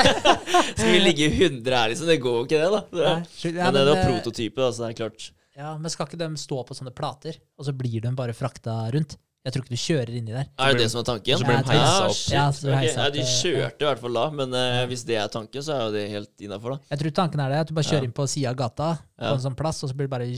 Skal 0.77 0.91
vi 0.91 0.99
ligge 1.01 1.31
i 1.31 1.47
100 1.47 1.65
her, 1.73 1.89
liksom? 1.89 2.11
Det 2.11 2.19
går 2.21 2.35
jo 2.37 2.43
ikke, 2.45 2.59
det, 2.61 2.67
da. 2.75 2.81
Det. 2.93 3.55
Ja, 3.55 3.71
men 3.71 3.79
det 3.79 3.85
var 3.89 4.03
prototypet, 4.03 4.19
prototype, 4.27 4.61
da, 4.61 4.69
så 4.69 4.85
det 4.85 4.91
er 4.91 4.99
klart. 4.99 5.29
Ja, 5.55 5.71
Men 5.79 5.93
skal 5.93 6.11
ikke 6.11 6.19
de 6.21 6.29
stå 6.41 6.59
på 6.67 6.77
sånne 6.77 6.93
plater, 6.93 7.39
og 7.57 7.69
så 7.69 7.73
blir 7.79 8.03
de 8.05 8.13
bare 8.19 8.35
frakta 8.37 8.77
rundt? 8.93 9.17
Jeg 9.45 9.53
tror 9.53 9.65
ikke 9.65 9.77
du 9.77 9.81
kjører 9.81 10.15
inni 10.17 10.33
der. 10.33 10.47
Er 10.57 10.73
det 10.73 10.81
det 10.81 10.89
som 10.89 11.03
er 11.03 11.07
tanken? 11.11 11.37
så 11.37 11.45
blir 11.45 11.59
de 11.61 11.75
heisa 11.75 12.07
opp. 12.09 12.21
Ja, 12.33 12.45
så 12.57 12.65
blir 12.71 13.13
de 13.13 13.21
ja, 13.21 13.27
kjørte 13.29 13.85
i 13.85 13.89
hvert 13.91 14.01
fall 14.01 14.17
da, 14.17 14.25
men 14.41 14.57
uh, 14.57 14.81
hvis 14.89 15.05
det 15.05 15.19
er 15.21 15.29
tanken, 15.33 15.67
så 15.67 15.75
er 15.75 15.83
jo 15.83 15.93
det 15.93 16.05
helt 16.15 16.45
innafor, 16.47 16.77
da. 16.77 16.93
Jeg 16.95 17.03
tror 17.03 17.17
tanken 17.21 17.45
er 17.45 17.53
det, 17.53 17.59
at 17.67 17.69
du 17.69 17.77
bare 17.77 17.91
kjører 17.91 18.09
inn 18.09 18.17
på 18.17 18.25
sida 18.33 18.55
av 18.55 18.59
gata, 18.63 18.91
på 19.21 19.33
en 19.35 19.45
sånn 19.45 19.59
plass, 19.59 19.83
og 19.85 19.93
så 19.93 19.99
blir 19.99 20.09
du 20.09 20.15
bare 20.15 20.31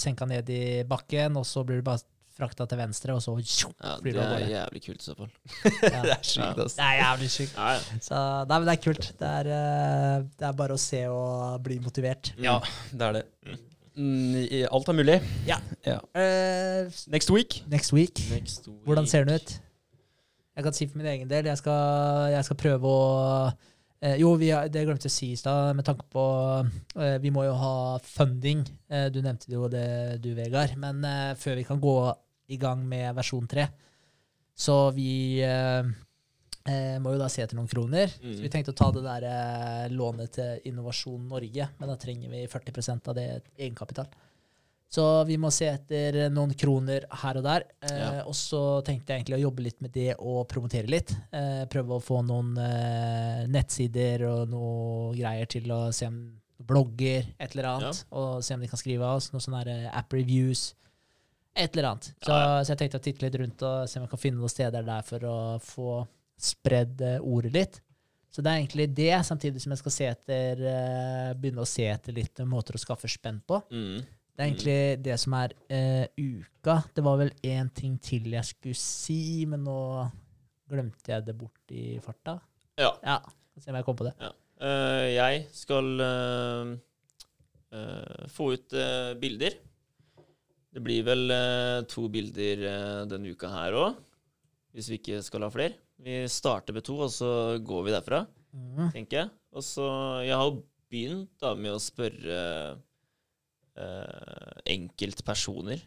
senka 0.00 0.26
ned 0.26 0.50
i 0.50 0.62
bakken, 0.90 1.38
og 1.38 1.46
så 1.46 1.62
blir 1.68 1.78
du 1.78 1.86
bare 1.86 2.02
frakta 2.38 2.66
til 2.70 2.78
venstre, 2.78 3.14
og 3.14 3.22
så 3.22 3.34
tjo, 3.42 3.70
Ja, 3.78 3.96
Flyr 4.02 4.14
det 4.14 4.18
du 4.18 4.24
av 4.24 4.34
er 4.36 4.52
jævlig 4.52 4.82
kult 4.84 5.02
i 5.02 5.06
så 5.06 5.16
fall. 5.18 5.30
ja. 5.94 6.02
Det 6.08 6.14
er 6.14 6.28
sjukt. 6.32 6.60
Det 6.62 6.84
er 6.86 6.98
jævlig 7.00 7.30
sjukt. 7.34 7.56
Ja, 7.56 7.70
ja. 7.74 8.02
Så 8.10 8.20
nei, 8.50 8.58
men 8.58 8.68
det 8.68 8.76
er 8.76 8.84
kult. 8.84 9.08
Det 9.22 9.32
er, 9.40 9.50
eh, 9.56 10.28
det 10.38 10.50
er 10.50 10.60
bare 10.60 10.76
å 10.76 10.82
se 10.82 11.02
og 11.10 11.58
bli 11.66 11.80
motivert. 11.82 12.32
Ja, 12.42 12.58
det 12.92 13.10
er 13.10 13.18
det. 13.20 13.24
Mm, 13.46 13.64
i- 13.98 14.66
alt 14.70 14.88
er 14.88 14.92
mulig. 14.96 15.16
Eh, 16.14 16.90
Next 17.10 17.30
week. 17.30 17.62
next 17.68 17.92
week. 17.92 18.20
Next 18.30 18.68
week. 18.68 18.84
Hvordan 18.84 19.06
ser 19.06 19.24
den 19.24 19.34
ut? 19.34 19.60
Jeg 20.56 20.64
kan 20.64 20.72
si 20.74 20.86
for 20.86 20.98
min 20.98 21.06
egen 21.06 21.30
del. 21.30 21.44
Jeg 21.46 21.58
skal, 21.58 22.30
jeg 22.32 22.44
skal 22.44 22.56
prøve 22.56 22.82
å 22.90 23.02
uh, 24.02 24.14
Jo, 24.18 24.32
vi 24.38 24.48
har, 24.50 24.66
det 24.68 24.84
glemte 24.86 25.06
jeg 25.06 25.12
å 25.12 25.16
si 25.16 25.28
i 25.32 25.36
stad, 25.38 25.74
med 25.78 25.84
tanke 25.86 26.02
på 26.10 26.24
uh, 26.96 27.18
Vi 27.22 27.30
må 27.30 27.44
jo 27.46 27.52
ha 27.58 27.98
funding. 28.02 28.64
Du 29.14 29.20
nevnte 29.22 29.50
jo 29.52 29.68
det, 29.70 30.20
du, 30.22 30.32
Vegard. 30.34 30.74
Men 30.78 31.02
før 31.38 31.54
vi 31.60 31.64
kan 31.68 31.80
gå 31.80 31.96
i 32.48 32.56
gang 32.56 32.82
med 32.88 33.14
versjon 33.14 33.46
3, 33.46 33.66
så 34.56 34.90
vi 34.96 35.42
eh, 36.68 36.96
må 37.02 37.14
jo 37.16 37.20
da 37.20 37.28
se 37.32 37.42
etter 37.44 37.56
noen 37.58 37.68
kroner. 37.70 38.12
Mm. 38.22 38.36
Så 38.36 38.44
vi 38.44 38.50
tenkte 38.52 38.74
å 38.74 38.78
ta 38.78 38.90
det 38.94 39.02
der 39.06 39.26
eh, 39.32 39.84
lånet 39.94 40.36
til 40.38 40.70
Innovasjon 40.70 41.26
Norge, 41.30 41.68
men 41.80 41.92
da 41.92 41.96
trenger 42.00 42.30
vi 42.32 42.44
40% 42.52 43.08
av 43.12 43.16
det 43.18 43.28
egenkapital. 43.56 44.08
Så 44.88 45.02
vi 45.28 45.36
må 45.36 45.50
se 45.52 45.66
etter 45.68 46.16
noen 46.32 46.54
kroner 46.56 47.04
her 47.22 47.36
og 47.36 47.44
der. 47.44 47.66
Eh, 47.84 47.96
Ja. 47.98 48.10
Og 48.24 48.32
så 48.38 48.80
tenkte 48.86 49.12
jeg 49.12 49.20
egentlig 49.20 49.36
å 49.36 49.42
jobbe 49.42 49.64
litt 49.66 49.82
med 49.84 49.92
det 49.92 50.14
og 50.16 50.46
promotere 50.48 50.88
litt. 50.88 51.12
Eh, 51.30 51.66
prøve 51.68 51.98
å 51.98 52.00
få 52.04 52.22
noen 52.24 52.54
eh, 52.56 53.42
nettsider 53.52 54.24
og 54.30 54.48
noe 54.48 55.12
greier 55.18 55.44
til 55.46 55.68
å 55.76 55.82
se 55.92 56.08
om 56.08 56.16
blogger, 56.58 57.28
et 57.38 57.52
eller 57.54 57.68
annet. 57.74 58.00
Og 58.16 58.40
se 58.42 58.54
om 58.56 58.60
de 58.64 58.68
kan 58.72 58.80
skrive 58.80 59.04
av 59.04 59.20
oss. 59.20 59.28
Noen 59.34 59.44
sånne 59.44 59.60
eh, 59.74 59.90
app 59.92 60.16
reviews. 60.16 60.70
Et 61.58 61.68
eller 61.76 61.90
annet. 61.90 62.08
Så, 62.24 62.32
Ja, 62.32 62.56
så 62.64 62.72
jeg 62.72 62.78
tenkte 62.86 62.98
å 62.98 63.04
titte 63.04 63.26
litt 63.26 63.36
rundt 63.42 63.62
og 63.68 63.88
se 63.90 63.98
om 64.00 64.06
jeg 64.06 64.10
kan 64.14 64.24
finne 64.24 64.40
noen 64.40 64.52
steder 64.56 64.88
der 64.88 65.04
for 65.06 65.28
å 65.28 65.36
få 65.62 65.92
spredd 66.38 67.02
eh, 67.04 67.18
ordet 67.20 67.52
litt. 67.54 67.80
Så 68.30 68.44
det 68.44 68.52
er 68.52 68.60
egentlig 68.60 68.86
det, 68.94 69.12
samtidig 69.26 69.62
som 69.62 69.72
jeg 69.74 69.80
skal 69.80 69.94
se 69.94 70.08
etter, 70.10 70.62
eh, 70.70 71.32
begynne 71.38 71.64
å 71.64 71.68
se 71.68 71.88
etter 71.90 72.14
litt 72.16 72.42
måter 72.46 72.78
å 72.78 72.82
skaffe 72.82 73.10
spenn 73.10 73.40
på. 73.46 73.60
Mm. 73.72 74.04
Det 74.38 74.44
er 74.44 74.50
egentlig 74.52 74.80
det 75.02 75.14
som 75.18 75.34
er 75.34 75.52
uh, 75.74 76.04
uka. 76.14 76.76
Det 76.94 77.02
var 77.02 77.16
vel 77.18 77.32
én 77.42 77.66
ting 77.74 77.96
til 77.98 78.28
jeg 78.30 78.46
skulle 78.46 78.78
si, 78.78 79.42
men 79.50 79.64
nå 79.66 79.78
glemte 80.70 81.10
jeg 81.10 81.24
det 81.26 81.34
bort 81.34 81.74
i 81.74 81.96
farta. 82.04 82.36
Ja. 82.78 82.92
Ja, 83.02 83.16
se 83.58 83.72
om 83.72 83.80
jeg 83.80 83.88
kom 83.88 83.98
på 83.98 84.06
det. 84.06 84.12
Ja. 84.22 84.30
Uh, 84.62 85.08
jeg 85.10 85.42
skal 85.58 85.90
uh, 85.98 86.76
eh, 87.72 88.28
få 88.28 88.52
ut 88.54 88.72
eh, 88.72 89.14
bilder. 89.20 89.56
Det 90.70 90.84
blir 90.84 91.04
vel 91.06 91.32
eh, 91.32 91.80
to 91.90 92.06
bilder 92.12 92.64
eh, 92.70 93.02
denne 93.10 93.34
uka 93.34 93.50
her 93.52 93.76
òg, 93.78 94.00
hvis 94.76 94.90
vi 94.92 95.00
ikke 95.00 95.22
skal 95.26 95.46
ha 95.46 95.52
flere. 95.52 95.76
Vi 96.04 96.18
starter 96.30 96.76
med 96.76 96.86
to, 96.86 96.98
og 97.02 97.10
så 97.10 97.58
går 97.64 97.86
vi 97.86 97.94
derfra, 97.94 98.22
mm. 98.54 98.90
tenker 98.94 99.22
jeg. 99.22 99.30
Og 99.56 99.64
så 99.64 99.86
Jeg 100.26 100.36
har 100.38 100.52
begynt 100.88 101.32
da 101.42 101.54
med 101.58 101.74
å 101.74 101.82
spørre 101.82 102.36
eh, 103.76 104.52
enkeltpersoner 104.74 105.82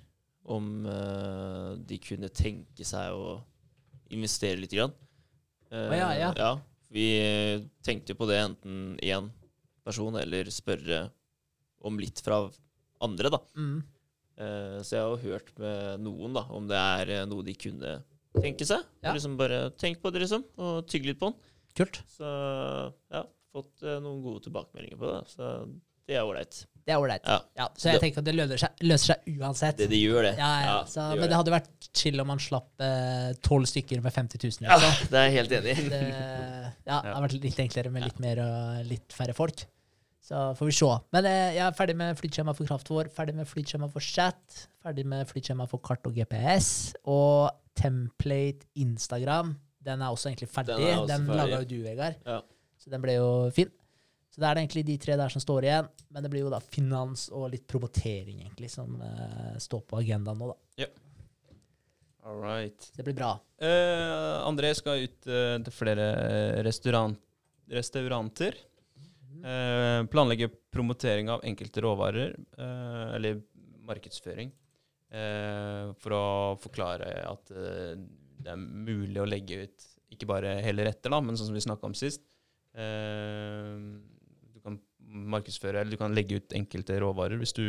om 0.51 0.85
eh, 0.89 1.69
de 1.88 1.99
kunne 2.01 2.31
tenke 2.33 2.85
seg 2.88 3.15
å 3.15 3.39
investere 4.11 4.59
litt. 4.59 4.75
Grann. 4.75 4.93
Eh, 5.71 5.88
oh, 5.88 5.95
ja, 5.95 6.11
ja. 6.19 6.33
ja. 6.38 6.51
Vi 6.91 7.07
tenkte 7.85 8.17
på 8.19 8.27
det 8.27 8.41
enten 8.41 8.97
én 8.99 9.31
person 9.85 10.17
eller 10.19 10.49
spørre 10.51 11.05
om 11.81 11.97
litt 12.01 12.19
fra 12.21 12.43
andre, 13.01 13.31
da. 13.33 13.39
Mm. 13.55 13.79
Eh, 14.41 14.77
så 14.83 14.97
jeg 14.97 15.05
har 15.05 15.25
hørt 15.25 15.51
med 15.61 16.03
noen 16.05 16.35
da, 16.38 16.45
om 16.53 16.67
det 16.69 16.77
er 16.77 17.13
eh, 17.15 17.27
noe 17.29 17.45
de 17.45 17.55
kunne 17.57 17.95
tenke 18.39 18.67
seg. 18.67 18.83
Ja. 19.03 19.13
Liksom 19.15 19.37
bare 19.39 19.69
tenk 19.81 20.01
på 20.03 20.11
det, 20.13 20.23
liksom, 20.25 20.45
og 20.61 20.81
tygge 20.89 21.11
litt 21.11 21.19
på 21.21 21.31
den. 21.31 21.39
Kult. 21.77 22.01
Så 22.11 22.27
ja, 23.11 23.23
fått 23.55 23.83
eh, 23.83 23.99
noen 24.03 24.21
gode 24.23 24.43
tilbakemeldinger 24.47 24.99
på 24.99 25.09
det. 25.11 25.21
Så 25.31 25.53
det 26.07 26.17
er 26.19 26.27
ålreit. 26.27 26.61
Det 26.81 26.95
er 26.95 26.99
ålreit. 26.99 27.27
Ja. 27.29 27.37
Ja, 27.59 27.67
så 27.77 27.91
jeg 27.93 28.01
tenker 28.01 28.23
at 28.23 28.27
det 28.27 28.33
løser 28.35 28.63
seg, 28.63 28.79
løser 28.89 29.13
seg 29.13 29.35
uansett. 29.39 29.77
Det 29.83 29.87
de 29.91 29.99
gjør, 30.01 30.25
det. 30.25 30.31
ja, 30.39 30.49
ja. 30.65 30.77
Så, 30.89 31.03
det 31.03 31.19
gjør 31.19 31.21
men 31.21 31.29
det 31.31 31.37
hadde 31.39 31.53
vært 31.53 31.89
chill 32.01 32.23
om 32.23 32.31
man 32.31 32.41
slapp 32.41 32.85
tolv 33.45 33.69
stykker 33.69 34.01
med 34.03 34.15
50 34.15 34.41
000. 34.41 34.65
Ja, 34.65 34.79
Liksom. 34.81 35.11
det 35.13 35.19
er 35.21 35.27
jeg 35.29 35.35
helt 35.37 35.53
enig 35.59 35.75
i. 35.75 35.85
Det, 35.93 36.01
ja, 36.87 36.97
det 36.97 37.13
hadde 37.13 37.21
vært 37.27 37.37
litt 37.45 37.61
enklere 37.67 37.93
med 37.93 38.07
litt 38.09 38.19
mer 38.23 38.41
og 38.43 38.81
litt 38.89 39.13
færre 39.15 39.37
folk. 39.37 39.63
Så 40.25 40.41
får 40.57 40.69
vi 40.69 40.73
se. 40.77 40.89
Men 41.15 41.25
eh, 41.29 41.47
jeg 41.57 41.63
er 41.67 41.77
ferdig 41.77 41.95
med 42.01 42.17
flytskjema 42.19 42.53
for 42.57 42.69
kraftvår, 42.69 43.09
ferdig 43.13 43.33
med 43.37 43.49
flytskjema 43.49 43.87
for 43.93 44.05
chat, 44.05 44.61
ferdig 44.83 45.05
med 45.09 45.25
flytskjema 45.29 45.65
for 45.69 45.81
kart 45.85 46.05
og 46.09 46.17
GPS, 46.17 46.69
og 47.09 47.49
template 47.77 48.68
Instagram. 48.80 49.53
Den 49.81 50.02
er 50.02 50.14
også 50.14 50.30
egentlig 50.30 50.49
ferdig. 50.52 50.77
Den 50.77 51.03
også 51.03 51.11
Den, 51.14 51.30
ferdig. 51.30 51.38
laga 51.41 51.61
jo 51.61 51.69
du, 51.69 51.77
Vegard. 51.85 52.18
Ja. 52.26 52.41
Så 52.81 52.91
den 52.93 53.03
ble 53.03 53.18
jo 53.18 53.30
fin. 53.56 53.72
Så 54.31 54.39
det 54.39 54.48
er 54.48 54.56
det 54.56 54.61
egentlig 54.64 54.84
de 54.88 54.98
tre 55.03 55.15
der 55.19 55.31
som 55.34 55.43
står 55.43 55.68
igjen. 55.68 55.88
Men 56.10 56.23
det 56.23 56.31
blir 56.31 56.45
jo 56.45 56.52
da 56.53 56.61
finans 56.64 57.27
og 57.35 57.49
litt 57.52 57.65
promotering, 57.68 58.45
egentlig, 58.45 58.69
som 58.72 58.93
uh, 59.02 59.57
står 59.60 59.84
på 59.89 59.99
agendaen 59.99 60.39
nå, 60.39 60.53
da. 60.53 60.88
All 62.23 62.38
right. 62.38 62.91
Det 62.95 63.03
blir 63.03 63.15
bra. 63.18 63.34
Uh, 63.61 64.45
André 64.45 64.73
skal 64.77 65.07
ut 65.07 65.27
uh, 65.27 65.57
til 65.65 65.73
flere 65.73 66.07
restaurant, 66.65 67.18
restauranter. 67.72 68.57
Uh, 69.41 70.06
planlegge 70.11 70.52
promotering 70.72 71.31
av 71.34 71.41
enkelte 71.48 71.81
råvarer, 71.84 72.35
eller 73.18 73.41
markedsføring, 73.88 74.52
for 75.11 76.15
å 76.15 76.25
forklare 76.63 77.11
at 77.27 77.51
eh, 77.51 77.95
det 78.41 78.53
er 78.53 78.61
mulig 78.61 79.19
å 79.21 79.27
legge 79.27 79.65
ut 79.65 79.88
ikke 80.11 80.27
bare 80.27 80.57
hele 80.63 80.85
retter, 80.88 81.11
da, 81.11 81.21
men 81.23 81.38
sånn 81.39 81.49
som 81.49 81.57
vi 81.57 81.63
snakka 81.63 81.88
om 81.88 81.95
sist. 81.97 82.23
Eh, 82.75 83.75
du 84.51 84.59
kan 84.63 84.79
markedsføre, 85.35 85.81
eller 85.81 85.95
du 85.95 85.99
kan 85.99 86.15
legge 86.15 86.39
ut 86.39 86.55
enkelte 86.55 86.99
råvarer 87.03 87.39
hvis 87.41 87.55
du 87.57 87.65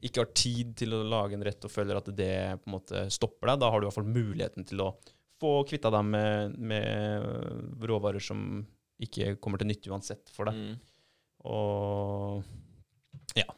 ikke 0.00 0.22
har 0.22 0.30
tid 0.36 0.74
til 0.80 0.96
å 0.96 1.02
lage 1.04 1.36
en 1.36 1.44
rett 1.44 1.64
og 1.66 1.72
føler 1.72 1.98
at 1.98 2.08
det 2.16 2.34
på 2.62 2.70
en 2.70 2.76
måte 2.76 3.06
stopper 3.12 3.52
deg. 3.52 3.62
Da 3.62 3.72
har 3.72 3.80
du 3.80 3.86
i 3.86 3.88
hvert 3.90 3.98
fall 3.98 4.12
muligheten 4.12 4.68
til 4.68 4.84
å 4.84 4.92
få 5.40 5.54
kvitta 5.68 5.92
deg 5.92 6.08
med, 6.08 6.56
med 6.56 7.84
råvarer 7.88 8.24
som 8.24 8.62
ikke 9.00 9.34
kommer 9.40 9.60
til 9.60 9.70
nytte 9.70 9.92
uansett 9.92 10.32
for 10.32 10.48
deg. 10.48 10.56
Mm. 10.56 10.74
Og 11.48 13.36
ja. 13.36 13.48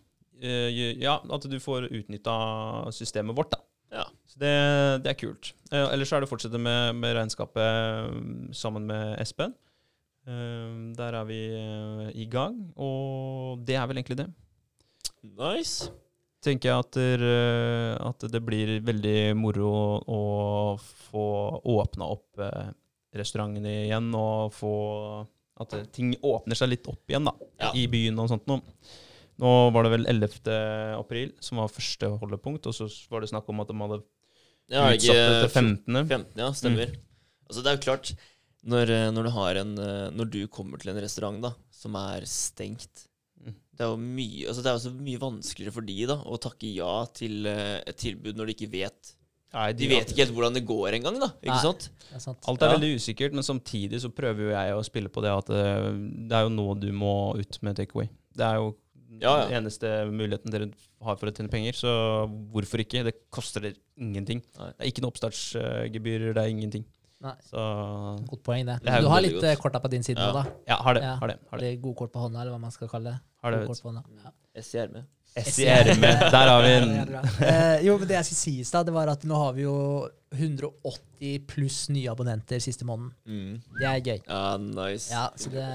Eh, 0.42 0.98
ja, 1.02 1.16
at 1.22 1.44
du 1.48 1.58
får 1.62 1.86
utnytta 1.94 2.34
systemet 2.94 3.36
vårt, 3.38 3.52
da. 3.54 3.60
Ja. 3.92 4.06
Så 4.26 4.40
det, 4.40 4.52
det 5.04 5.12
er 5.12 5.18
kult. 5.20 5.52
Eh, 5.70 5.84
ellers 5.92 6.08
så 6.10 6.16
er 6.16 6.24
det 6.24 6.28
å 6.30 6.32
fortsette 6.32 6.58
med, 6.58 6.96
med 6.98 7.14
regnskapet 7.18 8.12
mm, 8.12 8.52
sammen 8.56 8.86
med 8.88 9.18
Espen. 9.22 9.52
Eh, 10.26 10.70
der 10.98 11.18
er 11.20 11.26
vi 11.28 11.40
eh, 11.58 12.06
i 12.24 12.26
gang, 12.30 12.56
og 12.76 13.62
det 13.68 13.76
er 13.78 13.86
vel 13.90 14.00
egentlig 14.00 14.18
det. 14.22 14.28
Nice. 15.22 15.90
Tenker 16.42 16.72
jeg 16.72 16.82
at, 16.86 16.96
der, 16.98 17.22
eh, 17.22 17.92
at 18.02 18.24
det 18.32 18.40
blir 18.42 18.80
veldig 18.82 19.18
moro 19.38 19.68
å 20.10 20.22
få 20.80 21.26
åpna 21.76 22.08
opp 22.16 22.42
restaurantene 23.14 23.76
igjen, 23.84 24.08
og 24.16 24.50
få 24.56 24.72
at 25.62 25.76
ting 25.94 26.14
åpner 26.24 26.56
seg 26.58 26.72
litt 26.72 26.88
opp 26.90 27.12
igjen 27.12 27.28
da, 27.28 27.34
Ja. 27.60 27.70
i 27.76 27.84
byen 27.92 28.18
og 28.18 28.30
sånt 28.32 28.48
noe. 28.50 28.64
Nå 29.42 29.52
var 29.74 29.86
det 29.86 29.92
vel 29.96 30.06
11. 30.06 30.36
april 31.00 31.32
som 31.42 31.58
var 31.58 31.70
første 31.72 32.10
holdepunkt, 32.20 32.68
og 32.70 32.76
så 32.76 32.86
var 33.10 33.24
det 33.24 33.32
snakk 33.32 33.48
om 33.50 33.62
at 33.64 33.70
de 33.72 33.78
hadde 33.80 34.02
Ja, 34.70 34.84
jeg, 34.92 35.00
det 35.02 35.08
utsatt 35.08 35.16
det 35.18 35.40
til 35.40 35.54
15. 35.60 36.02
15, 36.08 36.42
ja, 36.44 36.50
stemmer. 36.56 36.92
Altså, 37.48 37.64
det 37.64 37.72
er 37.72 37.78
jo 37.78 37.84
klart, 37.88 38.12
når, 38.62 38.92
eh, 38.94 39.08
når, 39.10 39.26
du 39.26 39.32
har 39.34 39.58
en, 39.64 39.72
eh, 39.82 40.10
når 40.14 40.30
du 40.30 40.38
kommer 40.46 40.78
til 40.78 40.92
en 40.92 41.00
restaurant 41.02 41.40
da, 41.42 41.56
som 41.74 41.98
er 41.98 42.28
stengt 42.30 43.08
Mm. 43.42 43.56
Det 43.74 43.82
er 43.82 43.88
jo 43.90 43.96
mye, 43.98 44.42
altså 44.46 44.62
det 44.62 44.70
er 44.70 44.76
så 44.78 44.90
mye 44.94 45.18
vanskeligere 45.18 45.74
for 45.74 45.82
de 45.82 45.96
da, 46.06 46.14
å 46.14 46.36
takke 46.38 46.68
ja 46.76 46.92
til 47.10 47.48
eh, 47.50 47.80
et 47.90 47.96
tilbud 47.98 48.36
når 48.38 48.46
de 48.46 48.54
ikke 48.54 48.68
vet 48.70 49.10
Nei, 49.52 49.64
De 49.74 49.88
vet 49.90 50.12
ikke 50.12 50.22
helt 50.22 50.32
hvordan 50.36 50.54
det 50.54 50.62
går 50.64 50.94
engang, 50.96 51.18
da. 51.20 51.26
Ikke 51.42 51.56
Nei. 51.56 51.64
sant? 51.64 51.88
Det 52.06 52.14
er 52.16 52.22
sant. 52.22 52.38
Alt 52.48 52.62
er 52.62 52.70
Ja. 52.70 52.76
veldig 52.76 52.92
usikkert, 53.02 53.34
men 53.34 53.42
samtidig 53.42 53.98
så 54.00 54.08
prøver 54.14 54.46
jo 54.46 54.52
jeg 54.54 54.76
å 54.78 54.84
spille 54.86 55.10
på 55.12 55.24
det 55.26 55.32
at 55.34 55.50
det 55.50 56.38
er 56.38 56.46
jo 56.46 56.54
nå 56.54 56.68
du 56.80 56.86
må 56.94 57.34
ut 57.36 57.58
med 57.66 57.76
takeaway. 57.76 58.06
Det 58.32 58.46
er 58.46 58.62
jo 58.62 58.70
Ja, 59.20 59.32
ja. 59.42 59.44
den 59.50 59.58
eneste 59.60 59.90
muligheten 60.08 60.52
dere 60.54 60.70
har 61.04 61.16
for 61.20 61.28
å 61.28 61.34
tjene 61.34 61.50
penger, 61.52 61.76
så 61.76 61.92
hvorfor 62.54 62.80
ikke? 62.84 63.02
Det 63.04 63.14
koster 63.34 63.66
dere 63.66 63.76
ingenting. 64.00 64.40
Nei. 64.58 64.70
Det 64.72 64.86
er 64.86 64.90
ikke 64.92 65.04
noe 65.04 65.12
oppstartsgebyr, 65.12 66.28
det 66.32 66.42
er 66.42 66.52
ingenting. 66.52 66.84
Nei. 67.22 67.34
Så 67.46 67.62
Godt 68.26 68.42
poeng, 68.42 68.64
det. 68.66 68.80
Det 68.82 69.00
du 69.04 69.08
har 69.12 69.20
litt 69.22 69.36
godt. 69.36 69.44
eh, 69.46 69.56
korta 69.60 69.78
på 69.82 69.90
din 69.92 70.02
side 70.02 70.18
Ja. 70.18 70.32
nå, 70.32 70.40
da. 70.40 70.44
ja, 70.66 70.76
har 70.82 70.94
det. 70.94 71.02
Ja. 71.02 71.16
Har 71.20 71.28
det, 71.28 71.36
har 71.50 71.58
det, 71.58 71.80
gode 71.82 71.96
kort 71.96 72.12
på 72.12 72.18
hånda, 72.24 72.40
eller 72.40 72.56
hva 72.56 72.60
man 72.60 72.72
skal 72.74 72.88
kalle 72.88 73.12
det. 73.12 73.20
har 73.42 73.50
det 73.52 73.66
kort 73.68 73.82
på 73.82 73.92
hånda. 73.92 74.02
Ja. 74.24 74.32
S 74.58 74.74
i 74.74 74.86
med. 74.88 75.04
S 75.36 75.58
i. 75.58 75.64
Der 75.64 76.48
har 76.50 76.62
vi 76.62 76.72
den. 76.82 77.14
Eh, 77.46 77.86
jo, 77.86 77.94
men 77.98 78.08
det 78.08 78.16
jeg 78.18 78.24
skulle 78.26 78.42
si 78.42 78.56
i 78.60 78.64
stad, 78.64 78.86
det 78.86 78.92
var 78.94 79.08
at 79.08 79.22
nå 79.24 79.38
har 79.38 79.54
vi 79.56 79.62
jo 79.62 80.08
180 80.34 81.46
pluss 81.46 81.88
nye 81.92 82.10
abonnenter 82.10 82.58
siste 82.60 82.84
måneden. 82.84 83.12
Mm. 83.26 83.62
Det 83.78 83.86
er 83.88 84.00
gøy. 84.00 84.20
Ja, 84.26 84.56
nice. 84.58 85.12
Ja, 85.12 85.28
så 85.36 85.50
det, 85.54 85.68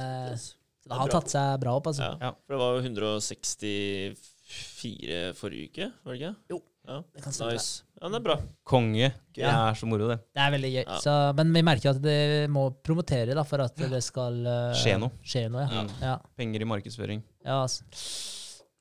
så 0.87 0.93
det 0.95 1.01
har 1.03 1.11
tatt 1.13 1.29
seg 1.35 1.59
bra 1.61 1.71
opp, 1.77 1.87
altså. 1.91 2.03
Ja. 2.07 2.13
Ja. 2.21 2.31
For 2.47 2.51
det 2.55 2.59
var 2.63 2.69
jo 2.77 2.81
164 2.87 5.35
forrige 5.37 5.67
uke, 5.69 5.85
var 6.05 6.11
det 6.15 6.19
ikke? 6.21 6.33
Jo. 6.55 6.59
Ja. 6.87 7.01
Det 7.11 7.19
kan 7.25 7.33
stemme. 7.35 7.51
Nice. 7.57 7.71
Ja, 7.99 8.07
det 8.07 8.15
er 8.15 8.23
bra. 8.23 8.35
konge. 8.63 9.09
Det 9.35 9.41
Ja. 9.43 9.49
er 9.69 9.73
så 9.75 9.85
moro, 9.89 10.07
det. 10.07 10.19
Det 10.33 10.39
er 10.41 10.51
veldig 10.53 10.69
gøy. 10.71 10.83
Ja. 10.87 10.99
Så, 11.03 11.15
men 11.35 11.51
vi 11.53 11.61
merker 11.67 11.89
at 11.91 11.99
det 12.01 12.47
må 12.49 12.69
promotere 12.81 13.35
da, 13.35 13.43
for 13.43 13.59
at 13.59 13.75
det 13.75 13.99
skal 14.05 14.39
eh, 14.47 14.71
Skje 14.73 14.95
noe. 15.01 15.11
Skje 15.21 15.49
noe, 15.51 15.65
ja. 15.67 15.81
Mm. 15.83 15.89
ja. 16.01 16.15
Penger 16.37 16.61
i 16.61 16.65
markedsføring. 16.71 17.21
ja 17.43 17.57
altså. 17.65 17.83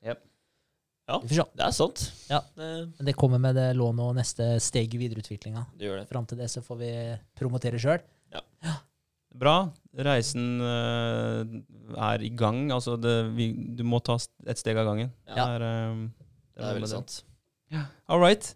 Yep. 0.07 0.21
Ja. 1.09 1.19
Vi 1.23 1.29
får 1.33 1.37
se. 1.41 1.45
Det 1.57 1.65
er 1.67 1.71
sant. 1.75 2.05
Ja. 2.31 2.41
Det, 2.55 2.71
Men 2.99 3.07
det 3.11 3.17
kommer 3.19 3.39
med 3.43 3.55
det 3.59 3.67
lånet 3.77 4.01
og 4.07 4.15
neste 4.15 4.53
steg 4.63 4.95
i 4.95 4.99
videreutviklinga. 5.03 5.67
det 5.77 5.87
gjør 5.89 5.99
det. 6.05 6.09
Fram 6.09 6.27
til 6.27 6.39
det 6.39 6.47
så 6.51 6.63
får 6.63 6.77
vi 6.79 6.93
promotere 7.39 7.79
sjøl. 7.83 7.99
Bra. 9.37 9.57
Reisen 10.07 10.61
eh, 10.61 11.57
er 12.11 12.25
i 12.25 12.31
gang. 12.37 12.67
Altså, 12.73 12.97
det, 13.01 13.15
vi, 13.37 13.51
du 13.77 13.85
må 13.89 14.01
ta 14.05 14.19
et 14.49 14.61
steg 14.61 14.79
av 14.81 14.89
gangen. 14.89 15.13
Ja. 15.29 15.35
Det 15.35 15.47
er, 15.47 15.67
eh, 15.67 16.05
Det 16.57 16.69
er 16.69 16.79
veldig 16.81 16.93
sant. 16.93 17.19
All 18.09 18.23
right. 18.23 18.55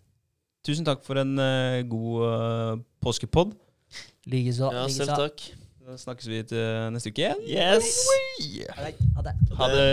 Tusen 0.66 0.84
takk 0.84 1.04
for 1.06 1.20
en 1.20 1.38
eh, 1.40 1.80
god 1.88 2.26
uh, 2.26 2.82
påskepod. 3.00 3.54
Likeså. 4.28 4.68
Ja, 4.76 4.84
selv 4.92 5.16
takk. 5.16 5.46
Da 5.80 5.96
snakkes 5.98 6.28
vi 6.28 6.42
til 6.46 6.92
neste 6.94 7.10
uke 7.10 7.24
igjen. 7.24 7.40
Yes! 7.48 7.94
Ha 8.76 9.24
det. 9.24 9.34
Ha 9.58 9.70
det. 9.72 9.88